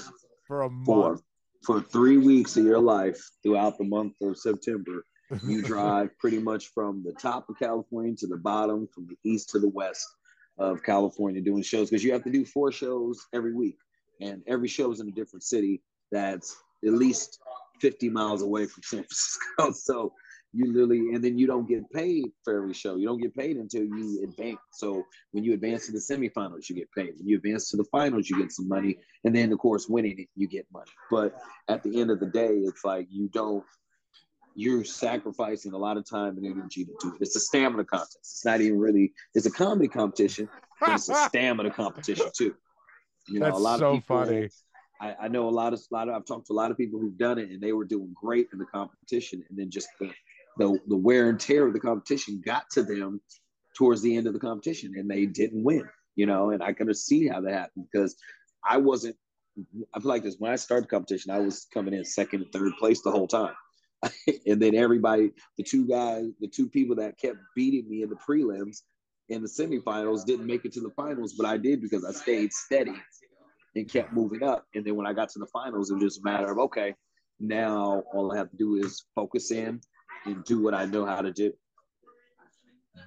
For 0.45 0.63
a 0.63 0.69
month. 0.69 1.21
For, 1.63 1.81
for 1.81 1.81
three 1.81 2.17
weeks 2.17 2.57
of 2.57 2.65
your 2.65 2.79
life 2.79 3.19
throughout 3.43 3.77
the 3.77 3.83
month 3.83 4.13
of 4.21 4.37
September 4.37 5.03
you 5.45 5.61
drive 5.63 6.17
pretty 6.17 6.39
much 6.39 6.67
from 6.73 7.03
the 7.03 7.13
top 7.13 7.49
of 7.49 7.59
California 7.59 8.15
to 8.17 8.27
the 8.27 8.37
bottom, 8.37 8.87
from 8.93 9.07
the 9.07 9.17
east 9.23 9.49
to 9.49 9.59
the 9.59 9.69
west 9.69 10.07
of 10.57 10.83
California 10.83 11.41
doing 11.41 11.63
shows 11.63 11.89
because 11.89 12.03
you 12.03 12.11
have 12.11 12.23
to 12.23 12.31
do 12.31 12.45
four 12.45 12.71
shows 12.71 13.25
every 13.33 13.53
week. 13.53 13.77
And 14.19 14.41
every 14.47 14.67
show 14.67 14.91
is 14.91 14.99
in 14.99 15.07
a 15.07 15.11
different 15.11 15.43
city 15.43 15.81
that's 16.11 16.57
at 16.85 16.93
least 16.93 17.39
50 17.79 18.09
miles 18.09 18.41
away 18.41 18.65
from 18.65 18.83
San 18.83 19.03
Francisco. 19.03 19.71
So 19.73 20.13
you 20.51 20.73
literally, 20.73 21.13
and 21.13 21.23
then 21.23 21.37
you 21.37 21.45
don't 21.45 21.67
get 21.67 21.89
paid 21.91 22.25
for 22.43 22.57
every 22.57 22.73
show. 22.73 22.95
You 22.95 23.07
don't 23.07 23.21
get 23.21 23.35
paid 23.35 23.57
until 23.57 23.83
you 23.83 24.23
advance. 24.23 24.59
So 24.71 25.05
when 25.31 25.43
you 25.43 25.53
advance 25.53 25.85
to 25.85 25.91
the 25.91 25.99
semifinals, 25.99 26.69
you 26.69 26.75
get 26.75 26.91
paid. 26.91 27.13
When 27.17 27.27
you 27.27 27.37
advance 27.37 27.69
to 27.69 27.77
the 27.77 27.85
finals, 27.91 28.29
you 28.29 28.39
get 28.39 28.51
some 28.51 28.67
money. 28.67 28.97
And 29.23 29.35
then, 29.35 29.51
of 29.51 29.59
course, 29.59 29.87
winning 29.87 30.19
it, 30.19 30.27
you 30.35 30.47
get 30.47 30.65
money. 30.73 30.89
But 31.11 31.35
at 31.67 31.83
the 31.83 32.01
end 32.01 32.09
of 32.09 32.19
the 32.19 32.25
day, 32.25 32.49
it's 32.49 32.83
like 32.83 33.07
you 33.11 33.29
don't 33.29 33.63
you're 34.55 34.83
sacrificing 34.83 35.73
a 35.73 35.77
lot 35.77 35.95
of 35.95 36.09
time 36.09 36.37
and 36.37 36.45
energy 36.45 36.83
to 36.83 36.91
do 36.99 37.15
it. 37.15 37.21
It's 37.21 37.35
a 37.35 37.39
stamina 37.39 37.85
contest. 37.85 38.17
It's 38.19 38.43
not 38.43 38.59
even 38.59 38.77
really. 38.77 39.13
It's 39.33 39.45
a 39.45 39.51
comedy 39.51 39.87
competition, 39.87 40.49
but 40.81 40.89
it's 40.89 41.07
a 41.07 41.13
stamina 41.29 41.71
competition 41.71 42.27
too. 42.35 42.55
You 43.29 43.39
know, 43.39 43.45
That's 43.45 43.57
a 43.57 43.61
lot 43.61 43.79
so 43.79 43.89
of 43.89 43.95
people. 43.95 44.25
Funny. 44.25 44.49
I, 45.01 45.15
I, 45.21 45.27
know 45.27 45.47
a 45.47 45.51
lot 45.51 45.73
of 45.73 45.79
a 45.79 45.93
lot 45.93 46.09
of 46.09 46.15
I've 46.15 46.25
talked 46.25 46.47
to 46.47 46.53
a 46.53 46.55
lot 46.55 46.71
of 46.71 46.77
people 46.77 46.99
who've 46.99 47.17
done 47.17 47.37
it 47.37 47.49
and 47.49 47.61
they 47.61 47.71
were 47.71 47.85
doing 47.85 48.13
great 48.13 48.47
in 48.51 48.59
the 48.59 48.65
competition, 48.65 49.43
and 49.49 49.57
then 49.57 49.69
just 49.69 49.87
the 49.99 50.11
the, 50.57 50.77
the 50.87 50.97
wear 50.97 51.29
and 51.29 51.39
tear 51.39 51.67
of 51.67 51.73
the 51.73 51.79
competition 51.79 52.41
got 52.43 52.69
to 52.71 52.83
them 52.83 53.21
towards 53.77 54.01
the 54.01 54.15
end 54.15 54.27
of 54.27 54.33
the 54.33 54.39
competition, 54.39 54.93
and 54.97 55.09
they 55.09 55.25
didn't 55.25 55.63
win. 55.63 55.87
You 56.15 56.25
know, 56.25 56.49
and 56.49 56.61
I 56.61 56.73
kind 56.73 56.89
of 56.89 56.97
see 56.97 57.27
how 57.27 57.41
that 57.41 57.53
happened 57.53 57.87
because 57.91 58.15
I 58.67 58.77
wasn't. 58.77 59.15
I 59.93 59.99
feel 59.99 60.09
like 60.09 60.23
this 60.23 60.35
when 60.39 60.51
I 60.51 60.57
started 60.57 60.85
the 60.85 60.89
competition, 60.89 61.31
I 61.31 61.39
was 61.39 61.67
coming 61.73 61.93
in 61.93 62.03
second 62.03 62.43
and 62.43 62.51
third 62.51 62.73
place 62.77 63.01
the 63.01 63.11
whole 63.11 63.27
time. 63.27 63.55
and 64.45 64.61
then 64.61 64.75
everybody, 64.75 65.31
the 65.57 65.63
two 65.63 65.85
guys, 65.85 66.25
the 66.39 66.47
two 66.47 66.69
people 66.69 66.95
that 66.95 67.19
kept 67.19 67.37
beating 67.55 67.89
me 67.89 68.03
in 68.03 68.09
the 68.09 68.15
prelims 68.15 68.81
in 69.29 69.41
the 69.41 69.47
semifinals 69.47 70.25
didn't 70.25 70.47
make 70.47 70.65
it 70.65 70.73
to 70.73 70.81
the 70.81 70.91
finals, 70.91 71.33
but 71.33 71.45
I 71.45 71.57
did 71.57 71.81
because 71.81 72.03
I 72.03 72.11
stayed 72.11 72.51
steady 72.51 72.95
and 73.75 73.91
kept 73.91 74.13
moving 74.13 74.43
up. 74.43 74.65
And 74.73 74.85
then 74.85 74.95
when 74.95 75.07
I 75.07 75.13
got 75.13 75.29
to 75.29 75.39
the 75.39 75.47
finals, 75.47 75.91
it 75.91 75.95
was 75.95 76.03
just 76.03 76.19
a 76.19 76.23
matter 76.23 76.51
of 76.51 76.57
okay, 76.59 76.95
now 77.39 78.03
all 78.13 78.31
I 78.31 78.37
have 78.37 78.51
to 78.51 78.57
do 78.57 78.75
is 78.75 79.03
focus 79.15 79.51
in 79.51 79.81
and 80.25 80.43
do 80.43 80.61
what 80.61 80.73
I 80.73 80.85
know 80.85 81.05
how 81.05 81.21
to 81.21 81.31
do. 81.31 81.53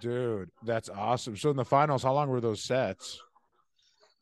Dude, 0.00 0.50
that's 0.64 0.88
awesome. 0.88 1.36
So 1.36 1.50
in 1.50 1.56
the 1.56 1.64
finals, 1.64 2.02
how 2.02 2.14
long 2.14 2.28
were 2.28 2.40
those 2.40 2.62
sets? 2.62 3.20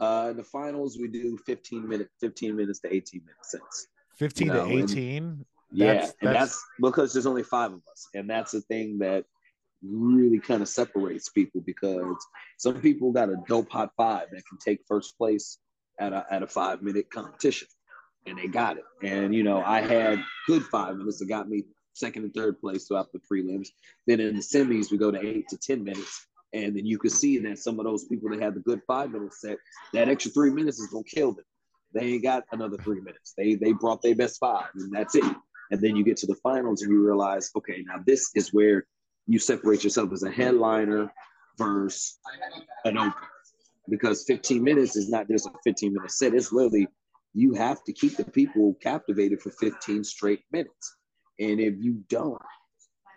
Uh, 0.00 0.28
in 0.30 0.36
the 0.36 0.44
finals, 0.44 0.98
we 0.98 1.08
do 1.08 1.38
15 1.46 1.86
minutes, 1.86 2.10
15 2.20 2.56
minutes 2.56 2.80
to 2.80 2.92
18 2.92 3.20
minute 3.20 3.36
sets. 3.44 3.86
15 4.16 4.46
you 4.46 4.52
know, 4.52 4.66
to 4.66 4.82
18? 4.82 5.44
yeah, 5.72 5.94
that's, 5.94 6.14
and 6.22 6.34
that's 6.34 6.64
because 6.80 7.12
there's 7.12 7.26
only 7.26 7.42
five 7.42 7.72
of 7.72 7.80
us, 7.90 8.08
and 8.14 8.28
that's 8.28 8.52
the 8.52 8.62
thing 8.62 8.98
that 8.98 9.24
really 9.82 10.38
kind 10.38 10.62
of 10.62 10.68
separates 10.68 11.28
people 11.30 11.62
because 11.64 12.16
some 12.58 12.80
people 12.80 13.12
got 13.12 13.30
a 13.30 13.36
dope 13.48 13.70
hot 13.70 13.90
five 13.96 14.26
that 14.30 14.42
can 14.46 14.58
take 14.58 14.80
first 14.86 15.16
place 15.16 15.58
at 16.00 16.12
a 16.12 16.26
at 16.30 16.42
a 16.42 16.46
five 16.46 16.82
minute 16.82 17.10
competition, 17.10 17.68
and 18.26 18.38
they 18.38 18.48
got 18.48 18.78
it. 18.78 18.84
And 19.02 19.34
you 19.34 19.42
know, 19.42 19.62
I 19.62 19.80
had 19.80 20.22
good 20.46 20.64
five 20.64 20.96
minutes 20.96 21.18
that 21.18 21.28
got 21.28 21.48
me 21.48 21.64
second 21.92 22.24
and 22.24 22.34
third 22.34 22.60
place 22.60 22.86
throughout 22.86 23.12
the 23.12 23.20
prelims. 23.20 23.68
Then 24.06 24.20
in 24.20 24.36
the 24.36 24.42
semis, 24.42 24.90
we 24.90 24.98
go 24.98 25.10
to 25.10 25.24
eight 25.24 25.48
to 25.48 25.56
ten 25.56 25.84
minutes. 25.84 26.26
And 26.52 26.76
then 26.76 26.84
you 26.84 26.98
can 26.98 27.10
see 27.10 27.38
that 27.38 27.58
some 27.58 27.78
of 27.78 27.84
those 27.84 28.06
people 28.06 28.28
that 28.30 28.42
had 28.42 28.54
the 28.54 28.60
good 28.60 28.80
five 28.84 29.12
minute 29.12 29.32
set, 29.34 29.58
that 29.92 30.08
extra 30.08 30.32
three 30.32 30.50
minutes 30.50 30.80
is 30.80 30.88
gonna 30.88 31.04
kill 31.04 31.32
them. 31.32 31.44
They 31.92 32.00
ain't 32.00 32.24
got 32.24 32.44
another 32.50 32.76
three 32.76 33.00
minutes. 33.00 33.34
They 33.36 33.54
they 33.54 33.72
brought 33.72 34.02
their 34.02 34.16
best 34.16 34.40
five, 34.40 34.66
and 34.74 34.92
that's 34.92 35.14
it. 35.14 35.24
And 35.70 35.80
then 35.80 35.94
you 35.94 36.04
get 36.04 36.16
to 36.18 36.26
the 36.26 36.34
finals 36.42 36.82
and 36.82 36.90
you 36.90 37.04
realize, 37.04 37.50
okay, 37.56 37.84
now 37.86 38.02
this 38.04 38.30
is 38.34 38.52
where 38.52 38.86
you 39.28 39.38
separate 39.38 39.84
yourself 39.84 40.12
as 40.12 40.24
a 40.24 40.30
headliner 40.30 41.12
versus 41.56 42.18
an 42.84 42.98
open. 42.98 43.12
Because 43.90 44.24
15 44.24 44.62
minutes 44.62 44.96
is 44.96 45.10
not 45.10 45.28
just 45.28 45.46
a 45.46 45.50
15 45.64 45.92
minute 45.92 46.10
set. 46.10 46.34
It's 46.34 46.52
literally 46.52 46.88
you 47.34 47.54
have 47.54 47.82
to 47.84 47.92
keep 47.92 48.16
the 48.16 48.24
people 48.24 48.76
captivated 48.82 49.40
for 49.40 49.50
15 49.50 50.04
straight 50.04 50.40
minutes. 50.52 50.96
And 51.38 51.60
if 51.60 51.74
you 51.78 52.02
don't, 52.08 52.40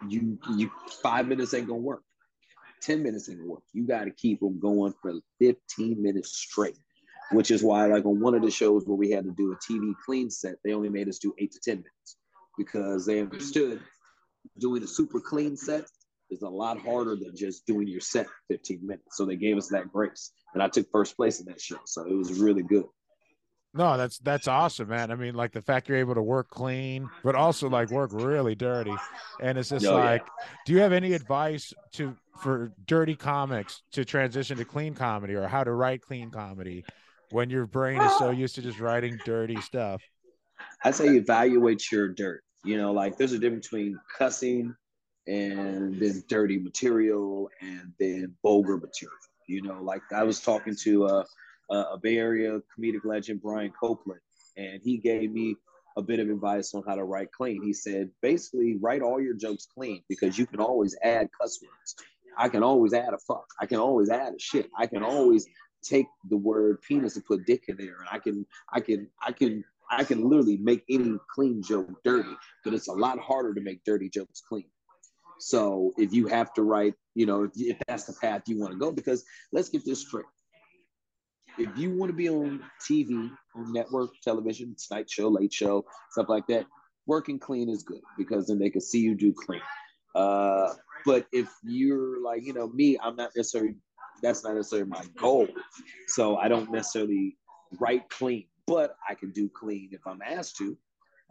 you 0.09 0.37
you 0.55 0.69
five 1.01 1.27
minutes 1.27 1.53
ain't 1.53 1.67
gonna 1.67 1.79
work. 1.79 2.03
10 2.81 3.01
minutes 3.03 3.29
ain't 3.29 3.39
gonna 3.39 3.51
work. 3.51 3.63
You 3.73 3.85
gotta 3.85 4.11
keep 4.11 4.39
them 4.39 4.59
going 4.59 4.93
for 5.01 5.13
15 5.39 6.01
minutes 6.01 6.35
straight. 6.35 6.77
Which 7.31 7.51
is 7.51 7.63
why, 7.63 7.87
like 7.87 8.05
on 8.05 8.19
one 8.19 8.35
of 8.35 8.41
the 8.41 8.51
shows 8.51 8.83
where 8.85 8.97
we 8.97 9.09
had 9.09 9.23
to 9.23 9.31
do 9.31 9.53
a 9.53 9.55
TV 9.55 9.93
clean 10.05 10.29
set, 10.29 10.55
they 10.63 10.73
only 10.73 10.89
made 10.89 11.07
us 11.07 11.19
do 11.19 11.33
eight 11.39 11.51
to 11.53 11.59
10 11.63 11.77
minutes 11.77 12.17
because 12.57 13.05
they 13.05 13.21
understood 13.21 13.81
doing 14.59 14.83
a 14.83 14.87
super 14.87 15.19
clean 15.19 15.55
set 15.55 15.85
is 16.33 16.41
a 16.41 16.49
lot 16.49 16.79
harder 16.79 17.15
than 17.15 17.35
just 17.35 17.65
doing 17.65 17.87
your 17.87 18.01
set 18.01 18.27
15 18.49 18.79
minutes. 18.85 19.17
So 19.17 19.25
they 19.25 19.35
gave 19.35 19.57
us 19.57 19.67
that 19.69 19.91
grace. 19.91 20.31
And 20.53 20.61
I 20.61 20.67
took 20.67 20.87
first 20.91 21.15
place 21.15 21.39
in 21.39 21.45
that 21.47 21.61
show. 21.61 21.77
So 21.85 22.05
it 22.05 22.13
was 22.13 22.39
really 22.39 22.63
good. 22.63 22.85
No, 23.75 23.97
that's 23.97 24.19
that's 24.19 24.47
awesome, 24.47 24.89
man. 24.89 25.09
I 25.09 25.15
mean, 25.15 25.33
like 25.33 25.51
the 25.51 25.63
fact 25.63 25.89
you're 25.89 25.97
able 25.97 26.13
to 26.13 26.21
work 26.21 26.49
clean, 26.49 27.09
but 27.23 27.33
also 27.33 27.69
like 27.69 27.89
work 27.89 28.11
really 28.13 28.53
dirty. 28.53 28.93
And 29.41 29.57
it's 29.57 29.69
just 29.69 29.85
oh, 29.87 29.95
like, 29.95 30.21
yeah. 30.21 30.47
do 30.65 30.73
you 30.73 30.79
have 30.79 30.93
any 30.93 31.13
advice 31.13 31.73
to 31.93 32.15
for 32.39 32.71
dirty 32.85 33.15
comics 33.15 33.81
to 33.93 34.05
transition 34.05 34.57
to 34.57 34.65
clean 34.65 34.93
comedy 34.93 35.33
or 35.33 35.47
how 35.47 35.63
to 35.63 35.71
write 35.71 36.01
clean 36.01 36.29
comedy 36.29 36.85
when 37.31 37.49
your 37.49 37.65
brain 37.65 37.99
is 37.99 38.15
so 38.19 38.29
used 38.29 38.53
to 38.55 38.61
just 38.61 38.79
writing 38.79 39.17
dirty 39.25 39.59
stuff? 39.61 40.03
I 40.83 40.91
say 40.91 41.07
evaluate 41.07 41.91
your 41.91 42.09
dirt. 42.09 42.43
You 42.63 42.77
know, 42.77 42.93
like 42.93 43.17
there's 43.17 43.33
a 43.33 43.39
difference 43.39 43.67
between 43.67 43.99
cussing 44.17 44.75
and 45.27 45.99
then 45.99 46.23
dirty 46.27 46.59
material 46.59 47.49
and 47.61 47.93
then 47.99 48.35
vulgar 48.41 48.77
material. 48.77 49.17
You 49.47 49.61
know, 49.61 49.81
like 49.81 50.01
I 50.13 50.23
was 50.23 50.39
talking 50.39 50.75
to 50.83 51.05
a, 51.05 51.25
a 51.69 51.97
Bay 52.01 52.17
Area 52.17 52.61
comedic 52.77 53.05
legend, 53.05 53.41
Brian 53.41 53.71
Copeland, 53.71 54.21
and 54.57 54.81
he 54.83 54.97
gave 54.97 55.31
me 55.31 55.55
a 55.95 56.01
bit 56.01 56.19
of 56.19 56.29
advice 56.29 56.73
on 56.73 56.83
how 56.87 56.95
to 56.95 57.03
write 57.03 57.31
clean. 57.31 57.61
He 57.63 57.73
said, 57.73 58.09
basically, 58.21 58.77
write 58.81 59.01
all 59.01 59.21
your 59.21 59.35
jokes 59.35 59.67
clean 59.73 60.03
because 60.09 60.37
you 60.37 60.45
can 60.45 60.59
always 60.59 60.95
add 61.03 61.29
cuss 61.39 61.59
words. 61.61 61.95
I 62.37 62.49
can 62.49 62.63
always 62.63 62.93
add 62.93 63.13
a 63.13 63.19
fuck. 63.19 63.45
I 63.59 63.65
can 63.67 63.77
always 63.77 64.09
add 64.09 64.33
a 64.33 64.39
shit. 64.39 64.69
I 64.77 64.87
can 64.87 65.03
always 65.03 65.45
take 65.83 66.07
the 66.29 66.37
word 66.37 66.81
penis 66.81 67.15
and 67.15 67.25
put 67.25 67.45
dick 67.45 67.65
in 67.67 67.77
there, 67.77 67.97
and 67.99 68.07
I 68.09 68.17
can, 68.19 68.45
I 68.71 68.79
can, 68.79 69.07
I 69.21 69.31
can 69.33 69.63
I 69.89 70.03
can 70.03 70.27
literally 70.27 70.57
make 70.57 70.83
any 70.89 71.17
clean 71.33 71.61
joke 71.61 71.87
dirty, 72.03 72.35
but 72.63 72.73
it's 72.73 72.87
a 72.87 72.93
lot 72.93 73.19
harder 73.19 73.53
to 73.53 73.61
make 73.61 73.83
dirty 73.83 74.09
jokes 74.09 74.41
clean. 74.47 74.65
So 75.39 75.93
if 75.97 76.13
you 76.13 76.27
have 76.27 76.53
to 76.53 76.63
write, 76.63 76.93
you 77.15 77.25
know, 77.25 77.49
if, 77.55 77.77
that's 77.87 78.05
the 78.05 78.13
path 78.13 78.43
you 78.47 78.59
want 78.59 78.73
to 78.73 78.79
go, 78.79 78.91
because 78.91 79.23
let's 79.51 79.69
get 79.69 79.85
this 79.85 80.01
straight. 80.01 80.25
If 81.57 81.69
you 81.77 81.91
want 81.91 82.09
to 82.09 82.15
be 82.15 82.29
on 82.29 82.63
TV, 82.81 83.29
on 83.55 83.73
network 83.73 84.09
television, 84.23 84.75
night 84.89 85.09
show, 85.09 85.27
late 85.27 85.53
show, 85.53 85.85
stuff 86.11 86.27
like 86.29 86.47
that, 86.47 86.65
working 87.05 87.37
clean 87.37 87.69
is 87.69 87.83
good 87.83 88.01
because 88.17 88.47
then 88.47 88.57
they 88.57 88.69
can 88.69 88.81
see 88.81 88.99
you 88.99 89.15
do 89.15 89.33
clean. 89.33 89.61
Uh, 90.15 90.73
but 91.05 91.27
if 91.31 91.49
you're 91.63 92.21
like, 92.23 92.43
you 92.43 92.53
know, 92.53 92.67
me, 92.69 92.97
I'm 93.01 93.15
not 93.15 93.31
necessarily, 93.35 93.75
that's 94.21 94.43
not 94.43 94.55
necessarily 94.55 94.89
my 94.89 95.03
goal. 95.17 95.47
So 96.07 96.37
I 96.37 96.47
don't 96.47 96.71
necessarily 96.71 97.37
write 97.79 98.09
clean 98.09 98.45
but 98.67 98.95
I 99.07 99.15
can 99.15 99.31
do 99.31 99.49
clean 99.49 99.89
if 99.91 100.05
I'm 100.05 100.21
asked 100.21 100.57
to. 100.57 100.77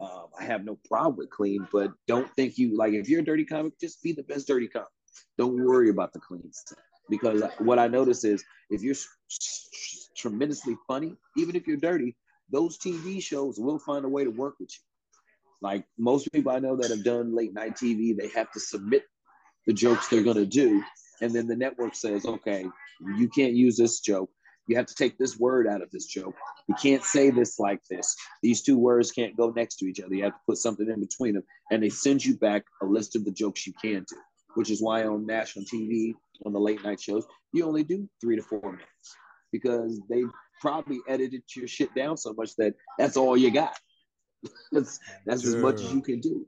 Um, 0.03 0.27
I 0.37 0.43
have 0.43 0.65
no 0.65 0.77
problem 0.85 1.15
with 1.15 1.29
clean, 1.29 1.67
but 1.71 1.91
don't 2.07 2.29
think 2.35 2.57
you 2.57 2.75
like 2.75 2.93
if 2.93 3.07
you're 3.07 3.21
a 3.21 3.25
dirty 3.25 3.45
comic, 3.45 3.79
just 3.79 4.03
be 4.03 4.11
the 4.11 4.23
best 4.23 4.47
dirty 4.47 4.67
comic. 4.67 4.89
Don't 5.37 5.63
worry 5.63 5.89
about 5.89 6.11
the 6.11 6.19
clean 6.19 6.51
stuff 6.51 6.79
because 7.09 7.43
what 7.59 7.79
I 7.79 7.87
notice 7.87 8.23
is 8.23 8.43
if 8.69 8.81
you're 8.81 8.95
tremendously 10.17 10.75
funny, 10.87 11.15
even 11.37 11.55
if 11.55 11.67
you're 11.67 11.77
dirty, 11.77 12.15
those 12.51 12.77
TV 12.77 13.21
shows 13.21 13.59
will 13.59 13.79
find 13.79 14.03
a 14.03 14.09
way 14.09 14.23
to 14.23 14.29
work 14.29 14.55
with 14.59 14.69
you. 14.71 14.83
Like 15.61 15.85
most 15.97 16.31
people 16.33 16.51
I 16.51 16.59
know 16.59 16.75
that 16.75 16.89
have 16.89 17.03
done 17.03 17.35
late 17.35 17.53
night 17.53 17.75
TV, 17.75 18.17
they 18.17 18.27
have 18.29 18.51
to 18.51 18.59
submit 18.59 19.03
the 19.65 19.73
jokes 19.73 20.07
they're 20.07 20.23
going 20.23 20.37
to 20.37 20.45
do. 20.45 20.83
And 21.21 21.33
then 21.33 21.47
the 21.47 21.55
network 21.55 21.95
says, 21.95 22.25
okay, 22.25 22.65
you 23.17 23.29
can't 23.29 23.53
use 23.53 23.77
this 23.77 24.01
joke 24.01 24.29
You 24.67 24.77
have 24.77 24.85
to 24.85 24.95
take 24.95 25.17
this 25.17 25.37
word 25.37 25.67
out 25.67 25.81
of 25.81 25.91
this 25.91 26.05
joke. 26.05 26.35
You 26.67 26.75
can't 26.75 27.03
say 27.03 27.29
this 27.29 27.59
like 27.59 27.81
this. 27.89 28.15
These 28.41 28.61
two 28.61 28.77
words 28.77 29.11
can't 29.11 29.35
go 29.35 29.49
next 29.49 29.77
to 29.77 29.85
each 29.85 29.99
other. 29.99 30.15
You 30.15 30.23
have 30.23 30.33
to 30.33 30.39
put 30.47 30.57
something 30.57 30.89
in 30.89 30.99
between 30.99 31.33
them. 31.33 31.43
And 31.71 31.83
they 31.83 31.89
send 31.89 32.23
you 32.23 32.37
back 32.37 32.63
a 32.81 32.85
list 32.85 33.15
of 33.15 33.25
the 33.25 33.31
jokes 33.31 33.67
you 33.67 33.73
can 33.81 34.05
do, 34.09 34.15
which 34.55 34.71
is 34.71 34.81
why 34.81 35.05
on 35.05 35.25
national 35.25 35.65
TV, 35.65 36.13
on 36.45 36.53
the 36.53 36.59
late 36.59 36.83
night 36.83 37.01
shows, 37.01 37.25
you 37.51 37.65
only 37.65 37.83
do 37.83 38.07
three 38.21 38.35
to 38.35 38.41
four 38.41 38.61
minutes 38.61 39.15
because 39.51 40.01
they 40.09 40.23
probably 40.61 40.99
edited 41.07 41.43
your 41.55 41.67
shit 41.67 41.93
down 41.93 42.17
so 42.17 42.33
much 42.33 42.55
that 42.55 42.73
that's 42.97 43.17
all 43.17 43.35
you 43.35 43.51
got. 43.51 43.77
that's 44.71 44.99
that's 45.25 45.45
as 45.45 45.55
much 45.57 45.81
as 45.81 45.93
you 45.93 46.01
can 46.01 46.19
do. 46.19 46.45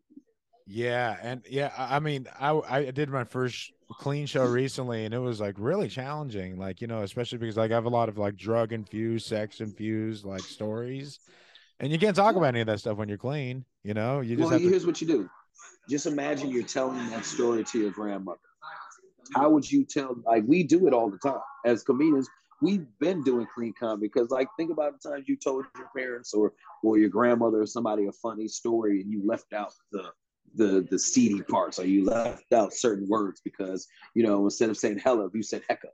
Yeah, 0.67 1.15
and 1.21 1.43
yeah, 1.47 1.71
I 1.77 1.99
mean, 1.99 2.27
I 2.39 2.51
I 2.67 2.91
did 2.91 3.09
my 3.09 3.23
first 3.23 3.71
clean 3.99 4.25
show 4.25 4.45
recently, 4.49 5.05
and 5.05 5.13
it 5.13 5.19
was 5.19 5.39
like 5.39 5.55
really 5.59 5.87
challenging. 5.87 6.57
Like 6.57 6.81
you 6.81 6.87
know, 6.87 7.03
especially 7.03 7.37
because 7.37 7.55
like 7.55 7.71
I 7.71 7.75
have 7.75 7.85
a 7.85 7.89
lot 7.89 8.09
of 8.09 8.17
like 8.17 8.35
drug 8.35 8.73
infused, 8.73 9.27
sex 9.27 9.59
infused 9.59 10.25
like 10.25 10.41
stories, 10.41 11.19
and 11.79 11.91
you 11.91 11.99
can't 11.99 12.15
talk 12.15 12.35
about 12.35 12.47
any 12.47 12.61
of 12.61 12.67
that 12.67 12.79
stuff 12.79 12.97
when 12.97 13.09
you're 13.09 13.17
clean. 13.17 13.63
You 13.83 13.93
know, 13.93 14.21
you 14.21 14.35
just 14.35 14.49
well, 14.49 14.59
here's 14.59 14.81
to. 14.81 14.87
what 14.87 15.01
you 15.01 15.07
do. 15.07 15.29
Just 15.87 16.07
imagine 16.07 16.49
you're 16.49 16.63
telling 16.63 16.97
that 17.11 17.25
story 17.25 17.63
to 17.63 17.79
your 17.79 17.91
grandmother. 17.91 18.39
How 19.35 19.51
would 19.51 19.71
you 19.71 19.85
tell? 19.85 20.15
Like 20.25 20.45
we 20.47 20.63
do 20.63 20.87
it 20.87 20.93
all 20.93 21.11
the 21.11 21.19
time 21.19 21.41
as 21.63 21.83
comedians. 21.83 22.27
We've 22.61 22.87
been 22.99 23.21
doing 23.21 23.45
clean 23.53 23.73
comedy 23.77 24.07
because, 24.07 24.31
like, 24.31 24.47
think 24.57 24.71
about 24.71 24.99
the 24.99 25.09
times 25.09 25.25
you 25.27 25.35
told 25.35 25.65
your 25.77 25.89
parents 25.95 26.33
or 26.33 26.53
or 26.83 26.97
your 26.97 27.09
grandmother 27.09 27.61
or 27.61 27.67
somebody 27.67 28.07
a 28.07 28.11
funny 28.11 28.47
story, 28.47 29.01
and 29.01 29.11
you 29.11 29.21
left 29.27 29.53
out 29.53 29.73
the 29.91 30.09
the 30.55 30.87
the 30.89 30.97
seedy 30.97 31.41
parts 31.41 31.79
or 31.79 31.85
you 31.85 32.05
left 32.05 32.51
out 32.53 32.73
certain 32.73 33.07
words 33.07 33.41
because 33.43 33.87
you 34.13 34.23
know 34.23 34.43
instead 34.45 34.69
of 34.69 34.77
saying 34.77 34.99
hello 35.03 35.29
you 35.33 35.43
said 35.43 35.61
echo 35.69 35.89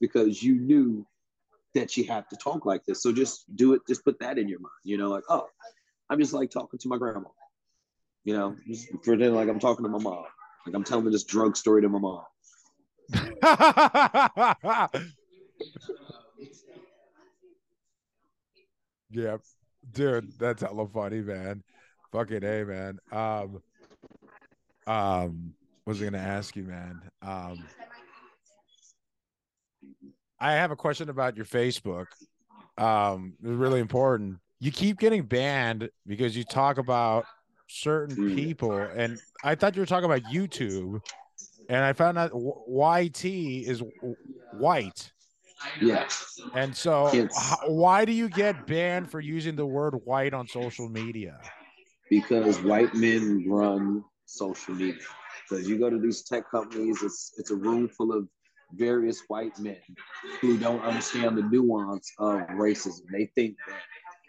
because 0.00 0.42
you 0.42 0.56
knew 0.56 1.06
that 1.74 1.96
you 1.96 2.04
have 2.04 2.28
to 2.28 2.36
talk 2.36 2.64
like 2.64 2.84
this 2.86 3.02
so 3.02 3.12
just 3.12 3.44
do 3.56 3.74
it 3.74 3.82
just 3.86 4.04
put 4.04 4.18
that 4.18 4.38
in 4.38 4.48
your 4.48 4.60
mind 4.60 4.72
you 4.84 4.96
know 4.96 5.08
like 5.08 5.24
oh 5.28 5.46
i'm 6.10 6.18
just 6.18 6.32
like 6.32 6.50
talking 6.50 6.78
to 6.78 6.88
my 6.88 6.96
grandma 6.96 7.28
you 8.24 8.34
know 8.34 8.56
just 8.66 8.88
pretend 9.02 9.34
like 9.34 9.48
i'm 9.48 9.60
talking 9.60 9.84
to 9.84 9.90
my 9.90 9.98
mom 9.98 10.24
like 10.66 10.74
i'm 10.74 10.84
telling 10.84 11.10
this 11.10 11.24
drug 11.24 11.56
story 11.56 11.82
to 11.82 11.88
my 11.88 11.98
mom 11.98 12.22
yeah, 19.10 19.36
dude, 19.92 20.32
that's 20.38 20.62
hella 20.62 20.88
funny, 20.88 21.20
man. 21.20 21.62
Fucking 22.12 22.44
a, 22.44 22.64
man. 22.64 22.98
Um, 23.12 23.62
um, 24.86 25.54
was 25.86 26.00
I 26.00 26.04
gonna 26.04 26.18
ask 26.18 26.54
you, 26.56 26.64
man? 26.64 27.00
Um, 27.22 27.58
I 30.40 30.52
have 30.52 30.70
a 30.70 30.76
question 30.76 31.08
about 31.08 31.36
your 31.36 31.46
Facebook. 31.46 32.06
Um, 32.78 33.34
it's 33.42 33.52
really 33.52 33.80
important. 33.80 34.36
You 34.60 34.70
keep 34.70 34.98
getting 34.98 35.22
banned 35.22 35.88
because 36.06 36.36
you 36.36 36.44
talk 36.44 36.78
about 36.78 37.26
certain 37.68 38.16
Mm. 38.16 38.34
people, 38.34 38.90
and 38.94 39.18
I 39.42 39.54
thought 39.54 39.74
you 39.76 39.82
were 39.82 39.86
talking 39.86 40.04
about 40.04 40.22
YouTube, 40.22 41.00
and 41.68 41.84
I 41.84 41.92
found 41.92 42.18
out 42.18 42.32
YT 42.34 43.64
is 43.66 43.82
white. 44.52 45.12
yeah 45.80 46.06
And 46.54 46.74
so, 46.76 47.10
h- 47.12 47.58
why 47.66 48.04
do 48.04 48.12
you 48.12 48.28
get 48.28 48.66
banned 48.66 49.10
for 49.10 49.20
using 49.20 49.56
the 49.56 49.66
word 49.66 49.94
white 50.04 50.32
on 50.34 50.46
social 50.48 50.88
media? 50.88 51.38
because 52.08 52.60
white 52.62 52.94
men 52.94 53.44
run 53.48 54.04
social 54.26 54.74
media. 54.74 55.00
Because 55.48 55.68
you 55.68 55.78
go 55.78 55.88
to 55.88 55.98
these 55.98 56.22
tech 56.22 56.50
companies, 56.50 57.02
it's 57.02 57.32
it's 57.36 57.50
a 57.50 57.56
room 57.56 57.88
full 57.88 58.12
of 58.12 58.28
various 58.72 59.22
white 59.28 59.58
men 59.58 59.78
who 60.40 60.58
don't 60.58 60.82
understand 60.82 61.38
the 61.38 61.42
nuance 61.42 62.12
of 62.18 62.40
racism. 62.48 63.02
They 63.12 63.26
think 63.34 63.56
that, 63.68 63.80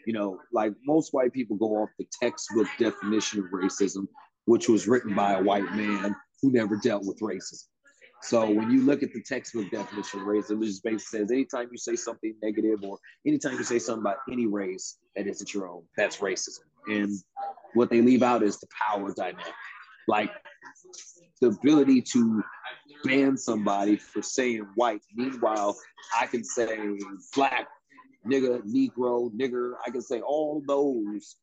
you 0.05 0.13
know, 0.13 0.39
like 0.53 0.73
most 0.85 1.13
white 1.13 1.33
people 1.33 1.57
go 1.57 1.77
off 1.77 1.89
the 1.97 2.05
textbook 2.21 2.67
definition 2.77 3.39
of 3.39 3.45
racism, 3.51 4.07
which 4.45 4.69
was 4.69 4.87
written 4.87 5.15
by 5.15 5.33
a 5.33 5.43
white 5.43 5.71
man 5.73 6.15
who 6.41 6.51
never 6.51 6.77
dealt 6.77 7.05
with 7.05 7.19
racism. 7.19 7.65
So 8.21 8.49
when 8.49 8.71
you 8.71 8.81
look 8.81 9.03
at 9.03 9.13
the 9.13 9.21
textbook 9.21 9.69
definition 9.69 10.21
of 10.21 10.27
racism, 10.27 10.61
it 10.63 10.67
just 10.67 10.83
basically 10.83 11.19
says 11.19 11.31
anytime 11.31 11.69
you 11.71 11.77
say 11.77 11.95
something 11.95 12.33
negative 12.41 12.83
or 12.83 12.97
anytime 13.25 13.53
you 13.53 13.63
say 13.63 13.79
something 13.79 14.01
about 14.01 14.17
any 14.31 14.47
race 14.47 14.97
that 15.15 15.27
isn't 15.27 15.53
your 15.53 15.69
own, 15.69 15.83
that's 15.95 16.17
racism. 16.17 16.61
And 16.87 17.11
what 17.73 17.89
they 17.89 18.01
leave 18.01 18.23
out 18.23 18.43
is 18.43 18.59
the 18.59 18.67
power 18.87 19.13
dynamic. 19.13 19.45
Like 20.07 20.31
the 21.41 21.47
ability 21.47 22.01
to 22.01 22.43
ban 23.03 23.37
somebody 23.37 23.97
for 23.97 24.21
saying 24.21 24.67
white. 24.75 25.01
Meanwhile, 25.15 25.77
I 26.17 26.27
can 26.27 26.43
say 26.43 26.97
black, 27.35 27.67
nigga, 28.25 28.61
negro, 28.63 29.31
nigger. 29.35 29.73
I 29.85 29.91
can 29.91 30.01
say 30.01 30.21
all 30.21 30.63
those 30.67 31.35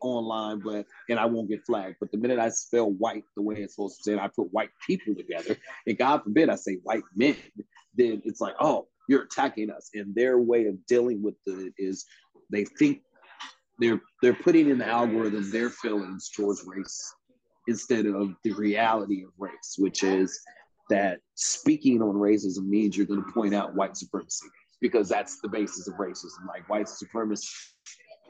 online, 0.00 0.60
but 0.60 0.86
and 1.08 1.18
I 1.18 1.26
won't 1.26 1.48
get 1.48 1.64
flagged. 1.64 1.96
But 2.00 2.10
the 2.12 2.18
minute 2.18 2.38
I 2.38 2.48
spell 2.50 2.90
white 2.90 3.24
the 3.36 3.42
way 3.42 3.56
it's 3.56 3.74
supposed 3.74 3.98
to 3.98 4.02
say, 4.02 4.12
and 4.12 4.20
I 4.20 4.28
put 4.28 4.52
white 4.52 4.70
people 4.86 5.14
together, 5.14 5.56
and 5.86 5.98
God 5.98 6.22
forbid 6.24 6.50
I 6.50 6.56
say 6.56 6.78
white 6.82 7.04
men, 7.14 7.36
then 7.94 8.22
it's 8.24 8.40
like, 8.40 8.54
oh, 8.60 8.88
you're 9.08 9.22
attacking 9.22 9.70
us. 9.70 9.90
And 9.94 10.14
their 10.14 10.38
way 10.38 10.66
of 10.66 10.84
dealing 10.86 11.22
with 11.22 11.34
it 11.46 11.72
is 11.78 12.04
they 12.50 12.64
think 12.64 13.02
they're 13.78 14.00
they're 14.22 14.34
putting 14.34 14.70
in 14.70 14.78
the 14.78 14.86
algorithm 14.86 15.50
their 15.50 15.70
feelings 15.70 16.30
towards 16.30 16.64
race 16.66 17.14
instead 17.68 18.06
of 18.06 18.34
the 18.44 18.52
reality 18.52 19.22
of 19.24 19.30
race, 19.38 19.76
which 19.78 20.02
is 20.02 20.40
that 20.90 21.20
speaking 21.34 22.02
on 22.02 22.14
racism 22.14 22.66
means 22.66 22.96
you're 22.96 23.06
going 23.06 23.24
to 23.24 23.32
point 23.32 23.54
out 23.54 23.74
white 23.74 23.96
supremacy 23.96 24.46
because 24.80 25.08
that's 25.08 25.40
the 25.40 25.48
basis 25.48 25.88
of 25.88 25.94
racism. 25.94 26.46
Like 26.46 26.68
white 26.68 26.88
supremacy, 26.88 27.48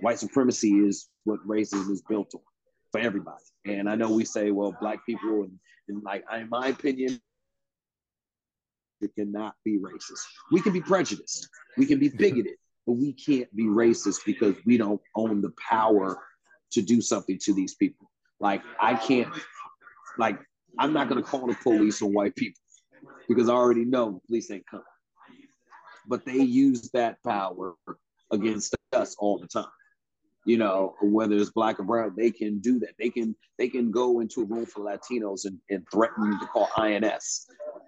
white 0.01 0.18
supremacy 0.18 0.70
is 0.72 1.09
what 1.24 1.45
racism 1.47 1.91
is 1.91 2.03
built 2.03 2.35
on 2.35 2.43
for 2.93 3.01
everybody. 3.01 3.43
And 3.64 3.89
I 3.89 3.95
know 3.95 4.11
we 4.11 4.24
say, 4.24 4.51
well, 4.51 4.76
black 4.80 5.05
people, 5.07 5.43
and, 5.43 5.59
and 5.89 6.03
like 6.05 6.24
in 6.33 6.49
my 6.51 6.68
opinion, 6.68 7.20
it 9.01 9.14
cannot 9.16 9.55
be 9.64 9.78
racist. 9.78 10.22
We 10.53 10.61
can 10.61 10.72
be 10.72 10.80
prejudiced, 10.80 11.49
we 11.76 11.87
can 11.87 11.99
be 11.99 12.09
bigoted, 12.16 12.55
but 12.87 12.93
we 12.93 13.12
can't 13.12 13.55
be 13.57 13.64
racist 13.64 14.20
because 14.24 14.55
we 14.64 14.76
don't 14.76 15.01
own 15.16 15.41
the 15.41 15.53
power 15.68 16.18
to 16.72 16.83
do 16.83 17.01
something 17.01 17.39
to 17.43 17.55
these 17.55 17.74
people. 17.74 18.12
Like 18.43 18.62
I 18.80 18.95
can't, 18.95 19.32
like 20.18 20.38
I'm 20.78 20.93
not 20.93 21.09
gonna 21.09 21.22
call 21.22 21.47
the 21.47 21.55
police 21.62 22.03
on 22.03 22.12
white 22.12 22.34
people 22.34 22.61
because 23.28 23.49
I 23.49 23.53
already 23.53 23.84
know 23.84 24.11
the 24.11 24.26
police 24.26 24.51
ain't 24.51 24.66
coming. 24.66 24.84
But 26.09 26.26
they 26.26 26.38
use 26.38 26.90
that 26.90 27.22
power 27.22 27.74
against 28.32 28.74
us 28.93 29.14
all 29.18 29.38
the 29.38 29.47
time. 29.47 29.70
You 30.45 30.59
know, 30.59 30.97
whether 31.01 31.36
it's 31.36 31.51
black 31.51 31.78
or 31.78 31.84
brown, 31.84 32.14
they 32.16 32.32
can 32.32 32.59
do 32.59 32.80
that. 32.80 32.95
They 32.99 33.11
can 33.11 33.36
they 33.59 33.68
can 33.68 33.93
go 33.93 34.18
into 34.18 34.43
a 34.43 34.45
room 34.45 34.66
for 34.66 34.80
Latinos 34.80 35.45
and, 35.45 35.59
and 35.70 35.86
threaten 35.93 36.40
to 36.40 36.47
call 36.47 36.68
INS 36.76 37.47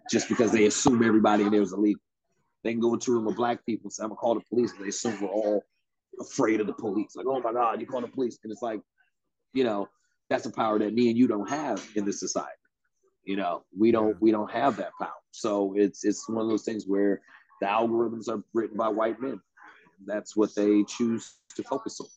just 0.08 0.28
because 0.28 0.52
they 0.52 0.66
assume 0.66 1.02
everybody 1.02 1.42
in 1.42 1.50
there 1.50 1.62
is 1.62 1.72
illegal. 1.72 2.00
They 2.62 2.70
can 2.70 2.80
go 2.80 2.94
into 2.94 3.10
a 3.10 3.14
room 3.14 3.24
with 3.24 3.36
black 3.36 3.66
people 3.66 3.86
and 3.86 3.92
say, 3.92 4.04
I'm 4.04 4.10
gonna 4.10 4.18
call 4.18 4.36
the 4.36 4.40
police, 4.48 4.72
and 4.72 4.84
they 4.84 4.90
assume 4.90 5.20
we're 5.20 5.28
all 5.28 5.64
afraid 6.20 6.60
of 6.60 6.68
the 6.68 6.72
police. 6.74 7.16
Like, 7.16 7.26
oh 7.26 7.40
my 7.40 7.52
God, 7.52 7.80
you 7.80 7.88
call 7.88 8.02
the 8.02 8.06
police. 8.06 8.38
And 8.44 8.52
it's 8.52 8.62
like, 8.62 8.80
you 9.52 9.64
know, 9.64 9.88
that's 10.30 10.46
a 10.46 10.50
power 10.50 10.78
that 10.78 10.94
me 10.94 11.08
and 11.08 11.18
you 11.18 11.26
don't 11.26 11.48
have 11.48 11.86
in 11.96 12.04
this 12.04 12.20
society. 12.20 12.50
You 13.24 13.36
know, 13.36 13.64
we 13.78 13.90
don't 13.90 14.10
Yeah. 14.10 14.18
we 14.20 14.30
don't 14.30 14.50
have 14.50 14.76
that 14.76 14.92
power. 15.00 15.10
So 15.30 15.74
it's 15.76 16.04
it's 16.04 16.28
one 16.28 16.42
of 16.42 16.48
those 16.48 16.64
things 16.64 16.84
where 16.86 17.22
the 17.60 17.66
algorithms 17.66 18.28
are 18.28 18.42
written 18.52 18.76
by 18.76 18.88
white 18.88 19.20
men. 19.20 19.40
That's 20.06 20.36
what 20.36 20.54
they 20.54 20.84
choose 20.84 21.34
to 21.56 21.62
focus 21.62 22.00
on. 22.00 22.08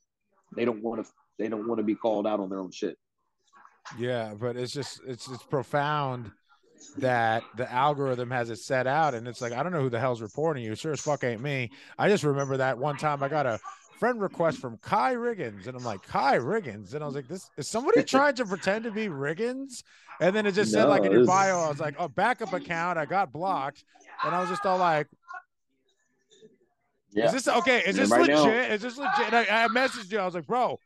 They 0.56 0.66
don't 0.66 0.82
want 0.84 1.06
to 1.06 1.12
they 1.40 1.48
don't 1.48 1.68
want 1.68 1.80
to 1.80 1.84
be 1.84 1.96
called 1.96 2.28
out 2.28 2.40
on 2.40 2.50
their 2.50 2.60
own 2.60 2.72
shit. 2.72 2.98
Yeah, 3.98 4.34
but 4.38 4.58
it's 4.58 4.74
just 4.74 5.02
it's 5.08 5.28
it's 5.30 5.44
profound 5.44 6.32
that 6.98 7.44
the 7.56 7.72
algorithm 7.72 8.30
has 8.30 8.50
it 8.50 8.58
set 8.60 8.86
out 8.86 9.14
and 9.14 9.28
it's 9.28 9.42
like 9.42 9.54
I 9.54 9.64
don't 9.64 9.72
know 9.72 9.82
who 9.82 9.90
the 9.90 10.00
hell's 10.00 10.22
reporting 10.22 10.64
you. 10.64 10.76
Sure 10.76 10.92
as 10.92 11.00
fuck 11.00 11.24
ain't 11.24 11.42
me. 11.42 11.72
I 11.98 12.10
just 12.10 12.24
remember 12.24 12.58
that 12.58 12.78
one 12.78 12.98
time 12.98 13.24
I 13.24 13.30
got 13.30 13.46
a 13.46 13.60
friend 14.00 14.22
request 14.22 14.60
from 14.60 14.78
Kai 14.78 15.16
Riggins 15.16 15.68
and 15.68 15.76
I'm 15.76 15.84
like 15.84 16.04
Kai 16.04 16.38
Riggins 16.38 16.94
and 16.94 17.04
I 17.04 17.08
was 17.08 17.16
like 17.16 17.28
this 17.28 17.50
is 17.58 17.68
somebody 17.68 18.04
trying 18.04 18.36
to 18.36 18.46
pretend 18.46 18.84
to 18.84 18.92
be 18.92 19.08
Riggins 19.08 19.84
and 20.22 20.36
then 20.36 20.46
it 20.46 20.54
just 20.54 20.72
said 20.72 20.86
like 20.86 21.04
in 21.04 21.12
your 21.12 21.26
bio 21.26 21.60
I 21.60 21.70
was 21.70 21.80
like 21.80 21.96
oh 21.98 22.08
backup 22.08 22.54
account 22.54 22.98
I 23.00 23.06
got 23.06 23.32
blocked 23.32 23.84
and 24.24 24.36
I 24.36 24.40
was 24.40 24.50
just 24.50 24.66
all 24.66 24.78
like 24.78 25.08
Yeah. 27.12 27.26
is 27.26 27.32
this 27.34 27.48
okay? 27.48 27.82
Is 27.86 27.96
this 27.96 28.12
right 28.12 28.22
legit? 28.22 28.36
now- 28.36 28.74
Is 28.76 28.82
this 28.82 28.98
legit? 28.98 29.34
And 29.34 29.36
I, 29.36 29.64
I 29.64 29.68
messaged 29.70 30.12
you. 30.12 30.20
I 30.20 30.26
was 30.26 30.36
like, 30.36 30.46
bro, 30.46 30.80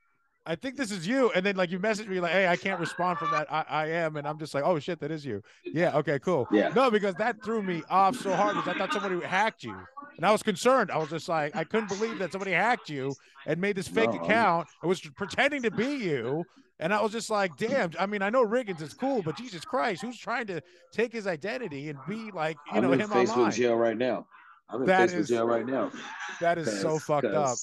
I 0.46 0.56
think 0.56 0.76
this 0.76 0.90
is 0.92 1.06
you. 1.08 1.32
And 1.36 1.46
then 1.46 1.56
like 1.56 1.70
you 1.70 1.78
message 1.78 2.08
me 2.08 2.20
like, 2.20 2.32
hey, 2.32 2.48
I 2.48 2.56
can't 2.56 2.80
respond 2.80 3.20
from 3.20 3.30
that. 3.32 3.46
I, 3.52 3.64
I 3.70 3.88
am. 3.90 4.16
And 4.18 4.28
I'm 4.28 4.40
just 4.40 4.54
like, 4.56 4.64
oh 4.64 4.80
shit, 4.80 5.00
that 5.02 5.12
is 5.12 5.24
you. 5.26 5.44
Yeah. 5.64 5.96
Okay. 5.98 6.18
Cool. 6.18 6.48
Yeah. 6.52 6.70
No, 6.76 6.90
because 6.90 7.14
that 7.16 7.44
threw 7.44 7.62
me 7.62 7.84
off 7.90 8.16
so 8.16 8.34
hard 8.34 8.56
because 8.56 8.74
I 8.74 8.78
thought 8.78 8.92
somebody 8.94 9.20
hacked 9.26 9.64
you. 9.64 9.76
And 10.18 10.26
I 10.26 10.32
was 10.32 10.42
concerned. 10.44 10.90
I 10.92 10.98
was 10.98 11.10
just 11.10 11.30
like, 11.30 11.56
I 11.56 11.64
couldn't 11.64 11.90
believe 11.90 12.18
that 12.20 12.32
somebody 12.32 12.52
hacked 12.52 12.90
you 12.90 13.14
and 13.46 13.62
made 13.62 13.76
this 13.76 13.88
fake 13.88 14.12
No, 14.12 14.20
account 14.20 14.68
and 14.82 14.90
was 14.90 15.00
pretending 15.02 15.62
to 15.62 15.72
be 15.72 15.96
you. 15.96 16.44
And 16.80 16.92
I 16.92 17.02
was 17.02 17.12
just 17.12 17.30
like, 17.30 17.56
damn. 17.58 17.92
I 18.00 18.08
mean, 18.08 18.24
I 18.24 18.32
know 18.32 18.44
Riggins 18.44 18.82
is 18.82 18.96
cool, 18.96 19.22
but 19.22 19.38
Jesus 19.38 19.64
Christ, 19.64 20.02
who's 20.02 20.18
trying 20.18 20.48
to 20.48 20.62
take 20.92 21.14
his 21.14 21.28
identity 21.28 21.90
and 21.90 22.00
be 22.10 22.32
like, 22.32 22.58
you 22.72 22.78
I'm 22.78 22.84
know, 22.84 22.94
in 22.94 23.00
him 23.02 23.10
Facebook 23.10 23.30
online? 23.38 23.52
jail 23.52 23.76
right 23.76 23.98
now. 23.98 24.26
I'm 24.72 24.82
in 24.82 24.88
That 24.88 25.10
Facebook 25.12 25.16
is- 25.18 25.28
jail 25.30 25.46
right 25.46 25.66
now. 25.68 25.92
That 26.40 26.58
is 26.58 26.82
so 26.82 26.98
fucked 26.98 27.26
up. 27.28 27.58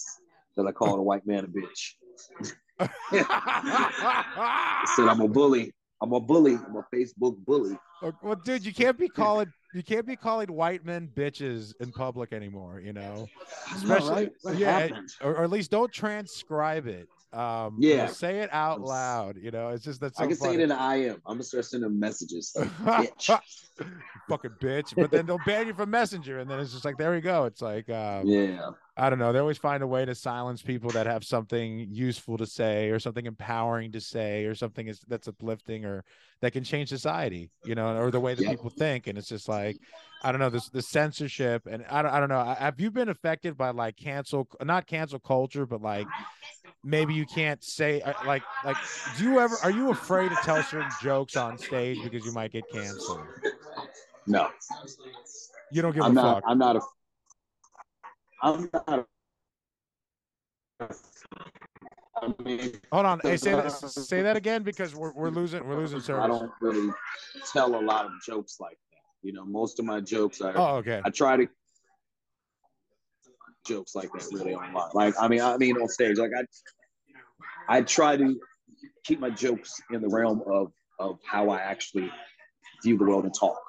That 0.56 0.66
I 0.66 0.70
called 0.72 1.00
a 1.00 1.02
white 1.02 1.26
man 1.26 1.44
a 1.44 1.48
bitch. 1.48 1.94
I 2.80 2.88
said 4.96 5.08
I'm 5.08 5.20
a 5.20 5.28
bully. 5.28 5.72
I'm 6.00 6.12
a 6.12 6.20
bully. 6.20 6.54
I'm 6.54 6.76
a 6.76 6.84
Facebook 6.94 7.36
bully. 7.44 7.76
well, 8.22 8.36
dude, 8.44 8.64
you 8.64 8.72
can't 8.72 8.96
be 8.98 9.08
calling 9.08 9.48
you 9.74 9.82
can't 9.82 10.06
be 10.06 10.16
calling 10.16 10.50
white 10.52 10.84
men 10.84 11.08
bitches 11.14 11.74
in 11.80 11.90
public 11.92 12.32
anymore. 12.32 12.80
You 12.80 12.92
know, 12.94 13.28
I 13.68 13.84
know, 13.84 13.96
Especially- 13.96 14.30
right? 14.44 14.56
Yeah, 14.56 14.88
or, 15.20 15.36
or 15.36 15.44
at 15.44 15.50
least 15.50 15.70
don't 15.70 15.92
transcribe 15.92 16.86
it. 16.86 17.06
Um, 17.30 17.76
Yeah. 17.78 18.06
just 18.06 18.20
say 18.20 18.38
it 18.38 18.48
out 18.52 18.80
loud. 18.80 19.36
You 19.36 19.50
know, 19.50 19.68
it's 19.68 19.84
just 19.84 20.00
that's 20.00 20.16
so 20.16 20.24
I 20.24 20.28
can 20.28 20.36
say 20.36 20.54
it 20.54 20.60
in 20.60 20.70
an 20.70 20.78
IM. 20.98 21.16
I'm 21.26 21.34
gonna 21.34 21.42
start 21.42 21.66
sending 21.66 21.98
messages. 21.98 22.56
Like, 22.56 22.70
bitch. 23.18 23.38
fucking 24.30 24.52
bitch. 24.62 24.94
But 24.96 25.10
then 25.10 25.26
they'll 25.26 25.38
ban 25.44 25.66
you 25.66 25.74
from 25.74 25.90
Messenger, 25.90 26.38
and 26.38 26.50
then 26.50 26.58
it's 26.60 26.72
just 26.72 26.86
like 26.86 26.96
there 26.96 27.12
we 27.12 27.20
go. 27.20 27.44
It's 27.44 27.60
like 27.60 27.90
um, 27.90 28.26
yeah. 28.26 28.70
I 28.98 29.08
don't 29.10 29.18
know. 29.18 29.32
They 29.32 29.38
always 29.38 29.58
find 29.58 29.82
a 29.82 29.86
way 29.86 30.04
to 30.04 30.14
silence 30.14 30.60
people 30.60 30.90
that 30.92 31.06
have 31.06 31.24
something 31.24 31.86
useful 31.90 32.36
to 32.38 32.46
say, 32.46 32.90
or 32.90 32.98
something 32.98 33.26
empowering 33.26 33.92
to 33.92 34.00
say, 34.00 34.44
or 34.44 34.54
something 34.54 34.88
is 34.88 35.00
that's 35.06 35.28
uplifting, 35.28 35.84
or 35.84 36.04
that 36.40 36.52
can 36.52 36.64
change 36.64 36.88
society. 36.88 37.50
You 37.64 37.74
know, 37.76 37.96
or 37.96 38.10
the 38.10 38.20
way 38.20 38.34
that 38.34 38.42
Yeah. 38.42 38.50
people 38.50 38.70
think. 38.70 39.06
And 39.06 39.16
it's 39.16 39.28
just 39.28 39.48
like 39.48 39.78
I 40.22 40.32
don't 40.32 40.40
know 40.40 40.50
this 40.50 40.68
the 40.68 40.82
censorship, 40.82 41.66
and 41.66 41.84
I 41.88 42.02
don't 42.02 42.12
I 42.12 42.18
don't 42.20 42.28
know. 42.28 42.42
Have 42.58 42.80
you 42.80 42.90
been 42.90 43.08
affected 43.08 43.56
by 43.56 43.70
like 43.70 43.96
cancel 43.96 44.48
not 44.62 44.86
cancel 44.86 45.20
culture, 45.20 45.64
but 45.64 45.80
like 45.80 46.08
maybe 46.84 47.14
you 47.14 47.26
can't 47.26 47.62
say 47.62 48.00
uh, 48.00 48.14
like 48.26 48.42
like 48.64 48.76
do 49.16 49.24
you 49.24 49.38
ever 49.40 49.56
are 49.62 49.70
you 49.70 49.90
afraid 49.90 50.28
to 50.30 50.36
tell 50.44 50.62
certain 50.62 50.90
jokes 51.00 51.36
on 51.36 51.56
stage 51.58 52.02
because 52.02 52.24
you 52.24 52.32
might 52.32 52.52
get 52.52 52.68
canceled? 52.68 53.20
No, 54.26 54.48
You 55.70 55.82
don't 55.82 55.94
give 55.94 56.04
I'm 56.04 56.12
a 56.12 56.14
not. 56.14 56.36
fuck. 56.36 56.44
I'm 56.46 56.58
not 56.58 56.76
a. 56.76 56.80
I'm 58.42 58.70
not. 58.72 59.06
A, 60.80 60.88
I 62.20 62.32
mean, 62.42 62.72
Hold 62.92 63.06
on. 63.06 63.20
Hey, 63.20 63.36
say 63.36 63.52
that 63.52 63.70
say 63.70 64.22
that 64.22 64.36
again 64.36 64.62
because 64.62 64.94
we're 64.94 65.12
we're 65.12 65.30
losing 65.30 65.66
we're 65.66 65.76
losing 65.76 66.00
service. 66.00 66.24
I 66.24 66.28
don't 66.28 66.52
really 66.60 66.92
tell 67.52 67.74
a 67.74 67.82
lot 67.82 68.06
of 68.06 68.12
jokes 68.24 68.58
like 68.60 68.78
that. 68.92 69.26
You 69.26 69.32
know, 69.32 69.44
most 69.44 69.78
of 69.78 69.84
my 69.84 70.00
jokes 70.00 70.40
are. 70.40 70.52
Oh, 70.56 70.76
okay. 70.76 71.00
I 71.04 71.10
try 71.10 71.36
to 71.36 71.48
jokes 73.66 73.94
like 73.94 74.10
that 74.12 74.26
really 74.32 74.54
online. 74.54 74.90
Like 74.94 75.14
I 75.20 75.28
mean, 75.28 75.40
I 75.40 75.56
mean 75.56 75.76
on 75.76 75.88
stage. 75.88 76.18
Like 76.18 76.32
I, 76.36 76.44
I 77.68 77.82
try 77.82 78.16
to 78.16 78.38
keep 79.04 79.20
my 79.20 79.30
jokes 79.30 79.80
in 79.90 80.00
the 80.00 80.08
realm 80.08 80.42
of 80.46 80.72
of 80.98 81.18
how 81.24 81.50
I 81.50 81.58
actually 81.58 82.10
view 82.82 82.98
the 82.98 83.04
world 83.04 83.24
and 83.24 83.34
talk. 83.34 83.60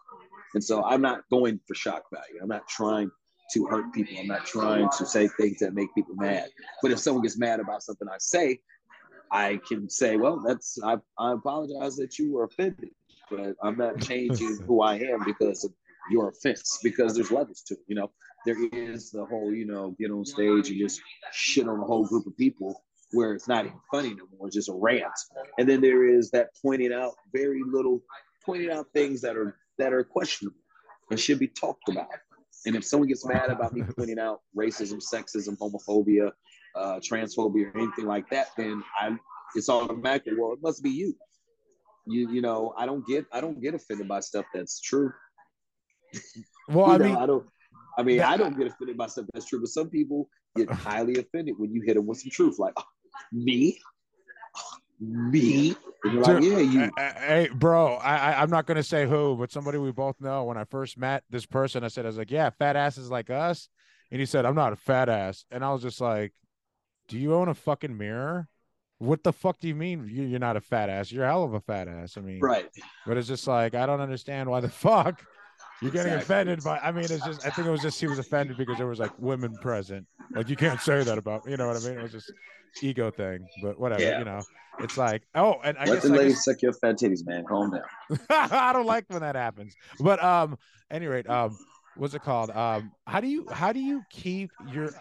And 0.55 0.63
so 0.63 0.83
I'm 0.83 1.01
not 1.01 1.21
going 1.29 1.59
for 1.67 1.75
shock 1.75 2.03
value. 2.11 2.39
I'm 2.41 2.47
not 2.47 2.67
trying 2.67 3.11
to 3.53 3.65
hurt 3.65 3.93
people. 3.93 4.17
I'm 4.19 4.27
not 4.27 4.45
trying 4.45 4.89
to 4.97 5.05
say 5.05 5.27
things 5.27 5.59
that 5.59 5.73
make 5.73 5.93
people 5.95 6.15
mad. 6.15 6.49
But 6.81 6.91
if 6.91 6.99
someone 6.99 7.23
gets 7.23 7.38
mad 7.38 7.59
about 7.59 7.84
something 7.84 8.07
I 8.07 8.17
say, 8.19 8.59
I 9.31 9.59
can 9.67 9.89
say, 9.89 10.17
well, 10.17 10.41
that's 10.45 10.77
I, 10.84 10.97
I 11.17 11.34
apologize 11.34 11.95
that 11.97 12.17
you 12.17 12.34
were 12.34 12.45
offended, 12.45 12.89
but 13.30 13.55
I'm 13.63 13.77
not 13.77 14.01
changing 14.07 14.59
who 14.65 14.81
I 14.81 14.95
am 14.95 15.23
because 15.26 15.63
of 15.63 15.71
your 16.11 16.30
offense. 16.30 16.80
Because 16.84 17.15
there's 17.15 17.31
levels 17.31 17.61
to 17.67 17.76
it. 17.76 17.81
You 17.88 17.95
know, 17.95 18.11
there 18.45 18.57
is 18.71 19.11
the 19.11 19.26
whole, 19.26 19.53
you 19.53 19.65
know, 19.65 19.95
get 19.99 20.11
on 20.11 20.26
stage 20.26 20.69
and 20.69 20.80
just 20.80 21.01
shit 21.31 21.67
on 21.67 21.80
a 21.80 21.85
whole 21.85 22.05
group 22.05 22.26
of 22.26 22.35
people 22.38 22.84
where 23.11 23.34
it's 23.34 23.47
not 23.47 23.65
even 23.65 23.80
funny 23.91 24.13
no 24.13 24.26
more. 24.38 24.47
It's 24.47 24.55
just 24.55 24.69
a 24.69 24.73
rant. 24.73 25.05
And 25.57 25.67
then 25.67 25.81
there 25.81 26.07
is 26.07 26.31
that 26.31 26.49
pointing 26.61 26.93
out 26.93 27.13
very 27.34 27.61
little, 27.65 28.01
pointing 28.45 28.71
out 28.71 28.88
things 28.93 29.21
that 29.21 29.35
are 29.35 29.57
that 29.77 29.93
are 29.93 30.03
questionable 30.03 30.57
and 31.09 31.19
should 31.19 31.39
be 31.39 31.47
talked 31.47 31.88
about. 31.89 32.07
And 32.65 32.76
if 32.76 32.84
someone 32.84 33.07
gets 33.07 33.26
mad 33.26 33.49
about 33.49 33.73
me 33.73 33.84
pointing 33.98 34.19
out 34.19 34.41
racism, 34.56 35.02
sexism, 35.02 35.57
homophobia, 35.57 36.31
uh, 36.76 36.99
transphobia, 36.99 37.73
or 37.73 37.77
anything 37.77 38.06
like 38.06 38.30
that, 38.30 38.48
then 38.57 38.84
I 38.99 39.18
it's 39.56 39.69
automatically 39.69 40.34
well, 40.38 40.53
it 40.53 40.60
must 40.61 40.84
be 40.84 40.90
you. 40.90 41.15
You 42.06 42.30
you 42.31 42.41
know, 42.41 42.73
I 42.77 42.86
don't 42.86 43.06
get 43.07 43.26
I 43.31 43.41
don't 43.41 43.61
get 43.61 43.73
offended 43.73 44.07
by 44.07 44.19
stuff 44.19 44.45
that's 44.53 44.80
true. 44.80 45.11
Well, 46.68 46.86
I 46.88 46.98
know, 46.98 47.06
mean, 47.06 47.15
I 47.15 47.26
don't. 47.26 47.45
I 47.98 48.03
mean, 48.03 48.18
that- 48.18 48.30
I 48.30 48.38
don't 48.38 48.57
get 48.57 48.68
offended 48.68 48.98
by 48.98 49.07
stuff 49.07 49.26
that's 49.34 49.48
true, 49.48 49.60
but 49.60 49.69
some 49.69 49.90
people 49.90 50.30
get 50.56 50.69
highly 50.72 51.15
offended 51.19 51.56
when 51.57 51.73
you 51.73 51.81
hit 51.81 51.95
them 51.95 52.06
with 52.06 52.19
some 52.19 52.30
truth, 52.31 52.60
like 52.60 52.73
"Oh, 52.77 52.84
me, 53.31 53.80
me. 54.99 55.76
You're 56.03 56.13
like, 56.21 56.43
yeah, 56.43 56.57
you. 56.59 56.91
Hey, 56.97 57.49
bro, 57.53 57.95
I, 57.95 58.15
I 58.34 58.41
I'm 58.41 58.49
not 58.49 58.65
gonna 58.65 58.84
say 58.84 59.05
who, 59.07 59.35
but 59.38 59.51
somebody 59.51 59.77
we 59.77 59.91
both 59.91 60.19
know. 60.21 60.45
When 60.45 60.57
I 60.57 60.63
first 60.65 60.97
met 60.97 61.23
this 61.30 61.45
person, 61.45 61.84
I 61.84 61.88
said, 61.89 62.05
I 62.05 62.09
was 62.09 62.17
like, 62.17 62.31
yeah, 62.31 62.49
fat 62.51 62.76
asses 62.76 63.09
like 63.09 63.30
us, 63.30 63.67
and 64.11 64.19
he 64.19 64.26
said, 64.26 64.45
I'm 64.45 64.55
not 64.55 64.73
a 64.73 64.77
fat 64.77 65.09
ass, 65.09 65.45
and 65.51 65.63
I 65.63 65.71
was 65.73 65.81
just 65.81 65.99
like, 65.99 66.34
do 67.07 67.17
you 67.17 67.34
own 67.34 67.49
a 67.49 67.53
fucking 67.55 67.97
mirror? 67.97 68.47
What 68.99 69.23
the 69.23 69.34
fuck 69.34 69.59
do 69.59 69.67
you 69.67 69.76
mean 69.76 70.07
you- 70.11 70.23
you're 70.26 70.39
not 70.39 70.57
a 70.57 70.61
fat 70.61 70.89
ass? 70.89 71.11
You're 71.11 71.23
a 71.26 71.27
hell 71.27 71.43
of 71.43 71.53
a 71.53 71.61
fat 71.61 71.88
ass. 71.88 72.17
I 72.17 72.21
mean, 72.21 72.39
Right. 72.41 72.69
but 73.07 73.17
it's 73.17 73.27
just 73.27 73.47
like 73.47 73.73
I 73.76 73.85
don't 73.85 74.01
understand 74.01 74.49
why 74.49 74.59
the 74.61 74.69
fuck 74.69 75.23
you're 75.81 75.91
getting 75.91 76.14
Exactly. 76.14 76.35
offended 76.35 76.64
by. 76.64 76.80
I 76.80 76.91
mean, 76.91 77.06
it's 77.06 77.26
just 77.26 77.45
I 77.45 77.49
think 77.49 77.68
it 77.68 77.72
was 77.72 77.81
just 77.81 77.99
he 77.99 78.07
was 78.07 78.19
offended 78.19 78.57
because 78.57 78.77
there 78.77 78.88
was 78.88 78.99
like 78.99 79.11
women 79.19 79.56
present. 79.61 80.06
Like 80.34 80.49
you 80.49 80.56
can't 80.56 80.80
say 80.81 81.03
that 81.03 81.18
about 81.18 81.49
you 81.49 81.57
know 81.57 81.68
what 81.68 81.77
I 81.77 81.80
mean? 81.80 81.97
It 81.99 82.03
was 82.03 82.11
just 82.11 82.31
ego 82.81 83.10
thing, 83.11 83.47
but 83.64 83.80
whatever. 83.80 84.01
Yeah. 84.01 84.19
You 84.19 84.26
know, 84.26 84.41
it's 84.80 84.97
like 84.97 85.23
oh, 85.35 85.56
and 85.64 85.77
I 85.77 85.85
Let 85.85 85.93
guess, 85.95 86.03
the 86.03 86.10
I 86.14 86.18
ladies 86.18 86.34
guess 86.35 86.45
suck 86.45 86.61
your 86.61 86.73
fat 86.73 86.97
titties, 86.97 87.26
man. 87.26 87.45
Calm 87.45 87.72
down. 87.72 88.19
I 88.30 88.73
don't 88.73 88.85
like 88.85 89.06
when 89.07 89.22
that 89.22 89.35
happens. 89.35 89.73
But 89.99 90.23
um, 90.23 90.57
any 90.91 91.07
rate, 91.07 91.30
um, 91.30 91.57
what's 91.95 92.14
it 92.14 92.23
called? 92.23 92.49
Um, 92.51 92.91
how 93.07 93.19
do 93.22 93.27
you 93.27 93.47
how 93.51 93.72
do 93.72 93.80
you 93.80 94.01
keep 94.10 94.51
your 94.72 94.91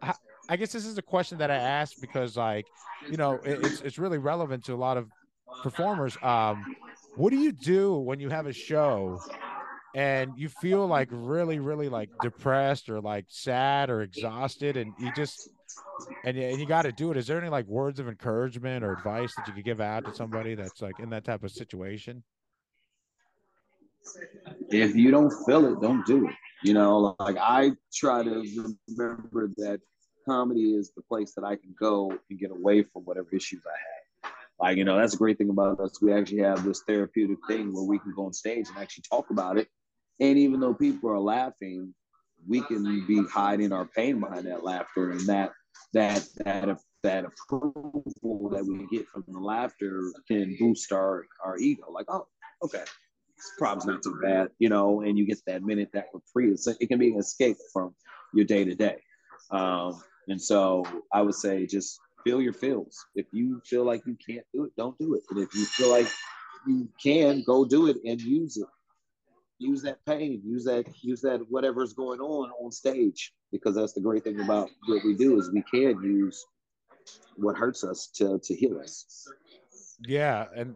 how- 0.00 0.16
I 0.48 0.56
guess 0.56 0.72
this 0.72 0.84
is 0.84 0.98
a 0.98 1.02
question 1.02 1.38
that 1.38 1.50
I 1.50 1.56
asked 1.56 2.00
because 2.00 2.36
like 2.36 2.66
you 3.10 3.16
know 3.16 3.34
it, 3.44 3.64
it's 3.64 3.80
it's 3.82 3.98
really 3.98 4.18
relevant 4.18 4.64
to 4.64 4.74
a 4.74 4.76
lot 4.76 4.96
of 4.96 5.08
performers. 5.62 6.16
Um, 6.22 6.64
what 7.14 7.30
do 7.30 7.36
you 7.36 7.52
do 7.52 7.94
when 7.94 8.18
you 8.20 8.28
have 8.30 8.46
a 8.46 8.52
show 8.52 9.20
and 9.94 10.36
you 10.36 10.48
feel 10.48 10.86
like 10.86 11.08
really 11.10 11.58
really 11.58 11.88
like 11.88 12.10
depressed 12.20 12.88
or 12.88 13.00
like 13.00 13.26
sad 13.28 13.90
or 13.90 14.02
exhausted 14.02 14.76
and 14.76 14.94
you 14.96 15.10
just 15.12 15.50
and 16.24 16.36
you, 16.36 16.42
and 16.44 16.60
you 16.60 16.66
got 16.66 16.82
to 16.82 16.92
do 16.92 17.10
it 17.10 17.16
is 17.16 17.26
there 17.26 17.38
any 17.38 17.48
like 17.48 17.66
words 17.66 18.00
of 18.00 18.08
encouragement 18.08 18.84
or 18.84 18.92
advice 18.92 19.34
that 19.34 19.46
you 19.46 19.54
could 19.54 19.64
give 19.64 19.80
out 19.80 20.04
to 20.04 20.12
somebody 20.12 20.54
that's 20.54 20.80
like 20.80 20.98
in 20.98 21.10
that 21.10 21.24
type 21.24 21.42
of 21.42 21.50
situation 21.50 22.22
If 24.70 24.94
you 24.94 25.10
don't 25.10 25.32
feel 25.44 25.66
it, 25.66 25.80
don't 25.80 26.04
do 26.06 26.28
it. 26.28 26.34
You 26.62 26.74
know, 26.74 27.16
like 27.18 27.36
I 27.38 27.72
try 27.92 28.22
to 28.22 28.74
remember 28.88 29.48
that 29.58 29.80
comedy 30.28 30.74
is 30.74 30.92
the 30.96 31.02
place 31.02 31.34
that 31.34 31.44
I 31.44 31.56
can 31.56 31.74
go 31.78 32.10
and 32.30 32.38
get 32.38 32.50
away 32.50 32.82
from 32.84 33.02
whatever 33.02 33.28
issues 33.32 33.62
I 33.66 33.70
have. 33.70 34.32
Like, 34.60 34.76
you 34.76 34.84
know, 34.84 34.96
that's 34.96 35.14
a 35.14 35.16
great 35.16 35.38
thing 35.38 35.50
about 35.50 35.80
us. 35.80 36.00
We 36.00 36.12
actually 36.12 36.42
have 36.42 36.64
this 36.64 36.82
therapeutic 36.86 37.38
thing 37.48 37.74
where 37.74 37.82
we 37.82 37.98
can 37.98 38.14
go 38.14 38.26
on 38.26 38.32
stage 38.32 38.68
and 38.68 38.78
actually 38.78 39.04
talk 39.10 39.30
about 39.30 39.58
it. 39.58 39.68
And 40.20 40.38
even 40.38 40.60
though 40.60 40.74
people 40.74 41.10
are 41.10 41.20
laughing, 41.20 41.94
we 42.48 42.60
can 42.62 43.06
be 43.06 43.22
hiding 43.32 43.72
our 43.72 43.86
pain 43.86 44.20
behind 44.20 44.46
that 44.46 44.64
laughter 44.64 45.10
and 45.10 45.20
that 45.26 45.52
that 45.94 46.26
that 46.44 46.78
that 47.02 47.24
approval 47.24 48.50
that 48.52 48.64
we 48.64 48.86
get 48.90 49.08
from 49.08 49.24
the 49.28 49.38
laughter 49.38 50.02
can 50.28 50.56
boost 50.58 50.92
our 50.92 51.24
our 51.44 51.58
ego. 51.58 51.90
Like, 51.90 52.06
oh, 52.08 52.26
okay, 52.64 52.84
this 53.36 53.52
problem's 53.58 53.86
not 53.86 54.02
too 54.02 54.18
bad, 54.22 54.50
you 54.58 54.68
know. 54.68 55.02
And 55.02 55.18
you 55.18 55.26
get 55.26 55.38
that 55.46 55.62
minute 55.62 55.90
that 55.94 56.06
reprieve. 56.14 56.58
So 56.58 56.74
it 56.80 56.88
can 56.88 56.98
be 56.98 57.12
an 57.12 57.18
escape 57.18 57.56
from 57.72 57.94
your 58.34 58.44
day 58.44 58.64
to 58.64 58.74
day. 58.74 58.96
And 60.28 60.40
so 60.40 60.84
I 61.12 61.22
would 61.22 61.34
say 61.34 61.66
just 61.66 61.98
feel 62.24 62.40
your 62.40 62.52
feels. 62.52 63.04
If 63.14 63.26
you 63.32 63.60
feel 63.66 63.84
like 63.84 64.02
you 64.06 64.16
can't 64.26 64.46
do 64.54 64.64
it, 64.64 64.72
don't 64.76 64.98
do 64.98 65.14
it. 65.14 65.22
And 65.30 65.40
if 65.40 65.54
you 65.54 65.64
feel 65.64 65.90
like 65.90 66.06
you 66.66 66.88
can, 67.02 67.42
go 67.46 67.64
do 67.64 67.88
it 67.88 67.98
and 68.04 68.20
use 68.20 68.56
it. 68.56 68.66
Use 69.62 69.82
that 69.82 70.04
pain, 70.04 70.42
use 70.44 70.64
that, 70.64 70.84
use 71.02 71.20
that 71.22 71.40
whatever's 71.48 71.92
going 71.92 72.20
on 72.20 72.50
on 72.62 72.72
stage. 72.72 73.32
Because 73.52 73.74
that's 73.76 73.92
the 73.92 74.00
great 74.00 74.24
thing 74.24 74.40
about 74.40 74.68
what 74.86 75.04
we 75.04 75.14
do 75.14 75.38
is 75.38 75.50
we 75.52 75.62
can 75.70 76.02
use 76.02 76.44
what 77.36 77.56
hurts 77.56 77.84
us 77.84 78.08
to 78.14 78.38
to 78.38 78.54
heal 78.54 78.78
us. 78.78 79.28
yeah 80.06 80.46
and 80.54 80.74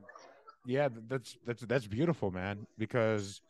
yeah 0.66 0.88
that's 1.08 1.36
that's 1.46 1.62
that's 1.62 1.86
beautiful 1.86 2.30
man 2.30 2.66
because 2.78 3.40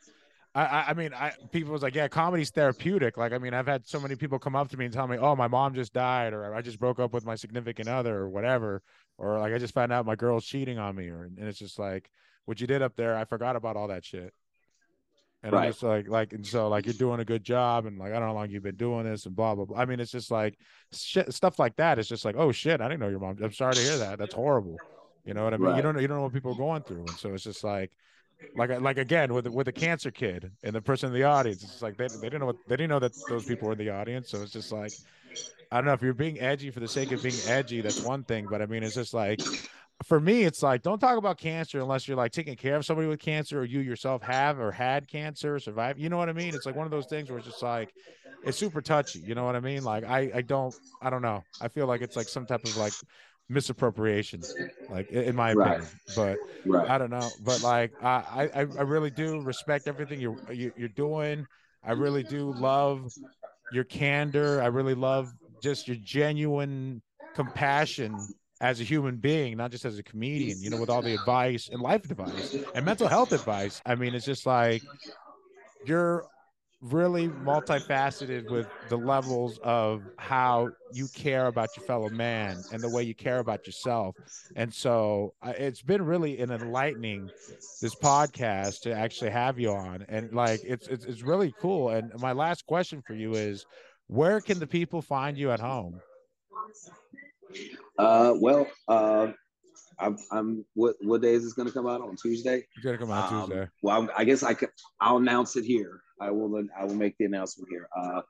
I, 0.55 0.87
I 0.89 0.95
mean, 0.95 1.13
I 1.13 1.33
people 1.53 1.75
was 1.75 1.83
like, 1.83 1.95
yeah, 1.95 2.09
comedy's 2.09 2.49
therapeutic. 2.49 3.19
Like, 3.19 3.35
I 3.35 3.39
mean, 3.39 3.53
I've 3.53 3.67
had 3.67 3.87
so 3.87 4.01
many 4.01 4.17
people 4.17 4.39
come 4.39 4.57
up 4.57 4.71
to 4.71 4.79
me 4.79 4.87
and 4.87 4.95
tell 4.95 5.07
me, 5.07 5.19
oh, 5.19 5.37
my 5.37 5.49
mom 5.49 5.75
just 5.75 5.93
died, 5.93 6.33
or 6.33 6.55
I 6.55 6.63
just 6.63 6.79
broke 6.79 6.99
up 6.99 7.13
with 7.13 7.27
my 7.27 7.35
significant 7.35 7.91
other, 7.91 8.17
or 8.17 8.31
whatever, 8.31 8.81
or 9.19 9.39
like 9.39 9.53
I 9.53 9.59
just 9.59 9.75
found 9.75 9.93
out 9.93 10.07
my 10.07 10.17
girl's 10.17 10.47
cheating 10.47 10.79
on 10.79 10.97
me, 10.97 11.09
or 11.09 11.25
and 11.25 11.47
it's 11.47 11.59
just 11.59 11.79
like 11.79 12.11
what 12.47 12.59
you 12.59 12.67
did 12.67 12.81
up 12.81 12.97
there. 12.97 13.15
I 13.15 13.27
forgot 13.27 13.55
about 13.55 13.77
all 13.77 13.89
that 13.89 14.07
shit. 14.07 14.33
And 15.47 15.55
I'm 15.55 15.69
just 15.69 15.83
like, 15.83 16.09
like, 16.09 16.33
and 16.33 16.45
so 16.45 16.69
like 16.69 16.87
you're 16.87 16.95
doing 16.95 17.21
a 17.21 17.25
good 17.25 17.45
job, 17.45 17.87
and 17.87 17.99
like 17.99 18.11
I 18.11 18.15
don't 18.15 18.23
know 18.23 18.29
how 18.29 18.35
long 18.35 18.51
you've 18.51 18.65
been 18.65 18.75
doing 18.77 19.05
this, 19.05 19.27
and 19.27 19.37
blah 19.37 19.55
blah 19.55 19.65
blah. 19.65 19.79
I 19.79 19.85
mean, 19.85 20.01
it's 20.01 20.11
just 20.11 20.31
like 20.31 20.59
shit, 20.93 21.33
stuff 21.33 21.59
like 21.59 21.77
that. 21.77 21.99
It's 22.01 22.09
just 22.09 22.25
like, 22.25 22.35
oh 22.37 22.51
shit, 22.51 22.81
I 22.81 22.89
didn't 22.89 23.01
know 23.01 23.09
your 23.09 23.21
mom. 23.21 23.39
I'm 23.43 23.53
sorry 23.53 23.75
to 23.75 23.81
hear 23.81 23.97
that. 23.99 24.19
That's 24.19 24.35
horrible. 24.35 24.77
You 25.25 25.35
know 25.35 25.45
what 25.45 25.55
I 25.55 25.57
mean? 25.59 25.77
You 25.77 25.83
don't 25.83 25.95
know, 25.95 26.01
you 26.01 26.09
don't 26.09 26.17
know 26.17 26.25
what 26.25 26.33
people 26.33 26.53
are 26.53 26.57
going 26.57 26.83
through, 26.83 27.01
and 27.01 27.11
so 27.11 27.33
it's 27.33 27.45
just 27.45 27.63
like 27.63 27.93
like 28.57 28.71
uh, 28.71 28.81
like 28.81 28.99
again 28.99 29.33
with 29.33 29.47
with 29.47 29.69
a 29.69 29.73
cancer 29.73 30.11
kid 30.11 30.51
and 30.63 30.75
the 30.75 30.83
person 30.83 31.09
in 31.09 31.15
the 31.15 31.25
audience. 31.25 31.63
It's 31.63 31.83
like 31.83 31.97
they, 31.97 32.09
they 32.09 32.27
didn't 32.29 32.41
know 32.41 32.47
what 32.47 32.57
they 32.67 32.77
didn't 32.77 32.91
know 32.91 32.99
that 32.99 33.13
those 33.29 33.45
people 33.45 33.67
were 33.69 33.73
in 33.73 33.79
the 33.79 33.91
audience. 33.91 34.31
So 34.31 34.43
it's 34.43 34.53
just 34.53 34.73
like 34.73 34.93
I 35.71 35.77
don't 35.77 35.87
know 35.87 35.93
if 35.93 36.03
you're 36.03 36.15
being 36.15 36.41
edgy 36.41 36.71
for 36.71 36.81
the 36.81 36.89
sake 36.89 37.13
of 37.13 37.23
being 37.23 37.35
edgy, 37.47 37.81
that's 37.81 38.03
one 38.03 38.25
thing. 38.25 38.47
But 38.51 38.63
I 38.63 38.67
mean, 38.67 38.83
it's 38.83 38.95
just 38.95 39.15
like 39.15 39.41
for 40.05 40.21
me, 40.21 40.45
it's 40.45 40.63
like 40.63 40.83
don't 40.83 40.99
talk 40.99 41.17
about 41.17 41.39
cancer 41.39 41.81
unless 41.81 42.07
you're 42.07 42.17
like 42.17 42.33
taking 42.33 42.57
care 42.57 42.77
of 42.77 42.85
somebody 42.85 43.09
with 43.09 43.21
cancer 43.21 43.61
or 43.61 43.65
you 43.65 43.81
yourself 43.81 44.23
have 44.23 44.59
or 44.59 44.71
had 44.71 45.09
cancer 45.09 45.57
or 45.57 45.59
survived. 45.59 45.99
You 45.99 46.09
know 46.09 46.19
what 46.19 46.29
I 46.29 46.33
mean? 46.33 46.55
It's 46.55 46.67
like 46.67 46.77
one 46.77 46.87
of 46.87 46.91
those 46.91 47.07
things 47.07 47.31
where 47.31 47.39
it's 47.39 47.49
just 47.49 47.63
like 47.63 47.95
it's 48.45 48.59
super 48.59 48.81
touchy. 48.81 49.21
You 49.21 49.35
know 49.35 49.45
what 49.45 49.57
I 49.57 49.61
mean? 49.61 49.85
Like 49.85 50.05
I 50.05 50.31
I 50.35 50.43
don't 50.43 50.75
I 51.01 51.11
don't 51.11 51.23
know. 51.23 51.43
I 51.61 51.69
feel 51.69 51.87
like 51.87 52.03
it's 52.03 52.17
like 52.17 52.29
some 52.29 52.47
type 52.47 52.65
of 52.65 52.77
like 52.77 52.93
misappropriation, 53.49 54.43
like 54.91 55.11
in 55.11 55.35
my 55.35 55.51
opinion. 55.51 55.81
Right. 55.81 55.89
But 56.15 56.39
right. 56.67 56.91
I 56.91 56.99
don't 56.99 57.11
know. 57.11 57.29
But 57.43 57.63
like 57.63 57.93
I 58.03 58.51
I 58.55 58.61
I 58.61 58.83
really 58.83 59.11
do 59.11 59.41
respect 59.41 59.89
everything 59.89 60.21
you're 60.21 60.39
you're 60.53 60.89
doing. 60.89 61.47
I 61.83 61.93
really 61.93 62.23
do 62.23 62.53
love 62.53 63.13
your 63.73 63.85
candor. 63.85 64.61
I 64.63 64.67
really 64.67 64.95
love 64.95 65.33
just 65.61 65.89
your 65.89 65.97
genuine 65.97 67.03
compassion 67.35 68.31
as 68.61 68.81
a 68.81 68.85
human 68.85 69.17
being, 69.17 69.57
not 69.57 69.71
just 69.71 69.85
as 69.85 69.99
a 69.99 70.03
comedian, 70.03 70.63
you 70.63 70.71
know, 70.71 70.77
with 70.79 70.91
all 70.91 71.03
the 71.03 71.15
advice 71.15 71.69
and 71.71 71.81
life 71.83 72.05
advice 72.11 72.51
and 72.75 72.85
mental 72.85 73.09
health 73.09 73.33
advice. 73.33 73.81
I 73.85 73.95
mean, 73.95 74.15
it's 74.15 74.25
just 74.25 74.47
like 74.47 74.85
you're 75.83 76.27
really 76.81 77.29
multifaceted 77.29 78.47
with 78.47 78.69
the 78.87 78.99
levels 78.99 79.59
of 79.63 80.09
how 80.19 80.73
you 80.91 81.09
care 81.09 81.47
about 81.47 81.77
your 81.77 81.83
fellow 81.83 82.11
man 82.11 82.65
and 82.71 82.83
the 82.83 82.89
way 82.91 83.03
you 83.03 83.15
care 83.15 83.39
about 83.39 83.67
yourself. 83.67 84.17
And 84.55 84.73
so 84.73 85.35
uh, 85.43 85.55
it's 85.57 85.83
been 85.83 86.03
really 86.03 86.39
an 86.39 86.51
enlightening 86.51 87.33
this 87.81 87.95
podcast 87.95 88.81
to 88.81 88.93
actually 88.93 89.31
have 89.31 89.59
you 89.59 89.71
on. 89.73 90.05
And 90.09 90.33
like 90.33 90.63
it's, 90.65 90.87
it's 90.89 91.05
it's 91.05 91.23
really 91.23 91.55
cool. 91.59 91.91
And 91.91 92.13
my 92.19 92.33
last 92.33 92.67
question 92.67 93.03
for 93.07 93.15
you 93.15 93.35
is 93.37 93.67
where 94.09 94.41
can 94.41 94.59
the 94.59 94.67
people 94.67 95.03
find 95.03 95.37
you 95.37 95.51
at 95.51 95.61
home? 95.61 96.01
Uh 97.99 98.35
well, 98.39 98.67
uh 98.89 99.29
I'm, 99.99 100.19
I'm 100.31 100.65
what 100.75 100.97
what 101.01 101.23
day 101.23 101.35
is 101.35 101.45
this 101.45 101.53
going 101.53 101.69
to 101.69 101.75
come 101.75 101.87
out 101.87 102.01
on 102.01 102.17
Tuesday? 102.17 102.67
It's 102.75 102.85
going 102.85 102.99
to 102.99 103.05
come 103.05 103.13
out 103.13 103.33
um, 103.33 103.47
Tuesday. 103.47 103.69
Well, 103.83 104.09
I 104.17 104.25
guess 104.25 104.43
I 104.43 104.55
could. 104.55 104.69
I'll 105.01 105.17
announce 105.17 105.57
it 105.57 105.65
here. 105.65 106.01
I 106.21 106.31
will. 106.31 106.63
I 106.79 106.85
will 106.85 106.95
make 106.95 107.17
the 107.19 107.25
announcement 107.25 107.69
here. 107.71 107.89
Uh, 107.97 108.23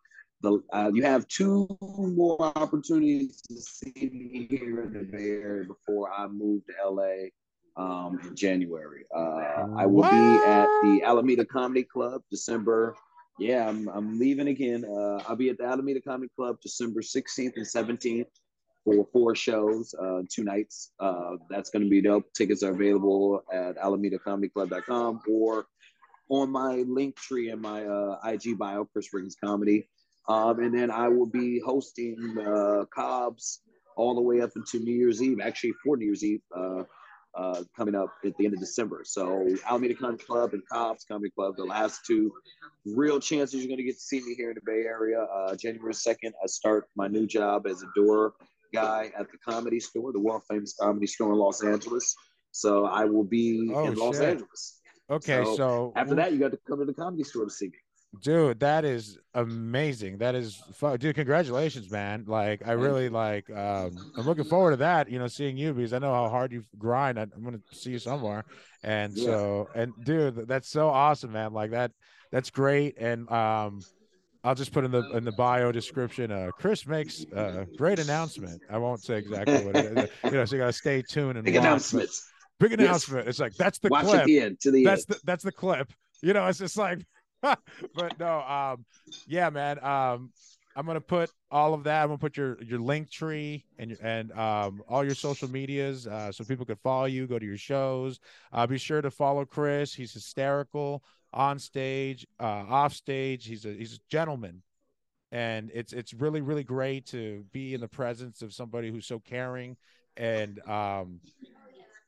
the 0.42 0.62
uh, 0.72 0.90
you 0.92 1.02
have 1.02 1.26
two 1.28 1.66
more 1.80 2.52
opportunities 2.56 3.40
to 3.48 3.56
see 3.56 4.10
me 4.12 4.46
here 4.48 4.82
in 4.82 4.92
the 4.92 5.04
Bay 5.04 5.30
Area 5.30 5.64
before 5.64 6.12
I 6.12 6.26
move 6.28 6.62
to 6.66 6.90
LA 6.90 7.30
um, 7.76 8.20
in 8.22 8.36
January. 8.36 9.04
Uh, 9.14 9.66
I 9.76 9.86
will 9.86 10.02
what? 10.02 10.10
be 10.10 10.44
at 10.46 10.66
the 10.82 11.02
Alameda 11.04 11.44
Comedy 11.44 11.84
Club 11.84 12.22
December. 12.30 12.94
Yeah, 13.38 13.68
I'm, 13.68 13.88
I'm 13.88 14.18
leaving 14.18 14.48
again. 14.48 14.84
Uh, 14.84 15.22
I'll 15.28 15.36
be 15.36 15.50
at 15.50 15.58
the 15.58 15.64
Alameda 15.64 16.00
Comedy 16.00 16.30
Club 16.34 16.56
December 16.62 17.02
16th 17.02 17.56
and 17.56 17.66
17th 17.66 18.26
for 18.84 19.06
four 19.12 19.34
shows, 19.34 19.94
uh, 20.00 20.22
two 20.30 20.44
nights. 20.44 20.92
Uh, 20.98 21.32
that's 21.50 21.70
going 21.70 21.82
to 21.82 21.88
be 21.90 22.00
dope. 22.00 22.32
Tickets 22.32 22.62
are 22.62 22.70
available 22.70 23.42
at 23.52 23.76
alamedacomedyclub.com 23.76 25.20
or 25.28 25.66
on 26.30 26.50
my 26.50 26.76
link 26.88 27.16
tree 27.16 27.50
in 27.50 27.60
my 27.60 27.84
uh, 27.84 28.18
IG 28.24 28.56
bio, 28.56 28.84
Chris 28.84 29.08
Riggins 29.14 29.34
Comedy. 29.42 29.88
Um, 30.28 30.60
and 30.60 30.76
then 30.76 30.90
I 30.90 31.08
will 31.08 31.26
be 31.26 31.60
hosting 31.60 32.36
uh, 32.38 32.84
Cobb's 32.94 33.60
all 33.96 34.14
the 34.14 34.20
way 34.20 34.40
up 34.40 34.50
until 34.56 34.80
New 34.80 34.94
Year's 34.94 35.22
Eve, 35.22 35.40
actually 35.42 35.72
for 35.84 35.96
New 35.96 36.06
Year's 36.06 36.24
Eve, 36.24 36.40
uh, 37.36 37.62
coming 37.76 37.94
up 37.94 38.14
at 38.24 38.36
the 38.36 38.46
end 38.46 38.54
of 38.54 38.60
December. 38.60 39.02
So 39.04 39.46
Alameda 39.68 39.94
Comedy 39.94 40.24
Club 40.24 40.54
and 40.54 40.62
Cobb's 40.70 41.04
Comedy 41.04 41.30
Club, 41.30 41.56
the 41.56 41.64
last 41.64 42.06
two 42.06 42.32
real 42.84 43.20
chances 43.20 43.60
you're 43.60 43.68
going 43.68 43.78
to 43.78 43.84
get 43.84 43.96
to 43.96 44.00
see 44.00 44.20
me 44.20 44.34
here 44.34 44.50
in 44.50 44.54
the 44.54 44.62
Bay 44.64 44.84
Area. 44.86 45.20
Uh, 45.20 45.54
January 45.54 45.92
2nd, 45.92 46.32
I 46.42 46.46
start 46.46 46.88
my 46.96 47.08
new 47.08 47.26
job 47.26 47.66
as 47.66 47.82
a 47.82 47.86
door 47.94 48.34
guy 48.72 49.10
at 49.18 49.30
the 49.30 49.38
comedy 49.38 49.80
store, 49.80 50.12
the 50.12 50.20
world 50.20 50.42
famous 50.48 50.74
comedy 50.80 51.06
store 51.06 51.32
in 51.32 51.38
Los 51.38 51.62
Angeles. 51.62 52.14
So 52.52 52.86
I 52.86 53.04
will 53.04 53.24
be 53.24 53.70
oh, 53.74 53.86
in 53.86 53.94
Los 53.94 54.16
shit. 54.16 54.28
Angeles. 54.30 54.80
Okay, 55.08 55.44
so, 55.44 55.56
so, 55.56 55.92
after 55.94 56.16
that, 56.16 56.32
you 56.32 56.38
got 56.38 56.50
to 56.50 56.58
come 56.66 56.80
to 56.80 56.84
the 56.84 56.94
comedy 56.94 57.22
store 57.22 57.44
to 57.44 57.50
see 57.50 57.66
me. 57.66 57.78
Dude, 58.22 58.60
that 58.60 58.84
is 58.84 59.18
amazing. 59.34 60.18
That 60.18 60.34
is 60.34 60.62
fun. 60.74 60.98
Dude, 60.98 61.14
congratulations, 61.14 61.90
man. 61.90 62.24
Like, 62.26 62.62
I 62.66 62.72
really 62.72 63.08
like 63.08 63.48
um 63.50 63.96
I'm 64.16 64.26
looking 64.26 64.44
forward 64.44 64.72
to 64.72 64.76
that, 64.78 65.10
you 65.10 65.18
know, 65.18 65.26
seeing 65.26 65.56
you 65.56 65.72
because 65.72 65.92
I 65.92 65.98
know 65.98 66.12
how 66.12 66.28
hard 66.28 66.52
you 66.52 66.62
grind. 66.78 67.18
I'm 67.18 67.30
gonna 67.44 67.60
see 67.72 67.90
you 67.90 67.98
somewhere. 67.98 68.44
And 68.82 69.16
yeah. 69.16 69.24
so 69.24 69.68
and 69.74 69.92
dude, 70.04 70.48
that's 70.48 70.68
so 70.68 70.88
awesome, 70.88 71.32
man. 71.32 71.52
Like 71.52 71.70
that, 71.70 71.92
that's 72.30 72.50
great. 72.50 72.96
And 72.98 73.30
um 73.30 73.80
I'll 74.44 74.54
just 74.54 74.72
put 74.72 74.84
in 74.84 74.92
the 74.92 75.10
in 75.16 75.24
the 75.24 75.32
bio 75.32 75.72
description. 75.72 76.30
Uh, 76.30 76.50
Chris 76.56 76.86
makes 76.86 77.24
a 77.32 77.66
great 77.76 77.98
announcement. 77.98 78.62
I 78.70 78.78
won't 78.78 79.02
say 79.02 79.18
exactly 79.18 79.64
what 79.64 79.76
it 79.76 79.98
is. 79.98 80.10
You 80.24 80.30
know, 80.30 80.44
so 80.44 80.56
you 80.56 80.62
gotta 80.62 80.72
stay 80.72 81.02
tuned 81.02 81.36
and 81.36 81.44
big 81.44 81.56
watch, 81.56 81.64
announcements. 81.64 82.30
Big 82.60 82.72
announcement. 82.72 83.24
Yes. 83.24 83.30
It's 83.30 83.40
like 83.40 83.54
that's 83.54 83.78
the 83.80 83.88
watch 83.88 84.04
clip. 84.06 84.24
the 84.24 84.40
end 84.40 84.60
to 84.60 84.70
the 84.70 84.84
that's 84.84 85.04
end. 85.08 85.16
the 85.16 85.20
that's 85.24 85.42
the 85.42 85.52
clip. 85.52 85.92
You 86.22 86.32
know, 86.32 86.46
it's 86.46 86.58
just 86.58 86.78
like, 86.78 87.00
but 87.94 88.18
no, 88.18 88.40
um, 88.40 88.84
yeah, 89.26 89.50
man. 89.50 89.82
Um, 89.84 90.30
I'm 90.76 90.84
gonna 90.84 91.00
put 91.00 91.30
all 91.50 91.72
of 91.72 91.84
that. 91.84 92.02
I'm 92.02 92.08
gonna 92.08 92.18
put 92.18 92.36
your 92.36 92.62
your 92.62 92.78
link 92.78 93.10
tree 93.10 93.64
and 93.78 93.96
and 94.02 94.30
um 94.32 94.82
all 94.88 95.04
your 95.04 95.14
social 95.14 95.48
medias 95.48 96.06
uh, 96.06 96.30
so 96.30 96.44
people 96.44 96.66
can 96.66 96.76
follow 96.76 97.06
you, 97.06 97.26
go 97.26 97.38
to 97.38 97.46
your 97.46 97.56
shows. 97.56 98.20
Uh, 98.52 98.66
be 98.66 98.76
sure 98.76 99.00
to 99.00 99.10
follow 99.10 99.44
Chris. 99.46 99.94
He's 99.94 100.12
hysterical 100.12 101.02
on 101.32 101.58
stage, 101.58 102.26
uh, 102.38 102.64
off 102.68 102.92
stage. 102.92 103.46
He's 103.46 103.64
a 103.64 103.72
he's 103.72 103.94
a 103.94 104.00
gentleman, 104.10 104.62
and 105.32 105.70
it's 105.72 105.94
it's 105.94 106.12
really 106.12 106.42
really 106.42 106.64
great 106.64 107.06
to 107.06 107.44
be 107.52 107.72
in 107.72 107.80
the 107.80 107.88
presence 107.88 108.42
of 108.42 108.52
somebody 108.52 108.90
who's 108.90 109.06
so 109.06 109.18
caring 109.18 109.78
and 110.16 110.60
um, 110.68 111.20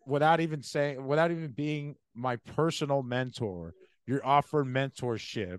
without 0.07 0.41
even 0.41 0.63
saying 0.63 1.07
without 1.07 1.31
even 1.31 1.49
being 1.49 1.97
my 2.15 2.37
personal 2.37 3.03
mentor. 3.03 3.75
You're 4.09 4.27
offered 4.27 4.67
mentorship 4.67 5.59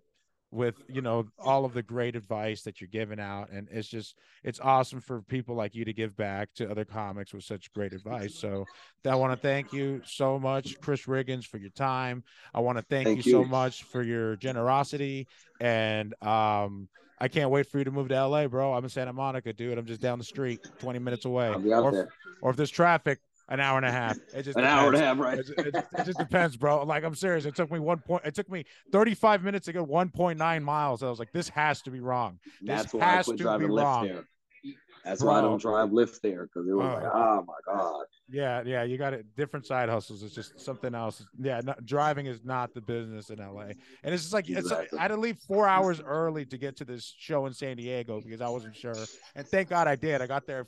with 0.51 0.81
you 0.87 1.01
know 1.01 1.27
all 1.37 1.63
of 1.63 1.73
the 1.75 1.83
great 1.83 2.15
advice 2.15 2.63
that 2.63 2.81
you're 2.81 2.87
giving 2.87 3.19
out. 3.19 3.51
And 3.51 3.67
it's 3.71 3.87
just 3.87 4.15
it's 4.43 4.59
awesome 4.59 5.01
for 5.01 5.21
people 5.21 5.55
like 5.55 5.75
you 5.75 5.85
to 5.85 5.93
give 5.93 6.17
back 6.17 6.49
to 6.55 6.69
other 6.69 6.83
comics 6.85 7.31
with 7.31 7.43
such 7.43 7.71
great 7.73 7.93
advice. 7.93 8.35
So 8.35 8.65
i 9.05 9.15
want 9.15 9.31
to 9.31 9.37
thank 9.37 9.71
you 9.71 10.01
so 10.05 10.39
much 10.39 10.79
chris 10.81 11.05
riggins 11.05 11.45
for 11.45 11.57
your 11.57 11.69
time. 11.69 12.23
I 12.53 12.61
want 12.61 12.79
to 12.79 12.83
thank, 12.89 13.05
thank 13.05 13.25
you, 13.25 13.31
you, 13.31 13.43
so 13.43 13.47
much 13.47 13.83
for 13.83 14.01
your 14.01 14.35
generosity. 14.35 15.27
And 15.61 16.15
um 16.23 16.89
i 17.19 17.27
can't 17.27 17.51
wait 17.51 17.67
for 17.67 17.77
you 17.77 17.83
to 17.83 17.91
move 17.91 18.09
to 18.09 18.27
la 18.27 18.47
bro. 18.47 18.73
I'm 18.73 18.83
in 18.83 18.89
santa 18.89 19.13
monica 19.13 19.53
dude. 19.53 19.77
I'm 19.77 19.85
just 19.85 20.01
down 20.01 20.17
the 20.17 20.25
street 20.25 20.59
20 20.79 20.97
minutes 20.97 21.25
away. 21.25 21.49
Or, 21.93 22.09
or 22.41 22.49
if 22.49 22.57
there's 22.57 22.71
traffic 22.71 23.19
an 23.49 23.59
hour 23.59 23.77
and 23.77 23.85
a 23.85 23.91
half. 23.91 24.17
It 24.33 24.43
just 24.43 24.57
an 24.57 24.63
depends. 24.63 24.67
hour 24.67 24.87
and 24.87 24.95
a 24.95 24.99
half, 24.99 25.19
right? 25.19 25.39
It, 25.39 25.49
it, 25.49 25.75
it, 25.75 26.05
just 26.05 26.19
depends, 26.19 26.55
bro. 26.55 26.83
Like 26.83 27.03
I'm 27.03 27.15
serious. 27.15 27.45
It 27.45 27.55
took 27.55 27.71
me 27.71 27.79
one 27.79 27.99
point. 27.99 28.23
It 28.25 28.35
took 28.35 28.49
me 28.49 28.65
35 28.91 29.43
minutes 29.43 29.65
to 29.65 29.73
go 29.73 29.85
1.9 29.85 30.63
miles. 30.63 31.03
I 31.03 31.09
was 31.09 31.19
like, 31.19 31.31
this 31.31 31.49
has 31.49 31.81
to 31.83 31.91
be 31.91 31.99
wrong. 31.99 32.39
This 32.61 32.83
That's 32.83 32.93
why 32.93 33.19
I 33.19 33.23
quit 33.23 33.37
driving 33.37 33.69
Lyft 33.69 34.07
there. 34.07 34.25
That's 35.05 35.21
bro. 35.21 35.31
why 35.31 35.39
I 35.39 35.41
don't 35.41 35.61
drive 35.61 35.89
Lyft 35.89 36.21
there 36.21 36.45
because 36.45 36.67
it 36.67 36.73
was 36.73 36.85
oh. 36.85 37.03
like, 37.03 37.11
oh 37.13 37.45
my 37.47 37.73
god. 37.73 38.05
Yeah, 38.31 38.61
yeah, 38.63 38.83
you 38.83 38.97
got 38.97 39.13
it. 39.13 39.25
Different 39.35 39.65
side 39.65 39.89
hustles. 39.89 40.21
It's 40.21 40.35
just 40.35 40.59
something 40.59 40.93
else. 40.93 41.25
Yeah, 41.39 41.61
driving 41.83 42.27
is 42.27 42.41
not 42.43 42.73
the 42.75 42.81
business 42.81 43.31
in 43.31 43.39
LA, 43.39 43.71
and 44.03 44.13
it's 44.13 44.23
just 44.23 44.33
like 44.33 44.47
exactly. 44.47 44.85
it's. 44.85 44.93
I 44.93 45.01
had 45.01 45.07
to 45.07 45.17
leave 45.17 45.39
four 45.39 45.67
hours 45.67 45.99
early 45.99 46.45
to 46.45 46.57
get 46.57 46.77
to 46.77 46.85
this 46.85 47.15
show 47.17 47.47
in 47.47 47.53
San 47.53 47.77
Diego 47.77 48.21
because 48.21 48.41
I 48.41 48.49
wasn't 48.49 48.75
sure, 48.75 48.93
and 49.35 49.47
thank 49.47 49.69
God 49.69 49.87
I 49.87 49.95
did. 49.95 50.21
I 50.21 50.27
got 50.27 50.45
there 50.45 50.67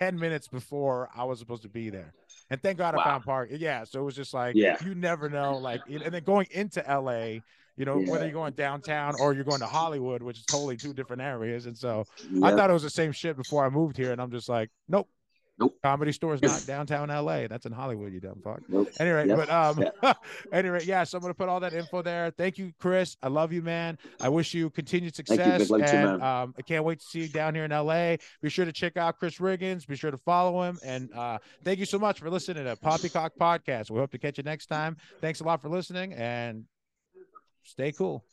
10 0.00 0.18
minutes 0.18 0.48
before 0.48 1.08
I 1.14 1.24
was 1.24 1.38
supposed 1.38 1.62
to 1.62 1.68
be 1.68 1.90
there. 1.90 2.12
And 2.50 2.60
thank 2.62 2.78
God 2.78 2.94
wow. 2.94 3.02
I 3.02 3.04
found 3.04 3.24
park. 3.24 3.50
Yeah. 3.52 3.84
So 3.84 4.00
it 4.00 4.04
was 4.04 4.16
just 4.16 4.34
like, 4.34 4.54
yeah. 4.54 4.76
you 4.84 4.94
never 4.94 5.28
know. 5.28 5.56
Like, 5.56 5.80
and 5.88 6.12
then 6.12 6.22
going 6.24 6.46
into 6.50 6.84
LA, 6.88 7.40
you 7.76 7.86
know, 7.86 8.00
yeah. 8.00 8.10
whether 8.10 8.24
you're 8.24 8.34
going 8.34 8.52
downtown 8.52 9.14
or 9.18 9.32
you're 9.32 9.44
going 9.44 9.60
to 9.60 9.66
Hollywood, 9.66 10.22
which 10.22 10.38
is 10.38 10.44
totally 10.44 10.76
two 10.76 10.92
different 10.92 11.22
areas. 11.22 11.66
And 11.66 11.76
so 11.76 12.04
yep. 12.30 12.44
I 12.44 12.56
thought 12.56 12.70
it 12.70 12.74
was 12.74 12.82
the 12.82 12.90
same 12.90 13.12
shit 13.12 13.36
before 13.36 13.64
I 13.64 13.70
moved 13.70 13.96
here. 13.96 14.12
And 14.12 14.20
I'm 14.20 14.30
just 14.30 14.48
like, 14.48 14.70
nope, 14.88 15.08
Nope. 15.58 15.76
Comedy 15.82 16.12
store 16.12 16.34
is 16.34 16.42
not 16.42 16.64
downtown 16.66 17.08
LA. 17.08 17.46
That's 17.46 17.66
in 17.66 17.72
Hollywood, 17.72 18.12
you 18.12 18.20
dumb 18.20 18.40
fuck. 18.42 18.60
Nope. 18.68 18.88
Anyway, 18.98 19.28
yep. 19.28 19.36
but 19.36 19.50
um 19.50 19.84
yeah. 20.02 20.12
anyway, 20.52 20.80
yeah. 20.84 21.04
So 21.04 21.18
I'm 21.18 21.22
gonna 21.22 21.34
put 21.34 21.48
all 21.48 21.60
that 21.60 21.74
info 21.74 22.02
there. 22.02 22.32
Thank 22.36 22.58
you, 22.58 22.72
Chris. 22.80 23.16
I 23.22 23.28
love 23.28 23.52
you, 23.52 23.62
man. 23.62 23.98
I 24.20 24.28
wish 24.28 24.54
you 24.54 24.70
continued 24.70 25.14
success. 25.14 25.68
You, 25.68 25.76
and 25.76 26.22
um, 26.22 26.54
I 26.58 26.62
can't 26.62 26.84
wait 26.84 27.00
to 27.00 27.04
see 27.04 27.20
you 27.20 27.28
down 27.28 27.54
here 27.54 27.64
in 27.64 27.70
LA. 27.70 28.16
Be 28.40 28.48
sure 28.48 28.64
to 28.64 28.72
check 28.72 28.96
out 28.96 29.18
Chris 29.18 29.38
Riggins. 29.38 29.86
Be 29.86 29.96
sure 29.96 30.10
to 30.10 30.18
follow 30.18 30.62
him. 30.62 30.78
And 30.84 31.12
uh 31.12 31.38
thank 31.64 31.78
you 31.78 31.86
so 31.86 31.98
much 31.98 32.18
for 32.18 32.30
listening 32.30 32.64
to 32.64 32.76
Poppycock 32.76 33.32
Podcast. 33.38 33.90
We 33.90 33.98
hope 33.98 34.10
to 34.12 34.18
catch 34.18 34.38
you 34.38 34.44
next 34.44 34.66
time. 34.66 34.96
Thanks 35.20 35.40
a 35.40 35.44
lot 35.44 35.60
for 35.60 35.68
listening 35.68 36.14
and 36.14 36.64
stay 37.62 37.92
cool. 37.92 38.24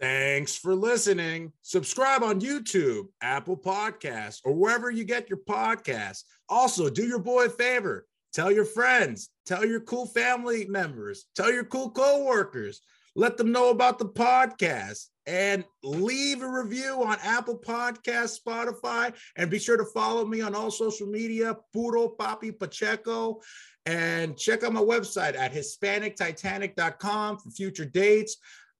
Thanks 0.00 0.56
for 0.56 0.74
listening. 0.74 1.52
Subscribe 1.62 2.22
on 2.22 2.40
YouTube, 2.40 3.06
Apple 3.20 3.56
Podcasts, 3.56 4.40
or 4.44 4.52
wherever 4.52 4.90
you 4.90 5.04
get 5.04 5.28
your 5.28 5.40
podcasts. 5.40 6.22
Also, 6.48 6.88
do 6.88 7.04
your 7.04 7.18
boy 7.18 7.46
a 7.46 7.50
favor 7.50 8.06
tell 8.32 8.52
your 8.52 8.64
friends, 8.64 9.30
tell 9.46 9.64
your 9.64 9.80
cool 9.80 10.06
family 10.06 10.66
members, 10.66 11.26
tell 11.34 11.52
your 11.52 11.64
cool 11.64 11.90
coworkers, 11.90 12.80
let 13.16 13.36
them 13.36 13.50
know 13.50 13.70
about 13.70 13.98
the 13.98 14.08
podcast 14.08 15.06
and 15.26 15.64
leave 15.82 16.42
a 16.42 16.48
review 16.48 17.02
on 17.04 17.18
Apple 17.22 17.58
Podcast, 17.58 18.38
Spotify, 18.40 19.12
and 19.36 19.50
be 19.50 19.58
sure 19.58 19.76
to 19.76 19.84
follow 19.84 20.24
me 20.24 20.40
on 20.40 20.54
all 20.54 20.70
social 20.70 21.06
media, 21.06 21.56
Puro 21.72 22.14
Papi 22.18 22.56
Pacheco, 22.56 23.40
and 23.86 24.36
check 24.38 24.62
out 24.62 24.72
my 24.72 24.80
website 24.80 25.36
at 25.36 25.52
HispanicTitanic.com 25.52 27.38
for 27.38 27.50
future 27.50 27.84
dates. 27.84 28.36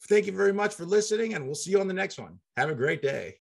Thank 0.07 0.27
you 0.27 0.33
very 0.33 0.53
much 0.53 0.75
for 0.75 0.85
listening, 0.85 1.35
and 1.35 1.45
we'll 1.45 1.55
see 1.55 1.70
you 1.70 1.81
on 1.81 1.89
the 1.89 1.95
next 1.95 2.19
one. 2.19 2.39
Have 2.57 2.70
a 2.70 2.75
great 2.75 3.03
day. 3.03 3.37